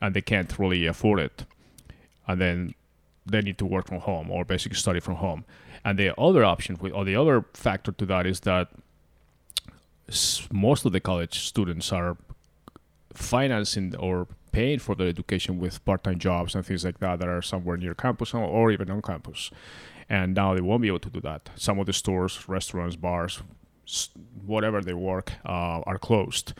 and 0.00 0.14
they 0.14 0.22
can't 0.22 0.58
really 0.58 0.86
afford 0.86 1.20
it, 1.20 1.44
and 2.26 2.40
then 2.40 2.74
they 3.26 3.40
need 3.40 3.58
to 3.58 3.66
work 3.66 3.88
from 3.88 4.00
home 4.00 4.30
or 4.30 4.44
basically 4.44 4.76
study 4.76 5.00
from 5.00 5.16
home. 5.16 5.44
And 5.84 5.98
the 5.98 6.18
other 6.18 6.44
option, 6.44 6.78
or 6.92 7.04
the 7.04 7.16
other 7.16 7.44
factor 7.54 7.92
to 7.92 8.06
that, 8.06 8.26
is 8.26 8.40
that 8.40 8.68
most 10.52 10.84
of 10.84 10.92
the 10.92 11.00
college 11.00 11.40
students 11.40 11.92
are 11.92 12.16
financing 13.12 13.94
or 13.96 14.26
paying 14.52 14.78
for 14.78 14.94
their 14.94 15.08
education 15.08 15.58
with 15.58 15.84
part-time 15.84 16.18
jobs 16.18 16.54
and 16.54 16.64
things 16.64 16.84
like 16.84 16.98
that 16.98 17.18
that 17.18 17.28
are 17.28 17.42
somewhere 17.42 17.76
near 17.76 17.94
campus 17.94 18.34
or, 18.34 18.70
even 18.70 18.90
on 18.90 19.02
campus. 19.02 19.50
And 20.08 20.34
now 20.34 20.54
they 20.54 20.60
won't 20.60 20.82
be 20.82 20.88
able 20.88 21.00
to 21.00 21.10
do 21.10 21.20
that. 21.20 21.50
Some 21.56 21.78
of 21.78 21.86
the 21.86 21.92
stores 21.92 22.48
restaurants 22.48 22.96
bars 22.96 23.42
whatever 24.46 24.80
they 24.80 24.94
work 24.94 25.32
uh, 25.44 25.80
are 25.86 25.98
closed. 25.98 26.54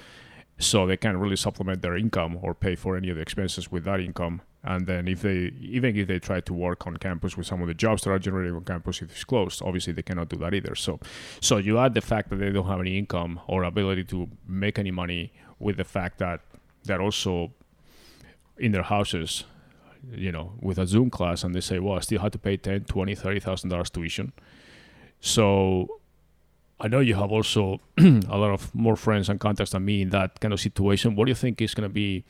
So 0.59 0.87
they 0.87 0.97
can't 0.97 1.19
really 1.19 1.37
supplement 1.37 1.83
their 1.83 1.97
income 1.97 2.39
or 2.43 2.55
pay 2.55 2.75
for 2.75 2.97
any 2.97 3.11
of 3.11 3.17
the 3.17 3.23
expenses 3.23 3.71
with 3.71 3.85
that 3.85 4.01
income 4.01 4.43
and 4.65 4.87
then 4.87 5.07
if 5.07 5.21
they 5.23 5.53
even 5.61 5.95
if 5.97 6.09
they 6.09 6.19
try 6.19 6.41
to 6.41 6.55
work 6.55 6.87
on 6.87 6.97
campus 6.97 7.37
with 7.37 7.47
some 7.47 7.61
of 7.61 7.69
the 7.69 7.75
jobs 7.75 8.03
that 8.03 8.11
are 8.11 8.19
generated 8.19 8.55
on 8.55 8.65
campus 8.65 9.03
if 9.03 9.11
it's 9.11 9.25
closed 9.25 9.63
obviously 9.63 9.93
they 9.93 10.03
cannot 10.03 10.29
do 10.29 10.37
that 10.37 10.55
either. 10.55 10.75
So 10.75 10.99
so 11.41 11.59
you 11.59 11.79
add 11.79 11.95
the 11.95 12.01
fact 12.01 12.31
that 12.31 12.37
they 12.37 12.51
don't 12.51 12.67
have 12.67 12.81
any 12.81 12.99
income 12.99 13.41
or 13.47 13.63
ability 13.65 14.05
to 14.05 14.29
make 14.49 14.79
any 14.79 14.91
money 14.91 15.33
with 15.59 15.77
the 15.77 15.85
fact 15.85 16.19
that 16.19 16.41
that 16.85 17.01
also 17.01 17.53
in 18.59 18.73
their 18.73 18.83
houses 18.83 19.45
you 20.13 20.33
know 20.33 20.53
with 20.61 20.79
a 20.79 20.87
zoom 20.87 21.11
class 21.11 21.45
and 21.45 21.55
they 21.55 21.61
say 21.61 21.79
well 21.79 21.97
i 21.97 22.01
still 22.01 22.21
have 22.21 22.33
to 22.33 22.39
pay 22.39 22.57
10 22.57 22.85
20 22.85 23.15
30 23.15 23.41
thousand 23.41 23.71
dollars 23.71 23.91
tuition. 23.91 24.33
So 25.21 26.01
i 26.81 26.89
know 26.89 27.01
you 27.01 27.17
have 27.17 27.31
also 27.31 27.81
a 27.99 28.39
lot 28.39 28.51
of 28.51 28.75
more 28.75 28.97
friends 28.97 29.29
and 29.29 29.39
contacts 29.39 29.73
than 29.73 29.85
me 29.85 30.01
in 30.03 30.09
that 30.11 30.41
kind 30.41 30.55
of 30.55 30.61
situation. 30.61 31.17
What 31.17 31.27
do 31.27 31.31
you 31.31 31.35
think 31.37 31.61
is 31.61 31.75
going 31.75 31.89
to 31.89 31.93
be 31.93 32.25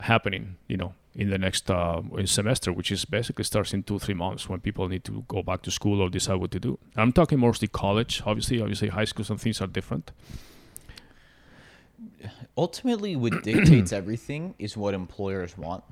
happening 0.00 0.56
you 0.68 0.76
know 0.76 0.94
in 1.14 1.30
the 1.30 1.38
next 1.38 1.70
uh, 1.70 2.00
semester 2.24 2.72
which 2.72 2.90
is 2.92 3.04
basically 3.04 3.44
starts 3.44 3.72
in 3.74 3.82
two 3.82 3.98
three 3.98 4.14
months 4.14 4.48
when 4.48 4.60
people 4.60 4.88
need 4.88 5.04
to 5.04 5.24
go 5.28 5.42
back 5.42 5.62
to 5.62 5.70
school 5.70 6.00
or 6.00 6.08
decide 6.08 6.36
what 6.36 6.50
to 6.50 6.60
do. 6.60 6.78
I'm 6.96 7.12
talking 7.12 7.38
mostly 7.38 7.68
college 7.68 8.22
obviously. 8.24 8.60
Obviously 8.60 8.88
high 8.88 9.04
schools 9.04 9.30
and 9.30 9.40
things 9.40 9.60
are 9.60 9.66
different. 9.66 10.12
Ultimately 12.56 13.16
what 13.16 13.42
dictates 13.42 13.92
everything 13.92 14.54
is 14.58 14.76
what 14.76 14.94
employers 14.94 15.56
want. 15.56 15.84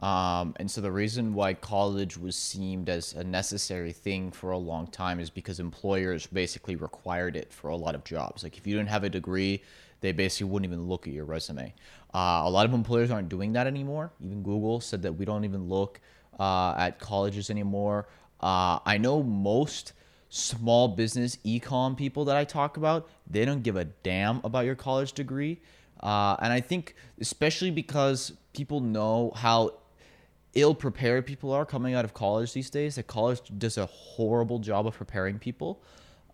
Um, 0.00 0.54
and 0.60 0.70
so 0.70 0.80
the 0.80 0.92
reason 0.92 1.34
why 1.34 1.54
college 1.54 2.16
was 2.16 2.36
seemed 2.36 2.88
as 2.88 3.14
a 3.14 3.24
necessary 3.24 3.92
thing 3.92 4.30
for 4.30 4.52
a 4.52 4.58
long 4.58 4.86
time 4.86 5.18
is 5.18 5.28
because 5.28 5.58
employers 5.58 6.24
basically 6.28 6.76
required 6.76 7.34
it 7.36 7.52
for 7.52 7.70
a 7.70 7.76
lot 7.76 7.96
of 7.96 8.04
jobs. 8.04 8.44
Like 8.44 8.56
if 8.56 8.64
you 8.64 8.76
didn't 8.76 8.90
have 8.90 9.02
a 9.02 9.10
degree 9.10 9.60
they 10.00 10.12
basically 10.12 10.50
wouldn't 10.50 10.70
even 10.70 10.86
look 10.86 11.06
at 11.06 11.12
your 11.12 11.24
resume 11.24 11.74
uh, 12.14 12.42
a 12.44 12.50
lot 12.50 12.64
of 12.66 12.72
employers 12.72 13.10
aren't 13.10 13.28
doing 13.28 13.52
that 13.52 13.66
anymore 13.66 14.10
even 14.24 14.42
google 14.42 14.80
said 14.80 15.02
that 15.02 15.12
we 15.12 15.24
don't 15.24 15.44
even 15.44 15.68
look 15.68 16.00
uh, 16.38 16.74
at 16.78 16.98
colleges 16.98 17.50
anymore 17.50 18.08
uh, 18.40 18.78
i 18.86 18.96
know 18.98 19.22
most 19.22 19.92
small 20.28 20.88
business 20.88 21.38
ecom 21.44 21.96
people 21.96 22.24
that 22.26 22.36
I 22.36 22.44
talk 22.44 22.76
about, 22.76 23.08
they 23.28 23.44
don't 23.44 23.62
give 23.62 23.76
a 23.76 23.84
damn 23.84 24.40
about 24.44 24.64
your 24.64 24.74
college 24.74 25.12
degree. 25.12 25.60
Uh, 26.00 26.36
and 26.40 26.52
I 26.52 26.60
think, 26.60 26.94
especially 27.20 27.70
because 27.70 28.32
people 28.52 28.80
know 28.80 29.32
how 29.34 29.74
ill 30.54 30.74
prepared 30.74 31.26
people 31.26 31.52
are 31.52 31.64
coming 31.64 31.94
out 31.94 32.04
of 32.04 32.14
college 32.14 32.52
these 32.52 32.70
days, 32.70 32.96
that 32.96 33.06
college 33.06 33.40
does 33.58 33.78
a 33.78 33.86
horrible 33.86 34.58
job 34.58 34.86
of 34.86 34.94
preparing 34.94 35.38
people. 35.38 35.82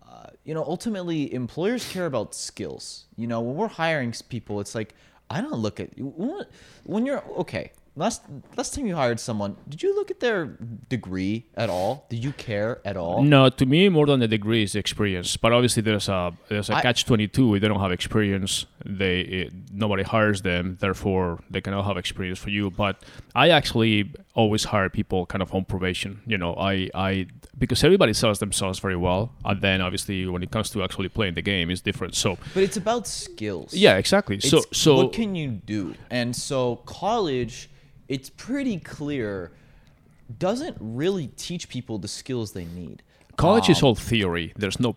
Uh, 0.07 0.27
you 0.45 0.55
know, 0.55 0.65
ultimately, 0.65 1.33
employers 1.33 1.91
care 1.91 2.07
about 2.07 2.35
skills. 2.35 3.07
You 3.17 3.27
know, 3.27 3.41
when 3.41 3.57
we're 3.57 3.69
hiring 3.69 4.13
people, 4.29 4.61
it's 4.61 4.75
like, 4.75 4.95
I 5.31 5.41
don't 5.41 5.55
look 5.55 5.81
at 5.81 5.97
you 5.97 6.45
when 6.85 7.07
you're 7.07 7.23
okay. 7.39 7.73
Last 7.97 8.23
last 8.57 8.75
time 8.75 8.87
you 8.87 8.97
hired 8.97 9.21
someone, 9.21 9.57
did 9.69 9.81
you 9.81 9.95
look 9.95 10.11
at 10.11 10.19
their 10.19 10.47
degree 10.89 11.47
at 11.57 11.71
all? 11.71 12.07
Did 12.11 12.25
you 12.25 12.33
care 12.33 12.81
at 12.85 12.97
all? 12.97 13.23
No, 13.23 13.49
to 13.49 13.67
me, 13.67 13.89
more 13.89 14.05
than 14.07 14.19
the 14.19 14.27
degree 14.27 14.65
is 14.65 14.75
experience. 14.75 15.37
But 15.37 15.53
obviously, 15.53 15.81
there's 15.83 16.09
a 16.09 16.33
there's 16.49 16.71
a 16.71 16.75
I- 16.75 16.83
catch 16.83 17.05
twenty 17.05 17.29
two. 17.29 17.55
If 17.55 17.63
they 17.63 17.69
don't 17.69 17.79
have 17.79 17.93
experience, 17.93 18.67
they 18.85 19.21
it, 19.21 19.53
nobody 19.73 20.03
hires 20.03 20.43
them. 20.43 20.77
Therefore, 20.81 21.39
they 21.51 21.61
cannot 21.61 21.85
have 21.85 21.97
experience 21.97 22.41
for 22.41 22.51
you. 22.51 22.69
But 22.71 23.01
I 23.33 23.51
actually 23.51 24.13
always 24.35 24.65
hire 24.65 24.89
people 24.91 25.25
kind 25.27 25.41
of 25.41 25.55
on 25.55 25.65
probation. 25.65 26.21
You 26.27 26.37
know, 26.39 26.55
I 26.57 26.91
I 26.95 27.27
because 27.57 27.85
everybody 27.85 28.13
sells 28.13 28.41
themselves 28.41 28.81
very 28.81 28.97
well, 28.97 29.31
and 29.45 29.61
then 29.61 29.81
obviously 29.81 30.27
when 30.27 30.43
it 30.43 30.51
comes 30.51 30.69
to 30.71 30.83
actually 30.83 31.11
playing 31.11 31.35
the 31.35 31.43
game, 31.43 31.71
it's 31.71 31.81
different. 31.81 32.17
So 32.17 32.39
But 32.55 32.65
it's 32.65 32.77
about 32.77 33.07
skills. 33.07 33.73
yeah, 33.73 33.99
exactly. 33.99 34.41
So 34.41 34.63
so 34.73 34.97
what 34.97 35.13
can 35.13 35.37
you 35.37 35.51
do? 35.65 35.95
And 36.11 36.35
so 36.35 36.77
college, 36.87 37.71
it's 38.09 38.31
pretty 38.31 38.79
clear, 38.79 39.53
doesn't 40.39 40.77
really 40.81 41.29
teach 41.37 41.69
people 41.69 41.99
the 41.99 42.09
skills 42.09 42.53
they 42.53 42.65
need. 42.67 43.03
college 43.37 43.69
is 43.69 43.83
Um, 43.83 43.89
all 43.89 43.95
theory. 43.95 44.53
There's 44.57 44.79
no 44.79 44.97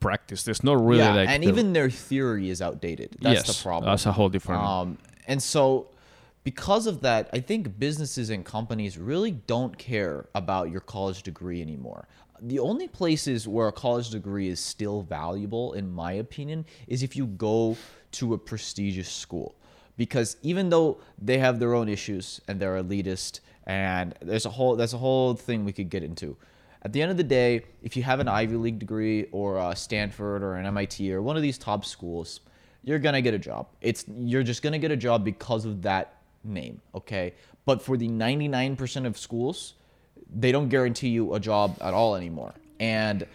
practice. 0.00 0.42
There's 0.42 0.62
no 0.62 0.74
really 0.74 1.00
yeah, 1.00 1.14
like 1.14 1.28
and 1.28 1.42
the- 1.42 1.48
even 1.48 1.72
their 1.72 1.90
theory 1.90 2.50
is 2.50 2.60
outdated. 2.62 3.16
That's 3.20 3.46
yes, 3.48 3.56
the 3.58 3.62
problem. 3.62 3.90
That's 3.90 4.06
a 4.06 4.12
whole 4.12 4.28
different. 4.28 4.62
Um, 4.62 4.98
and 5.26 5.42
so, 5.42 5.88
because 6.44 6.86
of 6.86 7.00
that, 7.02 7.28
I 7.32 7.40
think 7.40 7.78
businesses 7.78 8.30
and 8.30 8.44
companies 8.44 8.96
really 8.98 9.32
don't 9.32 9.76
care 9.76 10.28
about 10.34 10.70
your 10.70 10.80
college 10.80 11.22
degree 11.22 11.60
anymore. 11.60 12.06
The 12.40 12.60
only 12.60 12.86
places 12.86 13.48
where 13.48 13.66
a 13.66 13.72
college 13.72 14.10
degree 14.10 14.48
is 14.48 14.60
still 14.60 15.02
valuable, 15.02 15.72
in 15.72 15.90
my 15.90 16.12
opinion, 16.12 16.64
is 16.86 17.02
if 17.02 17.16
you 17.16 17.26
go 17.26 17.76
to 18.12 18.34
a 18.34 18.38
prestigious 18.38 19.10
school. 19.10 19.56
Because 19.98 20.38
even 20.42 20.70
though 20.70 20.98
they 21.20 21.36
have 21.36 21.58
their 21.58 21.74
own 21.74 21.90
issues 21.90 22.40
and 22.48 22.58
they're 22.58 22.82
elitist, 22.82 23.40
and 23.66 24.14
there's 24.22 24.46
a 24.46 24.50
whole 24.50 24.74
there's 24.74 24.94
a 24.94 24.98
whole 24.98 25.34
thing 25.34 25.64
we 25.66 25.72
could 25.72 25.90
get 25.90 26.02
into. 26.02 26.36
At 26.82 26.92
the 26.92 27.02
end 27.02 27.10
of 27.10 27.18
the 27.18 27.24
day, 27.24 27.64
if 27.82 27.96
you 27.96 28.02
have 28.04 28.20
an 28.20 28.28
Ivy 28.28 28.56
League 28.56 28.78
degree 28.78 29.26
or 29.30 29.58
a 29.58 29.76
Stanford 29.76 30.42
or 30.42 30.54
an 30.54 30.64
MIT 30.64 31.12
or 31.12 31.20
one 31.20 31.36
of 31.36 31.42
these 31.42 31.58
top 31.58 31.84
schools, 31.84 32.40
you're 32.82 32.98
gonna 32.98 33.20
get 33.20 33.34
a 33.34 33.38
job. 33.38 33.66
It's 33.82 34.06
you're 34.16 34.42
just 34.42 34.62
gonna 34.62 34.78
get 34.78 34.90
a 34.90 34.96
job 34.96 35.24
because 35.24 35.66
of 35.66 35.82
that 35.82 36.22
name, 36.44 36.80
okay? 36.94 37.34
But 37.66 37.82
for 37.82 37.98
the 37.98 38.08
99% 38.08 39.04
of 39.04 39.18
schools, 39.18 39.74
they 40.34 40.52
don't 40.52 40.68
guarantee 40.68 41.08
you 41.08 41.34
a 41.34 41.40
job 41.40 41.76
at 41.82 41.92
all 41.92 42.14
anymore. 42.14 42.54
And 42.80 43.26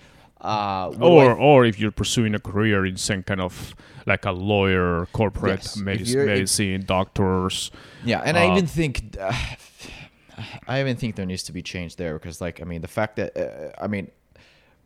uh, 0.43 0.91
or 0.99 1.31
I- 1.31 1.35
or 1.35 1.65
if 1.65 1.79
you're 1.79 1.91
pursuing 1.91 2.35
a 2.35 2.39
career 2.39 2.85
in 2.85 2.97
some 2.97 3.23
kind 3.23 3.41
of 3.41 3.75
like 4.05 4.25
a 4.25 4.31
lawyer, 4.31 5.07
corporate 5.13 5.63
Yes, 5.85 6.07
you're- 6.09 6.25
medicine, 6.25 6.83
doctors. 6.85 7.71
Yeah, 8.03 8.21
and 8.25 8.37
I 8.37 8.47
Uh, 8.47 8.51
even 8.53 8.67
think 8.67 9.15
uh, 9.19 9.31
I 10.67 10.81
even 10.81 10.97
think 10.97 11.15
there 11.15 11.25
needs 11.25 11.43
to 11.43 11.51
be 11.53 11.61
change 11.61 11.95
there 11.95 12.13
because, 12.13 12.41
like, 12.41 12.61
I 12.61 12.65
mean, 12.65 12.81
the 12.81 12.87
fact 12.87 13.15
that 13.17 13.37
uh, 13.37 13.71
I 13.83 13.87
mean, 13.87 14.09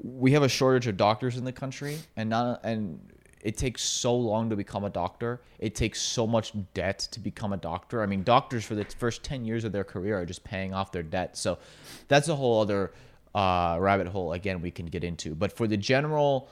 we 0.04 0.34
have 0.34 0.44
a 0.44 0.50
shortage 0.50 0.88
of 0.88 0.98
doctors 0.98 1.38
in 1.38 1.46
the 1.46 1.52
country, 1.54 1.98
and 2.16 2.30
not 2.30 2.60
and 2.64 3.00
it 3.42 3.56
takes 3.58 3.82
so 3.82 4.16
long 4.16 4.50
to 4.50 4.56
become 4.56 4.84
a 4.84 4.90
doctor. 4.90 5.42
It 5.60 5.74
takes 5.74 6.02
so 6.02 6.28
much 6.28 6.52
debt 6.74 7.00
to 7.12 7.20
become 7.20 7.54
a 7.54 7.58
doctor. 7.58 8.04
I 8.04 8.06
mean, 8.06 8.24
doctors 8.24 8.66
for 8.66 8.76
the 8.76 8.84
first 9.00 9.24
ten 9.24 9.46
years 9.46 9.64
of 9.64 9.72
their 9.72 9.84
career 9.86 10.20
are 10.20 10.26
just 10.26 10.44
paying 10.44 10.74
off 10.74 10.92
their 10.92 11.04
debt. 11.04 11.38
So 11.38 11.58
that's 12.08 12.28
a 12.28 12.36
whole 12.36 12.62
other 12.62 12.92
uh, 13.38 13.78
rabbit 13.80 14.08
hole. 14.08 14.34
Again, 14.34 14.62
we 14.62 14.72
can 14.72 14.88
get 14.88 15.04
into. 15.04 15.36
But 15.36 15.52
for 15.52 15.68
the 15.68 15.78
general 15.78 16.50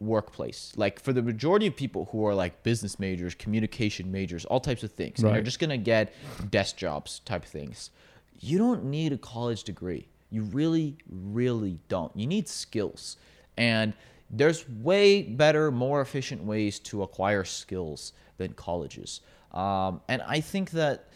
workplace. 0.00 0.72
Like 0.76 0.98
for 0.98 1.12
the 1.12 1.22
majority 1.22 1.66
of 1.66 1.76
people 1.76 2.08
who 2.10 2.26
are 2.26 2.34
like 2.34 2.62
business 2.62 2.98
majors, 2.98 3.34
communication 3.34 4.10
majors, 4.10 4.44
all 4.46 4.60
types 4.60 4.82
of 4.82 4.90
things, 4.92 5.22
and 5.22 5.34
they're 5.34 5.42
just 5.42 5.58
gonna 5.58 5.76
get 5.76 6.12
desk 6.50 6.76
jobs 6.76 7.20
type 7.20 7.44
things. 7.44 7.90
You 8.38 8.56
don't 8.56 8.84
need 8.84 9.12
a 9.12 9.18
college 9.18 9.64
degree. 9.64 10.08
You 10.30 10.42
really, 10.42 10.96
really 11.06 11.78
don't. 11.88 12.16
You 12.16 12.26
need 12.26 12.48
skills, 12.48 13.18
and 13.58 13.92
there's 14.30 14.66
way 14.68 15.22
better, 15.22 15.70
more 15.70 16.00
efficient 16.00 16.42
ways 16.44 16.78
to 16.80 17.02
acquire 17.02 17.44
skills 17.44 18.14
than 18.38 18.54
colleges. 18.54 19.20
Um, 19.52 20.00
and 20.08 20.22
I 20.22 20.40
think 20.40 20.70
that 20.70 21.08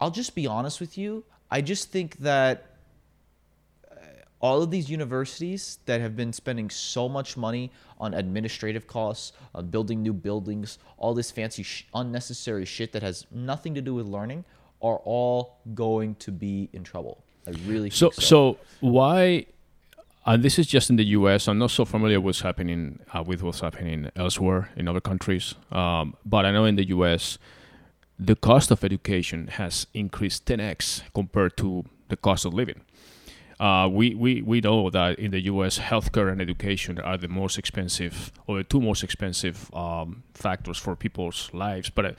I'll 0.00 0.10
just 0.10 0.34
be 0.34 0.46
honest 0.46 0.80
with 0.80 0.96
you. 0.96 1.24
I 1.50 1.60
just 1.60 1.90
think 1.90 2.16
that 2.18 2.58
uh, 2.58 2.71
all 4.42 4.60
of 4.60 4.70
these 4.70 4.90
universities 4.90 5.78
that 5.86 6.00
have 6.00 6.16
been 6.16 6.32
spending 6.32 6.68
so 6.68 7.08
much 7.08 7.36
money 7.36 7.70
on 7.98 8.12
administrative 8.12 8.88
costs, 8.88 9.32
on 9.54 9.68
building 9.68 10.02
new 10.02 10.12
buildings, 10.12 10.78
all 10.98 11.14
this 11.14 11.30
fancy, 11.30 11.62
sh- 11.62 11.86
unnecessary 11.94 12.64
shit 12.64 12.92
that 12.92 13.02
has 13.02 13.24
nothing 13.30 13.72
to 13.74 13.80
do 13.80 13.94
with 13.94 14.06
learning, 14.06 14.44
are 14.82 15.00
all 15.04 15.58
going 15.74 16.16
to 16.16 16.32
be 16.32 16.68
in 16.72 16.82
trouble. 16.82 17.22
I 17.46 17.52
really 17.66 17.90
So 17.90 18.10
so. 18.10 18.20
so 18.20 18.58
why? 18.80 19.46
And 20.26 20.42
this 20.42 20.58
is 20.58 20.66
just 20.66 20.90
in 20.90 20.96
the 20.96 21.04
U.S. 21.18 21.48
I'm 21.48 21.58
not 21.58 21.70
so 21.70 21.84
familiar 21.84 22.20
with 22.20 22.24
what's 22.26 22.40
happening 22.40 22.98
uh, 23.12 23.22
with 23.24 23.42
what's 23.42 23.60
happening 23.60 24.10
elsewhere 24.16 24.70
in 24.76 24.88
other 24.88 25.00
countries. 25.00 25.54
Um, 25.70 26.16
but 26.24 26.44
I 26.44 26.50
know 26.50 26.64
in 26.64 26.76
the 26.76 26.88
U.S. 26.88 27.38
the 28.18 28.34
cost 28.36 28.70
of 28.72 28.82
education 28.84 29.48
has 29.48 29.86
increased 29.94 30.46
10x 30.46 31.02
compared 31.14 31.56
to 31.58 31.84
the 32.08 32.16
cost 32.16 32.44
of 32.44 32.54
living. 32.54 32.82
Uh, 33.62 33.86
we, 33.86 34.12
we, 34.16 34.42
we 34.42 34.60
know 34.60 34.90
that 34.90 35.20
in 35.20 35.30
the 35.30 35.42
US, 35.42 35.78
healthcare 35.78 36.32
and 36.32 36.40
education 36.40 36.98
are 36.98 37.16
the 37.16 37.28
most 37.28 37.56
expensive, 37.58 38.32
or 38.48 38.56
the 38.56 38.64
two 38.64 38.80
most 38.80 39.04
expensive 39.04 39.72
um, 39.72 40.24
factors 40.34 40.76
for 40.78 40.96
people's 40.96 41.48
lives. 41.52 41.88
But 41.88 42.04
uh, 42.04 42.12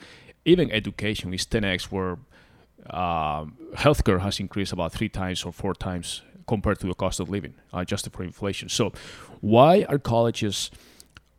even 0.46 0.70
education 0.70 1.34
is 1.34 1.44
10x, 1.44 1.92
where 1.92 2.16
uh, 2.88 3.44
healthcare 3.74 4.20
has 4.20 4.40
increased 4.40 4.72
about 4.72 4.94
three 4.94 5.10
times 5.10 5.44
or 5.44 5.52
four 5.52 5.74
times 5.74 6.22
compared 6.48 6.80
to 6.80 6.86
the 6.86 6.94
cost 6.94 7.20
of 7.20 7.28
living, 7.28 7.52
uh, 7.74 7.80
adjusted 7.80 8.14
for 8.14 8.24
inflation. 8.24 8.70
So, 8.70 8.94
why 9.42 9.84
are 9.90 9.98
colleges 9.98 10.70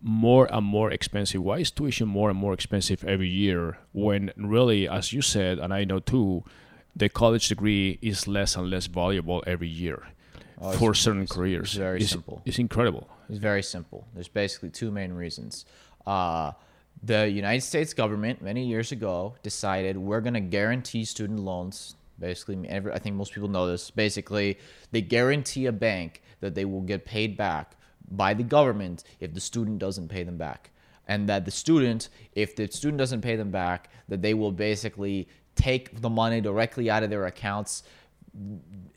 more 0.03 0.47
and 0.53 0.67
more 0.67 0.91
expensive? 0.91 1.41
Why 1.41 1.57
is 1.57 1.71
tuition 1.71 2.07
more 2.07 2.29
and 2.29 2.37
more 2.37 2.53
expensive 2.53 3.03
every 3.05 3.29
year 3.29 3.79
when 3.91 4.31
really, 4.37 4.87
as 4.87 5.13
you 5.13 5.23
said, 5.23 5.57
and 5.57 5.73
I 5.73 5.83
know 5.83 5.97
too, 5.97 6.43
the 6.95 7.09
college 7.09 7.49
degree 7.49 7.99
is 8.01 8.27
less 8.27 8.55
and 8.55 8.69
less 8.69 8.87
valuable 8.87 9.43
every 9.45 9.67
year 9.67 10.03
Oh, 10.61 10.71
for 10.71 10.93
certain 10.93 11.23
it's- 11.23 11.35
careers? 11.35 11.69
It's 11.69 11.75
very 11.75 12.01
it's, 12.01 12.11
simple. 12.11 12.41
It's 12.45 12.59
incredible. 12.59 13.09
It's 13.29 13.39
very 13.39 13.63
simple. 13.63 14.07
There's 14.13 14.29
basically 14.29 14.69
two 14.69 14.91
main 14.91 15.11
reasons. 15.13 15.65
Uh, 16.07 16.51
the 17.03 17.27
United 17.29 17.61
States 17.61 17.93
government 17.93 18.41
many 18.41 18.65
years 18.65 18.91
ago 18.91 19.35
decided 19.43 19.97
we're 19.97 20.21
going 20.21 20.33
to 20.35 20.39
guarantee 20.39 21.03
student 21.05 21.39
loans. 21.39 21.95
Basically, 22.19 22.67
every, 22.69 22.93
I 22.93 22.99
think 22.99 23.15
most 23.17 23.33
people 23.33 23.49
know 23.49 23.67
this. 23.67 23.91
Basically, 23.91 24.57
they 24.91 25.01
guarantee 25.01 25.65
a 25.65 25.73
bank 25.73 26.21
that 26.39 26.55
they 26.55 26.63
will 26.63 26.81
get 26.81 27.03
paid 27.03 27.35
back 27.35 27.75
by 28.09 28.33
the 28.33 28.43
government 28.43 29.03
if 29.19 29.33
the 29.33 29.41
student 29.41 29.79
doesn't 29.79 30.07
pay 30.07 30.23
them 30.23 30.37
back. 30.37 30.71
And 31.07 31.27
that 31.27 31.43
the 31.43 31.51
student, 31.51 32.07
if 32.33 32.55
the 32.55 32.67
student 32.71 32.97
doesn't 32.97 33.21
pay 33.21 33.35
them 33.35 33.51
back, 33.51 33.89
that 34.07 34.21
they 34.21 34.33
will 34.33 34.51
basically 34.53 35.27
take 35.55 36.01
the 36.01 36.09
money 36.09 36.41
directly 36.41 36.89
out 36.89 37.03
of 37.03 37.09
their 37.09 37.25
accounts 37.25 37.83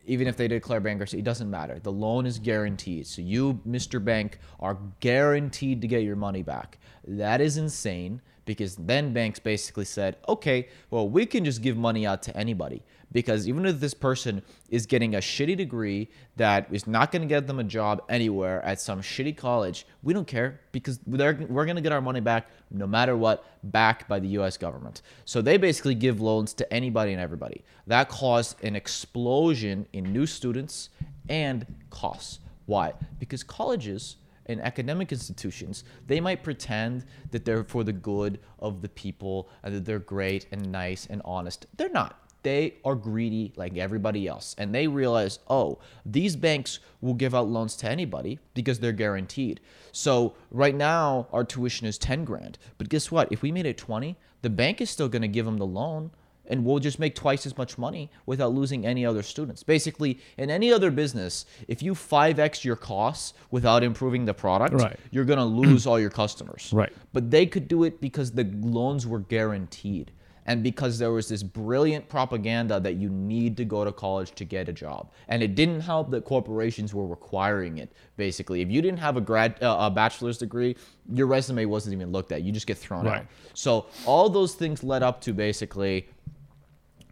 even 0.07 0.27
if 0.27 0.37
they 0.37 0.49
declare 0.49 0.81
bankruptcy, 0.81 1.19
it 1.19 1.25
doesn't 1.25 1.51
matter. 1.51 1.79
The 1.79 1.93
loan 1.93 2.27
is 2.27 2.39
guaranteed. 2.39 3.07
So 3.07 3.23
you, 3.23 3.61
Mr. 3.69 4.03
Bank, 4.03 4.39
are 4.59 4.79
guaranteed 5.01 5.83
to 5.83 5.87
get 5.87 6.03
your 6.03 6.17
money 6.17 6.43
back. 6.43 6.79
That 7.07 7.41
is 7.41 7.57
insane 7.57 8.21
because 8.47 8.77
then 8.77 9.13
banks 9.13 9.39
basically 9.39 9.85
said, 9.85 10.17
okay, 10.27 10.69
well, 10.91 11.09
we 11.09 11.27
can 11.27 11.45
just 11.45 11.61
give 11.61 11.77
money 11.77 12.07
out 12.07 12.23
to 12.23 12.37
anybody. 12.37 12.83
Because 13.11 13.49
even 13.49 13.65
if 13.65 13.81
this 13.81 13.95
person 13.95 14.43
is 14.69 14.85
getting 14.85 15.15
a 15.15 15.19
shitty 15.19 15.57
degree 15.57 16.09
that 16.37 16.69
is 16.71 16.87
not 16.87 17.11
going 17.11 17.23
to 17.23 17.29
get 17.29 17.47
them 17.47 17.59
a 17.59 17.65
job 17.65 18.03
anywhere 18.09 18.63
at 18.65 18.81
some 18.81 19.01
shitty 19.01 19.37
college, 19.37 19.87
we 20.03 20.13
don't 20.13 20.27
care 20.27 20.61
because 20.73 21.01
we're 21.07 21.33
going 21.33 21.77
to 21.77 21.81
get 21.83 21.93
our 21.93 22.03
money 22.03 22.21
back 22.21 22.49
no 22.71 22.87
matter 22.87 23.17
what, 23.17 23.47
backed 23.65 24.09
by 24.09 24.19
the 24.19 24.29
US 24.29 24.59
government. 24.59 25.01
So 25.25 25.41
they 25.41 25.57
basically 25.57 25.95
give 25.95 26.21
loans 26.21 26.53
to 26.55 26.71
anybody 26.73 27.13
and 27.13 27.21
everybody. 27.21 27.65
That 27.87 28.11
caused 28.11 28.63
an 28.63 28.77
explosion 28.77 29.87
in 29.95 30.13
new 30.13 30.27
students 30.27 30.91
and 31.31 31.67
costs. 31.89 32.41
Why? 32.67 32.93
Because 33.19 33.43
colleges 33.43 34.17
and 34.45 34.61
academic 34.61 35.13
institutions, 35.13 35.85
they 36.07 36.21
might 36.21 36.43
pretend 36.43 37.07
that 37.31 37.47
they're 37.47 37.65
for 37.65 37.85
the 37.85 37.93
good 37.93 38.39
of 38.59 38.83
the 38.83 38.89
people 38.91 39.49
and 39.63 39.75
that 39.75 39.87
they're 39.87 39.99
great 39.99 40.47
and 40.53 40.71
nice 40.71 41.07
and 41.07 41.23
honest. 41.25 41.67
They're 41.77 41.89
not. 41.89 42.23
They 42.43 42.75
are 42.85 42.95
greedy 42.95 43.53
like 43.57 43.77
everybody 43.77 44.27
else. 44.29 44.55
And 44.59 44.75
they 44.75 44.87
realize, 44.87 45.39
oh, 45.49 45.79
these 46.07 46.37
banks 46.37 46.79
will 47.01 47.15
give 47.15 47.35
out 47.35 47.49
loans 47.49 47.77
to 47.77 47.91
anybody 47.91 48.39
because 48.55 48.79
they're 48.81 48.93
guaranteed. 48.93 49.61
So 49.93 50.35
right 50.51 50.75
now, 50.75 51.27
our 51.33 51.45
tuition 51.45 51.87
is 51.87 51.99
10 51.99 52.25
grand. 52.25 52.59
But 52.79 52.89
guess 52.89 53.11
what? 53.11 53.31
If 53.33 53.43
we 53.43 53.51
made 53.53 53.67
it 53.67 53.77
20, 53.77 54.17
the 54.43 54.51
bank 54.51 54.81
is 54.81 54.91
still 54.91 55.09
going 55.09 55.23
to 55.23 55.29
give 55.29 55.47
them 55.47 55.59
the 55.59 55.67
loan 55.67 56.11
and 56.51 56.65
we'll 56.65 56.79
just 56.79 56.99
make 56.99 57.15
twice 57.15 57.45
as 57.45 57.59
much 57.59 57.77
money 57.77 58.11
without 58.25 58.55
losing 58.55 58.87
any 58.87 59.05
other 59.05 59.23
students. 59.23 59.63
Basically, 59.63 60.19
in 60.39 60.51
any 60.51 60.73
other 60.73 60.91
business, 60.91 61.45
if 61.69 61.83
you 61.83 61.93
5x 61.93 62.65
your 62.65 62.77
costs 62.77 63.35
without 63.51 63.83
improving 63.83 64.25
the 64.25 64.33
product, 64.33 64.73
Right. 64.75 64.99
you're 65.11 65.27
going 65.27 65.39
to 65.39 65.45
lose 65.45 65.87
all 65.87 66.01
your 66.01 66.09
customers. 66.09 66.71
Right. 66.73 66.93
But 67.13 67.31
they 67.31 67.45
could 67.45 67.69
do 67.69 67.85
it 67.85 68.01
because 68.01 68.31
the 68.33 68.45
loans 68.63 69.07
were 69.07 69.19
guaranteed 69.19 70.11
and 70.49 70.63
because 70.63 70.99
there 70.99 71.13
was 71.13 71.29
this 71.29 71.43
brilliant 71.43 72.09
propaganda 72.09 72.81
that 72.81 72.95
you 72.95 73.11
need 73.11 73.55
to 73.59 73.67
go 73.67 73.85
to 73.85 73.93
college 73.93 74.33
to 74.35 74.47
get 74.47 74.67
a 74.67 74.73
job. 74.73 75.13
And 75.29 75.43
it 75.43 75.55
didn't 75.55 75.83
help 75.83 76.11
that 76.13 76.25
corporations 76.25 76.95
were 76.95 77.07
requiring 77.07 77.77
it 77.77 77.93
basically. 78.17 78.63
If 78.63 78.71
you 78.71 78.81
didn't 78.81 78.99
have 78.99 79.19
a 79.19 79.21
grad 79.21 79.63
uh, 79.63 79.77
a 79.79 79.91
bachelor's 79.91 80.39
degree, 80.39 80.75
your 81.13 81.27
resume 81.27 81.67
wasn't 81.67 81.93
even 81.93 82.11
looked 82.13 82.33
at. 82.33 82.43
You 82.43 82.51
just 82.51 82.67
get 82.67 82.79
thrown 82.79 83.05
Right. 83.05 83.21
out. 83.21 83.27
So 83.53 83.87
all 84.07 84.31
those 84.31 84.55
things 84.55 84.83
led 84.83 85.03
up 85.03 85.21
to 85.21 85.35
basically 85.35 86.09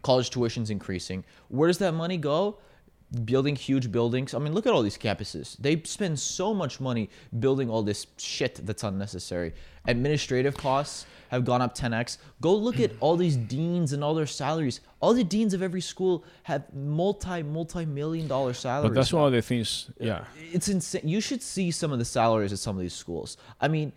college 0.01 0.31
tuition's 0.31 0.71
increasing. 0.71 1.23
Where 1.49 1.67
does 1.67 1.77
that 1.77 1.93
money 1.93 2.17
go? 2.17 2.57
Building 3.23 3.55
huge 3.55 3.91
buildings. 3.91 4.33
I 4.33 4.39
mean, 4.39 4.53
look 4.53 4.65
at 4.67 4.73
all 4.73 4.81
these 4.81 4.97
campuses. 4.97 5.57
They 5.57 5.81
spend 5.83 6.19
so 6.19 6.53
much 6.53 6.81
money 6.81 7.09
building 7.39 7.69
all 7.69 7.81
this 7.81 8.07
shit 8.17 8.59
that's 8.65 8.83
unnecessary. 8.83 9.53
Administrative 9.85 10.57
costs 10.57 11.05
have 11.29 11.45
gone 11.45 11.61
up 11.61 11.77
10x. 11.77 12.17
Go 12.41 12.53
look 12.55 12.79
at 12.79 12.91
all 12.99 13.15
these 13.15 13.37
deans 13.37 13.93
and 13.93 14.03
all 14.03 14.13
their 14.13 14.25
salaries. 14.25 14.81
All 14.99 15.13
the 15.13 15.23
deans 15.23 15.53
of 15.53 15.61
every 15.61 15.81
school 15.81 16.25
have 16.43 16.63
multi, 16.73 17.43
multi 17.43 17.85
million 17.85 18.27
dollar 18.27 18.53
salaries. 18.53 18.89
But 18.89 18.95
that's 18.95 19.13
now 19.13 19.19
one 19.19 19.27
of 19.27 19.33
the 19.33 19.41
things. 19.41 19.89
Yeah. 19.99 20.25
it's 20.51 20.67
insane. 20.67 21.07
You 21.07 21.21
should 21.21 21.41
see 21.41 21.71
some 21.71 21.93
of 21.93 21.99
the 21.99 22.05
salaries 22.05 22.51
at 22.51 22.59
some 22.59 22.75
of 22.75 22.81
these 22.81 22.93
schools. 22.93 23.37
I 23.61 23.69
mean, 23.69 23.93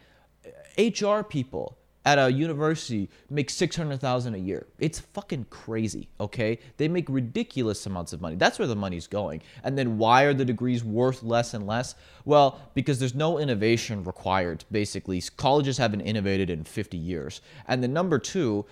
HR 0.78 1.22
people 1.22 1.78
at 2.06 2.18
a 2.18 2.32
university 2.32 3.10
make 3.28 3.50
six 3.50 3.76
hundred 3.76 4.00
thousand 4.00 4.34
a 4.34 4.38
year. 4.38 4.66
It's 4.78 5.00
fucking 5.00 5.46
crazy. 5.50 6.08
Okay, 6.18 6.58
they 6.78 6.88
make 6.88 7.08
ridiculous 7.08 7.84
amounts 7.86 8.12
of 8.12 8.20
money. 8.20 8.36
That's 8.36 8.58
where 8.58 8.68
the 8.68 8.76
money's 8.76 9.06
going. 9.06 9.42
And 9.64 9.76
then 9.76 9.98
why 9.98 10.22
are 10.22 10.34
the 10.34 10.44
degrees 10.44 10.82
worth 10.82 11.22
less 11.22 11.52
and 11.52 11.66
less? 11.66 11.94
Well, 12.24 12.60
because 12.74 12.98
there's 12.98 13.14
no 13.14 13.38
innovation 13.38 14.02
required. 14.04 14.64
Basically, 14.70 15.20
colleges 15.36 15.76
haven't 15.76 16.00
innovated 16.00 16.48
in 16.48 16.64
fifty 16.64 16.96
years. 16.96 17.42
And 17.68 17.82
then 17.82 17.92
number 17.92 18.18
two 18.18 18.64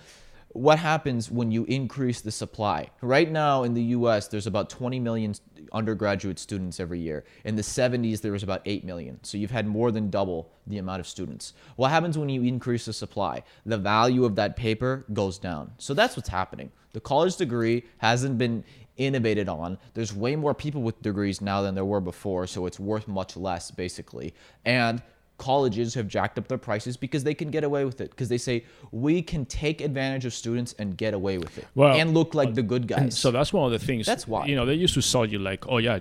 what 0.49 0.79
happens 0.79 1.29
when 1.29 1.51
you 1.51 1.63
increase 1.65 2.21
the 2.21 2.31
supply? 2.31 2.89
Right 3.01 3.31
now 3.31 3.63
in 3.63 3.73
the 3.73 3.83
US, 3.83 4.27
there's 4.27 4.47
about 4.47 4.69
20 4.69 4.99
million 4.99 5.35
undergraduate 5.71 6.39
students 6.39 6.79
every 6.79 6.99
year. 6.99 7.23
In 7.45 7.55
the 7.55 7.61
70s, 7.61 8.21
there 8.21 8.31
was 8.31 8.41
about 8.41 8.61
8 8.65 8.83
million. 8.83 9.19
So 9.23 9.37
you've 9.37 9.51
had 9.51 9.67
more 9.67 9.91
than 9.91 10.09
double 10.09 10.51
the 10.65 10.79
amount 10.79 11.01
of 11.01 11.07
students. 11.07 11.53
What 11.75 11.91
happens 11.91 12.17
when 12.17 12.29
you 12.29 12.41
increase 12.41 12.85
the 12.85 12.93
supply? 12.93 13.43
The 13.65 13.77
value 13.77 14.25
of 14.25 14.35
that 14.35 14.55
paper 14.55 15.05
goes 15.13 15.37
down. 15.37 15.71
So 15.77 15.93
that's 15.93 16.15
what's 16.15 16.29
happening. 16.29 16.71
The 16.93 16.99
college 16.99 17.35
degree 17.35 17.83
hasn't 17.99 18.39
been 18.39 18.63
innovated 18.97 19.47
on. 19.47 19.77
There's 19.93 20.13
way 20.13 20.35
more 20.35 20.55
people 20.55 20.81
with 20.81 21.01
degrees 21.01 21.41
now 21.41 21.61
than 21.61 21.75
there 21.75 21.85
were 21.85 22.01
before, 22.01 22.47
so 22.47 22.65
it's 22.65 22.79
worth 22.79 23.07
much 23.07 23.37
less, 23.37 23.71
basically. 23.71 24.33
And 24.65 25.01
colleges 25.39 25.95
have 25.95 26.07
jacked 26.07 26.37
up 26.37 26.47
their 26.47 26.59
prices 26.59 26.95
because 26.97 27.23
they 27.23 27.33
can 27.33 27.49
get 27.49 27.63
away 27.63 27.85
with 27.85 27.99
it 28.01 28.11
because 28.11 28.29
they 28.29 28.37
say 28.37 28.63
we 28.91 29.21
can 29.21 29.45
take 29.45 29.81
advantage 29.81 30.25
of 30.25 30.33
students 30.33 30.75
and 30.77 30.95
get 30.97 31.15
away 31.15 31.39
with 31.39 31.57
it 31.57 31.65
Well, 31.73 31.95
and 31.95 32.13
look 32.13 32.35
like 32.35 32.49
uh, 32.49 32.51
the 32.51 32.61
good 32.61 32.87
guys. 32.87 33.17
So 33.17 33.31
that's 33.31 33.51
one 33.51 33.65
of 33.65 33.71
the 33.71 33.83
things. 33.83 34.05
That's 34.05 34.27
why. 34.27 34.45
You 34.45 34.55
know, 34.55 34.65
they 34.65 34.75
used 34.75 34.93
to 34.93 35.01
sell 35.01 35.25
you 35.25 35.39
like, 35.39 35.67
oh 35.67 35.77
yeah, 35.77 35.99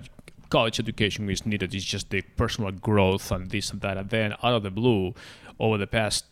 college 0.50 0.78
education 0.78 1.30
is 1.30 1.46
needed. 1.46 1.74
It's 1.74 1.84
just 1.84 2.10
the 2.10 2.20
personal 2.36 2.72
growth 2.72 3.30
and 3.30 3.50
this 3.50 3.70
and 3.70 3.80
that. 3.80 3.96
And 3.96 4.10
then 4.10 4.32
out 4.42 4.54
of 4.54 4.62
the 4.62 4.70
blue, 4.70 5.14
over 5.58 5.78
the 5.78 5.86
past 5.86 6.26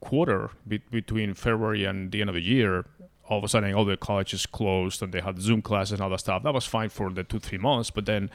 quarter, 0.00 0.50
be- 0.66 0.82
between 0.90 1.34
February 1.34 1.84
and 1.84 2.10
the 2.10 2.20
end 2.20 2.30
of 2.30 2.34
the 2.34 2.42
year, 2.42 2.86
all 3.28 3.38
of 3.38 3.44
a 3.44 3.48
sudden 3.48 3.74
all 3.74 3.84
the 3.84 3.96
colleges 3.96 4.46
closed 4.46 5.02
and 5.02 5.12
they 5.12 5.20
had 5.20 5.40
Zoom 5.40 5.62
classes 5.62 5.92
and 5.92 6.00
all 6.00 6.10
that 6.10 6.20
stuff. 6.20 6.42
That 6.42 6.54
was 6.54 6.66
fine 6.66 6.88
for 6.88 7.10
the 7.10 7.24
two 7.24 7.38
three 7.38 7.58
months, 7.58 7.90
but 7.90 8.06
then 8.06 8.30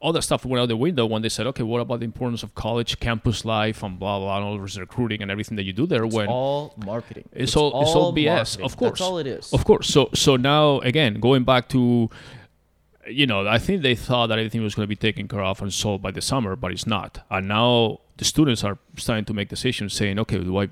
all 0.00 0.12
that 0.12 0.22
stuff 0.22 0.44
went 0.44 0.60
out 0.60 0.68
the 0.68 0.76
window 0.76 1.06
when 1.06 1.22
they 1.22 1.28
said, 1.28 1.46
okay, 1.48 1.62
what 1.62 1.80
about 1.80 1.98
the 2.00 2.04
importance 2.04 2.42
of 2.42 2.54
college 2.54 3.00
campus 3.00 3.44
life 3.44 3.82
and 3.82 3.98
blah 3.98 4.18
blah, 4.18 4.36
and 4.36 4.44
all 4.44 4.58
this 4.58 4.76
recruiting 4.76 5.22
and 5.22 5.30
everything 5.30 5.56
that 5.56 5.64
you 5.64 5.72
do 5.72 5.86
there? 5.86 6.04
it's 6.04 6.14
when 6.14 6.28
all 6.28 6.74
marketing. 6.84 7.28
it's, 7.32 7.56
all, 7.56 7.82
it's 7.82 7.90
all 7.90 8.12
BS, 8.12 8.26
marketing. 8.26 8.64
of 8.64 8.76
course. 8.76 8.90
That's 8.90 9.00
all 9.00 9.18
it 9.18 9.26
is. 9.26 9.52
Of 9.52 9.64
course. 9.64 9.88
So 9.88 10.10
so 10.14 10.36
now 10.36 10.78
again, 10.80 11.20
going 11.20 11.44
back 11.44 11.68
to, 11.70 12.08
you 13.08 13.26
know, 13.26 13.46
I 13.46 13.58
think 13.58 13.82
they 13.82 13.94
thought 13.94 14.28
that 14.28 14.38
everything 14.38 14.62
was 14.62 14.74
going 14.74 14.84
to 14.84 14.88
be 14.88 14.96
taken 14.96 15.26
care 15.26 15.42
of 15.42 15.60
and 15.62 15.72
solved 15.72 16.02
by 16.02 16.12
the 16.12 16.20
summer, 16.20 16.54
but 16.54 16.70
it's 16.70 16.86
not. 16.86 17.24
And 17.30 17.48
now 17.48 18.00
the 18.18 18.24
students 18.24 18.62
are 18.62 18.78
starting 18.96 19.24
to 19.24 19.34
make 19.34 19.48
decisions, 19.48 19.94
saying, 19.94 20.18
okay, 20.20 20.38
do 20.38 20.58
I 20.58 20.68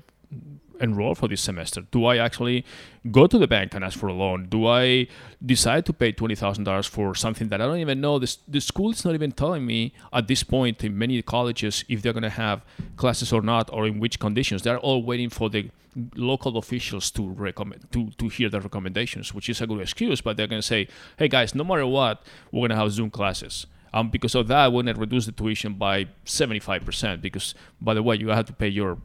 enroll 0.79 1.15
for 1.15 1.27
this 1.27 1.41
semester? 1.41 1.81
Do 1.91 2.05
I 2.05 2.17
actually 2.17 2.65
go 3.11 3.27
to 3.27 3.37
the 3.37 3.47
bank 3.47 3.73
and 3.73 3.83
ask 3.83 3.97
for 3.97 4.07
a 4.07 4.13
loan? 4.13 4.47
Do 4.49 4.67
I 4.67 5.07
decide 5.45 5.85
to 5.87 5.93
pay 5.93 6.11
twenty 6.11 6.35
thousand 6.35 6.63
dollars 6.65 6.87
for 6.87 7.15
something 7.15 7.49
that 7.49 7.61
I 7.61 7.65
don't 7.65 7.79
even 7.79 8.01
know? 8.01 8.19
This 8.19 8.37
the 8.47 8.61
school 8.61 8.91
is 8.91 9.03
not 9.05 9.13
even 9.13 9.31
telling 9.31 9.65
me 9.65 9.93
at 10.11 10.27
this 10.27 10.43
point 10.43 10.83
in 10.83 10.97
many 10.97 11.21
colleges 11.21 11.83
if 11.87 12.01
they're 12.01 12.13
going 12.13 12.23
to 12.23 12.29
have 12.29 12.63
classes 12.95 13.33
or 13.33 13.41
not, 13.41 13.69
or 13.71 13.87
in 13.87 13.99
which 13.99 14.19
conditions. 14.19 14.61
They're 14.63 14.79
all 14.79 15.03
waiting 15.03 15.29
for 15.29 15.49
the 15.49 15.69
local 16.15 16.57
officials 16.57 17.09
to 17.11 17.27
recommend 17.27 17.91
to 17.91 18.11
to 18.17 18.29
hear 18.29 18.49
the 18.49 18.61
recommendations, 18.61 19.33
which 19.33 19.49
is 19.49 19.61
a 19.61 19.67
good 19.67 19.81
excuse. 19.81 20.21
But 20.21 20.37
they're 20.37 20.47
going 20.47 20.61
to 20.61 20.67
say, 20.67 20.87
"Hey 21.17 21.27
guys, 21.27 21.55
no 21.55 21.63
matter 21.63 21.87
what, 21.87 22.23
we're 22.51 22.61
going 22.61 22.69
to 22.71 22.75
have 22.75 22.91
Zoom 22.91 23.09
classes." 23.09 23.65
Um, 23.93 24.09
because 24.09 24.35
of 24.35 24.47
that, 24.49 24.71
we're 24.71 24.83
going 24.83 24.95
to 24.95 24.99
reduce 24.99 25.25
the 25.25 25.31
tuition 25.31 25.73
by 25.73 26.07
seventy-five 26.25 26.85
percent. 26.85 27.21
Because 27.21 27.55
by 27.81 27.93
the 27.93 28.03
way, 28.03 28.17
you 28.17 28.27
have 28.29 28.45
to 28.45 28.53
pay 28.53 28.67
your 28.67 28.97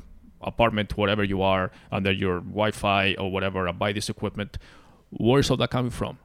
apartment, 0.43 0.97
whatever 0.97 1.23
you 1.25 1.43
are, 1.43 1.71
under 1.91 2.13
your 2.13 2.41
Wi-Fi 2.41 3.15
or 3.19 3.31
whatever, 3.31 3.67
and 3.67 3.79
buy 3.79 3.93
this 3.93 4.09
equipment. 4.09 4.59
Where's 5.11 5.51
all 5.51 5.57
that 5.59 5.71
coming 5.71 5.91
from? 5.91 6.19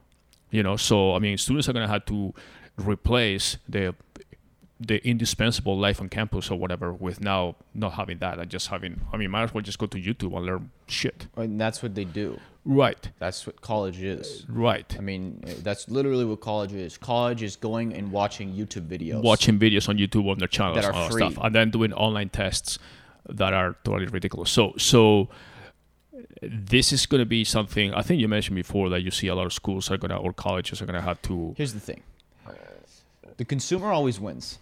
You 0.50 0.62
know, 0.62 0.76
so 0.76 1.14
I 1.14 1.18
mean, 1.18 1.36
students 1.38 1.68
are 1.68 1.72
gonna 1.72 1.88
have 1.88 2.06
to 2.06 2.34
replace 2.76 3.58
the 3.68 3.94
the 4.80 5.04
indispensable 5.06 5.76
life 5.76 6.00
on 6.00 6.08
campus 6.08 6.50
or 6.52 6.58
whatever 6.58 6.92
with 6.92 7.20
now 7.20 7.56
not 7.74 7.94
having 7.94 8.18
that 8.18 8.38
and 8.38 8.48
just 8.48 8.68
having 8.68 9.00
I 9.12 9.16
mean 9.16 9.28
might 9.32 9.42
as 9.42 9.52
well 9.52 9.60
just 9.60 9.78
go 9.78 9.86
to 9.86 9.98
YouTube 10.00 10.36
and 10.36 10.46
learn 10.46 10.70
shit. 10.86 11.26
And 11.36 11.60
that's 11.60 11.82
what 11.82 11.94
they 11.96 12.04
do. 12.04 12.38
Right. 12.64 13.10
That's 13.18 13.46
what 13.46 13.60
college 13.60 14.02
is. 14.02 14.44
Right. 14.46 14.94
I 14.98 15.00
mean, 15.00 15.42
that's 15.62 15.88
literally 15.88 16.26
what 16.26 16.40
college 16.40 16.74
is. 16.74 16.98
College 16.98 17.42
is 17.42 17.56
going 17.56 17.94
and 17.94 18.12
watching 18.12 18.52
YouTube 18.52 18.86
videos. 18.86 19.22
Watching 19.22 19.58
videos 19.58 19.88
on 19.88 19.96
YouTube 19.96 20.30
on 20.30 20.38
their 20.38 20.48
channels 20.48 20.76
That 20.84 20.94
are 20.94 21.10
free. 21.10 21.30
stuff. 21.30 21.42
And 21.42 21.54
then 21.54 21.70
doing 21.70 21.94
online 21.94 22.28
tests 22.28 22.78
that 23.28 23.52
are 23.52 23.76
totally 23.84 24.06
ridiculous. 24.06 24.50
So 24.50 24.74
so 24.76 25.28
this 26.42 26.92
is 26.92 27.06
going 27.06 27.20
to 27.20 27.26
be 27.26 27.44
something 27.44 27.94
I 27.94 28.02
think 28.02 28.20
you 28.20 28.28
mentioned 28.28 28.56
before 28.56 28.88
that 28.90 29.02
you 29.02 29.10
see 29.10 29.28
a 29.28 29.34
lot 29.34 29.46
of 29.46 29.52
schools 29.52 29.90
are 29.90 29.96
going 29.96 30.10
to 30.10 30.16
or 30.16 30.32
colleges 30.32 30.80
are 30.82 30.86
going 30.86 31.00
to 31.00 31.02
have 31.02 31.20
to 31.22 31.54
Here's 31.56 31.74
the 31.74 31.80
thing 31.80 32.02
the 33.38 33.44
consumer 33.44 33.92
always 33.92 34.18
wins. 34.20 34.58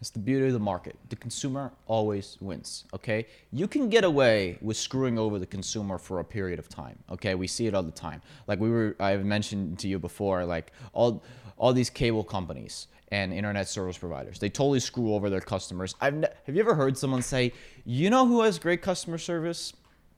It's 0.00 0.10
the 0.10 0.18
beauty 0.18 0.46
of 0.46 0.52
the 0.52 0.58
market. 0.60 0.96
The 1.08 1.16
consumer 1.16 1.72
always 1.86 2.38
wins. 2.40 2.84
Okay? 2.94 3.26
You 3.52 3.68
can 3.68 3.88
get 3.88 4.04
away 4.04 4.58
with 4.62 4.76
screwing 4.76 5.18
over 5.18 5.38
the 5.38 5.46
consumer 5.46 5.98
for 5.98 6.20
a 6.20 6.24
period 6.24 6.58
of 6.58 6.68
time. 6.68 6.98
Okay? 7.10 7.34
We 7.34 7.46
see 7.46 7.66
it 7.66 7.74
all 7.74 7.82
the 7.82 7.90
time. 7.90 8.22
Like 8.46 8.60
we 8.60 8.70
were 8.70 8.96
I've 8.98 9.24
mentioned 9.24 9.78
to 9.80 9.88
you 9.88 9.98
before, 9.98 10.44
like 10.44 10.72
all 10.92 11.22
all 11.58 11.72
these 11.72 11.90
cable 11.90 12.24
companies 12.24 12.86
and 13.10 13.32
internet 13.32 13.68
service 13.68 13.96
providers. 13.98 14.38
They 14.38 14.48
totally 14.50 14.80
screw 14.80 15.14
over 15.14 15.30
their 15.30 15.40
customers. 15.40 15.94
I've 16.00 16.14
ne- 16.14 16.28
have 16.46 16.54
you 16.54 16.60
ever 16.60 16.74
heard 16.74 16.96
someone 16.98 17.22
say, 17.22 17.52
"You 17.84 18.10
know 18.10 18.26
who 18.26 18.42
has 18.42 18.58
great 18.58 18.82
customer 18.82 19.18
service? 19.18 19.72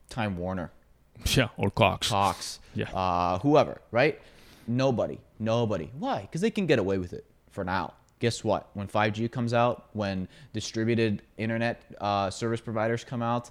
Time 0.08 0.36
Warner." 0.36 0.72
yeah 1.34 1.48
or 1.58 1.70
Cox. 1.70 2.08
Cox, 2.08 2.60
Yeah. 2.74 2.90
uh, 2.92 3.38
whoever, 3.40 3.80
right? 3.90 4.20
Nobody, 4.66 5.18
nobody. 5.38 5.90
Why? 5.98 6.22
Because 6.22 6.40
they 6.40 6.50
can 6.50 6.66
get 6.66 6.78
away 6.78 6.96
with 6.98 7.12
it 7.12 7.24
for 7.50 7.62
now. 7.64 7.94
Guess 8.20 8.42
what? 8.44 8.68
When 8.74 8.86
5G 8.86 9.28
comes 9.30 9.52
out, 9.54 9.88
when 9.92 10.28
distributed 10.52 11.22
internet 11.38 11.82
uh, 12.00 12.30
service 12.30 12.60
providers 12.60 13.04
come 13.04 13.22
out, 13.22 13.50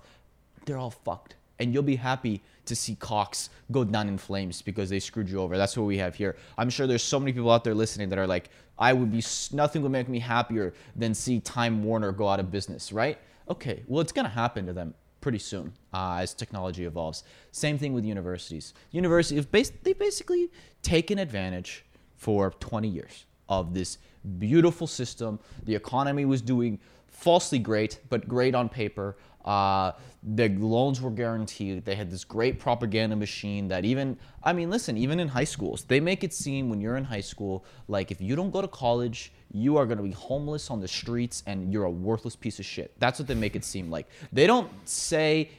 they're 0.65 0.77
all 0.77 0.91
fucked. 0.91 1.35
And 1.59 1.73
you'll 1.73 1.83
be 1.83 1.95
happy 1.97 2.41
to 2.65 2.75
see 2.75 2.95
Cox 2.95 3.49
go 3.71 3.83
down 3.83 4.07
in 4.07 4.17
flames 4.17 4.61
because 4.61 4.89
they 4.89 4.99
screwed 4.99 5.29
you 5.29 5.39
over. 5.41 5.57
That's 5.57 5.75
what 5.75 5.85
we 5.85 5.97
have 5.97 6.15
here. 6.15 6.37
I'm 6.57 6.69
sure 6.69 6.87
there's 6.87 7.03
so 7.03 7.19
many 7.19 7.33
people 7.33 7.51
out 7.51 7.63
there 7.63 7.73
listening 7.75 8.09
that 8.09 8.19
are 8.19 8.27
like, 8.27 8.49
I 8.79 8.93
would 8.93 9.11
be, 9.11 9.21
nothing 9.51 9.81
would 9.83 9.91
make 9.91 10.09
me 10.09 10.19
happier 10.19 10.73
than 10.95 11.13
see 11.13 11.39
Time 11.41 11.83
Warner 11.83 12.11
go 12.11 12.27
out 12.27 12.39
of 12.39 12.49
business, 12.49 12.91
right? 12.91 13.17
Okay, 13.49 13.83
well, 13.87 14.01
it's 14.01 14.11
gonna 14.11 14.29
happen 14.29 14.65
to 14.65 14.73
them 14.73 14.93
pretty 15.21 15.39
soon 15.39 15.73
uh, 15.93 16.19
as 16.21 16.33
technology 16.33 16.85
evolves. 16.85 17.23
Same 17.51 17.77
thing 17.77 17.93
with 17.93 18.05
universities. 18.05 18.73
Universities, 18.91 19.45
bas- 19.45 19.73
they 19.83 19.93
basically 19.93 20.49
taken 20.81 21.19
advantage 21.19 21.85
for 22.15 22.51
20 22.51 22.87
years 22.87 23.25
of 23.49 23.73
this 23.73 23.97
beautiful 24.37 24.87
system. 24.87 25.39
The 25.65 25.75
economy 25.75 26.25
was 26.25 26.41
doing 26.41 26.79
falsely 27.07 27.59
great, 27.59 27.99
but 28.09 28.27
great 28.27 28.55
on 28.55 28.69
paper. 28.69 29.17
Uh, 29.45 29.93
the 30.21 30.49
loans 30.49 31.01
were 31.01 31.11
guaranteed. 31.11 31.85
They 31.85 31.95
had 31.95 32.11
this 32.11 32.23
great 32.23 32.59
propaganda 32.59 33.15
machine 33.15 33.67
that 33.69 33.85
even, 33.85 34.17
I 34.43 34.51
mean, 34.51 34.69
listen, 34.69 34.97
even 34.97 35.19
in 35.19 35.27
high 35.27 35.45
schools, 35.45 35.85
they 35.85 35.99
make 35.99 36.23
it 36.23 36.33
seem 36.33 36.69
when 36.69 36.81
you're 36.81 36.97
in 36.97 37.05
high 37.05 37.21
school, 37.21 37.63
like 37.87 38.11
if 38.11 38.19
you 38.19 38.35
don't 38.35 38.51
go 38.51 38.61
to 38.61 38.67
college, 38.67 39.31
you 39.51 39.77
are 39.77 39.85
going 39.85 39.97
to 39.97 40.03
be 40.03 40.11
homeless 40.11 40.69
on 40.69 40.81
the 40.81 40.87
streets 40.87 41.43
and 41.47 41.71
you're 41.71 41.85
a 41.85 41.89
worthless 41.91 42.35
piece 42.35 42.59
of 42.59 42.65
shit. 42.65 42.93
That's 42.99 43.17
what 43.17 43.27
they 43.27 43.35
make 43.35 43.55
it 43.55 43.63
seem 43.63 43.89
like. 43.89 44.07
They 44.33 44.45
don't 44.45 44.69
say, 44.87 45.49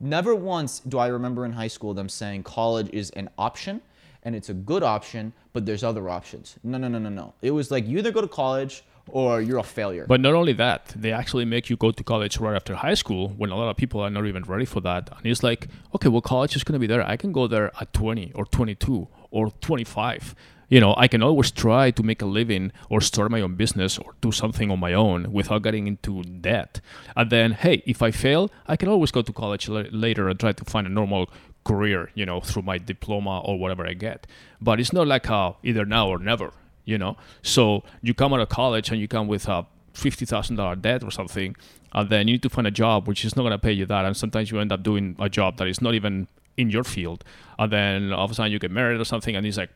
never 0.00 0.34
once 0.34 0.80
do 0.80 0.98
I 0.98 1.06
remember 1.06 1.44
in 1.44 1.52
high 1.52 1.68
school 1.68 1.94
them 1.94 2.08
saying 2.08 2.42
college 2.42 2.90
is 2.92 3.10
an 3.10 3.30
option 3.38 3.80
and 4.24 4.36
it's 4.36 4.50
a 4.50 4.54
good 4.54 4.82
option, 4.82 5.32
but 5.54 5.64
there's 5.64 5.82
other 5.82 6.10
options. 6.10 6.56
No, 6.62 6.76
no, 6.76 6.88
no, 6.88 6.98
no, 6.98 7.08
no. 7.08 7.34
It 7.40 7.52
was 7.52 7.70
like 7.70 7.86
you 7.86 7.98
either 7.98 8.12
go 8.12 8.20
to 8.20 8.28
college 8.28 8.84
or 9.08 9.40
you're 9.40 9.58
a 9.58 9.62
failure. 9.62 10.06
But 10.06 10.20
not 10.20 10.34
only 10.34 10.52
that, 10.54 10.94
they 10.96 11.12
actually 11.12 11.44
make 11.44 11.70
you 11.70 11.76
go 11.76 11.90
to 11.90 12.04
college 12.04 12.38
right 12.38 12.54
after 12.54 12.74
high 12.74 12.94
school 12.94 13.28
when 13.30 13.50
a 13.50 13.56
lot 13.56 13.70
of 13.70 13.76
people 13.76 14.00
are 14.00 14.10
not 14.10 14.26
even 14.26 14.42
ready 14.44 14.64
for 14.64 14.80
that. 14.82 15.10
And 15.16 15.26
it's 15.26 15.42
like, 15.42 15.68
okay, 15.94 16.08
well, 16.08 16.20
college 16.20 16.56
is 16.56 16.64
going 16.64 16.74
to 16.74 16.78
be 16.78 16.86
there. 16.86 17.06
I 17.06 17.16
can 17.16 17.32
go 17.32 17.46
there 17.46 17.72
at 17.80 17.92
20 17.92 18.32
or 18.34 18.44
22 18.46 19.08
or 19.30 19.50
25. 19.50 20.34
You 20.68 20.78
know, 20.78 20.94
I 20.96 21.08
can 21.08 21.20
always 21.20 21.50
try 21.50 21.90
to 21.90 22.02
make 22.04 22.22
a 22.22 22.26
living 22.26 22.70
or 22.88 23.00
start 23.00 23.32
my 23.32 23.40
own 23.40 23.56
business 23.56 23.98
or 23.98 24.14
do 24.20 24.30
something 24.30 24.70
on 24.70 24.78
my 24.78 24.92
own 24.94 25.32
without 25.32 25.62
getting 25.64 25.88
into 25.88 26.22
debt. 26.22 26.80
And 27.16 27.28
then, 27.28 27.52
hey, 27.52 27.82
if 27.86 28.02
I 28.02 28.12
fail, 28.12 28.52
I 28.68 28.76
can 28.76 28.88
always 28.88 29.10
go 29.10 29.20
to 29.20 29.32
college 29.32 29.68
la- 29.68 29.82
later 29.90 30.28
and 30.28 30.38
try 30.38 30.52
to 30.52 30.64
find 30.64 30.86
a 30.86 30.90
normal 30.90 31.28
career, 31.64 32.10
you 32.14 32.24
know, 32.24 32.40
through 32.40 32.62
my 32.62 32.78
diploma 32.78 33.40
or 33.40 33.58
whatever 33.58 33.84
I 33.84 33.94
get. 33.94 34.28
But 34.60 34.78
it's 34.78 34.92
not 34.92 35.08
like 35.08 35.28
uh, 35.28 35.54
either 35.64 35.84
now 35.84 36.08
or 36.08 36.20
never, 36.20 36.52
you 36.90 36.98
know. 36.98 37.16
So 37.42 37.82
you 38.02 38.12
come 38.14 38.34
out 38.34 38.40
of 38.40 38.48
college 38.48 38.90
and 38.90 39.00
you 39.00 39.08
come 39.08 39.26
with 39.28 39.48
a 39.48 39.66
fifty 39.94 40.26
thousand 40.26 40.56
dollar 40.56 40.76
debt 40.76 41.02
or 41.02 41.10
something, 41.10 41.56
and 41.92 42.10
then 42.10 42.28
you 42.28 42.34
need 42.34 42.42
to 42.42 42.50
find 42.50 42.66
a 42.66 42.70
job 42.70 43.08
which 43.08 43.24
is 43.24 43.36
not 43.36 43.42
going 43.42 43.52
to 43.52 43.58
pay 43.58 43.72
you 43.72 43.86
that, 43.86 44.04
and 44.04 44.16
sometimes 44.16 44.50
you 44.50 44.58
end 44.60 44.72
up 44.72 44.82
doing 44.82 45.16
a 45.18 45.28
job 45.28 45.56
that 45.58 45.68
is 45.68 45.80
not 45.80 45.94
even 45.94 46.26
in 46.56 46.68
your 46.68 46.84
field, 46.84 47.24
and 47.58 47.72
then 47.72 48.12
all 48.12 48.24
of 48.24 48.30
a 48.30 48.34
sudden 48.34 48.52
you 48.52 48.58
get 48.58 48.70
married 48.70 49.00
or 49.00 49.04
something, 49.04 49.34
and 49.36 49.46
it's 49.46 49.56
like. 49.56 49.70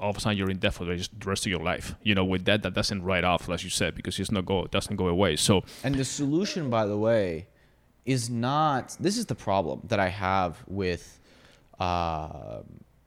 All 0.00 0.10
of 0.10 0.16
a 0.16 0.20
sudden, 0.20 0.36
you're 0.36 0.50
in 0.50 0.58
debt 0.58 0.74
for 0.74 0.84
the 0.84 1.08
rest 1.24 1.46
of 1.46 1.50
your 1.54 1.62
life. 1.62 1.94
You 2.02 2.16
know, 2.16 2.24
with 2.24 2.42
debt 2.44 2.64
that 2.64 2.74
doesn't 2.74 3.04
write 3.04 3.22
off, 3.22 3.48
as 3.48 3.62
you 3.62 3.70
said, 3.70 3.94
because 3.94 4.18
it's 4.18 4.32
not 4.32 4.44
go, 4.44 4.66
doesn't 4.66 4.96
go 4.96 5.06
away. 5.06 5.36
So, 5.36 5.62
And 5.84 5.94
the 5.94 6.04
solution, 6.04 6.68
by 6.68 6.84
the 6.84 6.98
way, 7.08 7.46
is 8.04 8.28
not. 8.28 8.96
This 8.98 9.16
is 9.16 9.26
the 9.26 9.36
problem 9.36 9.82
that 9.90 10.00
I 10.00 10.08
have 10.08 10.50
with, 10.66 11.20
uh, 11.78 12.62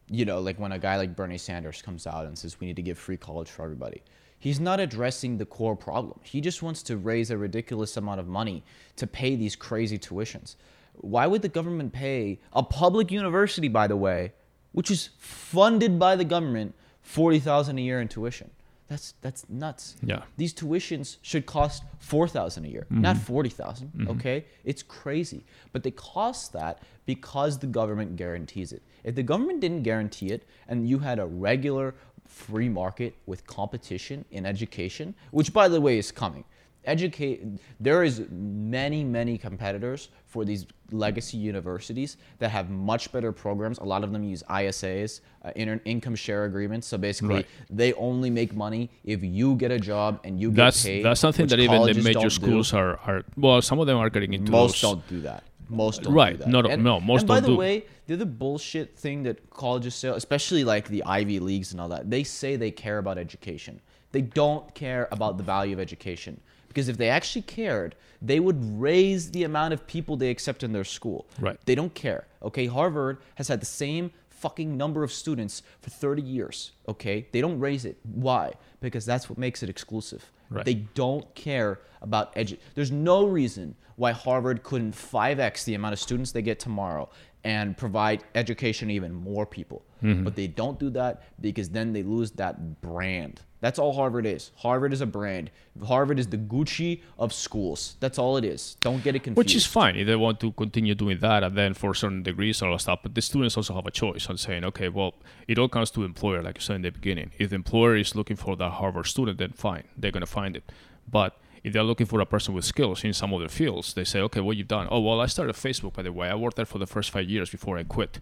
you 0.09 0.25
know, 0.25 0.39
like 0.39 0.59
when 0.59 0.71
a 0.71 0.79
guy 0.79 0.97
like 0.97 1.15
Bernie 1.15 1.37
Sanders 1.37 1.81
comes 1.81 2.07
out 2.07 2.25
and 2.25 2.37
says 2.37 2.59
we 2.59 2.67
need 2.67 2.75
to 2.77 2.81
give 2.81 2.97
free 2.97 3.17
college 3.17 3.49
for 3.49 3.63
everybody. 3.63 4.03
He's 4.39 4.59
not 4.59 4.79
addressing 4.79 5.37
the 5.37 5.45
core 5.45 5.75
problem. 5.75 6.19
He 6.23 6.41
just 6.41 6.61
wants 6.61 6.83
to 6.83 6.97
raise 6.97 7.31
a 7.31 7.37
ridiculous 7.37 7.97
amount 7.97 8.19
of 8.19 8.27
money 8.27 8.63
to 8.95 9.07
pay 9.07 9.35
these 9.35 9.55
crazy 9.55 9.97
tuitions. 9.97 10.55
Why 10.93 11.27
would 11.27 11.41
the 11.41 11.49
government 11.49 11.91
pay 11.91 12.39
a 12.53 12.63
public 12.63 13.11
university, 13.11 13.67
by 13.67 13.87
the 13.87 13.97
way, 13.97 14.33
which 14.71 14.91
is 14.91 15.09
funded 15.17 15.97
by 15.97 16.15
the 16.15 16.23
government, 16.23 16.75
forty 17.01 17.39
thousand 17.39 17.77
a 17.79 17.81
year 17.81 17.99
in 17.99 18.07
tuition? 18.07 18.51
That's 18.87 19.13
that's 19.21 19.49
nuts. 19.49 19.97
Yeah. 20.01 20.23
These 20.37 20.53
tuitions 20.53 21.17
should 21.21 21.45
cost 21.45 21.83
four 21.99 22.27
thousand 22.27 22.65
a 22.65 22.69
year, 22.69 22.87
mm-hmm. 22.89 23.01
not 23.01 23.17
forty 23.17 23.49
mm-hmm. 23.49 24.07
Okay, 24.09 24.45
it's 24.63 24.81
crazy, 24.81 25.43
but 25.73 25.83
they 25.83 25.91
cost 25.91 26.53
that 26.53 26.81
because 27.05 27.59
the 27.59 27.67
government 27.67 28.15
guarantees 28.15 28.71
it. 28.71 28.81
If 29.03 29.15
the 29.15 29.23
government 29.23 29.59
didn't 29.59 29.83
guarantee 29.83 30.29
it, 30.29 30.47
and 30.67 30.87
you 30.87 30.99
had 30.99 31.19
a 31.19 31.25
regular 31.25 31.95
free 32.25 32.69
market 32.69 33.15
with 33.25 33.45
competition 33.47 34.23
in 34.31 34.45
education, 34.45 35.15
which 35.31 35.53
by 35.53 35.67
the 35.67 35.81
way 35.81 35.97
is 35.97 36.11
coming, 36.11 36.43
educate 36.87 37.43
there 37.79 38.03
is 38.03 38.23
many 38.31 39.03
many 39.03 39.37
competitors 39.37 40.09
for 40.25 40.43
these 40.45 40.65
legacy 40.91 41.37
universities 41.37 42.17
that 42.39 42.49
have 42.49 42.69
much 42.69 43.11
better 43.11 43.31
programs 43.31 43.77
a 43.79 43.83
lot 43.83 44.03
of 44.03 44.11
them 44.13 44.23
use 44.23 44.41
isas 44.49 45.19
uh, 45.43 45.51
inter- 45.55 45.81
income 45.85 46.15
share 46.15 46.45
agreements 46.45 46.87
so 46.87 46.97
basically 46.97 47.35
Right. 47.35 47.47
they 47.69 47.91
only 47.93 48.29
make 48.29 48.55
money 48.55 48.89
if 49.03 49.21
you 49.23 49.55
get 49.55 49.71
a 49.71 49.79
job 49.79 50.21
and 50.23 50.39
you 50.41 50.49
get 50.49 50.55
that's 50.63 50.83
paid 50.83 51.03
that's 51.05 51.19
something 51.19 51.45
that 51.47 51.59
even 51.59 51.81
the 51.83 51.93
major 52.01 52.21
do. 52.21 52.29
schools 52.29 52.73
are, 52.73 52.97
are 53.05 53.23
well 53.35 53.61
some 53.61 53.79
of 53.79 53.85
them 53.87 53.97
are 53.97 54.09
getting 54.09 54.33
into 54.33 54.51
most 54.51 54.81
those 54.81 54.81
don't 54.91 55.07
do 55.09 55.21
that 55.21 55.43
most 55.69 56.03
don't 56.03 56.13
Right. 56.13 56.37
do 56.37 56.43
that. 56.45 56.47
No, 56.47 56.61
no, 56.61 56.69
and, 56.69 56.81
no, 56.81 57.01
most 57.01 57.21
and 57.23 57.27
by 57.27 57.41
the 57.41 57.47
do. 57.47 57.57
way 57.57 57.83
the 58.07 58.13
other 58.13 58.23
bullshit 58.43 58.97
thing 58.97 59.23
that 59.23 59.49
colleges 59.49 59.95
say 59.95 60.07
especially 60.07 60.63
like 60.63 60.87
the 60.87 61.03
ivy 61.03 61.39
leagues 61.49 61.73
and 61.73 61.81
all 61.81 61.89
that 61.89 62.09
they 62.09 62.23
say 62.23 62.55
they 62.55 62.71
care 62.71 62.97
about 62.99 63.17
education 63.17 63.81
they 64.13 64.21
don't 64.21 64.73
care 64.73 65.09
about 65.11 65.35
the 65.37 65.43
value 65.43 65.73
of 65.73 65.81
education 65.81 66.39
because 66.77 66.89
if 66.89 66.97
they 66.97 67.09
actually 67.09 67.41
cared 67.41 67.95
they 68.21 68.39
would 68.39 68.79
raise 68.79 69.31
the 69.31 69.43
amount 69.43 69.73
of 69.73 69.85
people 69.87 70.15
they 70.17 70.29
accept 70.29 70.63
in 70.63 70.71
their 70.73 70.83
school 70.83 71.25
Right. 71.39 71.57
they 71.65 71.73
don't 71.75 71.93
care 71.93 72.27
okay 72.43 72.67
harvard 72.67 73.17
has 73.35 73.47
had 73.47 73.59
the 73.61 73.65
same 73.65 74.11
fucking 74.29 74.77
number 74.77 75.03
of 75.03 75.11
students 75.11 75.63
for 75.81 75.89
30 75.89 76.21
years 76.21 76.71
okay 76.87 77.27
they 77.31 77.41
don't 77.41 77.59
raise 77.59 77.83
it 77.85 77.97
why 78.03 78.53
because 78.79 79.05
that's 79.05 79.27
what 79.29 79.37
makes 79.39 79.63
it 79.63 79.69
exclusive 79.69 80.31
Right. 80.49 80.63
they 80.65 80.75
don't 80.75 81.25
care 81.35 81.81
about 82.01 82.33
edu. 82.35 82.57
There's 82.75 82.91
no 82.91 83.25
reason 83.25 83.75
why 83.97 84.11
Harvard 84.13 84.63
couldn't 84.63 84.93
5x 84.93 85.65
the 85.65 85.73
amount 85.73 85.91
of 85.93 85.99
students 85.99 86.31
they 86.31 86.41
get 86.41 86.57
tomorrow 86.59 87.09
and 87.43 87.75
provide 87.75 88.23
education 88.35 88.87
to 88.87 88.93
even 88.93 89.13
more 89.13 89.45
people. 89.45 89.83
Mm-hmm. 90.03 90.23
But 90.23 90.35
they 90.35 90.47
don't 90.47 90.79
do 90.79 90.89
that 90.91 91.23
because 91.41 91.67
then 91.69 91.91
they 91.91 92.03
lose 92.03 92.31
that 92.33 92.79
brand. 92.81 93.41
That's 93.59 93.79
all 93.79 93.93
Harvard 93.93 94.25
is. 94.25 94.51
Harvard 94.57 94.93
is 94.93 95.01
a 95.01 95.05
brand. 95.05 95.49
Harvard 95.83 96.19
is 96.19 96.27
the 96.27 96.37
Gucci 96.37 97.01
of 97.17 97.33
schools. 97.33 97.95
That's 97.99 98.19
all 98.19 98.37
it 98.37 98.45
is. 98.45 98.77
Don't 98.83 99.03
get 99.03 99.15
it 99.15 99.23
confused. 99.23 99.37
Which 99.37 99.55
is 99.55 99.65
fine 99.65 99.95
if 99.95 100.05
they 100.05 100.15
want 100.15 100.39
to 100.41 100.51
continue 100.51 100.93
doing 100.93 101.19
that, 101.19 101.43
and 101.43 101.57
then 101.57 101.73
for 101.73 101.93
certain 101.93 102.23
degrees 102.23 102.61
all 102.61 102.71
that 102.71 102.81
stuff. 102.81 102.99
But 103.03 103.15
the 103.15 103.21
students 103.21 103.57
also 103.57 103.73
have 103.73 103.87
a 103.87 103.91
choice 103.91 104.29
on 104.29 104.37
saying, 104.37 104.63
okay, 104.65 104.89
well, 104.89 105.15
it 105.47 105.57
all 105.57 105.69
comes 105.69 105.89
to 105.91 106.03
employer, 106.03 106.43
like 106.43 106.57
you 106.57 106.61
said 106.61 106.77
in 106.77 106.81
the 106.83 106.91
beginning. 106.91 107.31
If 107.39 107.49
the 107.49 107.55
employer 107.55 107.95
is 107.95 108.15
looking 108.15 108.35
for 108.35 108.55
that 108.55 108.71
Harvard 108.73 109.07
student, 109.07 109.39
then 109.39 109.53
fine, 109.53 109.85
they're 109.97 110.11
gonna 110.11 110.25
find 110.25 110.55
it. 110.55 110.71
But 111.09 111.39
if 111.63 111.73
they're 111.73 111.83
looking 111.83 112.05
for 112.05 112.21
a 112.21 112.25
person 112.25 112.53
with 112.53 112.65
skills 112.65 113.03
in 113.03 113.13
some 113.13 113.33
other 113.33 113.49
fields, 113.49 113.93
they 113.93 114.03
say, 114.03 114.19
okay, 114.21 114.39
what 114.39 114.55
you've 114.55 114.67
done? 114.67 114.87
Oh, 114.91 114.99
well, 114.99 115.19
I 115.19 115.25
started 115.25 115.55
Facebook, 115.55 115.93
by 115.93 116.03
the 116.03 116.13
way. 116.13 116.29
I 116.29 116.35
worked 116.35 116.55
there 116.57 116.65
for 116.65 116.77
the 116.77 116.87
first 116.87 117.09
five 117.09 117.27
years 117.27 117.49
before 117.49 117.77
I 117.77 117.83
quit. 117.83 118.19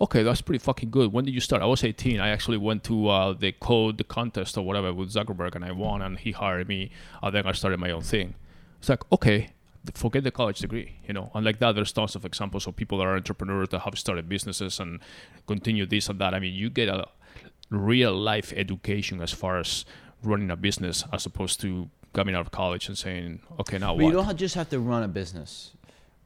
Okay, 0.00 0.22
that's 0.24 0.40
pretty 0.40 0.58
fucking 0.58 0.90
good. 0.90 1.12
When 1.12 1.24
did 1.24 1.32
you 1.34 1.40
start? 1.40 1.62
I 1.62 1.66
was 1.66 1.84
18. 1.84 2.18
I 2.18 2.28
actually 2.30 2.56
went 2.56 2.82
to 2.84 3.08
uh, 3.08 3.32
the 3.32 3.52
code 3.52 3.98
the 3.98 4.04
contest 4.04 4.58
or 4.58 4.64
whatever 4.64 4.92
with 4.92 5.12
Zuckerberg, 5.12 5.54
and 5.54 5.64
I 5.64 5.70
won, 5.70 6.02
and 6.02 6.18
he 6.18 6.32
hired 6.32 6.68
me. 6.68 6.90
And 7.22 7.34
then 7.34 7.46
I 7.46 7.52
started 7.52 7.78
my 7.78 7.90
own 7.90 8.02
thing. 8.02 8.34
It's 8.80 8.88
like, 8.88 9.02
okay, 9.12 9.50
forget 9.94 10.24
the 10.24 10.32
college 10.32 10.58
degree, 10.58 10.96
you 11.06 11.14
know. 11.14 11.30
And 11.32 11.44
like 11.44 11.60
that, 11.60 11.76
there's 11.76 11.92
tons 11.92 12.16
of 12.16 12.24
examples 12.24 12.66
of 12.66 12.74
people 12.74 12.98
that 12.98 13.04
are 13.04 13.14
entrepreneurs 13.14 13.68
that 13.70 13.80
have 13.80 13.96
started 13.96 14.28
businesses 14.28 14.80
and 14.80 15.00
continue 15.46 15.86
this 15.86 16.08
and 16.08 16.18
that. 16.20 16.34
I 16.34 16.40
mean, 16.40 16.54
you 16.54 16.70
get 16.70 16.88
a 16.88 17.06
real 17.70 18.14
life 18.14 18.52
education 18.56 19.20
as 19.22 19.32
far 19.32 19.58
as 19.58 19.84
running 20.22 20.50
a 20.50 20.56
business 20.56 21.04
as 21.12 21.24
opposed 21.24 21.60
to 21.60 21.88
coming 22.12 22.34
out 22.34 22.40
of 22.40 22.50
college 22.50 22.88
and 22.88 22.98
saying, 22.98 23.40
okay, 23.60 23.78
now 23.78 23.94
But 23.94 24.04
what? 24.04 24.08
you 24.10 24.12
don't 24.12 24.36
just 24.36 24.54
have 24.54 24.70
to 24.70 24.80
run 24.80 25.02
a 25.02 25.08
business. 25.08 25.70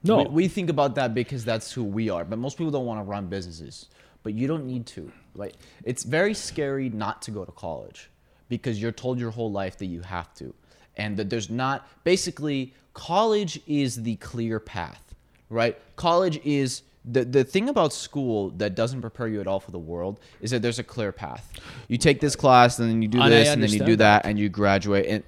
No. 0.03 0.23
We, 0.23 0.29
we 0.29 0.47
think 0.47 0.69
about 0.69 0.95
that 0.95 1.13
because 1.13 1.43
that's 1.43 1.71
who 1.71 1.83
we 1.83 2.09
are. 2.09 2.23
But 2.23 2.39
most 2.39 2.57
people 2.57 2.71
don't 2.71 2.85
want 2.85 2.99
to 2.99 3.03
run 3.03 3.27
businesses. 3.27 3.87
But 4.23 4.33
you 4.33 4.47
don't 4.47 4.65
need 4.65 4.85
to. 4.87 5.11
Right? 5.35 5.55
It's 5.83 6.03
very 6.03 6.33
scary 6.33 6.89
not 6.89 7.21
to 7.23 7.31
go 7.31 7.45
to 7.45 7.51
college 7.51 8.09
because 8.47 8.81
you're 8.81 8.91
told 8.91 9.19
your 9.19 9.31
whole 9.31 9.51
life 9.51 9.77
that 9.77 9.87
you 9.87 10.01
have 10.01 10.33
to. 10.35 10.53
And 10.97 11.15
that 11.17 11.29
there's 11.29 11.49
not 11.49 11.87
basically 12.03 12.73
college 12.93 13.61
is 13.67 14.03
the 14.03 14.15
clear 14.17 14.59
path. 14.59 15.15
Right? 15.49 15.77
College 15.95 16.39
is 16.43 16.83
the, 17.05 17.25
the 17.25 17.43
thing 17.43 17.69
about 17.69 17.93
school 17.93 18.51
that 18.51 18.75
doesn't 18.75 19.01
prepare 19.01 19.27
you 19.27 19.39
at 19.39 19.47
all 19.47 19.59
for 19.59 19.71
the 19.71 19.79
world 19.79 20.19
is 20.41 20.51
that 20.51 20.61
there's 20.61 20.79
a 20.79 20.83
clear 20.83 21.11
path. 21.11 21.51
You 21.87 21.97
take 21.97 22.19
this 22.19 22.35
class 22.35 22.79
and 22.79 22.89
then 22.89 23.01
you 23.01 23.07
do 23.07 23.21
And 23.21 23.31
this 23.31 23.47
and 23.47 23.63
then 23.63 23.69
you 23.69 23.79
do 23.79 23.83
understand 23.83 23.99
that 23.99 24.25
and 24.25 24.39
you 24.39 24.49
graduate 24.49 25.05
and 25.07 25.23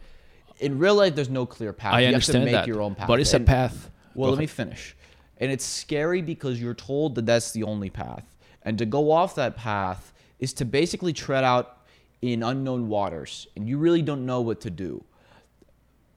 in 0.59 0.77
real 0.77 0.95
life 0.95 1.15
there's 1.15 1.29
no 1.29 1.45
clear 1.45 1.73
path. 1.73 1.93
I 1.93 2.01
you 2.01 2.07
understand 2.07 2.43
have 2.43 2.47
to 2.47 2.51
make 2.51 2.61
that, 2.61 2.67
your 2.67 2.81
own 2.81 2.95
path. 2.95 3.07
but 3.07 3.19
it's 3.19 3.33
a 3.33 3.39
path. 3.39 3.89
Well, 4.15 4.29
Go 4.29 4.33
let 4.33 4.39
me 4.39 4.47
finish. 4.47 4.95
And 5.37 5.51
it's 5.51 5.65
scary 5.65 6.21
because 6.21 6.61
you're 6.61 6.73
told 6.73 7.15
that 7.15 7.25
that's 7.25 7.51
the 7.51 7.63
only 7.63 7.89
path. 7.89 8.25
And 8.63 8.77
to 8.77 8.85
go 8.85 9.11
off 9.11 9.35
that 9.35 9.55
path 9.55 10.13
is 10.39 10.53
to 10.53 10.65
basically 10.65 11.13
tread 11.13 11.43
out 11.43 11.79
in 12.21 12.43
unknown 12.43 12.87
waters. 12.87 13.47
And 13.55 13.67
you 13.67 13.77
really 13.77 14.01
don't 14.01 14.25
know 14.25 14.41
what 14.41 14.61
to 14.61 14.69
do. 14.69 15.03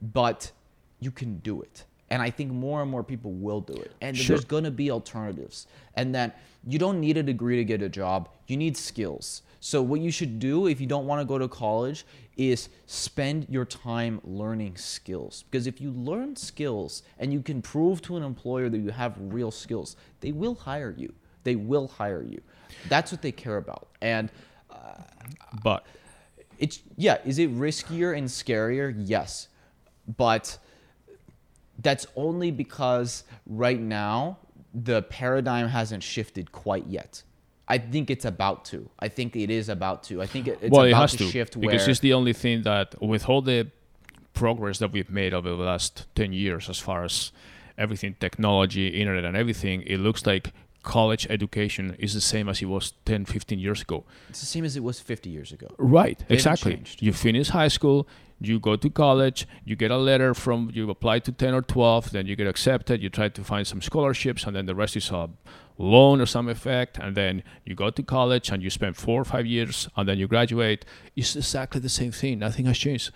But 0.02 0.52
you 1.00 1.10
can 1.10 1.38
do 1.38 1.62
it. 1.62 1.84
And 2.10 2.20
I 2.20 2.30
think 2.30 2.52
more 2.52 2.82
and 2.82 2.90
more 2.90 3.02
people 3.02 3.32
will 3.32 3.60
do 3.60 3.72
it. 3.74 3.92
And 4.00 4.16
Sure. 4.16 4.36
there's 4.36 4.44
going 4.44 4.64
to 4.64 4.70
be 4.70 4.90
alternatives. 4.90 5.66
And 5.94 6.14
that 6.14 6.40
you 6.66 6.78
don't 6.78 7.00
need 7.00 7.16
a 7.16 7.22
degree 7.22 7.56
to 7.56 7.64
get 7.64 7.82
a 7.82 7.88
job, 7.88 8.28
you 8.46 8.56
need 8.56 8.76
skills. 8.76 9.42
So, 9.60 9.80
what 9.80 10.00
you 10.00 10.10
should 10.10 10.38
do 10.38 10.66
if 10.66 10.80
you 10.80 10.86
don't 10.86 11.06
want 11.06 11.22
to 11.22 11.24
go 11.24 11.38
to 11.38 11.48
college 11.48 12.04
is 12.36 12.68
spend 12.86 13.46
your 13.48 13.64
time 13.64 14.20
learning 14.24 14.76
skills. 14.76 15.44
Because 15.50 15.66
if 15.66 15.80
you 15.80 15.90
learn 15.92 16.36
skills 16.36 17.02
and 17.18 17.32
you 17.32 17.42
can 17.42 17.62
prove 17.62 18.02
to 18.02 18.16
an 18.16 18.22
employer 18.22 18.68
that 18.68 18.78
you 18.78 18.90
have 18.90 19.14
real 19.18 19.50
skills, 19.50 19.96
they 20.20 20.32
will 20.32 20.54
hire 20.54 20.94
you. 20.96 21.12
They 21.44 21.56
will 21.56 21.88
hire 21.88 22.22
you. 22.22 22.40
That's 22.88 23.12
what 23.12 23.22
they 23.22 23.32
care 23.32 23.58
about. 23.58 23.88
And 24.00 24.30
uh, 24.70 24.94
but 25.62 25.86
it's 26.58 26.80
yeah 26.96 27.18
is 27.24 27.38
it 27.38 27.50
riskier 27.56 28.16
and 28.16 28.28
scarier 28.28 28.94
yes 28.96 29.48
but 30.16 30.56
that's 31.80 32.06
only 32.16 32.50
because 32.50 33.24
right 33.46 33.80
now 33.80 34.38
the 34.72 35.02
paradigm 35.02 35.68
hasn't 35.68 36.02
shifted 36.02 36.52
quite 36.52 36.86
yet 36.86 37.22
i 37.68 37.78
think 37.78 38.10
it's 38.10 38.24
about 38.24 38.64
to 38.64 38.88
i 38.98 39.08
think 39.08 39.36
it 39.36 39.50
is 39.50 39.68
about 39.68 40.02
to 40.02 40.20
i 40.20 40.26
think 40.26 40.46
it, 40.48 40.58
it's 40.60 40.70
well, 40.70 40.82
about 40.82 40.90
it 40.90 40.94
has 40.96 41.12
to, 41.12 41.18
to, 41.18 41.30
shift 41.30 41.60
because 41.60 41.82
where 41.82 41.90
it's 41.90 42.00
the 42.00 42.12
only 42.12 42.32
thing 42.32 42.62
that, 42.62 43.00
with 43.02 43.28
all 43.28 43.42
the 43.42 43.66
progress 44.34 44.78
that 44.78 44.92
we've 44.92 45.10
made 45.10 45.32
over 45.32 45.48
the 45.48 45.56
last 45.56 46.06
10 46.16 46.32
years, 46.32 46.68
as 46.68 46.78
far 46.78 47.04
as 47.04 47.32
everything 47.78 48.16
technology, 48.20 48.88
internet, 48.88 49.24
and 49.24 49.36
everything, 49.36 49.82
it 49.82 49.98
looks 49.98 50.26
like 50.26 50.52
college 50.82 51.26
education 51.30 51.96
is 51.98 52.12
the 52.12 52.20
same 52.20 52.46
as 52.46 52.60
it 52.60 52.66
was 52.66 52.92
10, 53.06 53.24
15 53.24 53.58
years 53.58 53.80
ago. 53.80 54.04
it's 54.28 54.40
the 54.40 54.46
same 54.46 54.66
as 54.66 54.76
it 54.76 54.82
was 54.82 55.00
50 55.00 55.30
years 55.30 55.50
ago 55.50 55.68
Right, 55.78 56.22
They 56.28 56.34
exactly. 56.34 56.82
You 56.98 57.14
finish 57.14 57.48
high 57.48 57.68
school, 57.68 58.06
you 58.38 58.60
go 58.60 58.76
to 58.76 58.90
college, 58.90 59.48
you 59.64 59.76
get 59.76 59.90
a 59.90 59.96
letter 59.96 60.34
from, 60.34 60.70
you 60.74 60.90
apply 60.90 61.20
to 61.20 61.32
10 61.32 61.54
or 61.54 61.62
12, 61.62 62.10
then 62.10 62.26
you 62.26 62.36
get 62.36 62.46
accepted, 62.46 63.02
you 63.02 63.08
try 63.08 63.30
to 63.30 63.42
find 63.42 63.66
some 63.66 63.80
scholarships, 63.80 64.44
and 64.44 64.54
then 64.54 64.66
the 64.66 64.74
rest 64.74 64.94
is 64.94 65.10
a 65.10 65.30
loan 65.78 66.20
or 66.20 66.26
some 66.26 66.48
effect, 66.48 66.98
and 66.98 67.16
then 67.16 67.42
you 67.64 67.74
go 67.74 67.90
to 67.90 68.02
college 68.02 68.50
and 68.50 68.62
you 68.62 68.70
spend 68.70 68.96
four 68.96 69.20
or 69.20 69.24
five 69.24 69.46
years, 69.46 69.88
and 69.96 70.08
then 70.08 70.18
you 70.18 70.28
graduate. 70.28 70.84
It's 71.16 71.34
exactly 71.36 71.80
the 71.80 71.88
same 71.88 72.12
thing, 72.12 72.38
nothing 72.38 72.66
has 72.66 72.78
changed. 72.78 73.10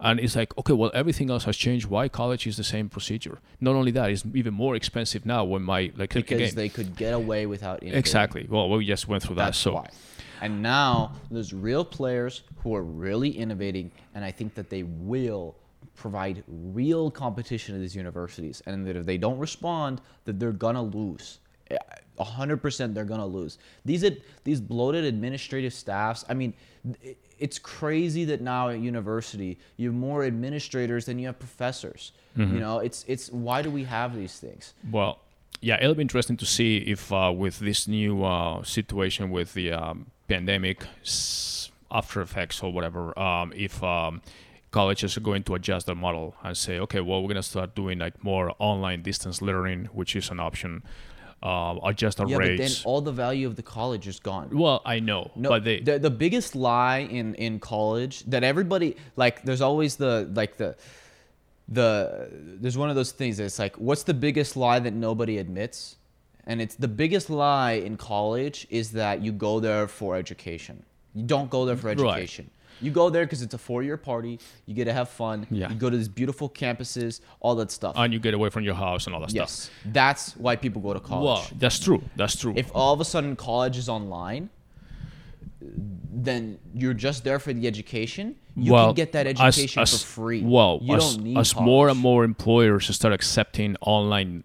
And 0.00 0.18
it's 0.18 0.34
like, 0.34 0.56
okay, 0.58 0.72
well, 0.72 0.90
everything 0.94 1.30
else 1.30 1.44
has 1.44 1.56
changed. 1.56 1.86
Why 1.86 2.08
college 2.08 2.44
is 2.48 2.56
the 2.56 2.64
same 2.64 2.88
procedure? 2.88 3.38
Not 3.60 3.76
only 3.76 3.92
that, 3.92 4.10
it's 4.10 4.24
even 4.34 4.52
more 4.52 4.74
expensive 4.74 5.24
now 5.24 5.44
when 5.44 5.62
my, 5.62 5.92
like, 5.96 6.12
because 6.12 6.40
again, 6.40 6.54
they 6.56 6.68
could 6.68 6.96
get 6.96 7.14
away 7.14 7.46
without 7.46 7.82
innovating. 7.82 7.98
exactly. 8.00 8.46
Well, 8.50 8.68
we 8.68 8.84
just 8.84 9.06
went 9.06 9.22
through 9.22 9.36
that. 9.36 9.54
So, 9.54 9.74
why. 9.74 9.90
And 10.40 10.60
now 10.60 11.12
there's 11.30 11.54
real 11.54 11.84
players 11.84 12.42
who 12.64 12.74
are 12.74 12.82
really 12.82 13.30
innovating, 13.30 13.92
and 14.16 14.24
I 14.24 14.32
think 14.32 14.54
that 14.54 14.70
they 14.70 14.82
will 14.82 15.54
provide 15.94 16.42
real 16.48 17.08
competition 17.08 17.76
to 17.76 17.80
these 17.80 17.94
universities, 17.94 18.60
and 18.66 18.84
that 18.86 18.96
if 18.96 19.06
they 19.06 19.18
don't 19.18 19.38
respond, 19.38 20.00
that 20.24 20.40
they're 20.40 20.50
gonna 20.50 20.82
lose. 20.82 21.38
A 22.18 22.24
hundred 22.24 22.58
percent, 22.58 22.94
they're 22.94 23.04
gonna 23.04 23.26
lose. 23.26 23.58
These 23.84 24.04
these 24.44 24.60
bloated 24.60 25.04
administrative 25.04 25.72
staffs. 25.72 26.24
I 26.28 26.34
mean, 26.34 26.54
it's 27.38 27.58
crazy 27.58 28.24
that 28.26 28.40
now 28.40 28.68
at 28.68 28.78
university 28.78 29.58
you 29.76 29.88
have 29.88 29.96
more 29.96 30.24
administrators 30.24 31.06
than 31.06 31.18
you 31.18 31.26
have 31.26 31.38
professors. 31.38 32.12
Mm-hmm. 32.36 32.54
You 32.54 32.60
know, 32.60 32.78
it's 32.78 33.04
it's 33.08 33.30
why 33.30 33.62
do 33.62 33.70
we 33.70 33.84
have 33.84 34.14
these 34.14 34.38
things? 34.38 34.74
Well, 34.90 35.18
yeah, 35.60 35.78
it'll 35.80 35.94
be 35.94 36.02
interesting 36.02 36.36
to 36.36 36.46
see 36.46 36.78
if 36.78 37.12
uh, 37.12 37.32
with 37.34 37.60
this 37.60 37.88
new 37.88 38.24
uh, 38.24 38.62
situation 38.62 39.30
with 39.30 39.54
the 39.54 39.72
um, 39.72 40.06
pandemic, 40.28 40.84
after 41.90 42.20
effects 42.20 42.62
or 42.62 42.72
whatever, 42.72 43.16
um, 43.18 43.52
if 43.54 43.82
um, 43.82 44.22
colleges 44.70 45.16
are 45.16 45.20
going 45.20 45.42
to 45.44 45.54
adjust 45.54 45.86
their 45.86 45.94
model 45.94 46.34
and 46.42 46.56
say, 46.56 46.78
okay, 46.80 47.00
well, 47.00 47.22
we're 47.22 47.28
gonna 47.28 47.42
start 47.42 47.74
doing 47.74 47.98
like 47.98 48.24
more 48.24 48.54
online 48.58 49.02
distance 49.02 49.40
learning, 49.42 49.86
which 49.92 50.16
is 50.16 50.30
an 50.30 50.40
option. 50.40 50.82
Um, 51.42 51.80
adjust 51.84 52.20
our 52.20 52.28
Yeah, 52.28 52.38
but 52.38 52.56
then 52.56 52.70
all 52.84 53.00
the 53.00 53.10
value 53.10 53.48
of 53.48 53.56
the 53.56 53.64
college 53.64 54.06
is 54.06 54.20
gone. 54.20 54.48
well, 54.52 54.80
I 54.84 55.00
know, 55.00 55.32
No, 55.34 55.48
but 55.48 55.64
they 55.64 55.80
the, 55.80 55.98
the 55.98 56.10
biggest 56.10 56.54
lie 56.54 56.98
in 56.98 57.34
in 57.34 57.58
college 57.58 58.22
that 58.26 58.44
everybody 58.44 58.96
like 59.16 59.42
there's 59.42 59.60
always 59.60 59.96
the 59.96 60.30
like 60.34 60.56
the 60.56 60.76
the 61.68 62.28
there's 62.60 62.76
one 62.78 62.90
of 62.90 62.96
those 62.96 63.12
things 63.12 63.36
that's 63.38 63.58
like 63.58 63.76
what's 63.76 64.02
the 64.04 64.14
biggest 64.14 64.56
lie 64.56 64.78
that 64.78 64.92
nobody 64.92 65.38
admits 65.38 65.96
and 66.46 66.60
it's 66.60 66.74
the 66.74 66.88
biggest 66.88 67.30
lie 67.30 67.72
in 67.72 67.96
college 67.96 68.66
is 68.70 68.92
that 68.92 69.22
you 69.22 69.32
go 69.32 69.60
there 69.60 69.86
for 69.88 70.16
education 70.16 70.82
you 71.14 71.24
don't 71.24 71.50
go 71.50 71.64
there 71.64 71.76
for 71.76 71.94
Right. 71.94 72.40
You 72.82 72.90
go 72.90 73.08
there 73.10 73.24
because 73.24 73.42
it's 73.42 73.54
a 73.54 73.58
four-year 73.58 73.96
party 73.96 74.38
you 74.66 74.74
get 74.74 74.84
to 74.86 74.92
have 74.92 75.08
fun 75.08 75.46
Yeah. 75.50 75.68
you 75.70 75.76
go 75.76 75.88
to 75.88 75.96
these 75.96 76.08
beautiful 76.08 76.48
campuses 76.50 77.20
all 77.40 77.54
that 77.56 77.70
stuff 77.70 77.94
and 77.96 78.12
you 78.12 78.18
get 78.18 78.34
away 78.34 78.50
from 78.50 78.64
your 78.64 78.74
house 78.74 79.06
and 79.06 79.14
all 79.14 79.20
that 79.20 79.32
yes 79.32 79.50
stuff. 79.52 79.74
Yes, 79.84 79.92
that's 79.94 80.36
why 80.36 80.56
people 80.56 80.80
go 80.82 80.92
to 80.92 81.00
college 81.00 81.24
Well, 81.24 81.46
that's 81.58 81.78
true. 81.78 82.02
That's 82.16 82.36
true. 82.36 82.52
if 82.56 82.70
all 82.74 82.92
of 82.92 83.00
a 83.00 83.04
sudden 83.04 83.36
college 83.36 83.76
is 83.78 83.88
online, 83.88 84.50
then 85.60 86.58
you're 86.74 86.94
just 86.94 87.24
there 87.24 87.38
for 87.38 87.52
the 87.52 87.66
education. 87.66 88.36
You 88.56 88.72
can 88.72 88.94
get 88.94 89.12
that 89.12 89.26
as- 89.26 89.40
education 89.40 89.82
as- 89.82 90.02
for 90.02 90.06
free. 90.06 90.42
Well, 90.42 90.80
you 90.82 90.94
as, 90.96 91.14
don't 91.14 91.24
need 91.24 91.38
as 91.38 91.52
college. 91.52 91.64
more 91.66 91.88
and 91.88 91.98
more 91.98 92.24
employers 92.24 92.94
start 92.94 93.14
accepting 93.14 93.76
online 93.80 94.44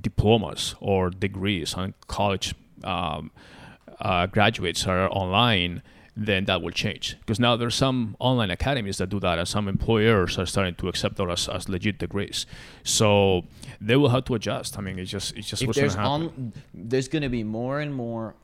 diplomas 0.00 0.74
or 0.80 1.10
degrees 1.10 1.74
and 1.76 1.94
college 2.06 2.54
um, 2.84 3.30
uh, 4.00 4.26
graduates 4.26 4.86
are 4.86 5.08
online, 5.10 5.82
then 6.18 6.46
that 6.46 6.60
will 6.60 6.72
change. 6.72 7.16
Because 7.20 7.38
now 7.38 7.56
there's 7.56 7.76
some 7.76 8.16
online 8.18 8.50
academies 8.50 8.98
that 8.98 9.08
do 9.08 9.20
that, 9.20 9.38
and 9.38 9.46
some 9.46 9.68
employers 9.68 10.36
are 10.36 10.46
starting 10.46 10.74
to 10.74 10.88
accept 10.88 11.16
those 11.16 11.30
as, 11.30 11.48
as 11.48 11.68
legit 11.68 11.98
degrees. 11.98 12.44
So 12.82 13.44
they 13.80 13.96
will 13.96 14.08
have 14.08 14.24
to 14.24 14.34
adjust. 14.34 14.78
I 14.78 14.82
mean, 14.82 14.98
it's 14.98 15.10
just 15.10 15.36
it's 15.36 15.48
just 15.48 15.62
if 15.62 15.68
what's 15.68 15.78
going 15.78 15.84
there's 15.84 15.94
to 15.94 16.00
happen. 16.00 16.12
on, 16.12 16.52
there's 16.74 17.08
going 17.08 17.22
to 17.22 17.28
be 17.28 17.44
more 17.44 17.80
and 17.80 17.94
more 17.94 18.34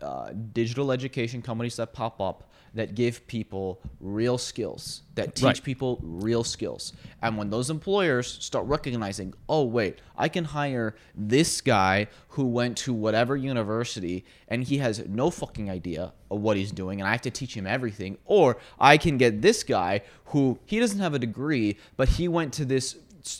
uh, 0.00 0.30
digital 0.52 0.92
education 0.92 1.42
companies 1.42 1.76
that 1.76 1.92
pop 1.92 2.20
up 2.20 2.52
that 2.74 2.94
give 2.94 3.26
people 3.26 3.80
real 4.00 4.38
skills, 4.38 5.02
that 5.14 5.34
teach 5.34 5.44
Right. 5.44 5.62
people 5.62 5.98
real 6.02 6.44
skills. 6.44 6.92
And 7.22 7.36
when 7.36 7.50
those 7.50 7.70
employers 7.70 8.26
start 8.40 8.66
recognizing, 8.66 9.34
oh, 9.48 9.64
wait, 9.64 9.98
I 10.16 10.28
can 10.28 10.44
hire 10.44 10.94
this 11.14 11.60
guy 11.60 12.08
who 12.30 12.46
went 12.46 12.76
to 12.78 12.92
whatever 12.92 13.36
university 13.36 14.24
and 14.48 14.64
he 14.64 14.78
has 14.78 15.04
no 15.08 15.30
fucking 15.30 15.68
idea 15.70 16.12
of 16.30 16.40
what 16.40 16.56
he's 16.56 16.70
doing 16.72 17.00
and 17.00 17.08
I 17.08 17.12
have 17.12 17.22
to 17.22 17.30
teach 17.30 17.54
him 17.54 17.66
everything. 17.66 18.18
Or 18.24 18.58
I 18.78 18.96
can 18.98 19.16
get 19.18 19.42
this 19.42 19.62
guy 19.62 20.02
who 20.26 20.58
he 20.66 20.78
doesn't 20.78 21.00
have 21.00 21.14
a 21.14 21.18
degree, 21.18 21.76
but 21.96 22.08
he 22.10 22.28
went 22.28 22.52
to 22.54 22.64
this 22.64 22.96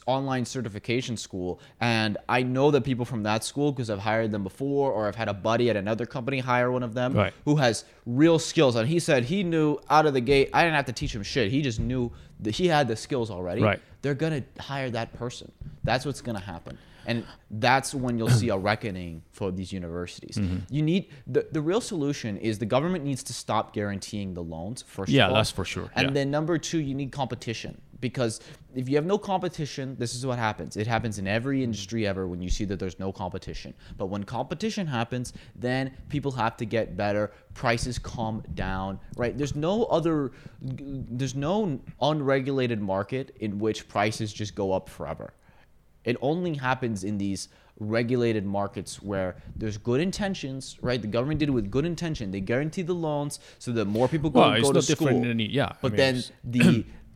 online 0.06 0.44
certification 0.44 1.16
school, 1.16 1.60
and 1.80 2.16
I 2.28 2.42
know 2.42 2.70
the 2.70 2.80
people 2.80 3.04
from 3.04 3.22
that 3.24 3.44
school 3.44 3.72
because 3.72 3.90
I've 3.90 3.98
hired 3.98 4.32
them 4.32 4.42
before, 4.42 4.92
or 4.92 5.06
I've 5.08 5.16
had 5.16 5.28
a 5.28 5.34
buddy 5.34 5.70
at 5.70 5.76
another 5.76 6.06
company 6.06 6.38
hire 6.38 6.70
one 6.70 6.82
of 6.82 6.94
them 6.94 7.12
Right. 7.14 7.32
who 7.44 7.56
has 7.56 7.84
real 8.06 8.38
skills. 8.38 8.76
And 8.76 8.88
he 8.88 8.98
said 8.98 9.24
he 9.24 9.42
knew 9.42 9.78
out 9.90 10.06
of 10.06 10.14
the 10.14 10.20
gate. 10.20 10.50
I 10.52 10.62
didn't 10.62 10.76
have 10.76 10.86
to 10.86 10.92
teach 10.92 11.14
him 11.14 11.22
shit. 11.22 11.50
He 11.50 11.62
just 11.62 11.80
knew 11.80 12.10
that 12.40 12.54
he 12.54 12.66
had 12.68 12.88
the 12.88 12.96
skills 12.96 13.30
already. 13.30 13.62
Right. 13.62 13.80
They're 14.02 14.14
gonna 14.14 14.44
hire 14.60 14.90
that 14.90 15.12
person. 15.14 15.50
That's 15.84 16.04
what's 16.06 16.20
gonna 16.20 16.38
happen. 16.40 16.78
And 17.06 17.24
that's 17.50 17.94
when 17.94 18.18
you'll 18.18 18.28
see 18.28 18.50
a 18.50 18.56
reckoning 18.70 19.22
for 19.32 19.50
these 19.50 19.72
universities. 19.72 20.36
Mm-hmm. 20.36 20.58
You 20.74 20.82
need 20.82 21.08
the, 21.26 21.46
the 21.50 21.60
real 21.62 21.80
solution 21.80 22.36
is 22.36 22.58
the 22.58 22.66
government 22.66 23.02
needs 23.02 23.22
to 23.24 23.32
stop 23.32 23.72
guaranteeing 23.72 24.34
the 24.34 24.42
loans 24.42 24.82
first. 24.82 25.10
Yeah, 25.10 25.24
of 25.24 25.30
all. 25.30 25.36
that's 25.36 25.50
for 25.50 25.64
sure. 25.64 25.90
And 25.94 26.08
Yeah. 26.08 26.12
then 26.12 26.30
number 26.30 26.58
two, 26.58 26.78
you 26.80 26.94
need 26.94 27.10
competition 27.10 27.80
because 28.00 28.40
if 28.74 28.88
you 28.88 28.96
have 28.96 29.06
no 29.06 29.18
competition, 29.18 29.96
this 29.98 30.14
is 30.14 30.24
what 30.24 30.38
happens. 30.38 30.76
It 30.76 30.86
happens 30.86 31.18
in 31.18 31.26
every 31.26 31.64
industry 31.64 32.06
ever 32.06 32.26
when 32.28 32.40
you 32.40 32.48
see 32.50 32.64
that 32.66 32.78
there's 32.78 32.98
no 32.98 33.10
competition. 33.12 33.74
But 33.96 34.06
when 34.06 34.24
competition 34.24 34.86
happens, 34.86 35.32
then 35.56 35.92
people 36.08 36.30
have 36.32 36.56
to 36.58 36.64
get 36.64 36.96
better. 36.96 37.32
Prices 37.54 37.98
calm 37.98 38.42
down, 38.54 39.00
right? 39.16 39.36
There's 39.36 39.56
no 39.56 39.84
other, 39.84 40.32
there's 40.62 41.34
no 41.34 41.80
unregulated 42.00 42.80
market 42.80 43.34
in 43.40 43.58
which 43.58 43.88
prices 43.88 44.32
just 44.32 44.54
go 44.54 44.72
up 44.72 44.88
forever. 44.88 45.32
It 46.04 46.16
only 46.22 46.54
happens 46.54 47.04
in 47.04 47.18
these 47.18 47.48
regulated 47.80 48.44
markets 48.44 49.02
where 49.02 49.36
there's 49.56 49.76
good 49.78 50.00
intentions, 50.00 50.78
right? 50.82 51.00
The 51.00 51.06
government 51.08 51.38
did 51.40 51.48
it 51.48 51.52
with 51.52 51.70
good 51.70 51.84
intention. 51.84 52.30
They 52.30 52.40
guarantee 52.40 52.82
the 52.82 52.94
loans 52.94 53.38
so 53.58 53.72
that 53.72 53.84
more 53.86 54.08
people 54.08 54.30
go, 54.30 54.40
Well, 54.40 54.50
go 54.50 54.56
it's 54.56 54.68
to 54.68 54.74
not 54.74 54.84
school. 54.84 55.24
any- 55.24 55.46
yeah, 55.50 55.66
I 55.66 55.74
But 55.82 55.92
mean, 55.92 55.96
then 55.96 56.22
the 56.44 56.84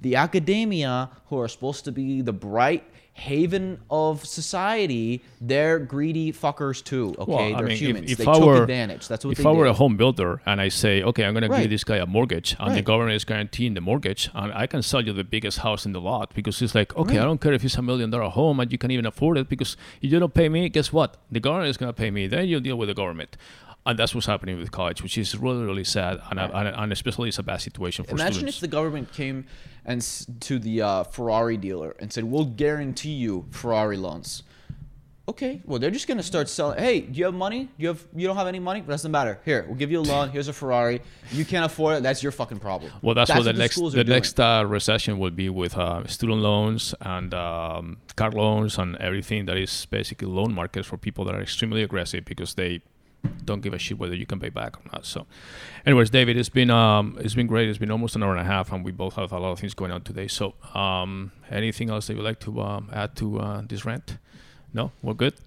the 0.00 0.16
academia, 0.16 1.10
who 1.28 1.38
are 1.38 1.48
supposed 1.48 1.84
to 1.86 1.92
be 1.92 2.20
the 2.22 2.32
bright 2.32 2.84
haven 3.12 3.78
of 3.90 4.24
society, 4.24 5.22
they're 5.42 5.78
greedy 5.78 6.32
fuckers 6.32 6.82
too. 6.82 7.14
Okay, 7.18 7.30
Well, 7.30 7.38
I 7.38 7.52
they're 7.58 7.66
mean, 7.68 7.76
humans. 7.76 8.10
if 8.10 8.18
they 8.18 8.24
I 8.26 8.32
took 8.34 8.44
were- 8.44 8.62
advantage. 8.62 9.08
That's 9.08 9.24
what 9.26 9.38
if 9.38 9.44
I 9.44 9.50
were 9.52 9.66
a 9.66 9.74
home 9.74 9.96
builder 9.98 10.40
and 10.46 10.58
I 10.58 10.68
say, 10.70 11.02
okay, 11.02 11.24
I'm 11.24 11.34
going 11.34 11.50
to 11.50 11.54
give 11.58 11.68
this 11.68 11.84
guy 11.84 11.96
a 11.96 12.06
mortgage, 12.06 12.56
and 12.58 12.74
the 12.74 12.80
government 12.82 13.16
is 13.16 13.24
guaranteeing 13.24 13.74
the 13.74 13.82
mortgage, 13.82 14.30
and 14.34 14.52
I 14.54 14.66
can 14.66 14.80
sell 14.82 15.02
you 15.04 15.12
the 15.12 15.24
biggest 15.24 15.58
house 15.58 15.84
in 15.84 15.92
the 15.92 16.00
lot 16.00 16.32
because 16.34 16.62
it's 16.62 16.74
like, 16.74 16.96
okay, 16.96 17.18
I 17.18 17.24
don't 17.24 17.40
care 17.40 17.52
if 17.52 17.62
it's 17.64 17.76
a 17.76 17.82
million 17.82 18.08
dollar 18.10 18.30
home 18.30 18.58
and 18.60 18.72
you 18.72 18.78
can 18.78 18.90
even 18.90 19.04
afford 19.04 19.36
it 19.36 19.48
because 19.50 19.76
if 20.00 20.10
you 20.10 20.18
don't 20.18 20.32
pay 20.32 20.48
me, 20.48 20.68
guess 20.70 20.90
what? 20.92 21.16
The 21.30 21.40
government 21.40 21.68
is 21.68 21.76
going 21.76 21.90
to 21.92 21.98
pay 22.02 22.10
me. 22.10 22.26
Then 22.26 22.48
you 22.48 22.58
deal 22.60 22.76
with 22.76 22.88
the 22.88 22.94
government. 22.94 23.36
And 23.86 23.98
that's 23.98 24.14
what's 24.14 24.26
happening 24.26 24.58
with 24.58 24.70
college, 24.70 25.02
which 25.02 25.16
is 25.16 25.36
really, 25.36 25.64
really 25.64 25.84
sad, 25.84 26.20
and, 26.30 26.38
and, 26.38 26.68
and 26.68 26.92
especially 26.92 27.28
it's 27.28 27.38
a 27.38 27.42
bad 27.42 27.62
situation 27.62 28.04
for 28.04 28.12
Imagine 28.12 28.34
students. 28.34 28.56
if 28.58 28.60
the 28.60 28.68
government 28.68 29.10
came 29.12 29.46
and 29.86 30.02
to 30.40 30.58
the 30.58 30.82
uh, 30.82 31.04
Ferrari 31.04 31.56
dealer 31.56 31.96
and 31.98 32.12
said, 32.12 32.24
"We'll 32.24 32.44
guarantee 32.44 33.12
you 33.12 33.46
Ferrari 33.50 33.96
loans." 33.96 34.42
Okay, 35.30 35.62
well 35.64 35.78
they're 35.78 35.92
just 35.92 36.08
gonna 36.08 36.24
start 36.24 36.48
selling. 36.48 36.78
Hey, 36.78 37.02
do 37.02 37.16
you 37.16 37.24
have 37.24 37.34
money? 37.34 37.64
Do 37.64 37.70
You 37.78 37.88
have 37.88 38.04
you 38.16 38.26
don't 38.26 38.36
have 38.36 38.48
any 38.48 38.58
money? 38.58 38.80
Doesn't 38.80 39.12
matter. 39.12 39.38
Here, 39.44 39.64
we'll 39.66 39.76
give 39.76 39.90
you 39.92 40.00
a 40.00 40.02
loan. 40.02 40.30
Here's 40.30 40.48
a 40.48 40.52
Ferrari. 40.52 41.00
You 41.30 41.44
can't 41.44 41.64
afford 41.64 41.98
it. 41.98 42.02
That's 42.02 42.20
your 42.20 42.32
fucking 42.32 42.58
problem. 42.58 42.90
Well, 43.00 43.14
that's, 43.14 43.30
what 43.30 43.44
the 43.44 43.52
next 43.52 43.76
schools 43.76 43.92
the 43.92 44.02
next 44.02 44.40
uh, 44.40 44.64
recession 44.66 45.18
will 45.20 45.30
be 45.30 45.48
with 45.48 45.76
uh, 45.78 46.04
student 46.08 46.40
loans 46.40 46.94
and 47.00 47.32
um, 47.32 47.98
car 48.16 48.32
loans 48.32 48.76
and 48.76 48.96
everything 48.96 49.46
that 49.46 49.56
is 49.56 49.86
basically 49.86 50.26
loan 50.26 50.52
markets 50.52 50.88
for 50.88 50.96
people 50.96 51.24
that 51.26 51.34
are 51.34 51.42
extremely 51.42 51.82
aggressive 51.82 52.24
because 52.24 52.54
they 52.54 52.82
don't 53.44 53.60
give 53.62 53.74
a 53.74 53.78
shit 53.78 53.98
whether 53.98 54.14
you 54.14 54.26
can 54.26 54.38
pay 54.40 54.48
back 54.48 54.76
or 54.78 54.82
not. 54.92 55.04
So, 55.04 55.26
anyways, 55.84 56.10
David, 56.10 56.36
it's 56.36 56.48
been 56.48 56.70
um, 56.70 57.16
it's 57.20 57.34
been 57.34 57.46
great. 57.46 57.68
It's 57.68 57.78
been 57.78 57.90
almost 57.90 58.16
an 58.16 58.22
hour 58.22 58.32
and 58.32 58.40
a 58.40 58.44
half, 58.44 58.72
and 58.72 58.84
we 58.84 58.92
both 58.92 59.14
have 59.16 59.32
a 59.32 59.38
lot 59.38 59.52
of 59.52 59.58
things 59.58 59.74
going 59.74 59.90
on 59.92 60.02
today. 60.02 60.28
So, 60.28 60.54
um, 60.74 61.32
anything 61.50 61.90
else 61.90 62.06
that 62.06 62.14
you'd 62.14 62.22
like 62.24 62.40
to 62.40 62.60
um, 62.60 62.88
add 62.92 63.16
to 63.16 63.38
uh, 63.40 63.62
this 63.66 63.84
rant? 63.84 64.18
No, 64.72 64.92
we're 65.02 65.14
good. 65.14 65.34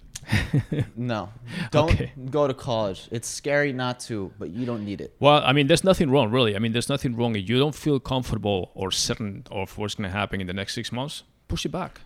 No, 0.96 1.30
don't 1.70 1.90
Okay. 1.92 2.12
go 2.30 2.46
to 2.46 2.54
college. 2.54 3.08
It's 3.10 3.28
scary 3.28 3.72
not 3.72 4.00
to, 4.00 4.32
but 4.38 4.50
you 4.50 4.64
don't 4.64 4.84
need 4.84 5.00
it. 5.00 5.14
Well, 5.20 5.42
I 5.44 5.52
mean, 5.52 5.66
there's 5.66 5.84
nothing 5.84 6.10
wrong, 6.10 6.30
really. 6.30 6.56
I 6.56 6.58
mean, 6.58 6.72
there's 6.72 6.88
nothing 6.88 7.14
wrong 7.16 7.36
if 7.36 7.48
you 7.48 7.58
don't 7.58 7.74
feel 7.74 8.00
comfortable 8.00 8.70
or 8.74 8.90
certain 8.90 9.44
of 9.50 9.76
what's 9.76 9.94
going 9.94 10.08
to 10.10 10.16
happen 10.16 10.40
in 10.40 10.46
the 10.46 10.52
next 10.54 10.74
six 10.74 10.90
months. 10.92 11.24
Push 11.48 11.66
it 11.66 11.72
back, 11.72 12.00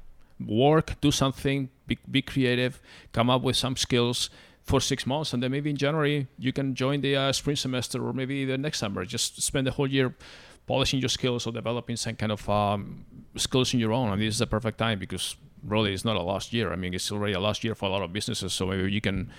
work, 0.45 1.01
do 1.01 1.11
something, 1.13 1.69
be, 1.87 1.99
be 2.11 2.23
creative, 2.23 2.81
come 3.13 3.31
up 3.31 3.43
with 3.43 3.57
some 3.57 3.77
skills 3.77 4.31
for 4.69 4.81
six 4.81 5.07
months, 5.07 5.33
and 5.33 5.43
then 5.43 5.51
maybe 5.51 5.71
in 5.71 5.77
January 5.77 6.29
you 6.39 6.53
can 6.53 6.75
join 6.75 7.01
the 7.01 7.17
uh, 7.17 7.33
spring 7.33 7.57
semester 7.57 8.07
or 8.07 8.13
maybe 8.13 8.45
the 8.45 8.59
next 8.59 8.79
summer. 8.79 9.05
Just 9.05 9.41
spend 9.43 9.67
the 9.67 9.71
whole 9.73 9.87
year 9.87 10.15
polishing 10.67 11.01
your 11.01 11.09
skills 11.09 11.47
or 11.47 11.53
developing 11.53 11.97
some 11.97 12.15
kind 12.15 12.31
of 12.31 12.49
um, 12.49 13.05
skills 13.37 13.73
in 13.73 13.81
your 13.81 13.93
own. 13.93 14.13
And 14.13 14.21
this 14.21 14.35
is 14.35 14.41
a 14.41 14.47
perfect 14.47 14.77
time 14.79 14.99
because 14.99 15.37
really 15.65 15.95
it's 15.95 16.05
not 16.05 16.17
a 16.17 16.23
last 16.23 16.53
year. 16.53 16.73
I 16.73 16.77
mean, 16.77 16.93
it's 16.93 17.11
already 17.11 17.33
a 17.33 17.41
last 17.41 17.65
year 17.65 17.75
for 17.75 17.87
a 17.87 17.89
lot 17.89 18.03
of 18.03 18.13
businesses. 18.13 18.53
So 18.53 18.67
maybe 18.67 18.93
you 18.93 19.01
can. 19.01 19.31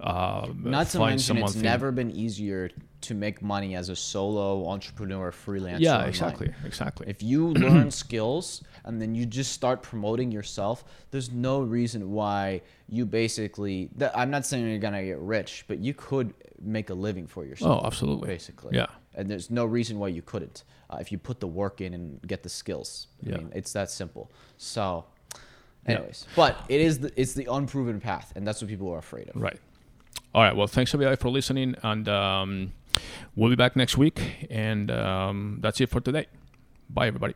Uh, 0.00 0.48
Not 0.62 0.88
to 0.88 0.98
mention, 0.98 1.38
it's 1.38 1.52
thing- 1.54 1.62
never 1.62 1.92
been 1.92 2.10
easier 2.10 2.70
to 3.02 3.14
make 3.14 3.42
money 3.42 3.74
as 3.76 3.90
a 3.90 3.96
solo 3.96 4.66
entrepreneur 4.68 5.30
freelancer. 5.30 5.80
Yeah, 5.80 5.94
online. 5.94 6.08
exactly, 6.08 6.52
exactly. 6.64 7.06
If 7.08 7.22
you 7.22 7.48
learn 7.66 7.90
skills 7.90 8.62
and 8.84 9.00
then 9.00 9.14
you 9.14 9.24
just 9.26 9.52
start 9.52 9.82
promoting 9.82 10.32
yourself, 10.32 10.84
there's 11.10 11.30
no 11.30 11.60
reason 11.60 12.10
why 12.12 12.62
you 12.88 13.06
basically. 13.06 13.90
I'm 14.14 14.30
not 14.30 14.44
saying 14.46 14.68
you're 14.68 14.78
gonna 14.78 15.04
get 15.04 15.18
rich, 15.18 15.64
but 15.68 15.78
you 15.78 15.94
could 15.94 16.34
make 16.60 16.90
a 16.90 16.94
living 16.94 17.26
for 17.26 17.44
yourself. 17.44 17.82
Oh, 17.82 17.86
absolutely. 17.86 18.28
Basically. 18.28 18.76
Yeah. 18.76 18.86
And 19.14 19.30
there's 19.30 19.50
no 19.50 19.64
reason 19.64 19.98
why 19.98 20.08
you 20.08 20.22
couldn't 20.22 20.64
uh, 20.90 20.96
if 21.00 21.12
you 21.12 21.18
put 21.18 21.38
the 21.40 21.46
work 21.46 21.80
in 21.80 21.94
and 21.94 22.20
get 22.26 22.42
the 22.42 22.48
skills. 22.48 23.06
I 23.24 23.30
Yeah. 23.30 23.36
mean, 23.38 23.52
it's 23.54 23.72
that 23.74 23.90
simple. 23.90 24.30
So, 24.58 25.04
Yeah. 25.86 25.96
anyways, 25.96 26.26
but 26.34 26.56
it 26.68 26.80
is 26.80 26.98
the, 27.00 27.12
it's 27.20 27.34
the 27.34 27.46
unproven 27.50 28.00
path, 28.00 28.32
and 28.34 28.46
that's 28.46 28.60
what 28.60 28.68
people 28.68 28.90
are 28.90 28.98
afraid 28.98 29.28
of. 29.28 29.36
Right. 29.40 29.58
All 30.34 30.42
right. 30.42 30.56
Well, 30.56 30.66
thanks 30.66 30.92
everybody 30.92 31.16
for 31.16 31.28
listening, 31.28 31.76
and 31.84 32.08
um, 32.08 32.72
we'll 33.36 33.50
be 33.50 33.56
back 33.56 33.76
next 33.76 33.96
week. 33.96 34.48
And 34.50 34.90
um, 34.90 35.58
that's 35.60 35.80
it 35.80 35.90
for 35.90 36.00
today. 36.00 36.26
Bye, 36.90 37.06
everybody. 37.06 37.34